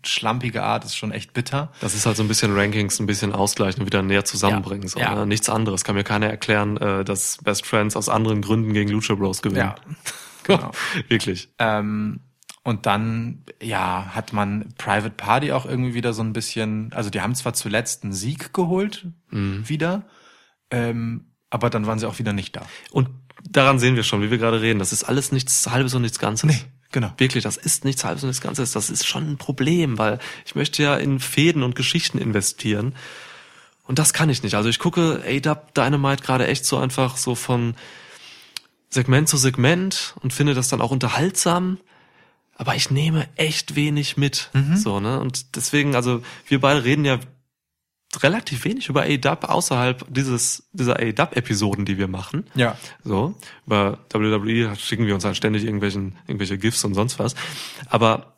schlampige 0.08 0.64
Art, 0.64 0.86
ist 0.86 0.96
schon 0.96 1.12
echt 1.12 1.34
bitter. 1.34 1.72
Das 1.82 1.94
ist 1.96 2.06
halt 2.06 2.18
so 2.18 2.24
ein 2.24 2.28
bisschen 2.28 2.56
Rankings, 2.58 3.00
ein 3.00 3.06
bisschen 3.06 3.34
ausgleichen 3.34 3.82
und 3.82 3.86
wieder 3.88 4.02
näher 4.02 4.26
zusammenbringen. 4.26 4.88
So, 4.88 5.00
Ja. 5.00 5.14
ne? 5.16 5.26
Nichts 5.26 5.50
anderes. 5.50 5.84
Kann 5.84 5.96
mir 5.96 6.04
keiner 6.04 6.28
erklären, 6.30 6.78
äh, 6.78 7.04
dass 7.04 7.38
Best 7.44 7.66
Friends 7.66 7.96
aus 7.96 8.10
anderen 8.10 8.42
Gründen 8.42 8.74
gegen 8.74 8.90
Lucha 8.92 9.16
Bros 9.16 9.42
gewinnen. 9.42 9.74
genau. 10.44 10.72
Wirklich. 11.08 11.50
Ähm, 11.60 12.20
und 12.64 12.86
dann, 12.88 13.44
ja, 13.62 14.08
hat 14.16 14.34
man 14.34 14.74
Private 14.78 15.12
Party 15.12 15.52
auch 15.52 15.66
irgendwie 15.68 15.94
wieder 15.94 16.14
so 16.14 16.24
ein 16.24 16.34
bisschen, 16.34 16.92
also 16.94 17.10
die 17.12 17.22
haben 17.22 17.36
zwar 17.36 17.54
zuletzt 17.54 18.04
einen 18.04 18.14
Sieg 18.14 18.54
geholt, 18.54 19.08
Mhm. 19.30 19.70
wieder, 19.70 20.04
ähm, 20.72 21.32
aber 21.50 21.70
dann 21.70 21.86
waren 21.86 22.00
sie 22.00 22.08
auch 22.08 22.18
wieder 22.20 22.34
nicht 22.34 22.56
da. 22.56 22.64
Und 22.92 23.10
daran 23.50 23.78
sehen 23.80 23.96
wir 23.96 24.04
schon, 24.04 24.22
wie 24.24 24.32
wir 24.32 24.38
gerade 24.40 24.62
reden. 24.62 24.80
Das 24.80 24.92
ist 24.94 25.04
alles 25.04 25.32
nichts 25.32 25.68
Halbes 25.70 25.94
und 25.94 26.02
nichts 26.02 26.18
Ganzes. 26.20 26.66
Genau. 26.92 27.12
Wirklich, 27.18 27.44
das 27.44 27.58
ist 27.58 27.86
nichts 27.86 28.04
Halbes 28.04 28.24
und 28.24 28.30
nichts 28.30 28.42
Ganzes. 28.42 28.72
Das 28.72 28.90
ist 28.90 29.06
schon 29.06 29.32
ein 29.32 29.38
Problem, 29.38 29.98
weil 29.98 30.20
ich 30.46 30.56
möchte 30.56 30.84
ja 30.84 30.96
in 30.96 31.20
Fäden 31.20 31.64
und 31.64 31.76
Geschichten 31.76 32.18
investieren. 32.18 32.96
Und 33.84 34.00
das 34.00 34.14
kann 34.14 34.30
ich 34.30 34.42
nicht. 34.44 34.56
Also 34.56 34.70
ich 34.70 34.80
gucke 34.80 35.24
ADAP 35.28 35.76
Dynamite 35.76 36.24
gerade 36.24 36.48
echt 36.48 36.66
so 36.66 36.78
einfach 36.78 37.18
so 37.18 37.36
von 37.36 37.76
Segment 38.90 39.30
zu 39.30 39.38
Segment 39.38 40.16
und 40.22 40.34
finde 40.34 40.54
das 40.54 40.70
dann 40.70 40.82
auch 40.82 40.92
unterhaltsam. 40.92 41.78
Aber 42.58 42.76
ich 42.76 42.90
nehme 42.90 43.28
echt 43.36 43.76
wenig 43.76 44.16
mit. 44.16 44.50
So, 44.78 45.00
ne? 45.00 45.20
Und 45.20 45.56
deswegen, 45.58 45.94
also 45.94 46.24
wir 46.48 46.62
beide 46.62 46.84
reden 46.86 47.04
ja 47.04 47.20
relativ 48.24 48.66
wenig 48.66 48.90
über 48.90 49.04
ADAP 49.04 49.50
außerhalb 49.50 50.06
dieses, 50.10 50.70
dieser 50.74 51.00
ADAP-Episoden, 51.00 51.86
die 51.86 51.98
wir 51.98 52.08
machen. 52.08 52.46
Ja. 52.56 52.78
So, 53.04 53.36
über 53.66 54.00
WWE 54.12 54.76
schicken 54.76 55.08
wir 55.08 55.16
uns 55.16 55.26
halt 55.26 55.38
ständig 55.38 55.64
irgendwelchen, 55.64 56.18
irgendwelche 56.28 56.58
GIFs 56.58 56.84
und 56.84 56.94
sonst 56.94 57.20
was. 57.20 57.36
Aber 57.90 58.36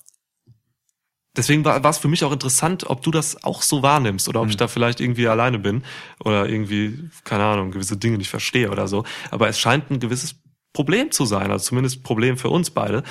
deswegen 1.35 1.63
war, 1.63 1.83
war 1.83 1.91
es 1.91 1.97
für 1.97 2.07
mich 2.07 2.23
auch 2.23 2.31
interessant, 2.31 2.89
ob 2.89 3.01
du 3.03 3.11
das 3.11 3.43
auch 3.43 3.61
so 3.61 3.83
wahrnimmst 3.83 4.27
oder 4.27 4.41
ob 4.41 4.49
ich 4.49 4.57
da 4.57 4.67
vielleicht 4.67 4.99
irgendwie 4.99 5.27
alleine 5.27 5.59
bin 5.59 5.83
oder 6.23 6.49
irgendwie, 6.49 7.09
keine 7.23 7.43
Ahnung, 7.43 7.71
gewisse 7.71 7.97
Dinge 7.97 8.17
nicht 8.17 8.29
verstehe 8.29 8.71
oder 8.71 8.87
so. 8.87 9.03
Aber 9.31 9.47
es 9.47 9.59
scheint 9.59 9.89
ein 9.91 9.99
gewisses 9.99 10.35
Problem 10.73 11.11
zu 11.11 11.25
sein, 11.25 11.51
also 11.51 11.65
zumindest 11.65 12.03
Problem 12.03 12.37
für 12.37 12.49
uns 12.49 12.69
beide, 12.69 13.03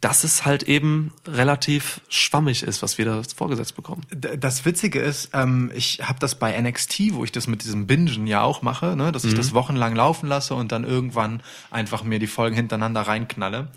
dass 0.00 0.22
es 0.22 0.44
halt 0.44 0.62
eben 0.62 1.12
relativ 1.26 2.00
schwammig 2.08 2.62
ist, 2.62 2.82
was 2.82 2.98
wir 2.98 3.04
da 3.04 3.22
vorgesetzt 3.34 3.74
bekommen. 3.74 4.02
Das 4.10 4.64
Witzige 4.64 5.00
ist, 5.00 5.30
ähm, 5.34 5.72
ich 5.74 6.00
habe 6.02 6.20
das 6.20 6.36
bei 6.36 6.60
NXT, 6.60 7.14
wo 7.14 7.24
ich 7.24 7.32
das 7.32 7.48
mit 7.48 7.64
diesem 7.64 7.86
Bingen 7.88 8.26
ja 8.26 8.42
auch 8.42 8.62
mache, 8.62 8.96
ne, 8.96 9.10
dass 9.10 9.24
ich 9.24 9.34
das 9.34 9.54
wochenlang 9.54 9.96
laufen 9.96 10.28
lasse 10.28 10.54
und 10.54 10.70
dann 10.70 10.84
irgendwann 10.84 11.42
einfach 11.70 12.04
mir 12.04 12.20
die 12.20 12.28
Folgen 12.28 12.54
hintereinander 12.54 13.02
reinknalle. 13.02 13.68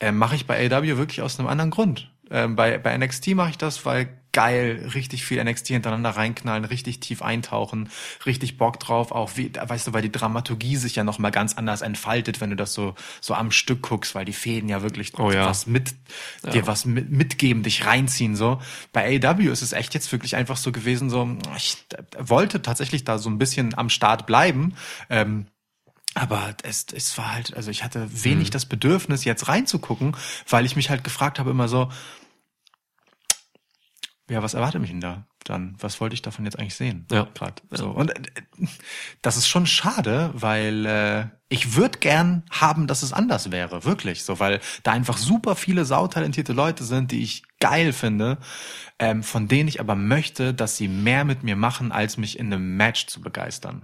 Ähm, 0.00 0.18
mache 0.18 0.34
ich 0.34 0.46
bei 0.46 0.66
AW 0.66 0.96
wirklich 0.96 1.22
aus 1.22 1.38
einem 1.38 1.48
anderen 1.48 1.70
Grund. 1.70 2.10
Ähm, 2.30 2.56
bei, 2.56 2.78
bei 2.78 2.96
NXT 2.96 3.28
mache 3.28 3.50
ich 3.50 3.58
das, 3.58 3.86
weil 3.86 4.08
geil, 4.38 4.88
richtig 4.94 5.24
viel 5.24 5.42
NXT 5.42 5.66
hintereinander 5.66 6.10
reinknallen, 6.10 6.64
richtig 6.64 7.00
tief 7.00 7.22
eintauchen, 7.22 7.90
richtig 8.24 8.56
Bock 8.56 8.78
drauf, 8.78 9.10
auch 9.10 9.32
wie, 9.34 9.50
weißt 9.52 9.88
du, 9.88 9.92
weil 9.92 10.02
die 10.02 10.12
Dramaturgie 10.12 10.76
sich 10.76 10.94
ja 10.94 11.02
noch 11.02 11.18
mal 11.18 11.30
ganz 11.30 11.54
anders 11.54 11.82
entfaltet, 11.82 12.40
wenn 12.40 12.50
du 12.50 12.54
das 12.54 12.72
so 12.72 12.94
so 13.20 13.34
am 13.34 13.50
Stück 13.50 13.82
guckst, 13.82 14.14
weil 14.14 14.24
die 14.24 14.32
Fäden 14.32 14.68
ja 14.68 14.80
wirklich 14.80 15.18
Oh 15.18 15.32
ja. 15.32 15.46
was 15.46 15.66
mit 15.66 15.92
dir 16.52 16.68
was 16.68 16.84
mit, 16.84 17.10
mitgeben, 17.10 17.64
dich 17.64 17.84
reinziehen 17.84 18.36
so. 18.36 18.62
Bei 18.92 19.20
AW 19.20 19.48
ist 19.48 19.62
es 19.62 19.72
echt 19.72 19.92
jetzt 19.94 20.12
wirklich 20.12 20.36
einfach 20.36 20.56
so 20.56 20.70
gewesen, 20.70 21.10
so 21.10 21.28
ich 21.56 21.84
äh, 21.94 22.02
wollte 22.20 22.62
tatsächlich 22.62 23.02
da 23.02 23.18
so 23.18 23.30
ein 23.30 23.38
bisschen 23.38 23.76
am 23.76 23.90
Start 23.90 24.24
bleiben. 24.24 24.76
Ähm, 25.10 25.46
aber 26.14 26.54
es, 26.62 26.86
es 26.92 27.16
war 27.18 27.34
halt, 27.34 27.56
also 27.56 27.70
ich 27.70 27.84
hatte 27.84 28.08
wenig 28.24 28.50
das 28.50 28.66
Bedürfnis, 28.66 29.24
jetzt 29.24 29.48
reinzugucken, 29.48 30.16
weil 30.48 30.64
ich 30.64 30.74
mich 30.74 30.90
halt 30.90 31.04
gefragt 31.04 31.38
habe 31.38 31.50
immer 31.50 31.68
so, 31.68 31.90
ja, 34.28 34.42
was 34.42 34.54
erwartet 34.54 34.80
mich 34.80 34.90
denn 34.90 35.00
da 35.00 35.24
dann? 35.44 35.76
Was 35.80 36.00
wollte 36.00 36.14
ich 36.14 36.22
davon 36.22 36.44
jetzt 36.44 36.58
eigentlich 36.58 36.74
sehen? 36.74 37.06
Ja. 37.10 37.26
Grad. 37.34 37.62
So. 37.70 37.88
Und 37.88 38.10
äh, 38.10 38.32
das 39.22 39.36
ist 39.36 39.48
schon 39.48 39.66
schade, 39.66 40.30
weil 40.34 40.84
äh, 40.86 41.24
ich 41.48 41.74
würde 41.74 41.98
gern 41.98 42.42
haben, 42.50 42.86
dass 42.86 43.02
es 43.02 43.12
anders 43.12 43.50
wäre, 43.50 43.84
wirklich. 43.84 44.24
So, 44.24 44.40
weil 44.40 44.60
da 44.82 44.92
einfach 44.92 45.16
super 45.16 45.54
viele 45.56 45.84
sautalentierte 45.84 46.52
Leute 46.52 46.84
sind, 46.84 47.12
die 47.12 47.22
ich 47.22 47.44
geil 47.60 47.92
finde, 47.92 48.38
ähm, 48.98 49.22
von 49.22 49.48
denen 49.48 49.68
ich 49.68 49.80
aber 49.80 49.94
möchte, 49.94 50.52
dass 50.52 50.76
sie 50.76 50.88
mehr 50.88 51.24
mit 51.24 51.42
mir 51.42 51.56
machen, 51.56 51.92
als 51.92 52.18
mich 52.18 52.38
in 52.38 52.52
einem 52.52 52.76
Match 52.76 53.06
zu 53.06 53.20
begeistern. 53.22 53.82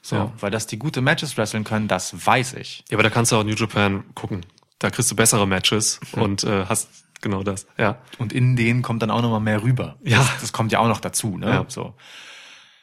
So, 0.00 0.16
Ja. 0.16 0.32
weil 0.40 0.50
dass 0.50 0.66
die 0.66 0.78
gute 0.78 1.00
Matches 1.02 1.36
wresteln 1.36 1.64
können, 1.64 1.88
das 1.88 2.26
weiß 2.26 2.54
ich. 2.54 2.84
Ja, 2.90 2.96
aber 2.96 3.02
da 3.02 3.10
kannst 3.10 3.32
du 3.32 3.36
auch 3.36 3.44
New 3.44 3.54
Japan 3.54 4.04
gucken. 4.14 4.44
Da 4.78 4.90
kriegst 4.90 5.10
du 5.10 5.16
bessere 5.16 5.46
Matches 5.46 6.00
und 6.12 6.44
äh, 6.44 6.64
hast 6.66 6.88
genau 7.24 7.42
das. 7.42 7.66
Ja. 7.76 7.98
Und 8.18 8.32
in 8.32 8.54
denen 8.54 8.82
kommt 8.82 9.02
dann 9.02 9.10
auch 9.10 9.22
noch 9.22 9.30
mal 9.30 9.40
mehr 9.40 9.64
rüber. 9.64 9.96
Ja. 10.04 10.18
Das, 10.18 10.40
das 10.40 10.52
kommt 10.52 10.70
ja 10.70 10.78
auch 10.78 10.86
noch 10.86 11.00
dazu, 11.00 11.36
ne? 11.36 11.46
Ja. 11.46 11.64
So. 11.66 11.94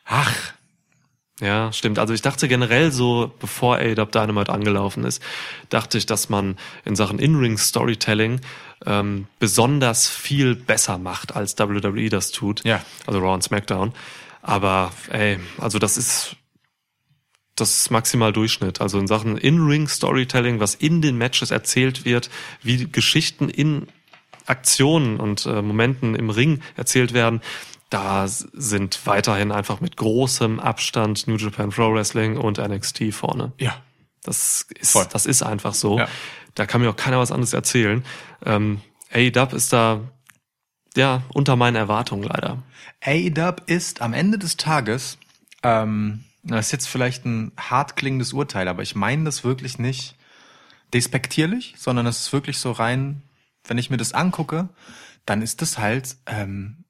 Ach, 0.03 0.35
Ja, 1.39 1.71
stimmt. 1.71 1.97
Also 1.97 2.13
ich 2.13 2.21
dachte 2.21 2.47
generell 2.47 2.91
so, 2.91 3.33
bevor 3.39 3.77
AEW 3.77 4.05
Dynamite 4.05 4.51
angelaufen 4.51 5.03
ist, 5.05 5.23
dachte 5.69 5.97
ich, 5.97 6.05
dass 6.05 6.29
man 6.29 6.57
in 6.85 6.95
Sachen 6.95 7.17
In-Ring-Storytelling 7.17 8.41
ähm, 8.85 9.27
besonders 9.39 10.07
viel 10.07 10.55
besser 10.55 10.97
macht, 10.99 11.35
als 11.35 11.57
WWE 11.57 12.09
das 12.09 12.31
tut. 12.31 12.63
Ja. 12.63 12.83
Also 13.07 13.19
Raw 13.19 13.33
und 13.33 13.43
SmackDown. 13.43 13.93
Aber 14.43 14.91
ey, 15.09 15.39
also 15.57 15.79
das 15.79 15.97
ist 15.97 16.35
das 17.55 17.77
ist 17.77 17.91
maximal 17.91 18.33
Durchschnitt. 18.33 18.81
Also 18.81 18.99
in 18.99 19.07
Sachen 19.07 19.37
In-Ring-Storytelling, 19.37 20.59
was 20.59 20.75
in 20.75 21.01
den 21.01 21.17
Matches 21.17 21.51
erzählt 21.51 22.05
wird, 22.05 22.29
wie 22.63 22.87
Geschichten 22.89 23.49
in 23.49 23.87
Aktionen 24.51 25.19
und 25.19 25.45
äh, 25.45 25.61
Momenten 25.61 26.13
im 26.13 26.29
Ring 26.29 26.61
erzählt 26.75 27.13
werden, 27.13 27.41
da 27.89 28.27
sind 28.27 29.05
weiterhin 29.05 29.51
einfach 29.51 29.81
mit 29.81 29.97
großem 29.97 30.59
Abstand 30.59 31.27
New 31.27 31.37
Japan 31.37 31.69
Pro 31.71 31.93
Wrestling 31.93 32.37
und 32.37 32.57
NXT 32.57 33.13
vorne. 33.13 33.53
ja. 33.57 33.75
Das 34.23 34.67
ist, 34.79 34.91
Voll. 34.91 35.07
das 35.11 35.25
ist 35.25 35.41
einfach 35.41 35.73
so. 35.73 35.97
Ja. 35.97 36.07
Da 36.53 36.67
kann 36.67 36.79
mir 36.81 36.91
auch 36.91 36.95
keiner 36.95 37.17
was 37.17 37.31
anderes 37.31 37.53
erzählen. 37.53 38.05
Ähm, 38.45 38.81
AEW 39.11 39.55
ist 39.55 39.73
da 39.73 40.01
ja 40.95 41.23
unter 41.29 41.55
meinen 41.55 41.75
Erwartungen 41.75 42.21
leider. 42.21 42.61
AEW 43.03 43.55
ist 43.65 44.01
am 44.01 44.13
Ende 44.13 44.37
des 44.37 44.57
Tages, 44.57 45.17
ähm, 45.63 46.23
das 46.43 46.67
ist 46.67 46.71
jetzt 46.71 46.87
vielleicht 46.87 47.25
ein 47.25 47.51
hart 47.57 47.95
klingendes 47.95 48.31
Urteil, 48.33 48.67
aber 48.67 48.83
ich 48.83 48.95
meine 48.95 49.23
das 49.23 49.43
wirklich 49.43 49.79
nicht 49.79 50.15
despektierlich, 50.93 51.75
sondern 51.77 52.05
es 52.05 52.19
ist 52.19 52.33
wirklich 52.33 52.59
so 52.59 52.71
rein, 52.71 53.23
wenn 53.63 53.77
ich 53.77 53.89
mir 53.89 53.97
das 53.97 54.13
angucke, 54.13 54.69
dann 55.25 55.41
ist 55.41 55.61
das 55.61 55.77
halt 55.77 56.17
ähm, 56.25 56.85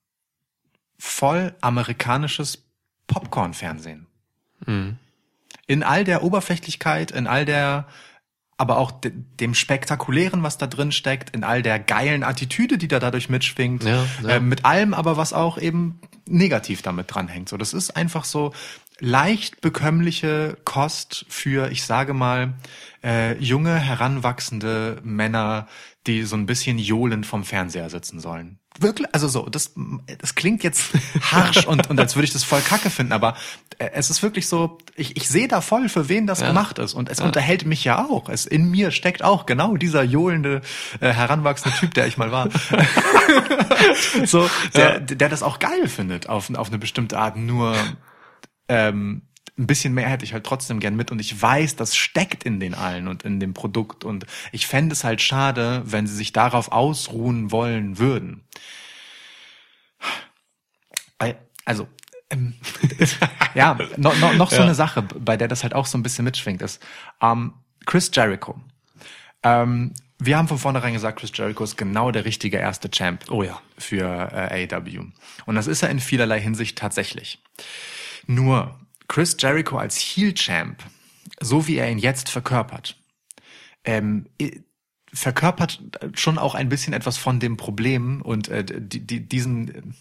voll 0.97 1.55
amerikanisches 1.61 2.63
Popcorn-Fernsehen. 3.07 4.07
In 5.67 5.84
all 5.84 6.03
der 6.03 6.24
Oberflächlichkeit, 6.24 7.11
in 7.11 7.28
all 7.28 7.45
der 7.45 7.88
aber 8.61 8.78
auch 8.78 8.91
de 8.91 9.11
dem 9.39 9.55
Spektakulären, 9.55 10.43
was 10.43 10.59
da 10.59 10.67
drin 10.67 10.91
steckt, 10.91 11.32
in 11.32 11.43
all 11.43 11.63
der 11.63 11.80
geilen 11.80 12.24
Attitüde, 12.24 12.78
die 12.78 12.88
da 12.88 12.99
dadurch 12.99 13.28
mitschwingt, 13.28 13.84
Ja, 13.84 14.05
ja. 14.22 14.30
Äh, 14.30 14.39
mit 14.39 14.65
allem 14.65 14.93
aber, 14.93 15.17
was 15.17 15.34
auch 15.34 15.57
eben 15.57 15.99
negativ 16.28 16.84
damit 16.84 17.07
dranhängt. 17.11 17.49
So, 17.49 17.57
das 17.57 17.74
ist 17.74 17.95
einfach 17.95 18.24
so 18.24 18.53
leicht 18.99 19.61
bekömmliche 19.61 20.57
Kost 20.63 21.26
für, 21.28 21.72
ich 21.72 21.84
sage 21.84 22.13
mal, 22.13 22.53
äh, 23.03 23.36
junge, 23.39 23.76
heranwachsende 23.80 24.99
Männer, 25.03 25.67
die 26.08 26.24
so 26.24 26.36
ein 26.36 26.47
bisschen 26.47 26.80
johlend 26.80 27.26
vom 27.26 27.43
Fernseher 27.43 27.89
sitzen 27.89 28.20
sollen. 28.20 28.58
Wirklich, 28.80 29.08
also 29.12 29.28
so, 29.28 29.47
das, 29.49 29.74
das 30.18 30.34
klingt 30.36 30.64
jetzt 30.64 30.91
harsch 31.32 31.68
und, 31.68 31.89
und 31.89 31.99
als 31.99 32.16
würde 32.16 32.24
ich 32.26 32.34
das 32.34 32.43
voll 32.43 32.62
kacke 32.62 32.89
finden, 32.89 33.12
aber 33.12 33.36
äh, 33.78 33.89
es 33.93 34.10
ist 34.10 34.24
wirklich 34.24 34.47
so, 34.47 34.78
ich, 34.95 35.18
ich 35.18 35.28
sehe 35.28 35.47
da 35.47 35.62
voll, 35.62 35.89
für 35.89 36.10
wen 36.10 36.26
das 36.26 36.39
Ja. 36.39 36.47
gemacht 36.47 36.80
ist. 36.80 36.93
Und 36.93 37.10
es 37.10 37.20
unterhält 37.20 37.66
mich 37.66 37.84
ja 37.84 38.04
auch. 38.06 38.30
Es 38.30 38.45
in 38.45 38.72
mir 38.72 38.91
steckt 38.91 39.24
auch 39.24 39.45
genau 39.45 39.76
dieser 39.78 40.04
johlende, 40.04 40.62
äh, 41.02 41.12
heranwachsende 41.12 41.78
Typ, 41.78 41.93
der 41.93 42.08
ich 42.08 42.18
mal 42.18 42.32
war. 42.32 42.49
so, 44.26 44.49
der, 44.74 44.99
der 44.99 45.30
das 45.30 45.43
auch 45.43 45.60
geil 45.60 45.88
findet, 45.88 46.30
auf, 46.30 46.49
auf 46.56 46.70
eine 46.70 46.78
bestimmte 46.80 47.20
Art. 47.20 47.36
Nur 47.38 47.76
ähm, 48.68 49.24
ein 49.58 49.68
bisschen 49.68 49.93
mehr 49.93 50.08
hätte 50.10 50.26
ich 50.26 50.34
halt 50.34 50.45
trotzdem 50.45 50.80
gern 50.80 50.95
mit 50.95 51.12
und 51.12 51.20
ich 51.20 51.39
weiß, 51.41 51.76
das 51.76 51.95
steckt 51.95 52.43
in 52.43 52.60
den 52.60 52.74
allen 52.74 53.08
und 53.08 53.24
in 53.24 53.39
dem 53.39 53.54
Produkt 53.54 54.04
und 54.04 54.26
ich 54.52 54.66
fände 54.66 54.93
es 54.93 55.04
halt 55.04 55.22
schade, 55.22 55.84
wenn 55.86 56.08
sie 56.08 56.16
sich 56.16 56.32
darauf 56.34 56.72
ausruhen 56.72 57.52
wollen 57.52 57.97
würden. 57.99 58.43
Weil- 61.20 61.38
Also, 61.66 61.88
ähm, 62.30 62.56
ja, 63.54 63.78
noch, 63.97 64.18
noch, 64.20 64.34
noch 64.34 64.52
so 64.52 64.62
eine 64.62 64.74
Sache, 64.76 65.02
bei 65.04 65.38
der 65.38 65.47
das 65.47 65.64
halt 65.64 65.76
auch 65.76 65.86
so 65.86 65.97
ein 65.97 66.04
bisschen 66.04 66.26
mitschwingt, 66.26 66.62
ist 66.62 66.82
ähm, 67.22 67.54
Chris 67.86 68.10
Jericho. 68.14 68.60
Ähm, 69.43 69.93
wir 70.18 70.38
haben 70.38 70.47
von 70.47 70.58
vornherein 70.60 70.93
gesagt, 70.93 71.20
Chris 71.20 71.32
Jericho 71.34 71.64
ist 71.64 71.78
genau 71.78 72.12
der 72.12 72.26
richtige 72.26 72.58
erste 72.58 72.89
Champ 72.89 73.26
Oh 73.30 73.43
ja. 73.43 73.60
für 73.78 74.06
äh, 74.32 74.68
AEW. 74.72 75.06
Und 75.45 75.56
das 75.56 75.68
ist 75.68 75.82
er 75.84 75.89
in 75.89 75.99
vielerlei 75.99 76.39
Hinsicht 76.39 76.78
tatsächlich. 76.78 77.39
Nur 78.28 78.80
Chris 79.12 79.36
Jericho 79.38 79.78
als 79.78 79.97
Heel 79.97 80.34
Champ, 80.34 80.82
so 81.41 81.68
wie 81.68 81.76
er 81.76 81.91
ihn 81.91 81.97
jetzt 81.97 82.30
verkörpert, 82.30 82.95
ähm, 83.84 84.26
verkörpert 85.12 85.84
schon 86.14 86.38
auch 86.38 86.55
ein 86.55 86.70
bisschen 86.70 86.93
etwas 86.93 87.18
von 87.18 87.41
dem 87.41 87.57
Problem 87.57 88.22
und 88.22 88.47
äh, 88.47 88.64
die, 88.64 89.05
die, 89.05 89.28
diesen 89.28 89.95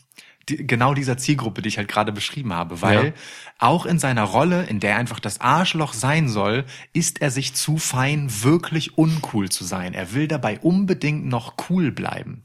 die, 0.49 0.65
genau 0.65 0.95
dieser 0.95 1.19
Zielgruppe, 1.19 1.61
die 1.61 1.71
ich 1.71 1.79
halt 1.79 1.89
gerade 1.89 2.13
beschrieben 2.13 2.53
habe, 2.53 2.83
weil 2.83 3.07
Ja. 3.07 3.13
auch 3.59 3.85
in 3.85 3.99
seiner 3.99 4.23
Rolle, 4.23 4.63
in 4.67 4.79
der 4.79 4.93
er 4.93 4.99
einfach 4.99 5.19
das 5.19 5.41
Arschloch 5.41 5.93
sein 5.93 6.29
soll, 6.29 6.65
ist 6.93 7.21
er 7.21 7.33
sich 7.33 7.55
zu 7.55 7.79
fein, 7.79 8.29
wirklich 8.45 8.97
uncool 8.97 9.49
zu 9.49 9.65
sein. 9.65 9.93
Er 9.93 10.15
will 10.15 10.29
dabei 10.29 10.61
unbedingt 10.61 11.27
noch 11.27 11.55
cool 11.69 11.91
bleiben. 11.91 12.45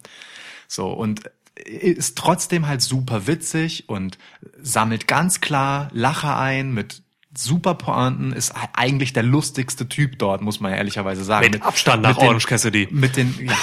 So, 0.67 0.91
und 0.91 1.29
ist 1.55 2.17
trotzdem 2.17 2.67
halt 2.67 2.81
super 2.81 3.27
witzig 3.27 3.87
und 3.87 4.17
sammelt 4.61 5.07
ganz 5.07 5.39
klar 5.41 5.87
Lacher 5.93 6.37
ein 6.37 6.73
mit 6.73 7.01
super 7.37 7.75
Pointen, 7.75 8.31
ist 8.33 8.53
eigentlich 8.73 9.11
der 9.13 9.23
lustigste 9.23 9.87
Typ 9.89 10.17
dort, 10.19 10.41
muss 10.41 10.59
man 10.61 10.71
ja 10.71 10.77
ehrlicherweise 10.77 11.23
sagen. 11.23 11.49
Mit 11.51 11.61
Abstand 11.63 12.01
nach 12.03 12.17
den- 12.17 12.27
Orange 12.27 12.47
Cassidy. 12.47 12.87
Mit 12.91 13.15
den, 13.17 13.35
ja. 13.45 13.57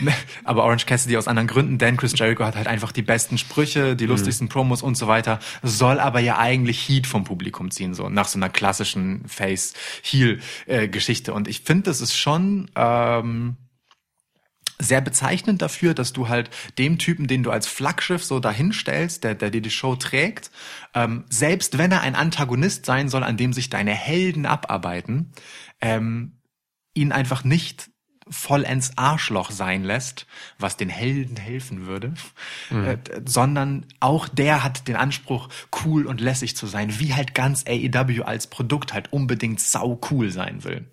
Aber 0.44 0.64
Orange 0.64 0.86
Cassidy 0.86 1.16
aus 1.16 1.28
anderen 1.28 1.46
Gründen, 1.46 1.78
denn 1.78 1.96
Chris 1.96 2.18
Jericho 2.18 2.44
hat 2.44 2.56
halt 2.56 2.66
einfach 2.66 2.90
die 2.90 3.02
besten 3.02 3.38
Sprüche, 3.38 3.92
Mhm. 3.92 3.96
die 3.98 4.06
lustigsten 4.06 4.48
Promos 4.48 4.82
und 4.82 4.96
so 4.96 5.06
weiter, 5.06 5.38
soll 5.62 6.00
aber 6.00 6.18
ja 6.18 6.38
eigentlich 6.38 6.88
Heat 6.88 7.06
vom 7.06 7.22
Publikum 7.22 7.70
ziehen, 7.70 7.94
so 7.94 8.08
nach 8.08 8.26
so 8.26 8.36
einer 8.36 8.48
klassischen 8.48 9.22
Face-Heel-Geschichte. 9.28 11.32
Und 11.32 11.46
ich 11.48 11.60
finde, 11.60 11.84
das 11.84 12.00
ist 12.00 12.16
schon, 12.16 12.68
ähm, 12.74 13.56
sehr 14.78 15.00
bezeichnend 15.00 15.62
dafür, 15.62 15.94
dass 15.94 16.12
du 16.12 16.28
halt 16.28 16.50
dem 16.78 16.98
Typen, 16.98 17.26
den 17.26 17.42
du 17.42 17.50
als 17.50 17.66
Flaggschiff 17.66 18.24
so 18.24 18.40
dahinstellst, 18.40 19.22
der, 19.24 19.34
der 19.34 19.50
dir 19.50 19.62
die 19.62 19.70
Show 19.70 19.94
trägt, 19.96 20.50
ähm, 20.94 21.24
selbst 21.30 21.78
wenn 21.78 21.92
er 21.92 22.00
ein 22.00 22.14
Antagonist 22.14 22.84
sein 22.86 23.08
soll, 23.08 23.22
an 23.22 23.36
dem 23.36 23.52
sich 23.52 23.70
deine 23.70 23.92
Helden 23.92 24.46
abarbeiten, 24.46 25.32
ähm, 25.80 26.32
ihn 26.94 27.12
einfach 27.12 27.44
nicht 27.44 27.90
vollends 28.30 28.96
Arschloch 28.96 29.50
sein 29.50 29.84
lässt, 29.84 30.26
was 30.58 30.78
den 30.78 30.88
Helden 30.88 31.36
helfen 31.36 31.84
würde, 31.86 32.14
äh, 32.70 32.96
d- 32.96 33.20
sondern 33.26 33.84
auch 34.00 34.28
der 34.28 34.64
hat 34.64 34.88
den 34.88 34.96
Anspruch, 34.96 35.50
cool 35.84 36.06
und 36.06 36.22
lässig 36.22 36.56
zu 36.56 36.66
sein, 36.66 36.98
wie 36.98 37.12
halt 37.14 37.34
ganz 37.34 37.64
AEW 37.68 38.22
als 38.22 38.46
Produkt 38.46 38.94
halt 38.94 39.12
unbedingt 39.12 39.60
sau 39.60 40.00
cool 40.10 40.30
sein 40.30 40.64
will. 40.64 40.86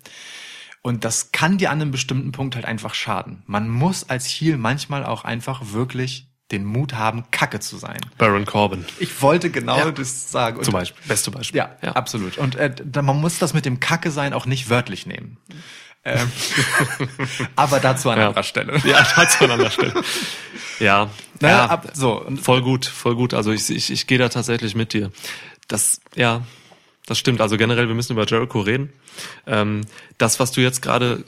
Und 0.82 1.04
das 1.04 1.30
kann 1.32 1.58
dir 1.58 1.70
an 1.70 1.80
einem 1.80 1.92
bestimmten 1.92 2.32
Punkt 2.32 2.56
halt 2.56 2.64
einfach 2.64 2.94
schaden. 2.94 3.42
Man 3.46 3.68
muss 3.68 4.08
als 4.10 4.26
Heel 4.26 4.56
manchmal 4.56 5.04
auch 5.04 5.24
einfach 5.24 5.62
wirklich 5.72 6.26
den 6.50 6.64
Mut 6.64 6.94
haben, 6.94 7.24
Kacke 7.30 7.60
zu 7.60 7.76
sein. 7.78 7.98
Baron 8.18 8.44
Corbin. 8.44 8.84
Ich 8.98 9.22
wollte 9.22 9.48
genau 9.50 9.78
Ja. 9.78 9.90
das 9.92 10.30
sagen. 10.30 10.58
Und 10.58 10.64
Zum 10.64 10.72
Beispiel. 10.74 11.00
Beste 11.06 11.30
Beispiel. 11.30 11.56
Ja, 11.58 11.92
absolut. 11.92 12.36
Und 12.36 12.56
äh, 12.56 12.74
man 13.00 13.20
muss 13.20 13.38
das 13.38 13.54
mit 13.54 13.64
dem 13.64 13.80
Kacke 13.80 14.10
sein 14.10 14.34
auch 14.34 14.44
nicht 14.44 14.68
wörtlich 14.68 15.06
nehmen. 15.06 15.38
Ähm, 16.04 16.30
aber 17.56 17.78
dazu 17.80 18.10
an 18.10 18.18
Ja. 18.18 18.26
anderer 18.26 18.42
Stelle. 18.42 18.76
Ja, 18.84 19.06
dazu 19.16 19.44
an 19.44 19.52
anderer 19.52 19.70
Stelle. 19.70 19.94
Ja, 20.80 21.10
Naja, 21.40 21.56
ja 21.58 21.66
ab, 21.66 21.90
so, 21.94 22.26
voll 22.42 22.60
gut, 22.62 22.86
voll 22.86 23.14
gut. 23.14 23.34
Also 23.34 23.52
ich, 23.52 23.70
ich, 23.70 23.90
ich 23.90 24.06
gehe 24.08 24.18
da 24.18 24.28
tatsächlich 24.28 24.74
mit 24.74 24.92
dir. 24.92 25.12
Das, 25.68 26.00
ja, 26.16 26.42
das 27.06 27.18
stimmt. 27.18 27.40
Also 27.40 27.56
generell, 27.56 27.88
wir 27.88 27.94
müssen 27.94 28.12
über 28.12 28.26
Jericho 28.26 28.60
reden. 28.60 28.92
Ähm, 29.46 29.82
das, 30.18 30.38
was 30.40 30.52
du 30.52 30.60
jetzt 30.60 30.82
gerade 30.82 31.24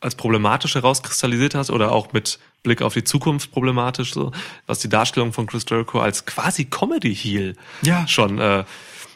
als 0.00 0.14
problematisch 0.14 0.74
herauskristallisiert 0.76 1.54
hast 1.56 1.70
oder 1.70 1.90
auch 1.92 2.12
mit 2.12 2.38
Blick 2.62 2.82
auf 2.82 2.94
die 2.94 3.02
Zukunft 3.04 3.50
problematisch, 3.50 4.12
so 4.14 4.30
was 4.66 4.78
die 4.78 4.88
Darstellung 4.88 5.32
von 5.32 5.46
Chris 5.46 5.64
Jericho 5.68 6.00
als 6.00 6.24
quasi 6.24 6.66
Comedy 6.66 7.14
Heel 7.14 7.56
Ja. 7.82 8.06
schon 8.06 8.38
äh, 8.38 8.64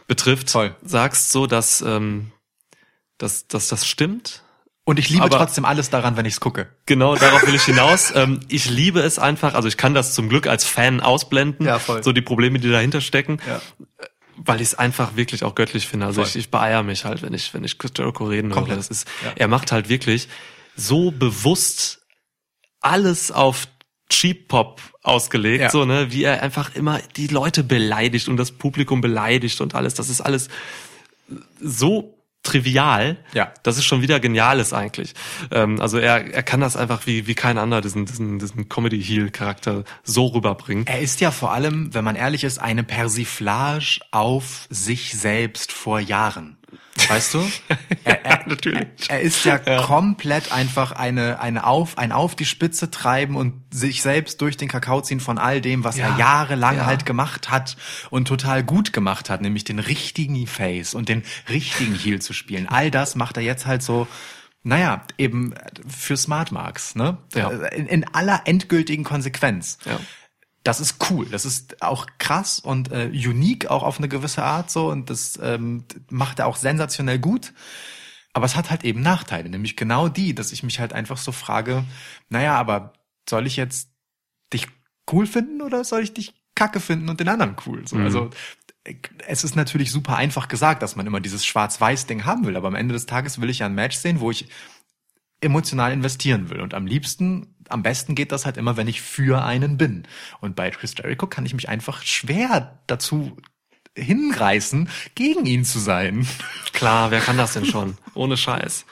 betrifft, 0.08 0.50
Voll. 0.50 0.74
sagst 0.82 1.30
so, 1.30 1.46
dass, 1.46 1.82
ähm, 1.82 2.32
dass, 3.18 3.46
dass 3.46 3.68
das 3.68 3.86
stimmt. 3.86 4.42
Und 4.84 4.98
ich 4.98 5.08
liebe 5.10 5.22
Aber- 5.22 5.36
trotzdem 5.38 5.64
alles 5.64 5.90
daran, 5.90 6.16
wenn 6.16 6.26
ich's 6.26 6.40
gucke. 6.40 6.68
Genau, 6.86 7.14
darauf 7.14 7.46
will 7.46 7.54
ich 7.54 7.62
hinaus. 7.62 8.10
Ähm, 8.16 8.40
ich 8.48 8.68
liebe 8.68 8.98
es 9.00 9.20
einfach, 9.20 9.54
also 9.54 9.68
ich 9.68 9.76
kann 9.76 9.94
das 9.94 10.12
zum 10.14 10.28
Glück 10.28 10.48
als 10.48 10.64
Fan 10.64 11.00
ausblenden, 11.00 11.64
Ja, 11.64 11.78
voll. 11.78 12.02
so 12.02 12.10
die 12.12 12.22
Probleme, 12.22 12.58
die 12.58 12.68
dahinter 12.70 13.00
stecken, 13.00 13.38
Ja. 13.46 13.60
Weil 14.44 14.60
ich 14.60 14.68
es 14.68 14.74
einfach 14.74 15.16
wirklich 15.16 15.44
auch 15.44 15.54
göttlich 15.54 15.86
finde. 15.86 16.06
Also 16.06 16.20
Voll. 16.22 16.28
ich, 16.28 16.36
ich 16.36 16.50
beeier 16.50 16.82
mich 16.82 17.04
halt, 17.04 17.22
wenn 17.22 17.34
ich, 17.34 17.52
wenn 17.54 17.64
ich 17.64 17.76
Jericho 17.96 18.24
reden 18.24 18.48
höre. 18.48 18.54
Komplett. 18.56 18.78
Das 18.78 18.88
ist, 18.88 19.08
Ja. 19.24 19.32
Er 19.36 19.48
macht 19.48 19.72
halt 19.72 19.88
wirklich 19.88 20.28
so 20.76 21.10
bewusst 21.10 22.00
alles 22.80 23.30
auf 23.30 23.68
Cheap 24.08 24.48
Pop 24.48 24.80
ausgelegt, 25.02 25.62
Ja. 25.62 25.70
so, 25.70 25.84
ne, 25.84 26.12
wie 26.12 26.24
er 26.24 26.42
einfach 26.42 26.74
immer 26.74 27.00
die 27.16 27.28
Leute 27.28 27.64
beleidigt 27.64 28.28
und 28.28 28.36
das 28.36 28.50
Publikum 28.52 29.00
beleidigt 29.00 29.60
und 29.60 29.74
alles. 29.74 29.94
Das 29.94 30.08
ist 30.10 30.20
alles 30.20 30.48
so 31.60 32.21
trivial, 32.42 33.16
Ja. 33.34 33.52
dass 33.62 33.78
es 33.78 33.84
schon 33.84 34.02
wieder 34.02 34.18
genial 34.20 34.58
ist 34.60 34.72
eigentlich. 34.72 35.14
Ähm, 35.50 35.80
also 35.80 35.98
er, 35.98 36.32
er 36.34 36.42
kann 36.42 36.60
das 36.60 36.76
einfach 36.76 37.06
wie, 37.06 37.26
wie 37.26 37.34
kein 37.34 37.58
anderer, 37.58 37.80
diesen, 37.80 38.04
diesen, 38.06 38.38
diesen 38.38 38.68
Comedy-Heel-Charakter 38.68 39.84
so 40.02 40.26
rüberbringen. 40.26 40.86
Er 40.86 41.00
ist 41.00 41.20
ja 41.20 41.30
vor 41.30 41.52
allem, 41.52 41.94
wenn 41.94 42.04
man 42.04 42.16
ehrlich 42.16 42.44
ist, 42.44 42.58
eine 42.58 42.82
Persiflage 42.84 44.00
auf 44.10 44.66
sich 44.70 45.12
selbst 45.18 45.72
vor 45.72 46.00
Jahren. 46.00 46.56
Weißt 47.08 47.34
du? 47.34 47.50
Er, 48.04 48.24
er, 48.24 48.48
natürlich. 48.48 48.86
Er 49.08 49.20
ist 49.20 49.44
ja, 49.44 49.58
komplett 49.58 50.50
einfach 50.52 50.90
eine, 50.92 51.38
eine 51.40 51.64
auf, 51.66 51.98
ein 51.98 52.10
auf 52.10 52.34
die 52.34 52.44
Spitze 52.44 52.90
treiben 52.90 53.36
und 53.36 53.54
sich 53.72 54.02
selbst 54.02 54.40
durch 54.40 54.56
den 54.56 54.68
Kakao 54.68 55.00
ziehen 55.02 55.20
von 55.20 55.38
all 55.38 55.60
dem, 55.60 55.84
was 55.84 55.96
Ja. 55.96 56.08
er 56.08 56.18
jahrelang 56.18 56.78
Ja. 56.78 56.86
halt 56.86 57.06
gemacht 57.06 57.48
hat 57.50 57.76
und 58.10 58.26
total 58.26 58.64
gut 58.64 58.92
gemacht 58.92 59.30
hat, 59.30 59.40
nämlich 59.40 59.62
den 59.64 59.78
richtigen 59.78 60.46
Face 60.48 60.94
und 60.94 61.08
den 61.08 61.22
richtigen 61.48 61.94
Heel 61.94 62.20
zu 62.20 62.32
spielen. 62.32 62.68
All 62.68 62.90
das 62.90 63.14
macht 63.14 63.36
er 63.36 63.42
jetzt 63.44 63.66
halt 63.66 63.82
so, 63.84 64.08
naja, 64.64 65.02
eben 65.16 65.54
für 65.88 66.16
Smart 66.16 66.50
Marks, 66.50 66.94
ne? 66.96 67.18
Ja. 67.34 67.50
In, 67.50 67.86
in 67.86 68.04
aller 68.14 68.42
endgültigen 68.46 69.04
Konsequenz. 69.04 69.78
Ja. 69.84 69.98
Das 70.64 70.80
ist 70.80 71.10
cool. 71.10 71.26
Das 71.26 71.44
ist 71.44 71.82
auch 71.82 72.06
krass 72.18 72.58
und 72.60 72.92
äh, 72.92 73.08
unique 73.08 73.66
auch 73.66 73.82
auf 73.82 73.98
eine 73.98 74.08
gewisse 74.08 74.42
Art 74.42 74.70
so 74.70 74.90
und 74.90 75.10
das 75.10 75.38
ähm, 75.42 75.84
macht 76.10 76.38
er 76.38 76.46
auch 76.46 76.56
sensationell 76.56 77.18
gut. 77.18 77.52
Aber 78.32 78.46
es 78.46 78.56
hat 78.56 78.70
halt 78.70 78.84
eben 78.84 79.02
Nachteile, 79.02 79.50
nämlich 79.50 79.76
genau 79.76 80.08
die, 80.08 80.34
dass 80.34 80.52
ich 80.52 80.62
mich 80.62 80.80
halt 80.80 80.92
einfach 80.92 81.18
so 81.18 81.32
frage, 81.32 81.84
naja, 82.30 82.54
aber 82.54 82.94
soll 83.28 83.46
ich 83.46 83.56
jetzt 83.56 83.90
dich 84.52 84.68
cool 85.12 85.26
finden 85.26 85.60
oder 85.60 85.84
soll 85.84 86.02
ich 86.02 86.14
dich 86.14 86.32
kacke 86.54 86.80
finden 86.80 87.08
und 87.08 87.20
den 87.20 87.28
anderen 87.28 87.56
cool? 87.66 87.86
So, 87.86 87.96
Mhm. 87.96 88.04
Also 88.04 88.30
es 89.28 89.44
ist 89.44 89.54
natürlich 89.54 89.90
super 89.90 90.16
einfach 90.16 90.48
gesagt, 90.48 90.82
dass 90.82 90.96
man 90.96 91.06
immer 91.06 91.20
dieses 91.20 91.44
Schwarz-Weiß-Ding 91.44 92.24
haben 92.24 92.46
will, 92.46 92.56
aber 92.56 92.68
am 92.68 92.74
Ende 92.74 92.94
des 92.94 93.06
Tages 93.06 93.40
will 93.40 93.50
ich 93.50 93.60
ja 93.60 93.66
ein 93.66 93.74
Match 93.74 93.96
sehen, 93.96 94.20
wo 94.20 94.30
ich 94.30 94.48
emotional 95.40 95.92
investieren 95.92 96.50
will. 96.50 96.60
Und 96.60 96.74
am 96.74 96.86
liebsten, 96.86 97.54
am 97.68 97.82
besten 97.82 98.14
geht 98.14 98.32
das 98.32 98.44
halt 98.46 98.56
immer, 98.56 98.76
wenn 98.76 98.88
ich 98.88 99.00
für 99.02 99.44
einen 99.44 99.76
bin. 99.76 100.04
Und 100.40 100.56
bei 100.56 100.70
Chris 100.70 100.94
Jericho 100.96 101.26
kann 101.26 101.46
ich 101.46 101.54
mich 101.54 101.68
einfach 101.68 102.02
schwer 102.02 102.78
dazu 102.86 103.36
hinreißen, 103.96 104.88
gegen 105.14 105.44
ihn 105.46 105.64
zu 105.64 105.78
sein. 105.78 106.26
Klar, 106.72 107.10
wer 107.10 107.20
kann 107.20 107.36
das 107.36 107.52
denn 107.52 107.66
schon? 107.66 107.96
Ohne 108.14 108.36
Scheiß. 108.36 108.86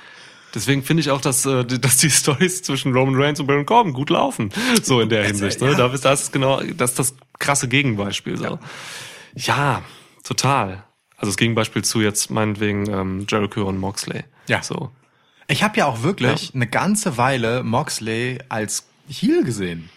Deswegen 0.55 0.83
finde 0.83 1.01
ich 1.03 1.11
auch, 1.11 1.21
dass, 1.21 1.47
äh, 1.47 1.65
die- 1.65 1.81
dass 1.81 1.99
die 1.99 2.11
Stories 2.11 2.63
zwischen 2.63 2.93
Roman 2.93 3.15
Reigns 3.21 3.39
und 3.41 3.47
Baron 3.47 3.65
Corbin 3.67 3.93
gut 3.93 4.11
laufen. 4.11 4.51
So 4.83 5.01
in 5.01 5.09
der 5.09 5.25
Hinsicht. 5.25 5.61
Ne? 5.61 5.73
ja. 5.73 5.89
Das 5.89 6.23
ist 6.23 6.33
genau, 6.33 6.61
das 6.61 6.91
ist 6.91 6.99
das 6.99 7.15
krasse 7.39 7.69
Gegenbeispiel. 7.69 8.37
So. 8.37 8.59
Ja. 9.37 9.83
total. 10.25 10.85
Also 11.17 11.31
das 11.31 11.37
Gegenbeispiel 11.37 11.83
zu 11.85 12.01
jetzt 12.01 12.31
meinetwegen 12.31 12.91
ähm, 12.91 13.27
Jericho 13.29 13.63
und 13.65 13.79
Moxley. 13.79 14.25
Ja. 14.49 14.63
So. 14.63 14.91
Ich 15.51 15.63
habe 15.63 15.77
ja 15.79 15.87
auch 15.87 16.03
wirklich 16.03 16.55
eine 16.55 16.67
ganze 16.67 17.17
Weile 17.19 17.63
Moxley 17.63 18.39
als 18.49 18.87
Heel 19.09 19.45
gesehen. 19.45 19.91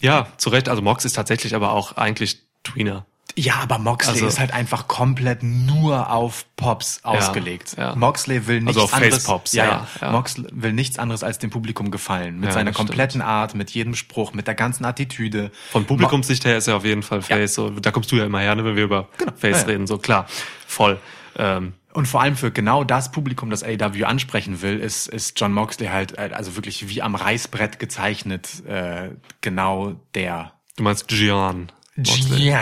Ja, 0.00 0.26
zu 0.38 0.50
Recht. 0.50 0.68
Also 0.68 0.82
Mox 0.82 1.04
ist 1.04 1.12
tatsächlich 1.14 1.54
aber 1.54 1.72
auch 1.72 1.96
eigentlich 1.96 2.40
Tweener. 2.62 3.06
Ja, 3.36 3.54
aber 3.56 3.78
Moxley 3.78 4.12
Also- 4.14 4.26
ist 4.26 4.38
halt 4.38 4.52
einfach 4.52 4.86
komplett 4.86 5.42
nur 5.42 6.10
auf 6.10 6.44
Pops 6.56 7.00
ausgelegt. 7.02 7.74
ja. 7.76 7.94
Moxley 7.96 8.46
will 8.46 8.60
nichts 8.60 8.76
Also 8.76 8.82
auf 8.82 8.94
anderes. 8.94 9.14
Face-Pops, 9.16 9.52
ja, 9.54 9.64
ja, 9.64 9.70
ja. 9.70 10.06
ja. 10.06 10.12
Moxley 10.12 10.46
will 10.52 10.72
nichts 10.72 10.98
anderes 10.98 11.24
als 11.24 11.38
dem 11.38 11.50
Publikum 11.50 11.90
gefallen. 11.90 12.36
Mit 12.38 12.48
Ja, 12.50 12.52
seiner 12.52 12.70
das 12.70 12.76
stimmt. 12.76 12.90
kompletten 12.90 13.22
Art, 13.22 13.54
mit 13.54 13.70
jedem 13.70 13.94
Spruch, 13.94 14.34
mit 14.34 14.46
der 14.46 14.54
ganzen 14.54 14.84
Attitüde. 14.84 15.50
Von 15.72 15.84
Publikumssicht 15.84 16.44
her 16.44 16.56
ist 16.58 16.68
er 16.68 16.76
auf 16.76 16.84
jeden 16.84 17.02
Fall 17.02 17.22
Face. 17.22 17.54
So, 17.54 17.70
da 17.70 17.90
kommst 17.90 18.12
du 18.12 18.16
ja 18.16 18.24
immer 18.24 18.40
her, 18.40 18.54
ne, 18.54 18.64
wenn 18.64 18.76
wir 18.76 18.84
über 18.84 19.08
Face 19.36 19.56
ja, 19.56 19.58
ja. 19.62 19.66
reden. 19.66 19.86
So 19.88 19.98
klar, 19.98 20.26
voll. 20.66 21.00
Ähm, 21.36 21.72
Und 21.94 22.06
vor 22.06 22.20
allem 22.20 22.34
für 22.36 22.50
genau 22.50 22.82
das 22.82 23.12
Publikum, 23.12 23.50
das 23.50 23.62
AW 23.62 24.04
ansprechen 24.04 24.60
will, 24.62 24.80
ist, 24.80 25.06
ist 25.06 25.40
John 25.40 25.52
Moxley 25.52 25.86
halt, 25.86 26.18
äh, 26.18 26.30
also 26.34 26.56
wirklich 26.56 26.88
wie 26.88 27.00
am 27.00 27.14
Reißbrett 27.14 27.78
gezeichnet, 27.78 28.66
äh, 28.66 29.10
genau 29.40 29.94
der. 30.14 30.52
du 30.76 30.82
meinst 30.82 31.06
Gian. 31.06 31.70
Moxley. 31.96 32.52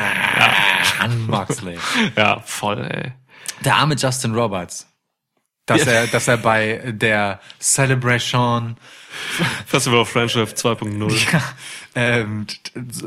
John 1.00 1.26
Moxley. 1.26 1.78
Ja, 2.16 2.40
voll, 2.44 2.84
ey. 2.84 3.12
Der 3.64 3.76
arme 3.76 3.94
Justin 3.96 4.34
Roberts. 4.34 4.86
Dass 5.66 5.84
Ja. 5.84 5.92
er, 5.92 6.06
dass 6.08 6.26
er 6.26 6.38
bei 6.38 6.82
der 6.92 7.38
Celebration 7.60 8.76
Festival 9.66 10.00
of 10.00 10.08
Friendship 10.08 10.48
2.0. 10.48 11.40
ähm, 11.94 12.46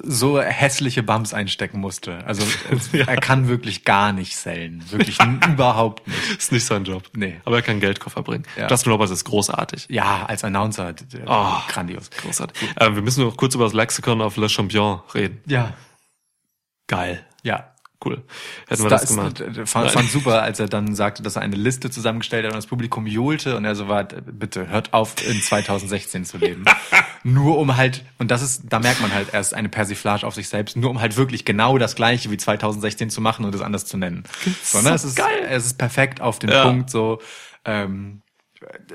so 0.03 0.39
hässliche 0.39 1.03
Bumps 1.03 1.33
einstecken 1.33 1.79
musste. 1.81 2.23
Also 2.25 2.45
es- 2.71 2.93
er 2.93 3.17
kann 3.17 3.49
wirklich 3.49 3.83
gar 3.83 4.13
nicht 4.13 4.37
sellen. 4.37 4.83
Wirklich 4.89 5.17
überhaupt 5.47 6.07
nicht. 6.07 6.37
Ist 6.37 6.51
nicht 6.53 6.63
sein 6.65 6.85
Job. 6.85 7.03
Nee. 7.13 7.41
Aber 7.43 7.57
er 7.57 7.61
kann 7.61 7.81
Geldkoffer 7.81 8.21
bringen. 8.23 8.45
Ja. 8.55 8.67
Justin 8.69 8.93
Roberts 8.93 9.11
ist 9.11 9.25
großartig. 9.25 9.87
Ja, 9.89 10.25
als 10.25 10.43
Announcer 10.45 10.93
Oh. 11.25 11.57
grandios. 11.67 12.09
Großartig. 12.21 12.69
Ähm, 12.79 12.95
wir 12.95 13.01
müssen 13.01 13.25
noch 13.25 13.35
kurz 13.35 13.53
über 13.55 13.65
das 13.65 13.73
Lexikon 13.73 14.21
auf 14.21 14.37
Le 14.37 14.47
Champion 14.47 15.01
reden. 15.13 15.41
Ja, 15.47 15.73
Geil. 16.87 17.25
ja. 17.43 17.71
Cool. 18.03 18.23
Hätten 18.67 18.83
wir 18.83 18.89
Das 18.89 19.07
gemacht. 19.07 19.43
fand, 19.65 19.91
fand 19.91 20.09
super, 20.11 20.41
als 20.43 20.59
er 20.59 20.67
dann 20.67 20.95
sagte, 20.95 21.23
dass 21.23 21.35
er 21.37 21.41
eine 21.41 21.55
Liste 21.55 21.89
zusammengestellt 21.89 22.45
hat 22.45 22.51
und 22.51 22.57
das 22.57 22.67
Publikum 22.67 23.07
johlte 23.07 23.55
und 23.57 23.65
er 23.65 23.75
so 23.75 23.87
war, 23.87 24.03
bitte 24.03 24.67
hört 24.67 24.93
auf 24.93 25.15
in 25.27 25.41
2016 25.41 26.25
zu 26.25 26.37
leben. 26.37 26.65
nur 27.23 27.57
um 27.57 27.77
halt, 27.77 28.03
und 28.19 28.31
das 28.31 28.41
ist, 28.41 28.63
da 28.69 28.79
merkt 28.79 29.01
man 29.01 29.13
halt 29.13 29.33
erst 29.33 29.53
eine 29.53 29.69
Persiflage 29.69 30.27
auf 30.27 30.35
sich 30.35 30.49
selbst, 30.49 30.75
nur 30.77 30.89
um 30.89 30.99
halt 31.01 31.17
wirklich 31.17 31.45
genau 31.45 31.77
das 31.77 31.95
gleiche 31.95 32.29
wie 32.31 32.37
2016 32.37 33.09
zu 33.09 33.21
machen 33.21 33.45
und 33.45 33.55
es 33.55 33.61
anders 33.61 33.85
zu 33.85 33.97
nennen. 33.97 34.23
So, 34.61 34.79
ne? 34.79 34.89
so 34.89 34.93
es 34.93 35.03
ist 35.05 35.15
geil. 35.15 35.45
Es 35.49 35.65
ist 35.65 35.77
perfekt 35.77 36.21
auf 36.21 36.37
den 36.39 36.51
Ja. 36.51 36.63
Punkt 36.63 36.89
so. 36.89 37.19
Ähm, 37.63 38.21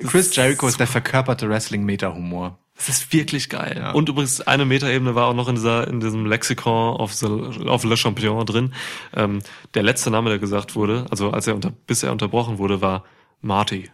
Chris 0.07 0.35
Jericho 0.35 0.67
ist 0.69 0.79
der 0.81 0.87
verkörperte 0.87 1.49
Wrestling-Meta-Humor. 1.49 2.59
Das 2.87 2.89
ist 2.89 3.13
wirklich 3.13 3.51
geil. 3.51 3.77
Ja. 3.79 3.91
Und 3.93 4.09
übrigens 4.09 4.41
eine 4.41 4.65
Metaebene 4.65 5.15
war 5.15 5.27
auch 5.27 5.35
noch 5.35 5.49
in 5.49 5.55
dieser 5.55 5.87
in 5.87 6.01
diesem 6.01 6.25
Lexikon 6.25 6.97
of, 6.97 7.13
the, 7.13 7.27
of 7.27 7.85
Le 7.85 7.97
Champion 7.97 8.47
drin. 8.47 8.73
Ähm, 9.15 9.41
der 9.75 9.83
letzte 9.83 10.11
Name, 10.11 10.31
der 10.31 10.39
gesagt 10.39 10.75
wurde, 10.77 11.05
also 11.11 11.31
als 11.31 11.47
er 11.47 11.55
unter, 11.55 11.73
bis 11.87 12.03
er 12.03 12.13
unterbrochen 12.13 12.57
wurde, 12.59 12.81
war 12.81 13.05
Marty. 13.43 13.91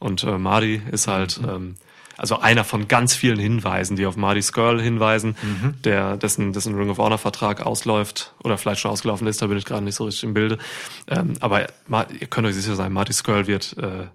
Und 0.00 0.24
äh, 0.24 0.36
Marty 0.36 0.82
ist 0.90 1.06
halt 1.06 1.40
ähm, 1.46 1.76
also 2.16 2.40
einer 2.40 2.64
von 2.64 2.88
ganz 2.88 3.14
vielen 3.14 3.38
Hinweisen, 3.38 3.96
die 3.96 4.06
auf 4.06 4.16
Marty 4.16 4.42
Skrull 4.42 4.80
hinweisen, 4.80 5.36
der 5.84 6.16
dessen 6.16 6.52
dessen 6.52 6.74
Ring 6.74 6.90
of 6.90 6.98
Honor 6.98 7.18
Vertrag 7.18 7.64
ausläuft 7.64 8.34
oder 8.42 8.58
vielleicht 8.58 8.80
schon 8.80 8.90
ausgelaufen 8.90 9.26
ist. 9.26 9.42
Da 9.42 9.46
bin 9.46 9.58
ich 9.58 9.64
gerade 9.64 9.82
nicht 9.82 9.94
so 9.94 10.04
richtig 10.04 10.24
im 10.24 10.34
Bilde. 10.34 10.58
Ähm, 11.08 11.34
aber 11.40 11.66
ihr 12.20 12.26
könnt 12.26 12.46
euch 12.46 12.54
sicher 12.54 12.76
sein, 12.76 12.92
Marty 12.92 13.12
Skrull 13.12 13.46
wird 13.46 13.76
äh, 13.78 14.06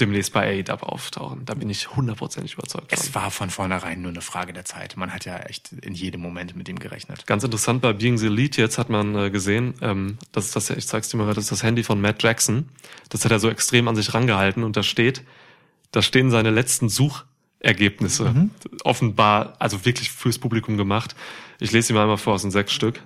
demnächst 0.00 0.32
bei 0.32 0.64
AEW 0.66 0.82
auftauchen. 0.82 1.44
Da 1.44 1.54
bin 1.54 1.70
ich 1.70 1.94
hundertprozentig 1.94 2.54
überzeugt. 2.54 2.90
von. 2.90 2.98
Es 2.98 3.14
war 3.14 3.30
von 3.30 3.50
vornherein 3.50 4.02
nur 4.02 4.10
eine 4.10 4.20
Frage 4.20 4.52
der 4.52 4.64
Zeit. 4.64 4.96
Man 4.96 5.12
hat 5.12 5.24
ja 5.24 5.38
echt 5.38 5.72
in 5.72 5.94
jedem 5.94 6.20
Moment 6.20 6.56
mit 6.56 6.68
ihm 6.68 6.78
gerechnet. 6.78 7.26
Ganz 7.26 7.44
interessant 7.44 7.80
bei 7.80 7.92
Being 7.92 8.18
the 8.18 8.26
Elite 8.26 8.60
jetzt 8.60 8.78
hat 8.78 8.90
man 8.90 9.14
äh, 9.14 9.30
gesehen, 9.30 9.74
ähm, 9.82 10.18
das 10.32 10.46
ist 10.46 10.56
das, 10.56 10.70
ich 10.70 10.86
zeig's 10.86 11.08
dir 11.10 11.16
mal, 11.16 11.32
das 11.32 11.44
ist 11.44 11.52
das 11.52 11.62
Handy 11.62 11.84
von 11.84 12.00
Matt 12.00 12.22
Jackson. 12.22 12.68
Das 13.08 13.24
hat 13.24 13.30
er 13.30 13.38
so 13.38 13.48
extrem 13.48 13.86
an 13.86 13.94
sich 13.94 14.14
rangehalten 14.14 14.64
und 14.64 14.76
da 14.76 14.82
steht, 14.82 15.22
da 15.92 16.02
stehen 16.02 16.30
seine 16.30 16.50
letzten 16.50 16.88
Suchergebnisse. 16.88 18.50
Offenbar, 18.82 19.54
also 19.60 19.84
wirklich 19.84 20.10
fürs 20.10 20.38
Publikum 20.38 20.76
gemacht. 20.76 21.14
Ich 21.60 21.70
lese 21.70 21.88
sie 21.88 21.92
mal 21.92 22.02
einmal 22.02 22.18
vor, 22.18 22.34
es 22.34 22.42
sind 22.42 22.50
sechs 22.50 22.72
Stück. 22.72 23.00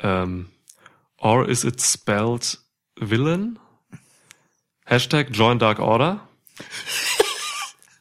Ähm, 0.00 0.48
or 1.18 1.48
is 1.48 1.62
it 1.62 1.80
spelled 1.80 2.58
villain? 2.98 3.60
Hashtag 4.84 5.30
join 5.32 5.58
Dark 5.58 5.78
Order. 5.78 6.20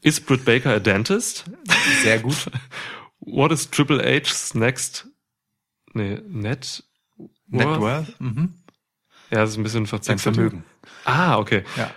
Is 0.02 0.20
Britt 0.20 0.46
Baker 0.46 0.76
a 0.76 0.80
dentist? 0.80 1.46
Sehr 2.02 2.20
gut. 2.20 2.48
What 3.20 3.52
is 3.52 3.70
Triple 3.70 4.02
H's 4.04 4.56
next? 4.56 5.08
Nee, 5.94 6.20
net? 6.28 6.84
Net 7.48 7.80
worth? 7.80 8.20
Mhm. 8.20 8.56
Ja, 9.30 9.40
das 9.40 9.52
ist 9.52 9.58
ein 9.58 9.64
bisschen 9.64 9.86
Sein 9.86 10.00
verzerrt. 10.00 10.22
Vermögen. 10.22 10.64
Ah, 11.06 11.38
okay. 11.38 11.64
Ja. 11.78 11.92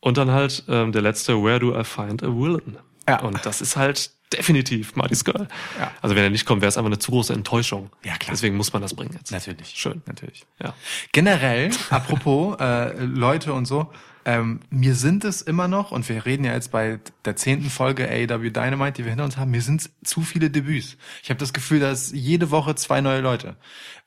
Und 0.00 0.16
dann 0.16 0.30
halt 0.30 0.64
ähm, 0.68 0.92
der 0.92 1.02
letzte, 1.02 1.42
Where 1.42 1.60
do 1.60 1.78
I 1.78 1.84
find 1.84 2.22
a 2.22 2.28
villain? 2.28 2.78
Ja. 3.08 3.20
Und 3.20 3.44
das 3.46 3.60
ist 3.60 3.76
halt 3.76 4.10
definitiv 4.32 4.96
Marty's 4.96 5.24
Girl. 5.24 5.48
Ja. 5.78 5.92
Also 6.02 6.14
wenn 6.16 6.22
er 6.22 6.30
nicht 6.30 6.46
kommt, 6.46 6.62
wäre 6.62 6.68
es 6.68 6.76
einfach 6.76 6.86
eine 6.90 6.98
zu 6.98 7.10
große 7.10 7.32
Enttäuschung. 7.32 7.90
Ja, 8.04 8.16
klar. 8.16 8.32
Deswegen 8.32 8.56
muss 8.56 8.72
man 8.72 8.82
das 8.82 8.94
bringen 8.94 9.14
jetzt. 9.14 9.30
Natürlich. 9.32 9.70
Schön. 9.70 10.02
Natürlich. 10.06 10.44
Ja. 10.62 10.74
Generell, 11.12 11.70
apropos 11.90 12.56
äh, 12.60 13.04
Leute 13.04 13.52
und 13.52 13.66
so, 13.66 13.90
ähm, 14.24 14.60
mir 14.68 14.94
sind 14.94 15.24
es 15.24 15.40
immer 15.40 15.66
noch, 15.66 15.92
und 15.92 16.08
wir 16.08 16.26
reden 16.26 16.44
ja 16.44 16.52
jetzt 16.52 16.70
bei 16.70 17.00
der 17.24 17.36
zehnten 17.36 17.70
Folge 17.70 18.06
AEW 18.08 18.50
Dynamite, 18.50 18.92
die 18.92 19.04
wir 19.04 19.10
hinter 19.10 19.24
uns 19.24 19.38
haben, 19.38 19.50
mir 19.50 19.62
sind 19.62 19.88
zu 20.04 20.20
viele 20.20 20.50
Debüts. 20.50 20.98
Ich 21.22 21.30
habe 21.30 21.40
das 21.40 21.52
Gefühl, 21.52 21.80
dass 21.80 22.12
jede 22.12 22.50
Woche 22.50 22.74
zwei 22.74 23.00
neue 23.00 23.20
Leute. 23.22 23.56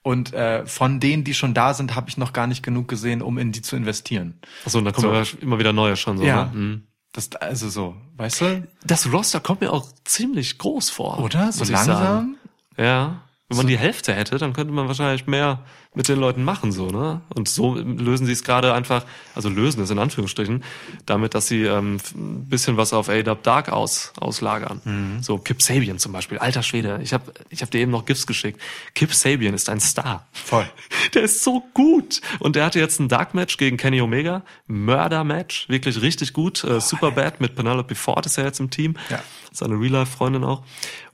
Und 0.04 0.34
äh, 0.34 0.66
von 0.66 1.00
denen, 1.00 1.24
die 1.24 1.34
schon 1.34 1.54
da 1.54 1.74
sind, 1.74 1.96
habe 1.96 2.10
ich 2.10 2.18
noch 2.18 2.32
gar 2.34 2.46
nicht 2.46 2.62
genug 2.62 2.88
gesehen, 2.88 3.22
um 3.22 3.38
in 3.38 3.52
die 3.52 3.62
zu 3.62 3.76
investieren. 3.76 4.40
Achso, 4.66 4.78
und 4.78 4.86
da 4.86 4.92
kommen 4.92 5.26
So. 5.26 5.38
immer 5.40 5.58
wieder 5.60 5.74
neue 5.74 5.96
schon 5.96 6.18
so. 6.18 6.24
Ja. 6.24 6.46
Ne? 6.46 6.52
Mhm. 6.54 6.84
Das 7.14 7.32
also 7.36 7.70
so, 7.70 7.96
weißt 8.18 8.42
du? 8.42 8.68
Das 8.84 9.12
Roster 9.12 9.40
kommt 9.40 9.62
mir 9.62 9.72
auch 9.72 9.88
ziemlich 10.04 10.58
groß 10.58 10.90
vor. 10.90 11.20
Oder? 11.20 11.52
So 11.52 11.64
langsam? 11.64 12.38
Ja. 12.76 13.22
Wenn 13.50 13.58
man 13.58 13.68
die 13.68 13.78
Hälfte 13.78 14.14
hätte, 14.14 14.38
dann 14.38 14.54
könnte 14.54 14.74
man 14.74 14.88
wahrscheinlich 14.88 15.28
mehr 15.28 15.60
mit 15.94 16.08
den 16.08 16.18
Leuten 16.18 16.44
machen, 16.44 16.72
so, 16.72 16.90
ne? 16.90 17.22
Und 17.36 17.48
so 17.48 17.76
lösen 17.76 18.26
sie 18.26 18.32
es 18.32 18.44
gerade 18.44 18.74
einfach, 18.74 19.06
also 19.36 19.50
lösen 19.50 19.84
es 19.84 19.92
in 19.92 20.00
Anführungsstrichen, 20.00 20.64
damit, 21.06 21.36
dass 21.36 21.48
sie 21.48 21.64
ähm, 21.64 22.00
ein 22.16 22.50
bisschen 22.50 22.78
was 22.78 22.94
auf 22.94 23.10
AW 23.10 23.36
Dark 23.44 23.70
aus, 23.70 24.14
auslagern. 24.20 24.82
Mhm. 24.86 25.22
So 25.22 25.38
Kip 25.38 25.62
Sabian 25.62 26.00
zum 26.00 26.14
Beispiel, 26.14 26.40
alter 26.40 26.64
Schwede. 26.64 27.00
Ich 27.04 27.14
habe 27.14 27.32
ich 27.50 27.62
hab 27.62 27.70
dir 27.70 27.82
eben 27.82 27.92
noch 27.92 28.06
GIFs 28.06 28.26
geschickt. 28.26 28.60
Kip 28.96 29.14
Sabian 29.14 29.54
ist 29.54 29.70
ein 29.70 29.80
Star. 29.80 30.26
Voll. 30.32 30.68
Der 31.14 31.24
ist 31.24 31.44
so 31.44 31.64
gut. 31.74 32.22
Und 32.40 32.56
der 32.56 32.66
hatte 32.66 32.80
jetzt 32.80 33.00
ein 33.00 33.08
Dark 33.08 33.34
Match 33.34 33.58
gegen 33.58 33.78
Kenny 33.78 34.02
Omega. 34.02 34.44
Murder 34.68 35.24
Match. 35.24 35.70
Wirklich 35.70 36.02
richtig 36.02 36.34
gut. 36.34 36.64
Äh, 36.64 36.80
Super 36.80 37.12
Bad 37.12 37.40
mit 37.40 37.56
Penelope 37.56 37.94
Ford 37.94 38.26
ist 38.26 38.38
ja 38.38 38.46
jetzt 38.46 38.60
im 38.60 38.70
Team. 38.70 38.96
Ja. 39.10 39.22
Seine 39.52 39.76
Real-Life-Freundin 39.76 40.44
auch. 40.44 40.64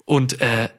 Und 0.06 0.40
äh, 0.42 0.70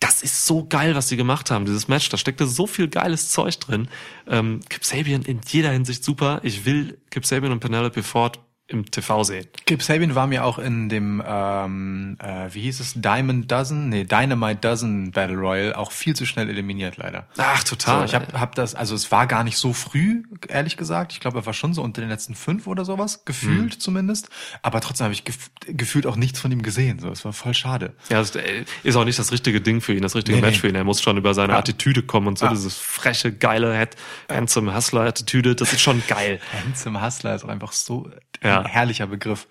das 0.00 0.22
ist 0.22 0.46
so 0.46 0.66
geil, 0.66 0.94
was 0.94 1.08
sie 1.08 1.16
gemacht 1.16 1.50
haben, 1.50 1.64
dieses 1.64 1.88
Match. 1.88 2.08
Da 2.08 2.16
steckte 2.16 2.46
so 2.46 2.66
viel 2.66 2.88
geiles 2.88 3.30
Zeug 3.30 3.58
drin. 3.60 3.88
Ähm, 4.28 4.60
Kip 4.68 4.84
Sabian 4.84 5.22
in 5.22 5.40
jeder 5.46 5.70
Hinsicht 5.70 6.04
super. 6.04 6.40
Ich 6.42 6.64
will 6.64 6.98
Kip 7.10 7.26
Sabian 7.26 7.52
und 7.52 7.60
Penelope 7.60 8.02
Ford 8.02 8.40
im 8.66 8.90
TV 8.90 9.24
sehen. 9.24 9.46
Kip 9.66 9.82
Sabian 9.82 10.14
war 10.14 10.26
mir 10.26 10.42
auch 10.44 10.58
in 10.58 10.88
dem, 10.88 11.22
ähm, 11.26 12.16
äh, 12.18 12.48
wie 12.54 12.62
hieß 12.62 12.80
es, 12.80 12.94
Diamond 12.96 13.52
Dozen, 13.52 13.90
nee, 13.90 14.04
Dynamite 14.04 14.60
Dozen 14.60 15.10
Battle 15.12 15.36
Royale 15.36 15.76
auch 15.76 15.92
viel 15.92 16.16
zu 16.16 16.24
schnell 16.24 16.48
eliminiert, 16.48 16.96
leider. 16.96 17.26
Ach, 17.36 17.58
So, 17.58 17.76
total. 17.76 18.06
ich 18.06 18.14
habe 18.14 18.40
hab 18.40 18.54
das, 18.54 18.74
also 18.74 18.94
es 18.94 19.12
war 19.12 19.26
gar 19.26 19.44
nicht 19.44 19.58
so 19.58 19.74
früh, 19.74 20.22
ehrlich 20.48 20.78
gesagt. 20.78 21.12
Ich 21.12 21.20
glaube, 21.20 21.40
er 21.40 21.46
war 21.46 21.52
schon 21.52 21.74
so 21.74 21.82
unter 21.82 22.00
den 22.00 22.08
letzten 22.08 22.34
fünf 22.34 22.66
oder 22.66 22.86
sowas, 22.86 23.26
gefühlt 23.26 23.74
zumindest. 23.82 24.30
Aber 24.62 24.80
trotzdem 24.80 25.04
habe 25.04 25.14
ich 25.14 25.24
gef 25.24 25.50
gefühlt 25.66 26.06
auch 26.06 26.16
nichts 26.16 26.40
von 26.40 26.50
ihm 26.50 26.62
gesehen. 26.62 26.98
So, 27.00 27.10
es 27.10 27.22
war 27.24 27.32
voll 27.34 27.52
schade. 27.54 27.92
Ja, 28.08 28.18
das 28.18 28.34
äh, 28.34 28.64
ist 28.82 28.96
auch 28.96 29.04
nicht 29.04 29.18
das 29.18 29.30
richtige 29.30 29.60
Ding 29.60 29.82
für 29.82 29.92
ihn, 29.94 30.00
das 30.02 30.14
richtige 30.16 30.36
Nee, 30.36 30.42
Match 30.42 30.54
nee. 30.56 30.60
für 30.60 30.68
ihn. 30.68 30.74
Er 30.74 30.84
muss 30.84 31.02
schon 31.02 31.16
über 31.18 31.34
seine 31.34 31.52
Ja. 31.52 31.58
Attitüde 31.58 32.02
kommen 32.02 32.28
und 32.28 32.38
so, 32.38 32.46
Ja. 32.46 32.52
dieses 32.52 32.78
freche, 32.78 33.30
geile, 33.32 33.76
Head, 33.76 33.90
handsome 34.30 34.74
Hustler-Attitüde, 34.74 35.54
das 35.54 35.72
ist 35.74 35.80
schon 35.82 36.02
geil. 36.08 36.40
Handsome 36.64 37.02
Hustler 37.04 37.34
ist 37.34 37.44
auch 37.44 37.48
einfach 37.50 37.72
so 37.72 38.10
Ja. 38.42 38.53
Ein 38.60 38.66
herrlicher 38.66 39.06
Begriff. 39.06 39.46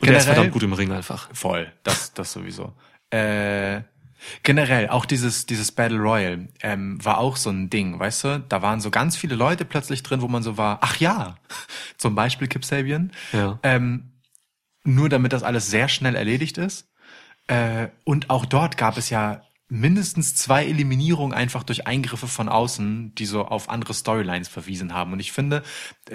Und 0.00 0.08
er 0.08 0.16
ist 0.16 0.26
verdammt 0.26 0.52
gut 0.52 0.62
im 0.62 0.72
Ring 0.72 0.92
einfach. 0.92 1.28
Voll, 1.32 1.72
das, 1.82 2.12
das 2.14 2.32
sowieso. 2.32 2.72
Äh, 3.10 3.82
generell, 4.42 4.88
auch 4.88 5.04
dieses, 5.04 5.46
dieses 5.46 5.72
Battle 5.72 5.98
Royale 5.98 6.48
ähm, 6.62 7.04
war 7.04 7.18
auch 7.18 7.36
so 7.36 7.50
ein 7.50 7.70
Ding, 7.70 7.98
weißt 7.98 8.24
du? 8.24 8.44
Da 8.48 8.62
waren 8.62 8.80
so 8.80 8.90
ganz 8.90 9.16
viele 9.16 9.34
Leute 9.34 9.64
plötzlich 9.64 10.02
drin, 10.02 10.22
wo 10.22 10.28
man 10.28 10.42
so 10.42 10.56
war, 10.56 10.78
ach 10.80 10.96
ja, 10.96 11.36
zum 11.98 12.14
Beispiel 12.14 12.48
Kip 12.48 12.64
Sabian. 12.64 13.12
Ja. 13.32 13.58
Ähm, 13.62 14.12
nur 14.84 15.08
damit 15.08 15.32
das 15.32 15.42
alles 15.42 15.68
sehr 15.70 15.88
schnell 15.88 16.14
erledigt 16.14 16.58
ist. 16.58 16.88
Äh, 17.46 17.88
und 18.04 18.30
auch 18.30 18.46
dort 18.46 18.76
gab 18.76 18.96
es 18.96 19.10
ja 19.10 19.42
mindestens 19.74 20.36
zwei 20.36 20.64
Eliminierungen 20.66 21.36
einfach 21.36 21.64
durch 21.64 21.86
Eingriffe 21.86 22.28
von 22.28 22.48
außen, 22.48 23.12
die 23.16 23.26
so 23.26 23.44
auf 23.44 23.68
andere 23.68 23.92
Storylines 23.92 24.46
verwiesen 24.46 24.94
haben. 24.94 25.12
Und 25.12 25.18
ich 25.18 25.32
finde, 25.32 25.62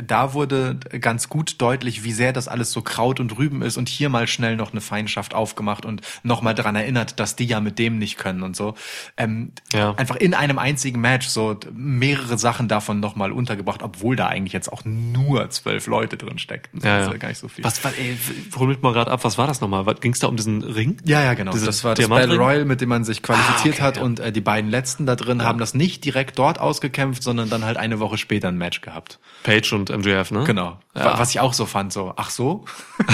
da 0.02 0.34
wurde 0.34 0.80
ganz 1.02 1.28
gut 1.28 1.62
deutlich, 1.62 2.04
wie 2.06 2.14
sehr 2.14 2.32
das 2.32 2.48
alles 2.48 2.72
so 2.72 2.82
Kraut 2.82 3.20
und 3.20 3.38
Rüben 3.38 3.62
ist 3.62 3.76
und 3.76 3.90
hier 3.90 4.08
mal 4.08 4.28
schnell 4.28 4.56
noch 4.56 4.72
eine 4.72 4.80
Feindschaft 4.80 5.34
aufgemacht 5.34 5.86
und 5.86 6.02
nochmal 6.24 6.56
daran 6.56 6.76
erinnert, 6.78 7.20
dass 7.20 7.36
die 7.36 7.46
ja 7.46 7.60
mit 7.60 7.80
dem 7.80 7.98
nicht 7.98 8.18
können 8.18 8.44
und 8.44 8.56
so. 8.56 8.76
Ähm, 9.18 9.52
Ja. 9.74 9.94
Einfach 9.96 10.16
in 10.16 10.34
einem 10.34 10.58
einzigen 10.58 11.02
Match 11.02 11.28
so 11.28 11.60
mehrere 11.74 12.38
Sachen 12.38 12.70
davon 12.70 13.02
nochmal 13.02 13.34
untergebracht, 13.34 13.84
obwohl 13.84 14.16
da 14.16 14.28
eigentlich 14.28 14.54
jetzt 14.54 14.72
auch 14.72 14.86
nur 14.86 15.50
zwölf 15.50 15.88
Leute 15.88 16.16
drin 16.16 16.40
steckten. 16.40 16.80
Ja, 16.82 17.00
Das 17.00 17.08
ja. 17.08 17.14
ist 17.14 17.20
gar 17.20 17.28
nicht 17.28 17.40
so 17.40 17.50
viel. 17.50 17.66
Was 17.66 17.84
war, 17.84 17.92
ey, 17.98 18.18
hol 18.56 18.70
mich 18.70 18.82
mal 18.82 18.94
gerade 18.94 19.12
ab, 19.12 19.26
was 19.26 19.38
war 19.38 19.48
das 19.48 19.60
nochmal? 19.60 19.84
Ging 19.96 20.14
es 20.14 20.20
da 20.20 20.28
um 20.28 20.38
diesen 20.38 20.64
Ring? 20.64 20.98
Ja, 21.04 21.22
ja, 21.24 21.34
genau. 21.34 21.52
Diese 21.52 21.66
das 21.66 21.84
war 21.84 21.96
das? 21.96 22.08
Battle 22.08 22.38
Royale, 22.38 22.64
mit 22.64 22.80
dem 22.80 22.88
man 22.88 23.04
sich 23.04 23.22
qualifiziert 23.22 23.49
Ah, 23.50 23.60
okay, 23.68 23.82
hat 23.82 23.98
ja. 23.98 24.04
und 24.04 24.20
äh, 24.20 24.32
die 24.32 24.42
beiden 24.42 24.70
letzten 24.70 25.06
da 25.06 25.16
drin 25.16 25.44
haben 25.44 25.60
das 25.60 25.74
nicht 25.74 26.04
direkt 26.06 26.38
dort 26.40 26.60
ausgekämpft, 26.60 27.24
sondern 27.24 27.50
dann 27.50 27.64
halt 27.66 27.78
eine 27.78 28.00
Woche 28.00 28.18
später 28.18 28.48
ein 28.50 28.58
Match 28.58 28.82
gehabt. 28.82 29.20
Page 29.44 29.74
und 29.74 29.90
MJF, 29.90 30.32
ne? 30.32 30.44
Genau. 30.46 30.80
Ja. 30.96 31.06
Wa- 31.06 31.20
Was 31.20 31.30
ich 31.32 31.40
auch 31.40 31.54
so 31.54 31.66
fand, 31.66 31.92
so, 31.94 32.14
ach 32.16 32.30
so? 32.30 32.66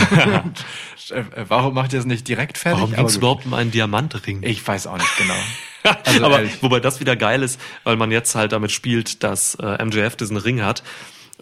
Äh, 1.12 1.20
äh, 1.20 1.46
Warum 1.50 1.76
macht 1.76 1.94
ihr 1.94 2.00
es 2.00 2.06
nicht 2.06 2.28
direkt 2.28 2.58
fertig? 2.58 2.80
Warum 2.82 2.96
ging 2.96 3.06
es 3.06 3.18
überhaupt 3.18 3.46
um 3.46 3.54
einen 3.54 3.70
Diamantring? 3.72 4.42
Ich 4.42 4.66
weiß 4.68 4.88
auch 4.88 4.98
nicht 4.98 5.18
genau. 5.18 5.36
Also 6.04 6.26
Aber 6.26 6.38
ehrlich. 6.40 6.64
wobei 6.64 6.80
das 6.80 7.00
wieder 7.00 7.16
geil 7.16 7.44
ist, 7.44 7.62
weil 7.84 7.96
man 7.96 8.10
jetzt 8.10 8.34
halt 8.34 8.54
damit 8.54 8.72
spielt, 8.72 9.22
dass 9.24 9.54
äh, 9.62 9.86
MJF 9.86 10.16
diesen 10.16 10.36
Ring 10.38 10.64
hat 10.64 10.82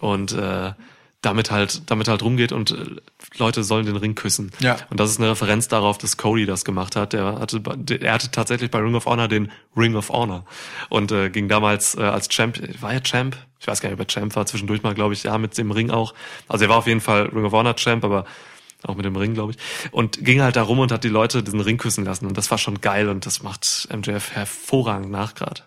und 0.01 0.33
äh, 0.33 0.73
damit 1.23 1.49
halt 1.49 1.89
damit 1.89 2.07
halt 2.07 2.21
rumgeht 2.21 2.51
und 2.51 2.71
äh, 2.71 2.85
Leute 3.37 3.63
sollen 3.63 3.85
den 3.85 3.95
Ring 3.95 4.13
küssen. 4.13 4.51
Ja. 4.59 4.77
Und 4.89 4.99
das 4.99 5.09
ist 5.09 5.19
eine 5.19 5.31
Referenz 5.31 5.67
darauf, 5.67 5.97
dass 5.97 6.17
Cody 6.17 6.45
das 6.45 6.65
gemacht 6.65 6.95
hat. 6.95 7.13
Der 7.13 7.39
hatte 7.39 7.61
er 7.99 8.13
hatte 8.13 8.29
tatsächlich 8.29 8.69
bei 8.69 8.79
Ring 8.79 8.93
of 8.93 9.05
Honor 9.05 9.27
den 9.27 9.51
Ring 9.75 9.95
of 9.95 10.09
Honor 10.09 10.45
und 10.89 11.11
äh, 11.11 11.29
ging 11.29 11.47
damals 11.47 11.95
äh, 11.95 12.01
als 12.01 12.29
Champ 12.29 12.59
war 12.81 12.93
er 12.93 13.01
Champ? 13.01 13.37
Ich 13.59 13.67
weiß 13.67 13.79
gar 13.81 13.89
nicht, 13.89 13.99
ob 13.99 14.01
er 14.01 14.07
Champ 14.07 14.35
war. 14.35 14.45
Zwischendurch 14.45 14.83
mal, 14.83 14.93
glaube 14.93 15.13
ich, 15.13 15.23
ja 15.23 15.37
mit 15.37 15.57
dem 15.57 15.71
Ring 15.71 15.89
auch. 15.89 16.13
Also 16.49 16.65
er 16.65 16.69
war 16.69 16.77
auf 16.77 16.87
jeden 16.87 17.01
Fall 17.01 17.27
Ring 17.27 17.45
of 17.45 17.53
Honor 17.53 17.75
Champ, 17.75 18.03
aber 18.03 18.25
auch 18.83 18.95
mit 18.95 19.05
dem 19.05 19.15
Ring, 19.15 19.33
glaube 19.33 19.53
ich. 19.53 19.57
Und 19.91 20.23
ging 20.23 20.41
halt 20.41 20.57
da 20.57 20.63
rum 20.63 20.79
und 20.79 20.91
hat 20.91 21.05
die 21.05 21.09
Leute 21.09 21.41
diesen 21.41 21.61
Ring 21.61 21.77
küssen 21.77 22.03
lassen. 22.03 22.25
Und 22.25 22.37
das 22.37 22.51
war 22.51 22.57
schon 22.57 22.81
geil 22.81 23.07
und 23.07 23.25
das 23.25 23.41
macht 23.41 23.87
MJF 23.89 24.31
hervorragend 24.31 25.09
nach 25.09 25.35
grad. 25.35 25.65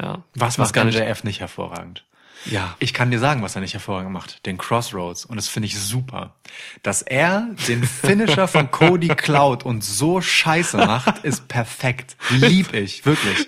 Ja. 0.00 0.24
Was 0.34 0.58
macht 0.58 0.74
gar 0.74 0.84
nicht. 0.84 0.98
MJF 0.98 1.22
nicht 1.22 1.40
hervorragend? 1.40 2.04
Ja. 2.44 2.76
Ich 2.78 2.94
kann 2.94 3.10
dir 3.10 3.18
sagen, 3.18 3.42
was 3.42 3.54
er 3.54 3.60
nicht 3.60 3.74
hervorragend 3.74 4.12
macht. 4.12 4.46
Den 4.46 4.58
Crossroads. 4.58 5.24
Und 5.24 5.36
das 5.36 5.48
finde 5.48 5.66
ich 5.66 5.78
super. 5.78 6.34
Dass 6.82 7.02
er 7.02 7.48
den 7.66 7.84
Finisher 7.84 8.48
von 8.48 8.70
Cody 8.70 9.08
klaut 9.08 9.64
und 9.64 9.84
so 9.84 10.20
scheiße 10.20 10.76
macht, 10.78 11.24
ist 11.24 11.48
perfekt. 11.48 12.16
Lieb 12.30 12.72
ich, 12.72 13.04
wirklich. 13.04 13.46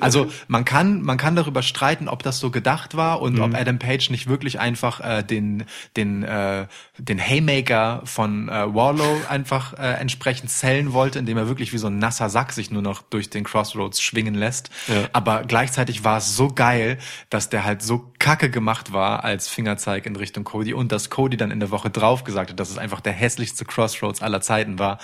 Also 0.00 0.30
man 0.48 0.64
kann, 0.64 1.02
man 1.02 1.18
kann 1.18 1.36
darüber 1.36 1.62
streiten, 1.62 2.08
ob 2.08 2.22
das 2.22 2.38
so 2.38 2.50
gedacht 2.50 2.96
war 2.96 3.20
und 3.20 3.38
ob 3.40 3.54
Adam 3.54 3.78
Page 3.78 4.10
nicht 4.10 4.28
wirklich 4.28 4.58
einfach 4.58 5.00
äh, 5.00 5.22
den, 5.22 5.64
den, 5.96 6.22
äh, 6.22 6.66
den 6.98 7.18
Haymaker 7.18 8.02
von 8.04 8.48
äh, 8.48 8.74
Warlow 8.74 9.20
einfach 9.28 9.74
äh, 9.74 9.92
entsprechend 10.00 10.50
zählen 10.50 10.92
wollte, 10.92 11.18
indem 11.18 11.36
er 11.36 11.48
wirklich 11.48 11.72
wie 11.72 11.78
so 11.78 11.88
ein 11.88 11.98
nasser 11.98 12.30
Sack 12.30 12.52
sich 12.52 12.70
nur 12.70 12.82
noch 12.82 13.02
durch 13.02 13.30
den 13.30 13.44
Crossroads 13.44 14.00
schwingen 14.00 14.34
lässt. 14.34 14.70
Ja. 14.88 15.08
Aber 15.12 15.44
gleichzeitig 15.44 16.04
war 16.04 16.18
es 16.18 16.36
so 16.36 16.48
geil, 16.48 16.98
dass 17.30 17.50
der 17.50 17.64
halt 17.64 17.82
so 17.82 18.10
kacke 18.22 18.50
gemacht 18.50 18.92
war 18.92 19.24
als 19.24 19.48
Fingerzeig 19.48 20.06
in 20.06 20.14
Richtung 20.14 20.44
Cody 20.44 20.72
und 20.72 20.92
dass 20.92 21.10
Cody 21.10 21.36
dann 21.36 21.50
in 21.50 21.58
der 21.58 21.72
Woche 21.72 21.90
drauf 21.90 22.22
gesagt 22.22 22.50
hat, 22.50 22.60
dass 22.60 22.70
es 22.70 22.78
einfach 22.78 23.00
der 23.00 23.12
hässlichste 23.12 23.64
Crossroads 23.64 24.22
aller 24.22 24.40
Zeiten 24.40 24.78
war. 24.78 24.98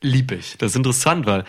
Lieb 0.00 0.32
ich. 0.32 0.58
Das 0.58 0.72
ist 0.72 0.76
interessant, 0.76 1.24
weil 1.24 1.44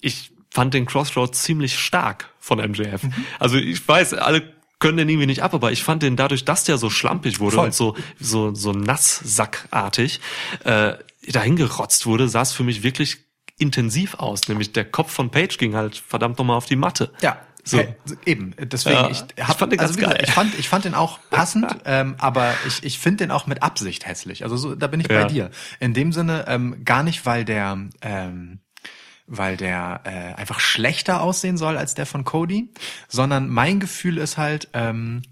ich 0.00 0.30
fand 0.48 0.72
den 0.72 0.86
Crossroads 0.86 1.42
ziemlich 1.42 1.76
stark 1.80 2.30
von 2.38 2.58
MJF. 2.58 3.02
Also 3.40 3.56
ich 3.56 3.86
weiß, 3.86 4.14
alle 4.14 4.54
können 4.78 4.98
den 4.98 5.08
irgendwie 5.08 5.26
nicht 5.26 5.42
ab, 5.42 5.52
aber 5.52 5.72
ich 5.72 5.82
fand 5.82 6.04
den 6.04 6.14
dadurch, 6.14 6.44
dass 6.44 6.62
der 6.62 6.78
so 6.78 6.90
schlampig 6.90 7.40
wurde 7.40 7.56
Voll. 7.56 7.66
und 7.66 7.74
so, 7.74 7.96
so, 8.20 8.54
so 8.54 8.70
nasssackartig, 8.72 10.20
äh, 10.62 10.94
dahin 11.28 11.56
gerotzt 11.56 12.06
wurde, 12.06 12.28
sah 12.28 12.42
es 12.42 12.52
für 12.52 12.62
mich 12.62 12.84
wirklich 12.84 13.18
intensiv 13.58 14.14
aus. 14.14 14.48
Nämlich 14.48 14.72
der 14.72 14.84
Kopf 14.84 15.12
von 15.12 15.30
Page 15.30 15.58
ging 15.58 15.74
halt 15.74 15.96
verdammt 15.96 16.38
nochmal 16.38 16.56
auf 16.56 16.66
die 16.66 16.76
Matte. 16.76 17.12
Ja, 17.20 17.40
So. 17.64 17.78
Hey, 17.78 17.94
eben. 18.26 18.54
Deswegen, 18.58 18.96
Ja, 18.96 19.10
ich, 19.10 19.22
ich 19.36 19.44
hab, 19.46 19.58
fand 19.58 19.72
den 19.72 19.80
also 19.80 19.94
gesagt, 19.94 20.14
geil. 20.14 20.24
ich 20.26 20.32
fand, 20.34 20.58
ich 20.58 20.68
fand 20.68 20.84
den 20.84 20.94
auch 20.94 21.18
passend, 21.30 21.66
ähm, 21.84 22.14
aber 22.18 22.54
ich, 22.66 22.82
ich 22.84 22.98
finde 22.98 23.18
den 23.24 23.30
auch 23.30 23.46
mit 23.46 23.62
Absicht 23.62 24.06
hässlich. 24.06 24.42
Also 24.44 24.56
so, 24.56 24.74
da 24.74 24.86
bin 24.86 25.00
ich 25.00 25.08
Ja. 25.08 25.22
bei 25.22 25.24
dir. 25.28 25.50
In 25.78 25.92
dem 25.94 26.12
Sinne 26.12 26.44
ähm, 26.48 26.84
gar 26.84 27.02
nicht, 27.02 27.26
weil 27.26 27.44
der, 27.44 27.78
ähm, 28.00 28.60
weil 29.26 29.56
der 29.56 30.00
äh, 30.04 30.34
einfach 30.40 30.58
schlechter 30.60 31.20
aussehen 31.20 31.56
soll 31.56 31.76
als 31.76 31.94
der 31.94 32.06
von 32.06 32.24
Cody, 32.24 32.72
sondern 33.08 33.48
mein 33.48 33.78
Gefühl 33.78 34.18
ist 34.18 34.38
halt 34.38 34.68
ähm, 34.72 35.22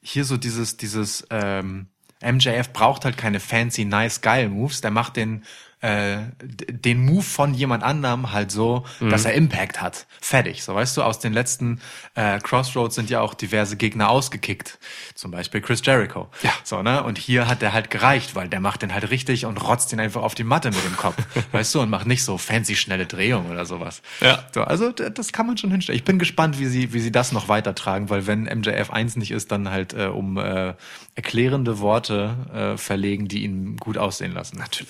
hier 0.00 0.24
so 0.24 0.36
dieses, 0.36 0.76
dieses 0.76 1.26
ähm, 1.30 1.88
MJF 2.22 2.72
braucht 2.72 3.04
halt 3.04 3.18
keine 3.18 3.40
fancy, 3.40 3.84
nice, 3.84 4.20
geil 4.22 4.48
Moves. 4.48 4.80
Der 4.80 4.90
macht 4.90 5.16
den 5.16 5.44
äh, 5.84 6.18
den 6.42 7.04
Move 7.04 7.22
von 7.22 7.52
jemand 7.52 7.82
anderem 7.82 8.32
halt 8.32 8.50
so, 8.50 8.84
Mhm. 9.00 9.10
dass 9.10 9.24
er 9.26 9.34
Impact 9.34 9.82
hat. 9.82 10.06
Fertig. 10.20 10.62
So 10.64 10.74
weißt 10.74 10.96
du, 10.96 11.02
aus 11.02 11.18
den 11.18 11.32
letzten 11.34 11.80
äh, 12.14 12.38
Crossroads 12.38 12.94
sind 12.94 13.10
ja 13.10 13.20
auch 13.20 13.34
diverse 13.34 13.76
Gegner 13.76 14.08
ausgekickt. 14.08 14.78
Zum 15.14 15.30
Beispiel 15.30 15.60
Chris 15.60 15.82
Jericho. 15.84 16.28
Ja. 16.42 16.50
So, 16.62 16.82
ne? 16.82 17.02
Und 17.02 17.18
hier 17.18 17.46
hat 17.48 17.60
der 17.60 17.72
halt 17.72 17.90
gereicht, 17.90 18.34
weil 18.34 18.48
der 18.48 18.60
macht 18.60 18.82
den 18.82 18.94
halt 18.94 19.10
richtig 19.10 19.44
und 19.46 19.58
rotzt 19.58 19.92
ihn 19.92 20.00
einfach 20.00 20.22
auf 20.22 20.34
die 20.34 20.44
Matte 20.44 20.70
mit 20.70 20.84
dem 20.84 20.96
Kopf. 20.96 21.16
weißt 21.52 21.74
du, 21.74 21.80
und 21.82 21.90
macht 21.90 22.06
nicht 22.06 22.24
so 22.24 22.38
fancy 22.38 22.76
schnelle 22.76 23.06
Drehung 23.06 23.50
oder 23.50 23.66
sowas. 23.66 24.00
Ja. 24.20 24.44
So, 24.54 24.62
also 24.62 24.90
das 24.92 25.32
kann 25.32 25.46
man 25.46 25.58
schon 25.58 25.70
hinstellen. 25.70 25.98
Ich 25.98 26.04
bin 26.04 26.18
gespannt, 26.18 26.58
wie 26.58 26.66
sie, 26.66 26.92
wie 26.94 27.00
sie 27.00 27.12
das 27.12 27.32
noch 27.32 27.48
weitertragen, 27.48 28.08
weil 28.10 28.26
wenn 28.26 28.44
MJF 28.44 28.90
1 28.90 29.16
nicht 29.16 29.30
ist, 29.32 29.52
dann 29.52 29.68
halt 29.70 29.92
äh, 29.92 30.06
um 30.06 30.38
äh, 30.38 30.74
erklärende 31.14 31.78
Worte 31.80 32.36
äh, 32.54 32.76
verlegen, 32.78 33.28
die 33.28 33.44
ihn 33.44 33.76
gut 33.76 33.98
aussehen 33.98 34.32
lassen. 34.32 34.58
Natürlich. 34.58 34.88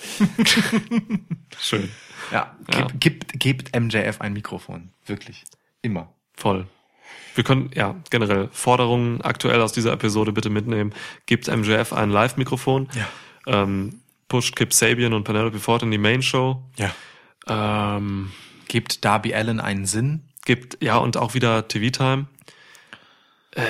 Schön. 1.59 1.89
Ja, 2.31 2.55
Ja. 2.73 2.87
Gibt, 2.99 3.39
gebt 3.39 3.75
MJF 3.79 4.21
ein 4.21 4.33
Mikrofon. 4.33 4.91
Wirklich. 5.05 5.43
Immer. 5.81 6.13
Voll. 6.33 6.67
Wir 7.35 7.43
können, 7.43 7.69
ja, 7.73 7.95
generell 8.09 8.49
Forderungen 8.51 9.21
aktuell 9.21 9.61
aus 9.61 9.73
dieser 9.73 9.91
Episode 9.93 10.31
bitte 10.31 10.49
mitnehmen. 10.49 10.93
Gebt 11.25 11.47
MJF 11.47 11.93
ein 11.93 12.09
Live-Mikrofon. 12.09 12.87
Ja. 12.95 13.07
Ähm, 13.63 14.01
pusht 14.27 14.55
Kip 14.55 14.73
Sabian 14.73 15.13
und 15.13 15.23
Penelope 15.23 15.59
Ford 15.59 15.83
in 15.83 15.91
die 15.91 15.97
Main-Show. 15.97 16.63
Ja. 16.77 16.95
Ähm, 17.47 18.31
Gebt 18.67 19.05
Darby 19.05 19.35
Allen 19.35 19.59
einen 19.59 19.85
Sinn. 19.85 20.29
gibt, 20.45 20.81
ja, 20.81 20.97
und 20.97 21.17
auch 21.17 21.33
wieder 21.35 21.67
TV-Time. 21.67 22.27
Da 23.51 23.61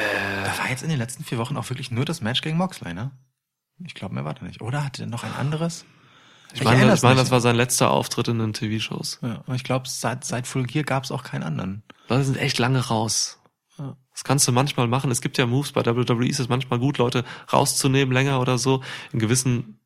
war 0.57 0.69
jetzt 0.69 0.81
in 0.83 0.89
den 0.89 0.97
letzten 0.97 1.23
vier 1.23 1.37
Wochen 1.37 1.57
auch 1.57 1.69
wirklich 1.69 1.91
nur 1.91 2.05
das 2.05 2.21
Match 2.21 2.41
gegen 2.41 2.57
Moxley, 2.57 2.93
ne? 2.93 3.11
Ich 3.85 3.93
glaube, 3.93 4.15
mehr 4.15 4.25
war 4.25 4.33
da 4.33 4.43
nicht. 4.45 4.61
Oder 4.61 4.83
hatte 4.83 5.03
er 5.03 5.07
noch 5.07 5.23
ein 5.23 5.33
anderes? 5.33 5.85
Ich 6.53 6.63
meine, 6.63 6.77
erinner's 6.77 6.99
ich 6.99 7.03
meine, 7.03 7.19
das 7.19 7.31
war 7.31 7.41
sein 7.41 7.55
letzter 7.55 7.91
Auftritt 7.91 8.27
in 8.27 8.39
den 8.39 8.53
TV-Shows. 8.53 9.19
Ja, 9.21 9.43
ich 9.53 9.63
glaube, 9.63 9.89
seit, 9.89 10.23
seit 10.23 10.47
Full 10.47 10.63
Gear 10.63 10.83
gab 10.85 11.03
es 11.03 11.11
auch 11.11 11.23
keinen 11.23 11.43
anderen. 11.43 11.83
Leute 12.07 12.23
sind 12.23 12.37
echt 12.37 12.59
lange 12.59 12.79
raus. 12.79 13.39
Das 13.77 14.23
kannst 14.23 14.47
du 14.47 14.53
manchmal 14.53 14.87
machen. 14.87 15.11
Es 15.11 15.19
gibt 15.19 15.37
ja 15.37 15.45
Moves 15.45 15.73
bei 15.73 15.85
WWE, 15.85 16.27
ist 16.27 16.39
es 16.39 16.47
manchmal 16.47 16.79
gut, 16.79 16.97
Leute 16.97 17.25
rauszunehmen 17.51 18.13
länger 18.13 18.39
oder 18.39 18.57
so, 18.57 18.81
in 19.11 19.19
gewissen 19.19 19.79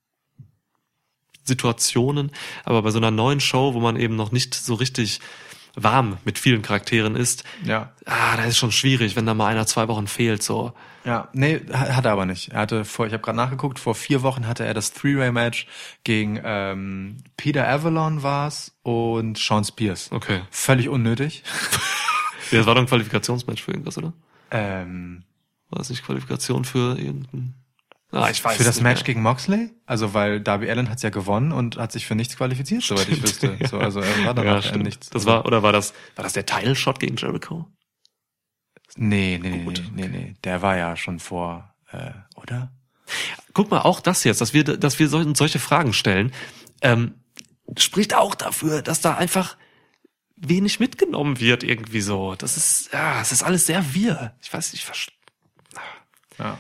Situationen. 1.43 2.31
Aber 2.63 2.83
bei 2.83 2.91
so 2.91 2.99
einer 2.99 3.09
neuen 3.09 3.39
Show, 3.39 3.73
wo 3.73 3.79
man 3.79 3.95
eben 3.95 4.15
noch 4.15 4.31
nicht 4.31 4.53
so 4.53 4.75
richtig 4.75 5.19
warm 5.75 6.17
mit 6.25 6.39
vielen 6.39 6.61
Charakteren 6.61 7.15
ist, 7.15 7.43
Ja. 7.63 7.91
ah, 8.05 8.35
da 8.37 8.43
ist 8.45 8.57
schon 8.57 8.71
schwierig, 8.71 9.15
wenn 9.15 9.25
da 9.25 9.33
mal 9.33 9.47
einer 9.47 9.65
zwei 9.67 9.87
Wochen 9.87 10.07
fehlt, 10.07 10.43
so. 10.43 10.73
Ja, 11.05 11.29
nee, 11.33 11.61
ha- 11.71 11.95
hat 11.95 12.05
er 12.05 12.11
aber 12.11 12.25
nicht. 12.25 12.49
Er 12.51 12.59
hatte 12.61 12.83
vor, 12.85 13.07
ich 13.07 13.13
habe 13.13 13.23
gerade 13.23 13.37
nachgeguckt, 13.37 13.79
vor 13.79 13.95
vier 13.95 14.21
Wochen 14.21 14.45
hatte 14.47 14.65
er 14.65 14.73
das 14.73 14.91
Three-Way-Match 14.93 15.65
gegen 16.03 16.39
ähm, 16.43 17.17
Peter 17.37 17.67
Avalon 17.67 18.21
war's 18.21 18.75
und 18.83 19.37
Sean 19.37 19.63
Spears. 19.63 20.11
Okay. 20.11 20.41
Völlig 20.51 20.89
unnötig. 20.89 21.43
Ja, 22.51 22.57
das 22.57 22.65
war 22.65 22.73
doch 22.73 22.81
ein 22.81 22.87
Qualifikationsmatch 22.87 23.61
für 23.61 23.71
irgendwas, 23.73 23.99
oder? 23.99 24.11
Ähm, 24.49 25.21
War 25.69 25.77
das 25.77 25.91
nicht 25.91 26.03
Qualifikation 26.03 26.65
für 26.65 26.97
irgendein... 26.97 27.53
Ah, 28.11 28.29
ich 28.31 28.43
weiß 28.43 28.57
für 28.57 28.63
das 28.63 28.81
Match 28.81 28.99
mehr. 29.01 29.05
gegen 29.05 29.21
Moxley? 29.21 29.69
Also 29.85 30.13
weil 30.15 30.41
Darby 30.41 30.69
Allen 30.69 30.89
hat's 30.89 31.03
ja 31.03 31.09
gewonnen 31.11 31.51
und 31.51 31.77
hat 31.77 31.91
sich 31.91 32.07
für 32.07 32.15
nichts 32.15 32.35
qualifiziert, 32.35 32.81
soweit 32.81 33.07
ich 33.07 33.21
wüsste. 33.23 33.57
So, 33.69 33.77
also 33.77 33.99
er 33.99 34.17
war 34.17 34.25
Ja, 34.25 34.33
danach 34.33 34.63
stimmt. 34.63 34.85
nichts. 34.85 35.09
Das 35.11 35.25
war, 35.25 35.45
oder 35.45 35.61
war 35.61 35.71
das, 35.71 35.93
war 36.15 36.23
das 36.23 36.33
der 36.33 36.45
Title 36.45 36.75
Shot 36.75 36.99
gegen 36.99 37.17
Jericho? 37.17 37.67
Nee, 38.95 39.39
nee, 39.41 39.49
nee, 39.49 39.63
Gut, 39.63 39.83
nee, 39.93 40.07
nee, 40.07 40.17
nee. 40.17 40.33
Der 40.43 40.61
war 40.63 40.75
ja 40.75 40.95
schon 40.95 41.19
vor, 41.19 41.73
äh, 41.91 42.11
oder? 42.35 42.71
Guck 43.53 43.69
mal, 43.69 43.81
auch 43.81 43.99
das 43.99 44.23
jetzt, 44.23 44.41
dass 44.41 44.53
wir, 44.53 44.63
dass 44.63 44.97
wir 44.99 45.07
sol- 45.07 45.35
solche 45.35 45.59
Fragen 45.59 45.93
stellen, 45.93 46.31
ähm, 46.81 47.13
spricht 47.77 48.15
auch 48.15 48.33
dafür, 48.33 48.81
dass 48.81 49.01
da 49.01 49.13
einfach 49.15 49.55
wenig 50.35 50.79
mitgenommen 50.79 51.39
wird 51.39 51.63
irgendwie 51.63 52.01
so. 52.01 52.33
Das 52.35 52.57
ist, 52.57 52.91
ja, 52.91 53.21
es 53.21 53.31
ist 53.31 53.43
alles 53.43 53.67
sehr 53.67 53.93
wir. 53.93 54.33
Ich 54.41 54.51
weiß 54.51 54.73
nicht, 54.73 54.87
verst- 54.89 55.11
Ja. 56.39 56.57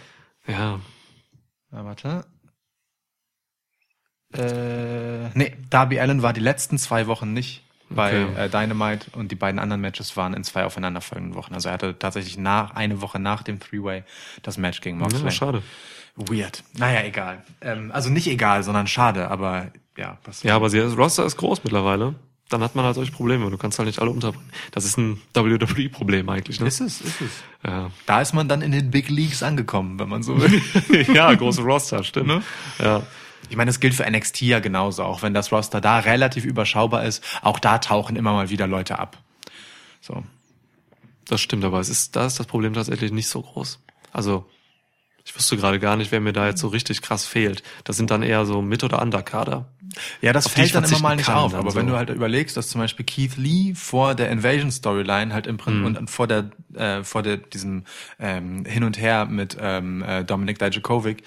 ja. 0.47 0.79
Na, 1.71 1.85
warte. 1.85 2.25
Äh, 4.33 5.29
nee, 5.33 5.55
Darby 5.69 5.99
Allen 5.99 6.21
war 6.21 6.33
die 6.33 6.39
letzten 6.39 6.77
zwei 6.77 7.07
Wochen 7.07 7.33
nicht 7.33 7.63
bei 7.89 8.25
Okay. 8.25 8.45
äh, 8.45 8.49
Dynamite 8.49 9.09
und 9.17 9.31
die 9.31 9.35
beiden 9.35 9.59
anderen 9.59 9.81
Matches 9.81 10.15
waren 10.15 10.35
in 10.35 10.43
zwei 10.43 10.65
aufeinanderfolgenden 10.65 11.35
Wochen. 11.35 11.55
Also 11.55 11.69
er 11.69 11.73
hatte 11.73 11.97
tatsächlich 11.97 12.37
nach 12.37 12.75
eine 12.75 13.01
Woche 13.01 13.17
nach 13.19 13.41
dem 13.41 13.59
Three-Way 13.59 14.03
das 14.43 14.57
Match 14.59 14.81
gegen 14.81 14.99
Moxley. 14.99 15.23
ja 15.23 15.31
schade. 15.31 15.63
Weird. 16.15 16.63
Naja, 16.77 17.03
egal. 17.03 17.43
Ähm, 17.61 17.91
also 17.91 18.09
nicht 18.09 18.27
egal, 18.27 18.61
sondern 18.63 18.85
schade, 18.87 19.31
aber 19.31 19.71
ja. 19.97 20.19
Ja, 20.43 20.55
aber 20.55 20.69
sie, 20.69 20.79
das 20.79 20.95
Roster 20.97 21.25
ist 21.25 21.37
groß 21.37 21.63
mittlerweile. 21.63 22.13
Dann 22.49 22.63
hat 22.63 22.75
man 22.75 22.83
halt 22.83 22.95
solche 22.95 23.11
Probleme. 23.11 23.49
Du 23.51 23.57
kannst 23.57 23.77
halt 23.77 23.85
nicht 23.87 23.99
alle 23.99 24.09
unterbringen. 24.09 24.49
Das 24.71 24.83
ist 24.83 24.97
ein 24.97 25.21
WWE-Problem 25.35 26.27
eigentlich, 26.29 26.59
ne? 26.59 26.67
Ist 26.67 26.81
es, 26.81 27.01
ist 27.01 27.21
es. 27.21 27.43
Ja. 27.63 27.91
Da 28.07 28.21
ist 28.21 28.33
man 28.33 28.49
dann 28.49 28.61
in 28.63 28.71
den 28.71 28.89
Big 28.89 29.09
Leagues 29.09 29.43
angekommen, 29.43 29.99
wenn 29.99 30.09
man 30.09 30.23
so 30.23 30.41
will. 30.41 30.61
ja, 31.13 31.33
große 31.33 31.61
Roster, 31.61 32.03
stimmt. 32.03 32.27
Ne? 32.27 32.41
Ja. 32.79 33.03
Ich 33.49 33.55
meine, 33.55 33.69
das 33.69 33.79
gilt 33.79 33.93
für 33.93 34.09
NXT 34.09 34.41
ja 34.41 34.59
genauso, 34.59 35.03
auch 35.03 35.21
wenn 35.21 35.33
das 35.33 35.51
Roster 35.51 35.79
da 35.79 35.99
relativ 35.99 36.43
überschaubar 36.43 37.05
ist. 37.05 37.23
Auch 37.41 37.59
da 37.59 37.77
tauchen 37.77 38.15
immer 38.15 38.33
mal 38.33 38.49
wieder 38.49 38.67
Leute 38.67 38.99
ab. 38.99 39.17
So. 40.01 40.23
Das 41.27 41.41
stimmt, 41.41 41.63
aber 41.63 41.79
es 41.79 41.89
ist, 41.89 42.15
da 42.15 42.25
ist 42.25 42.39
das 42.39 42.47
Problem 42.47 42.73
tatsächlich 42.73 43.11
nicht 43.11 43.27
so 43.27 43.41
groß. 43.41 43.79
Also, 44.11 44.49
ich 45.29 45.35
wüsste 45.35 45.57
gerade 45.57 45.79
gar 45.79 45.95
nicht, 45.95 46.11
wer 46.11 46.19
mir 46.19 46.33
da 46.33 46.47
jetzt 46.47 46.59
so 46.59 46.67
richtig 46.69 47.03
krass 47.03 47.23
fehlt. 47.25 47.61
Das 47.83 47.97
sind 47.97 48.09
dann 48.09 48.23
eher 48.23 48.45
so 48.47 48.63
Mit- 48.63 48.83
oder 48.83 48.99
Underkader. 48.99 49.67
Ja, 50.21 50.33
das 50.33 50.47
fällt 50.47 50.73
dann 50.73 50.83
immer 50.85 50.99
mal 50.99 51.15
nicht 51.15 51.29
auf. 51.29 51.53
Aber 51.53 51.69
so. 51.71 51.77
wenn 51.77 51.85
du 51.87 51.95
halt 51.95 52.09
überlegst, 52.09 52.57
dass 52.57 52.67
zum 52.69 52.81
Beispiel 52.81 53.05
Keith 53.05 53.37
Lee 53.37 53.73
vor 53.75 54.15
der 54.15 54.29
Invasion 54.31 54.71
Storyline 54.71 55.31
halt 55.33 55.45
im 55.45 55.57
Prinzip 55.57 55.81
Mhm. 55.81 55.85
und 55.97 56.09
vor 56.09 56.25
der 56.27 56.49
äh, 56.73 57.03
vor 57.03 57.21
der 57.21 57.37
diesem 57.37 57.83
ähm, 58.19 58.65
Hin 58.65 58.83
und 58.83 58.99
Her 58.99 59.25
mit 59.25 59.55
ähm, 59.59 60.01
äh, 60.01 60.23
Dominik 60.23 60.57
Dijakovic, 60.59 61.23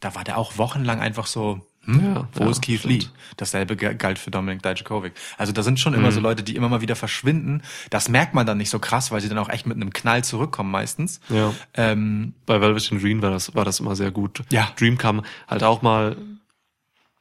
da 0.00 0.14
war 0.14 0.24
der 0.24 0.38
auch 0.38 0.56
wochenlang 0.56 1.00
einfach 1.00 1.26
so. 1.26 1.60
Hm, 1.88 2.14
Ja, 2.14 2.28
wo 2.34 2.44
ja, 2.44 2.50
ist 2.50 2.60
Keith 2.62 2.80
stimmt. 2.80 3.02
Lee? 3.02 3.08
Dasselbe 3.36 3.76
galt 3.76 4.18
für 4.18 4.30
Dominik 4.30 4.62
Dijakovic. 4.62 5.14
Also 5.38 5.52
da 5.52 5.62
sind 5.62 5.80
schon 5.80 5.94
immer 5.94 6.08
Mhm. 6.08 6.12
so 6.12 6.20
Leute, 6.20 6.42
die 6.42 6.54
immer 6.54 6.68
mal 6.68 6.80
wieder 6.82 6.96
verschwinden. 6.96 7.62
Das 7.90 8.08
merkt 8.08 8.34
man 8.34 8.46
dann 8.46 8.58
nicht 8.58 8.70
so 8.70 8.78
krass, 8.78 9.10
weil 9.10 9.20
sie 9.20 9.28
dann 9.28 9.38
auch 9.38 9.48
echt 9.48 9.66
mit 9.66 9.76
einem 9.76 9.92
Knall 9.92 10.22
zurückkommen 10.24 10.70
meistens. 10.70 11.20
Ja. 11.30 11.52
Ähm, 11.74 12.34
Bei 12.46 12.60
Velvet 12.60 12.90
Green 13.00 13.22
war 13.22 13.30
das, 13.30 13.54
war 13.54 13.64
das 13.64 13.80
immer 13.80 13.96
sehr 13.96 14.10
gut. 14.10 14.42
Ja. 14.50 14.68
Dream 14.78 14.98
kam 14.98 15.22
halt 15.48 15.62
auch 15.64 15.82
mal 15.82 16.16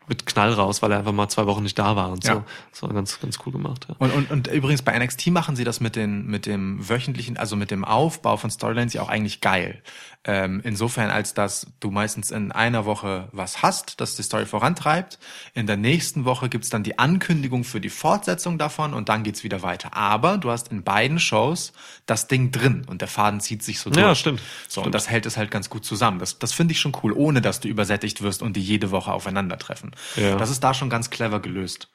mit 0.07 0.25
Knall 0.25 0.53
raus, 0.53 0.81
weil 0.81 0.91
er 0.91 0.99
einfach 0.99 1.11
mal 1.11 1.27
zwei 1.29 1.45
Wochen 1.45 1.63
nicht 1.63 1.77
da 1.77 1.95
war 1.95 2.09
und 2.09 2.23
so. 2.23 2.31
Ja. 2.31 2.45
Das 2.71 2.81
war 2.81 2.89
ganz, 2.93 3.19
ganz 3.19 3.37
cool 3.45 3.51
gemacht, 3.51 3.87
ja. 3.89 3.95
Und, 3.99 4.11
und, 4.13 4.31
und 4.31 4.47
übrigens 4.47 4.81
bei 4.81 4.97
NXT 4.97 5.27
machen 5.27 5.55
sie 5.55 5.63
das 5.63 5.79
mit, 5.79 5.95
den, 5.95 6.25
mit 6.27 6.45
dem 6.45 6.87
wöchentlichen, 6.87 7.37
also 7.37 7.55
mit 7.55 7.71
dem 7.71 7.83
Aufbau 7.83 8.37
von 8.37 8.49
Storylines 8.49 8.93
ja 8.93 9.01
auch 9.01 9.09
eigentlich 9.09 9.41
geil. 9.41 9.81
Ähm, 10.23 10.61
insofern, 10.65 11.09
als 11.09 11.33
dass 11.33 11.67
du 11.79 11.89
meistens 11.89 12.31
in 12.31 12.51
einer 12.51 12.85
Woche 12.85 13.29
was 13.31 13.61
hast, 13.61 14.01
das 14.01 14.15
die 14.17 14.23
Story 14.23 14.45
vorantreibt. 14.45 15.19
In 15.53 15.67
der 15.67 15.77
nächsten 15.77 16.25
Woche 16.25 16.49
gibt's 16.49 16.69
dann 16.69 16.83
die 16.83 16.99
Ankündigung 16.99 17.63
für 17.63 17.79
die 17.79 17.89
Fortsetzung 17.89 18.57
davon 18.57 18.93
und 18.93 19.07
dann 19.07 19.23
geht's 19.23 19.45
wieder 19.45 19.61
weiter. 19.61 19.95
Aber 19.95 20.37
du 20.37 20.51
hast 20.51 20.67
in 20.67 20.83
beiden 20.83 21.19
Shows 21.19 21.71
das 22.07 22.27
Ding 22.27 22.51
drin 22.51 22.85
und 22.87 22.99
der 22.99 23.07
Faden 23.07 23.39
zieht 23.39 23.63
sich 23.63 23.79
so 23.79 23.89
durch. 23.89 24.05
Ja, 24.05 24.15
stimmt. 24.15 24.41
So, 24.67 24.81
Stimmt. 24.81 24.87
und 24.87 24.95
das 24.95 25.09
hält 25.09 25.25
es 25.25 25.37
halt 25.37 25.49
ganz 25.49 25.69
gut 25.69 25.85
zusammen. 25.85 26.19
Das, 26.19 26.39
das 26.39 26.51
finde 26.51 26.73
ich 26.73 26.79
schon 26.81 26.91
cool, 27.03 27.13
ohne 27.13 27.41
dass 27.41 27.61
du 27.61 27.69
übersättigt 27.69 28.21
wirst 28.21 28.41
und 28.41 28.57
die 28.57 28.61
jede 28.61 28.91
Woche 28.91 29.13
aufeinandertreffen. 29.13 29.91
Ja. 30.15 30.35
Das 30.37 30.49
ist 30.49 30.63
da 30.63 30.73
schon 30.73 30.89
ganz 30.89 31.09
clever 31.09 31.39
gelöst. 31.39 31.89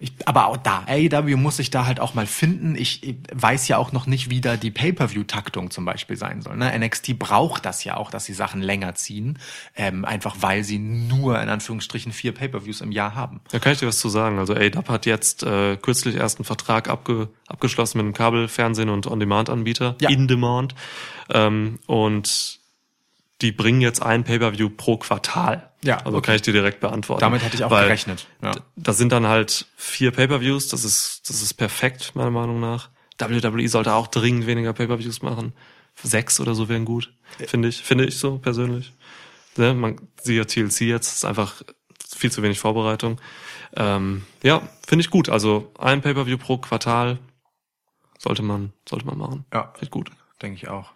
Ich, 0.00 0.12
aber 0.26 0.46
auch 0.46 0.56
da, 0.56 0.84
AEW 0.86 1.36
muss 1.36 1.56
sich 1.56 1.70
da 1.70 1.84
halt 1.84 1.98
auch 1.98 2.14
mal 2.14 2.26
finden. 2.26 2.76
Ich, 2.76 3.02
ich 3.02 3.16
weiß 3.34 3.66
ja 3.66 3.78
auch 3.78 3.90
noch 3.90 4.06
nicht, 4.06 4.30
wie 4.30 4.40
da 4.40 4.56
die 4.56 4.70
Pay-Per-View-Taktung 4.70 5.72
zum 5.72 5.84
Beispiel 5.84 6.16
sein 6.16 6.40
soll. 6.40 6.56
Ne? 6.56 6.72
NXT 6.78 7.18
braucht 7.18 7.66
das 7.66 7.82
ja 7.82 7.96
auch, 7.96 8.12
dass 8.12 8.24
sie 8.24 8.32
Sachen 8.32 8.62
länger 8.62 8.94
ziehen, 8.94 9.40
ähm, 9.74 10.04
einfach 10.04 10.36
weil 10.38 10.62
sie 10.62 10.78
nur 10.78 11.42
in 11.42 11.48
Anführungsstrichen 11.48 12.12
vier 12.12 12.32
Pay-Per-Views 12.32 12.80
im 12.80 12.92
Jahr 12.92 13.16
haben. 13.16 13.40
Da 13.50 13.58
kann 13.58 13.72
ich 13.72 13.80
dir 13.80 13.88
was 13.88 13.98
zu 13.98 14.08
sagen. 14.08 14.38
Also 14.38 14.54
AEW 14.54 14.86
hat 14.86 15.04
jetzt 15.04 15.42
äh, 15.42 15.76
kürzlich 15.76 16.14
erst 16.14 16.38
einen 16.38 16.44
Vertrag 16.44 16.88
abge 16.88 17.28
abgeschlossen 17.48 17.98
mit 17.98 18.04
einem 18.04 18.14
Kabelfernsehen 18.14 18.90
und 18.90 19.08
On-Demand-Anbieter. 19.08 19.96
Ja. 20.00 20.10
In-Demand. 20.10 20.76
Ähm, 21.30 21.80
und 21.86 22.57
die 23.40 23.52
bringen 23.52 23.80
jetzt 23.80 24.02
ein 24.02 24.24
Pay-Per-View 24.24 24.70
pro 24.70 24.96
Quartal. 24.96 25.70
Ja, 25.84 25.98
Also 25.98 26.18
okay. 26.18 26.26
kann 26.26 26.34
ich 26.36 26.42
dir 26.42 26.52
direkt 26.52 26.80
beantworten. 26.80 27.20
Damit 27.20 27.42
hätte 27.42 27.54
ich 27.54 27.64
auch 27.64 27.70
Weil 27.70 27.84
gerechnet. 27.84 28.26
Ja. 28.42 28.52
Das 28.76 28.98
sind 28.98 29.12
dann 29.12 29.26
halt 29.26 29.66
vier 29.76 30.10
Pay-Per-Views. 30.10 30.68
Das 30.68 30.84
ist, 30.84 31.28
das 31.28 31.40
ist 31.42 31.54
perfekt, 31.54 32.12
meiner 32.14 32.30
Meinung 32.30 32.58
nach. 32.58 32.90
WWE 33.20 33.68
sollte 33.68 33.92
auch 33.94 34.08
dringend 34.08 34.46
weniger 34.46 34.72
Pay-Per-Views 34.72 35.22
machen. 35.22 35.52
Sechs 36.02 36.40
oder 36.40 36.54
so 36.54 36.68
wären 36.68 36.84
gut. 36.84 37.12
Finde 37.46 37.68
ich, 37.68 37.82
finde 37.82 38.06
ich 38.06 38.18
so 38.18 38.38
persönlich. 38.38 38.92
Ne, 39.56 39.74
man 39.74 40.00
sieht 40.20 40.36
ja 40.36 40.44
TLC 40.44 40.82
jetzt, 40.82 41.12
ist 41.14 41.24
einfach 41.24 41.62
viel 42.16 42.30
zu 42.30 42.42
wenig 42.42 42.60
Vorbereitung. 42.60 43.20
Ähm, 43.76 44.24
ja, 44.42 44.62
finde 44.86 45.02
ich 45.02 45.10
gut. 45.10 45.28
Also 45.28 45.72
ein 45.78 46.00
Pay-Per-View 46.00 46.38
pro 46.38 46.58
Quartal 46.58 47.18
sollte 48.18 48.42
man, 48.42 48.72
sollte 48.88 49.06
man 49.06 49.18
machen. 49.18 49.44
Ja. 49.52 49.70
Finde 49.72 49.84
ich 49.84 49.90
gut. 49.90 50.10
Denke 50.42 50.56
ich 50.56 50.68
auch. 50.68 50.92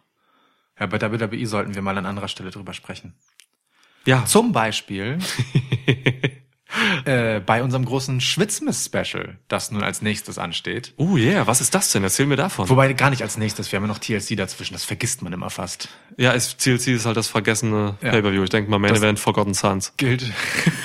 Ja, 0.82 0.86
bei 0.86 1.00
WWE 1.00 1.46
sollten 1.46 1.76
wir 1.76 1.82
mal 1.82 1.96
an 1.96 2.06
anderer 2.06 2.26
Stelle 2.26 2.50
drüber 2.50 2.72
sprechen. 2.74 3.14
Ja, 4.04 4.24
Zum 4.24 4.50
Beispiel 4.50 5.20
äh, 7.04 7.40
bei 7.40 7.62
unserem 7.62 7.84
großen 7.84 8.20
Schwitzmiss-Special, 8.20 9.38
das 9.48 9.70
nun 9.70 9.82
als 9.82 10.02
nächstes 10.02 10.38
ansteht. 10.38 10.94
Oh 10.96 11.16
yeah, 11.16 11.46
was 11.46 11.60
ist 11.60 11.74
das 11.74 11.90
denn? 11.92 12.02
Erzähl 12.04 12.26
mir 12.26 12.36
davon. 12.36 12.68
Wobei 12.68 12.92
gar 12.92 13.10
nicht 13.10 13.22
als 13.22 13.36
nächstes, 13.36 13.70
wir 13.72 13.76
haben 13.78 13.84
ja 13.84 13.88
noch 13.88 13.98
TLC 13.98 14.36
dazwischen, 14.36 14.72
das 14.74 14.84
vergisst 14.84 15.22
man 15.22 15.32
immer 15.32 15.50
fast. 15.50 15.88
ja, 16.16 16.32
es, 16.34 16.56
TLC 16.56 16.88
ist 16.88 17.06
halt 17.06 17.16
das 17.16 17.28
vergessene 17.28 17.96
Ja. 18.02 18.10
Pay-Per-View. 18.10 18.44
Ich 18.44 18.50
denke 18.50 18.70
mal 18.70 18.78
Main 18.78 18.90
Das- 18.90 19.00
Event 19.00 19.18
Forgotten 19.18 19.54
Sons. 19.54 19.92
Gilt, 19.96 20.24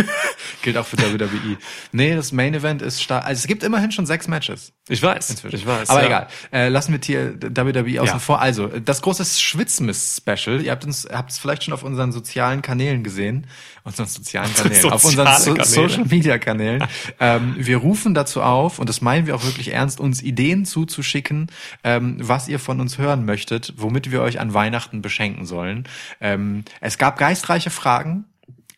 gilt 0.61 0.77
auch 0.77 0.85
für 0.85 0.97
WWE. 0.97 1.57
Nee, 1.91 2.15
das 2.15 2.31
Main 2.31 2.53
Event 2.53 2.81
ist 2.81 3.01
stark. 3.01 3.25
Also 3.25 3.39
es 3.41 3.47
gibt 3.47 3.63
immerhin 3.63 3.91
schon 3.91 4.05
sechs 4.05 4.27
Matches. 4.27 4.73
Ich 4.89 5.01
weiß, 5.03 5.29
Inzwischen. 5.31 5.55
ich 5.55 5.65
weiß. 5.65 5.89
Aber 5.89 6.01
ja. 6.01 6.05
egal. 6.07 6.27
Äh, 6.51 6.69
lassen 6.69 6.93
wir 6.93 6.99
hier 7.03 7.35
WWE 7.41 8.01
außen 8.01 8.15
Ja. 8.15 8.19
vor. 8.19 8.41
Also, 8.41 8.67
das 8.67 9.01
große 9.01 9.25
Schwitzmiss-Special. 9.25 10.61
Ihr 10.61 10.71
habt 10.71 10.85
uns, 10.85 11.07
habt 11.11 11.31
es 11.31 11.37
vielleicht 11.37 11.63
schon 11.65 11.73
auf 11.73 11.83
unseren 11.83 12.11
sozialen 12.11 12.61
Kanälen 12.61 13.03
gesehen. 13.03 13.47
Unseren 13.87 14.05
sozialen 14.05 14.53
Kanälen. 14.53 14.91
auf 14.91 15.05
unseren 15.05 15.33
Soziale 15.37 15.59
Kanäle. 15.59 15.89
Social 15.89 16.05
Media 16.05 16.37
Kanälen. 16.37 16.83
ähm, 17.21 17.55
wir 17.57 17.77
rufen 17.77 18.13
dazu 18.13 18.41
auf, 18.41 18.79
und 18.79 18.89
das 18.89 18.99
meinen 18.99 19.27
wir 19.27 19.35
auch 19.35 19.45
wirklich 19.45 19.71
ernst, 19.71 20.01
uns 20.01 20.21
Ideen 20.21 20.65
zuzuschicken, 20.65 21.47
ähm, 21.85 22.17
was 22.19 22.49
ihr 22.49 22.59
von 22.59 22.81
uns 22.81 22.97
hören 22.97 23.23
möchtet, 23.23 23.73
womit 23.77 24.11
wir 24.11 24.21
euch 24.21 24.41
an 24.41 24.53
Weihnachten 24.53 25.01
beschenken 25.01 25.45
sollen. 25.45 25.87
Ähm, 26.19 26.65
es 26.81 26.97
gab 26.97 27.17
geistreiche 27.17 27.69
Fragen. 27.69 28.25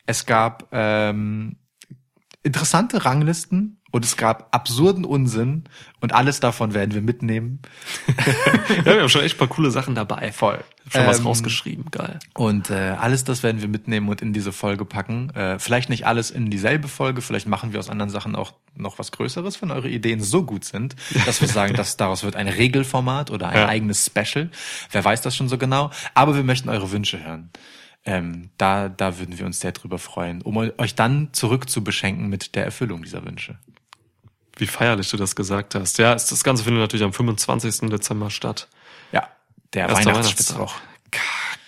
Es 0.05 0.27
gab 0.27 0.67
ähm, 0.73 1.55
interessante 2.43 3.03
Ranglisten 3.03 3.78
und 3.91 4.05
es 4.05 4.17
gab 4.17 4.53
absurden 4.55 5.03
Unsinn 5.05 5.63
und 5.99 6.13
alles 6.13 6.39
davon 6.39 6.73
werden 6.73 6.93
wir 6.93 7.01
mitnehmen. 7.01 7.59
Ja, 8.85 8.85
wir 8.93 9.01
haben 9.01 9.09
schon 9.09 9.23
echt 9.23 9.35
ein 9.35 9.39
paar 9.39 9.47
coole 9.47 9.71
Sachen 9.71 9.95
dabei. 9.95 10.31
Voll. 10.31 10.63
Schon 10.91 11.05
was 11.07 11.19
Ähm, 11.19 11.25
rausgeschrieben, 11.27 11.85
geil. 11.91 12.19
Und 12.35 12.69
äh, 12.69 12.95
alles 12.99 13.23
das 13.23 13.41
werden 13.43 13.61
wir 13.61 13.67
mitnehmen 13.67 14.07
und 14.09 14.21
in 14.21 14.31
diese 14.33 14.51
Folge 14.51 14.85
packen. 14.85 15.29
Äh, 15.31 15.59
vielleicht 15.59 15.89
nicht 15.89 16.05
alles 16.05 16.31
in 16.31 16.49
dieselbe 16.49 16.87
Folge, 16.87 17.21
vielleicht 17.21 17.47
machen 17.47 17.73
wir 17.73 17.79
aus 17.79 17.89
anderen 17.89 18.09
Sachen 18.09 18.35
auch 18.35 18.53
noch 18.75 18.99
was 18.99 19.11
Größeres, 19.11 19.61
wenn 19.61 19.71
eure 19.71 19.89
Ideen 19.89 20.21
so 20.21 20.43
gut 20.43 20.63
sind, 20.65 20.95
dass 21.25 21.41
wir 21.41 21.47
sagen, 21.47 21.73
dass 21.75 21.97
daraus 21.97 22.23
wird 22.23 22.35
ein 22.35 22.47
Regelformat 22.47 23.31
oder 23.31 23.49
ein 23.49 23.57
Ja. 23.57 23.67
eigenes 23.67 24.05
Special. 24.05 24.49
Wer 24.91 25.03
weiß 25.03 25.21
das 25.21 25.35
schon 25.35 25.49
so 25.49 25.57
genau. 25.57 25.89
Aber 26.13 26.35
wir 26.35 26.43
möchten 26.43 26.69
eure 26.69 26.91
Wünsche 26.91 27.23
hören. 27.23 27.49
Ähm, 28.05 28.49
da, 28.57 28.87
da 28.87 29.19
würden 29.19 29.37
wir 29.37 29.45
uns 29.45 29.59
sehr 29.59 29.73
drüber 29.73 29.99
freuen, 29.99 30.41
um 30.41 30.55
euch 30.57 30.95
dann 30.95 31.29
zurück 31.33 31.69
zu 31.69 31.83
beschenken 31.83 32.29
mit 32.29 32.55
der 32.55 32.63
Erfüllung 32.65 33.03
dieser 33.03 33.25
Wünsche. 33.25 33.57
Wie 34.59 34.67
feierlich 34.67 35.09
du 35.09 35.17
das 35.17 35.35
gesagt 35.35 35.75
hast. 35.75 35.97
Ja, 35.97 36.13
ist- 36.13 36.31
das 36.31 36.43
Ganze 36.43 36.63
findet 36.63 36.81
natürlich 36.81 37.03
am 37.05 37.13
25. 37.13 37.89
Dezember 37.89 38.29
statt. 38.29 38.67
Ja, 39.11 39.27
der 39.73 39.87
Weihnachtsspitzroch. 40.07 40.75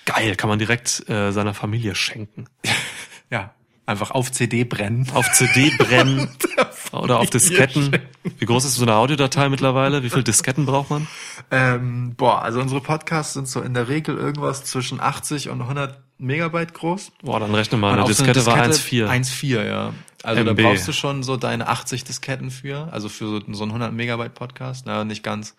Geil, 0.06 0.36
kann 0.36 0.50
man 0.50 0.60
direkt 0.60 1.08
äh, 1.10 1.32
seiner 1.32 1.54
Familie 1.54 1.96
schenken. 1.96 2.46
Ja, 3.30 3.54
einfach 3.92 4.12
auf 4.12 4.32
CD 4.32 4.64
brennen. 4.64 5.08
Auf 5.14 5.32
CD 5.34 5.70
brennen 5.78 6.30
oder 6.92 7.20
auf 7.20 7.30
Disketten. 7.30 7.98
Wie 8.40 8.46
groß 8.46 8.66
ist 8.66 8.76
so 8.76 8.84
eine 8.84 8.96
Audiodatei 8.96 9.50
mittlerweile? 9.50 10.04
Wie 10.04 10.10
viele 10.10 10.24
Disketten 10.24 10.66
braucht 10.66 10.90
man? 10.90 11.08
Ähm, 11.52 12.16
boah, 12.16 12.42
also 12.42 12.60
unsere 12.60 12.82
Podcasts 12.82 13.34
sind 13.34 13.48
so 13.48 13.62
in 13.62 13.74
der 13.74 13.88
Regel 13.88 14.18
irgendwas 14.18 14.64
zwischen 14.64 15.00
80 15.00 15.50
und 15.50 15.62
100 15.62 16.00
Megabyte 16.18 16.74
groß. 16.74 17.12
Boah, 17.24 17.40
dann 17.40 17.54
rechne 17.54 17.78
mal. 17.78 17.88
Und 17.90 17.94
Eine 17.94 18.04
auf 18.04 18.14
so 18.14 18.24
Diskette, 18.24 18.46
war 18.46 18.58
1,4. 18.58 19.08
1,4, 19.08 19.66
ja. 19.66 19.94
Also 20.24 20.42
MB. 20.42 20.48
da 20.58 20.64
brauchst 20.64 20.88
du 20.88 20.94
schon 20.94 21.24
so 21.24 21.36
deine 21.38 21.68
80 21.68 22.04
Disketten 22.04 22.52
für, 22.52 22.90
also 22.92 23.10
für 23.10 23.26
so, 23.26 23.40
so 23.54 23.64
einen 23.64 23.72
100 23.72 23.92
Megabyte 23.94 24.34
Podcast. 24.34 24.86
Na, 24.86 25.04
nicht 25.04 25.24
ganz. 25.24 25.56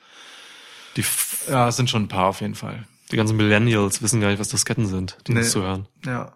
Die, 0.96 1.04
Ja, 1.50 1.68
es 1.68 1.76
sind 1.76 1.90
schon 1.90 2.04
ein 2.04 2.08
paar 2.08 2.26
auf 2.26 2.40
jeden 2.42 2.54
Fall. 2.54 2.84
die 3.10 3.16
ganzen 3.16 3.36
Millennials 3.36 4.02
wissen 4.02 4.20
gar 4.20 4.28
nicht, 4.28 4.38
was 4.38 4.48
Disketten 4.48 4.86
sind, 4.86 5.16
die 5.26 5.32
Nee. 5.32 5.40
uns 5.40 5.50
zuhören. 5.50 5.86
Ja. 6.06 6.32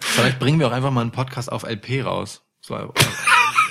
Vielleicht 0.00 0.38
bringen 0.38 0.58
wir 0.60 0.68
auch 0.68 0.72
einfach 0.72 0.90
mal 0.90 1.00
einen 1.02 1.10
Podcast 1.10 1.50
auf 1.50 1.64
LP 1.64 2.04
raus. 2.04 2.42
So, 2.60 2.76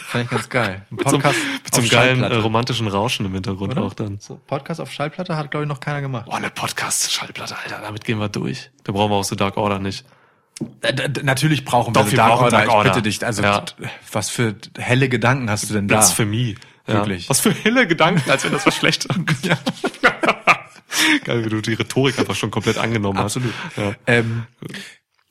fand 0.08 0.26
ich 0.26 0.30
ganz 0.30 0.50
geil. 0.50 0.86
Ein 0.92 0.96
Mit 0.96 1.06
Podcast 1.06 1.38
mit 1.64 1.74
so 1.74 1.80
einem 1.80 1.86
auf 1.88 1.92
geilen 1.92 2.24
äh, 2.24 2.36
romantischen 2.36 2.88
Rauschen 2.88 3.26
im 3.26 3.34
Hintergrund 3.34 3.72
Oder? 3.74 3.84
auch 3.84 3.94
dann. 3.94 4.20
So, 4.20 4.36
Podcast 4.48 4.82
auf 4.82 4.92
Schallplatte 4.92 5.38
hat, 5.38 5.52
glaube 5.52 5.64
ich, 5.64 5.70
noch 5.70 5.80
keiner 5.80 6.02
gemacht. 6.02 6.26
Boah, 6.26 6.36
eine 6.36 6.50
Podcast-Schallplatte, 6.50 7.56
Alter, 7.58 7.80
damit 7.82 8.04
gehen 8.04 8.20
wir 8.20 8.28
durch. 8.30 8.72
Da 8.84 8.92
brauchen 8.92 9.12
wir 9.12 9.16
auch 9.16 9.24
so 9.24 9.36
Dark 9.36 9.56
Order 9.58 9.80
nicht. 9.80 10.06
Äh, 10.82 11.10
Natürlich 11.24 11.64
brauchen 11.64 11.92
wir 11.96 12.02
Doch, 12.02 12.02
eine 12.02 12.12
wir 12.12 12.18
Dark 12.18 12.30
brauchen 12.32 12.44
Order. 12.44 12.58
Dark 12.58 12.68
Ich 12.68 12.74
Order. 12.74 12.90
bitte 12.92 13.02
dich. 13.04 13.26
Also, 13.26 13.42
Ja. 13.42 13.64
was 14.12 14.30
für 14.30 14.56
helle 14.78 15.08
Gedanken 15.08 15.50
hast 15.50 15.70
du 15.70 15.74
denn 15.74 15.88
da? 15.88 15.96
Blasphemie. 15.96 16.56
Ja. 16.88 16.96
Wirklich. 16.96 17.30
Was 17.30 17.40
für 17.40 17.54
helle 17.54 17.88
Gedanken, 17.88 18.30
als 18.30 18.44
wenn 18.44 18.52
das 18.52 18.66
was 18.66 18.76
schlecht 18.76 19.08
ja. 19.44 19.58
Geil, 21.24 21.46
wie 21.46 21.50
du 21.50 21.62
die 21.62 21.74
Rhetorik 21.76 22.20
einfach 22.20 22.36
schon 22.36 22.52
komplett 22.52 22.78
angenommen 22.78 23.18
Absolut. 23.18 23.54
hast. 23.68 23.78
Ja. 23.78 23.94
Ähm, 24.08 24.46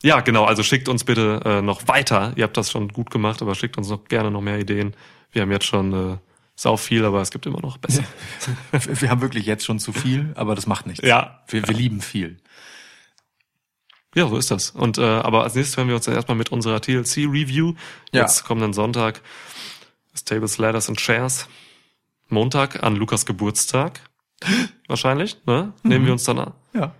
ja, 0.03 0.21
genau. 0.21 0.45
Also 0.45 0.63
schickt 0.63 0.89
uns 0.89 1.05
bitte 1.05 1.41
äh, 1.45 1.63
noch 1.63 1.89
weiter. 1.89 2.33
Ihr 2.37 2.45
habt 2.45 2.57
das 2.57 2.71
schon 2.71 2.89
gut 2.89 3.11
gemacht, 3.11 3.43
aber 3.43 3.55
schickt 3.55 3.77
uns 3.79 3.89
noch 3.89 4.05
gerne 4.05 4.31
noch 4.31 4.41
mehr 4.41 4.59
Ideen. 4.59 4.95
Wir 5.33 5.43
haben 5.43 5.53
jetzt 5.53 5.67
schon 5.67 5.93
äh, 5.93 6.17
sau 6.57 6.77
viel, 6.77 7.05
aber 7.05 7.21
es 7.21 7.31
gibt 7.31 7.47
immer 7.47 7.61
noch 7.61 7.79
besser. 7.79 8.05
wir 8.73 9.11
haben 9.11 9.21
wirklich 9.21 9.47
jetzt 9.47 9.65
schon 9.65 9.79
zu 9.79 9.93
viel, 9.93 10.33
aber 10.37 10.55
das 10.55 10.67
macht 10.67 10.87
nichts. 10.87 11.07
Ja. 11.07 11.43
Wir, 11.49 11.67
wir 11.67 11.75
lieben 11.75 12.01
viel. 12.01 12.39
Ja, 14.15 14.27
so 14.27 14.37
ist 14.37 14.51
das. 14.51 14.71
Und 14.71 14.99
äh, 14.99 15.03
aber 15.03 15.45
als 15.45 15.55
nächstes 15.55 15.77
werden 15.77 15.89
wir 15.89 15.95
uns 15.97 16.05
dann 16.05 16.15
erstmal 16.15 16.37
mit 16.37 16.51
unserer 16.51 16.81
TLC 16.81 17.19
Review 17.29 17.75
Ja. 18.13 18.23
jetzt 18.23 18.45
kommenden 18.45 18.73
Sonntag 18.73 19.21
das 20.13 20.25
Tables, 20.25 20.59
Ladders 20.59 20.89
and 20.89 20.99
Chairs. 20.99 21.49
Montag 22.29 22.83
an 22.83 22.97
Lukas 22.97 23.27
Geburtstag. 23.27 24.01
Wahrscheinlich, 24.89 25.37
ne? 25.47 25.73
Nehmen 25.83 26.07
wir 26.07 26.13
uns 26.13 26.25
dann 26.25 26.39
an. 26.39 26.53
Ja. 26.73 26.95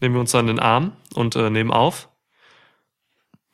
Nehmen 0.00 0.14
wir 0.14 0.20
uns 0.20 0.30
dann 0.30 0.46
den 0.46 0.58
Arm 0.58 0.92
und 1.14 1.36
äh, 1.36 1.50
nehmen 1.50 1.70
auf. 1.70 2.07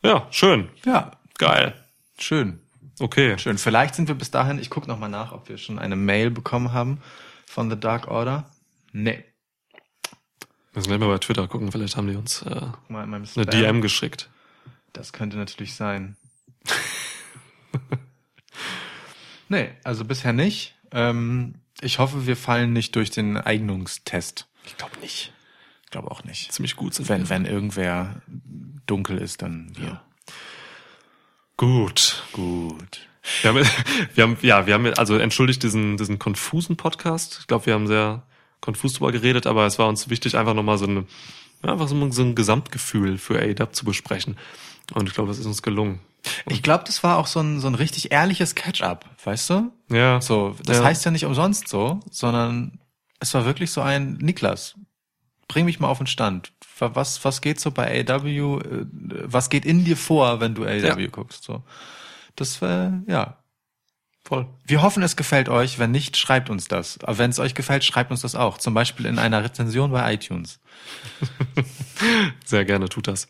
Ja, 0.05 0.29
schön. 0.31 0.69
Ja. 0.85 1.13
Geil. 1.39 1.75
Schön. 2.19 2.61
Okay. 3.01 3.39
Schön. 3.39 3.57
Vielleicht 3.57 3.95
sind 3.95 4.07
wir 4.07 4.15
bis 4.15 4.31
dahin, 4.31 4.59
ich 4.59 4.69
gucke 4.69 4.87
nochmal 4.87 5.09
nach, 5.09 5.33
ob 5.33 5.49
wir 5.49 5.57
schon 5.57 5.79
eine 5.79 5.97
Mail 5.97 6.31
bekommen 6.31 6.73
haben 6.73 7.01
von 7.47 7.71
The 7.71 7.81
Dark 7.81 8.09
Order. 8.09 8.45
Nee. 8.93 9.25
Müssen 10.75 10.89
gleich 10.89 11.01
mal 11.01 11.09
bei 11.09 11.19
Twitter 11.19 11.49
gucken, 11.49 11.73
vielleicht 11.73 11.97
haben 11.97 12.09
die 12.09 12.17
uns 12.17 12.43
äh, 12.43 12.61
eine. 12.89 13.47
DM 13.47 13.81
geschickt. 13.81 14.29
Das 14.93 15.13
könnte 15.13 15.39
natürlich 15.39 15.75
sein. 15.75 16.17
nee, 19.49 19.71
also 19.85 20.05
bisher 20.05 20.33
nicht. 20.35 20.75
Ähm, 20.93 21.55
ich 21.81 21.99
hoffe, 21.99 22.27
wir 22.27 22.37
fallen 22.37 22.73
nicht 22.73 22.95
durch 22.95 23.11
den 23.11 23.39
Eignungstest. 23.39 24.49
Ich 24.67 24.77
glaube 24.77 24.99
nicht. 25.01 25.33
Ich 25.95 25.97
glaube 26.01 26.11
auch 26.11 26.25
nicht. 26.25 26.51
Ziemlich 26.53 26.75
gut 26.75 26.93
sind 26.93 27.09
Wenn, 27.09 27.23
wir. 27.23 27.29
wenn 27.31 27.45
irgendwer 27.47 28.17
dunkel 28.85 29.17
ist, 29.19 29.43
dann 29.43 29.71
wir. 29.77 30.01
Gut. 31.57 32.25
Gut. 32.33 33.07
Wir 33.43 33.51
haben, 33.51 33.63
wir 34.15 34.25
haben, 34.25 34.37
ja, 34.43 34.67
wir 34.67 34.75
haben, 34.75 34.87
also 34.95 35.17
entschuldigt 35.17 35.63
diesen, 35.63 35.97
diesen 35.97 36.19
konfusen 36.19 36.77
Podcast. 36.77 37.39
Ich 37.43 37.47
glaube, 37.47 37.67
wir 37.67 37.75
haben 37.75 37.87
sehr 37.87 38.25
konfus 38.61 38.95
drüber 38.95 39.13
geredet, 39.13 39.47
aber 39.47 39.67
es 39.67 39.79
war 39.79 39.87
uns 39.87 40.11
wichtig, 40.11 40.37
einfach 40.37 40.55
nochmal 40.55 40.79
so 40.79 40.87
eine, 40.87 41.05
ja, 41.63 41.73
einfach 41.73 41.87
so 41.87 41.95
ein, 41.95 42.35
Gesamtgefühl 42.35 43.17
für 43.17 43.39
AEW 43.39 43.71
zu 43.71 43.85
besprechen. 43.85 44.37
Und 44.95 45.09
ich 45.09 45.15
glaube, 45.15 45.29
das 45.29 45.39
ist 45.39 45.47
uns 45.47 45.63
gelungen. 45.63 46.01
Ich 46.49 46.65
glaube, 46.65 46.83
das 46.89 47.05
war 47.05 47.19
auch 47.19 47.29
so 47.29 47.39
ein, 47.39 47.61
so 47.61 47.69
ein 47.69 47.77
richtig 47.77 48.11
ehrliches 48.11 48.57
Catch-up, 48.57 49.09
weißt 49.25 49.49
du? 49.51 49.71
Ja. 49.91 50.21
So, 50.21 50.57
das 50.65 50.79
Ja. 50.79 50.85
heißt 50.85 51.05
ja 51.05 51.13
nicht 51.13 51.25
umsonst 51.25 51.69
so, 51.69 52.01
sondern 52.11 52.81
es 53.21 53.33
war 53.33 53.45
wirklich 53.45 53.71
so 53.71 53.81
ein 53.81 54.15
Niklas. 54.15 54.75
Bring 55.55 55.67
mich 55.67 55.79
mal 55.79 55.87
auf 55.87 55.99
den 55.99 56.09
Stand. 56.09 56.51
Was, 56.81 57.25
was 57.25 57.41
geht 57.41 57.61
so 57.61 57.71
bei 57.71 58.05
AW? 58.09 58.59
äh, 58.59 58.87
Was 59.23 59.49
geht 59.51 59.65
in 59.65 59.85
dir 59.85 59.97
vor, 59.97 60.41
wenn 60.41 60.57
du 60.57 60.65
AW 60.65 60.85
Ja. 61.01 61.07
guckst? 61.07 61.45
So, 61.45 61.63
das 62.35 62.61
war, 62.61 63.01
ja. 63.07 63.39
Voll. 64.25 64.49
Wir 64.67 64.83
hoffen, 64.83 65.01
es 65.05 65.15
gefällt 65.15 65.49
euch. 65.49 65.79
Wenn 65.79 65.93
nicht, 65.93 66.17
schreibt 66.17 66.51
uns 66.51 66.67
das. 66.67 66.99
Aber 67.05 67.19
wenn 67.19 67.31
es 67.31 67.39
euch 67.39 67.55
gefällt, 67.55 67.85
schreibt 67.85 68.11
uns 68.11 68.23
das 68.23 68.35
auch. 68.35 68.59
Zum 68.59 68.75
Beispiel 68.75 69.07
in 69.07 69.21
einer 69.21 69.45
Rezension 69.45 69.93
bei 69.93 70.13
iTunes. 70.15 70.59
Sehr 72.45 72.65
gerne 72.65 72.89
tut 72.89 73.07
das. 73.07 73.29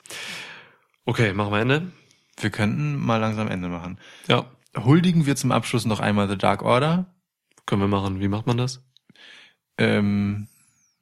Okay, 1.04 1.34
machen 1.34 1.52
wir 1.52 1.60
Ende. 1.60 1.92
Wir 2.40 2.48
könnten 2.50 2.96
mal 2.96 3.18
langsam 3.18 3.48
Ende 3.48 3.68
machen. 3.68 3.98
Ja, 4.28 4.46
Huldigen 4.76 5.26
wir 5.26 5.36
zum 5.36 5.52
Abschluss 5.52 5.84
noch 5.84 6.00
einmal 6.00 6.28
The 6.28 6.38
Dark 6.38 6.62
Order. 6.62 7.06
können 7.66 7.82
wir 7.82 7.88
machen. 7.88 8.20
Wie 8.20 8.28
macht 8.28 8.46
man 8.46 8.56
das? 8.56 8.82
Ähm, 9.78 10.48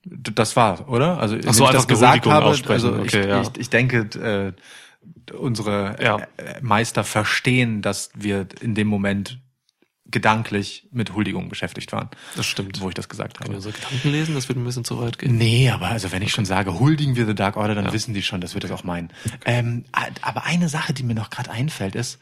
das 0.04 0.56
war, 0.56 0.88
oder? 0.88 1.18
Also 1.18 1.36
Ach 1.46 1.54
so, 1.54 1.64
ich 1.64 1.70
das 1.70 1.86
gesagt 1.88 2.26
habe. 2.26 2.46
Also 2.46 2.92
Okay, 2.94 3.20
ich, 3.22 3.26
ja. 3.26 3.42
ich, 3.42 3.50
ich 3.58 3.70
denke, 3.70 4.54
äh, 5.30 5.32
unsere 5.36 5.96
Ja. 6.02 6.18
äh, 6.36 6.60
Meister 6.60 7.04
verstehen, 7.04 7.82
dass 7.82 8.10
wir 8.14 8.46
in 8.60 8.74
dem 8.74 8.88
Moment 8.88 9.38
gedanklich 10.10 10.88
mit 10.92 11.14
Huldigung 11.14 11.48
beschäftigt 11.48 11.90
waren, 11.92 12.10
Das 12.36 12.44
stimmt. 12.44 12.80
wo 12.82 12.88
ich 12.88 12.94
das 12.94 13.08
gesagt 13.08 13.38
Können 13.38 13.50
wir 13.50 13.54
habe. 13.54 13.62
so 13.62 13.70
Gedanken 13.72 14.10
lesen? 14.10 14.34
Das 14.34 14.46
wird 14.48 14.58
ein 14.58 14.64
bisschen 14.64 14.84
zu 14.84 15.00
weit 15.00 15.18
gehen. 15.18 15.36
Nee, 15.36 15.70
aber 15.70 15.86
also 15.88 16.12
wenn 16.12 16.20
ich 16.20 16.32
schon 16.32 16.44
sage, 16.44 16.78
huldigen 16.78 17.16
wir 17.16 17.24
The 17.26 17.34
Dark 17.34 17.56
Order, 17.56 17.74
dann 17.74 17.86
Ja. 17.86 17.92
wissen 17.94 18.12
die 18.12 18.22
schon, 18.22 18.40
dass 18.42 18.52
wir 18.54 18.60
das 18.60 18.70
auch 18.72 18.84
meinen. 18.84 19.08
Ähm, 19.46 19.84
aber 20.20 20.44
eine 20.44 20.68
Sache, 20.68 20.92
die 20.92 21.02
mir 21.02 21.14
noch 21.14 21.30
gerade 21.30 21.50
einfällt, 21.50 21.94
ist, 21.94 22.18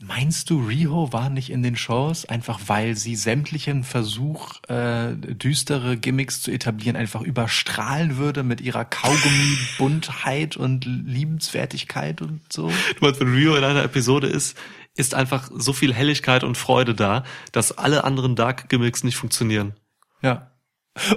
meinst 0.00 0.50
du, 0.50 0.66
Riho 0.66 1.12
war 1.12 1.30
nicht 1.30 1.50
in 1.50 1.62
den 1.62 1.76
Shows, 1.76 2.24
einfach 2.24 2.60
weil 2.66 2.96
sie 2.96 3.16
sämtlichen 3.16 3.84
Versuch, 3.84 4.62
äh, 4.68 5.14
düstere 5.14 5.96
Gimmicks 5.96 6.42
zu 6.42 6.50
etablieren, 6.50 6.96
einfach 6.96 7.22
überstrahlen 7.22 8.16
würde 8.16 8.42
mit 8.42 8.60
ihrer 8.60 8.84
Kaugummi-Buntheit 8.84 10.56
und 10.56 10.84
Liebenswertigkeit 10.84 12.22
und 12.22 12.40
so? 12.52 12.68
Du 12.68 13.04
meinst, 13.04 13.20
wenn 13.20 13.32
Rio 13.32 13.56
in 13.56 13.64
einer 13.64 13.84
Episode 13.84 14.26
ist, 14.26 14.58
ist 14.96 15.14
einfach 15.14 15.50
so 15.52 15.72
viel 15.72 15.92
Helligkeit 15.92 16.44
und 16.44 16.56
Freude 16.56 16.94
da, 16.94 17.24
dass 17.52 17.76
alle 17.76 18.04
anderen 18.04 18.36
Dark 18.36 18.68
Gimmicks 18.68 19.04
nicht 19.04 19.16
funktionieren. 19.16 19.74
Ja. 20.22 20.50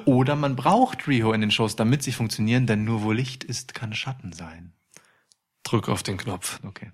Oder 0.05 0.35
man 0.35 0.55
braucht 0.55 1.07
Riho 1.07 1.33
in 1.33 1.41
den 1.41 1.51
Shows, 1.51 1.75
damit 1.75 2.01
sie 2.01 2.11
funktionieren, 2.11 2.65
denn 2.65 2.83
nur 2.83 3.03
wo 3.03 3.11
Licht 3.11 3.43
ist, 3.43 3.75
kann 3.75 3.93
Schatten 3.93 4.33
sein. 4.33 4.73
Drück 5.63 5.89
auf 5.89 6.01
den 6.01 6.17
Knopf. 6.17 6.59
Okay. 6.63 6.91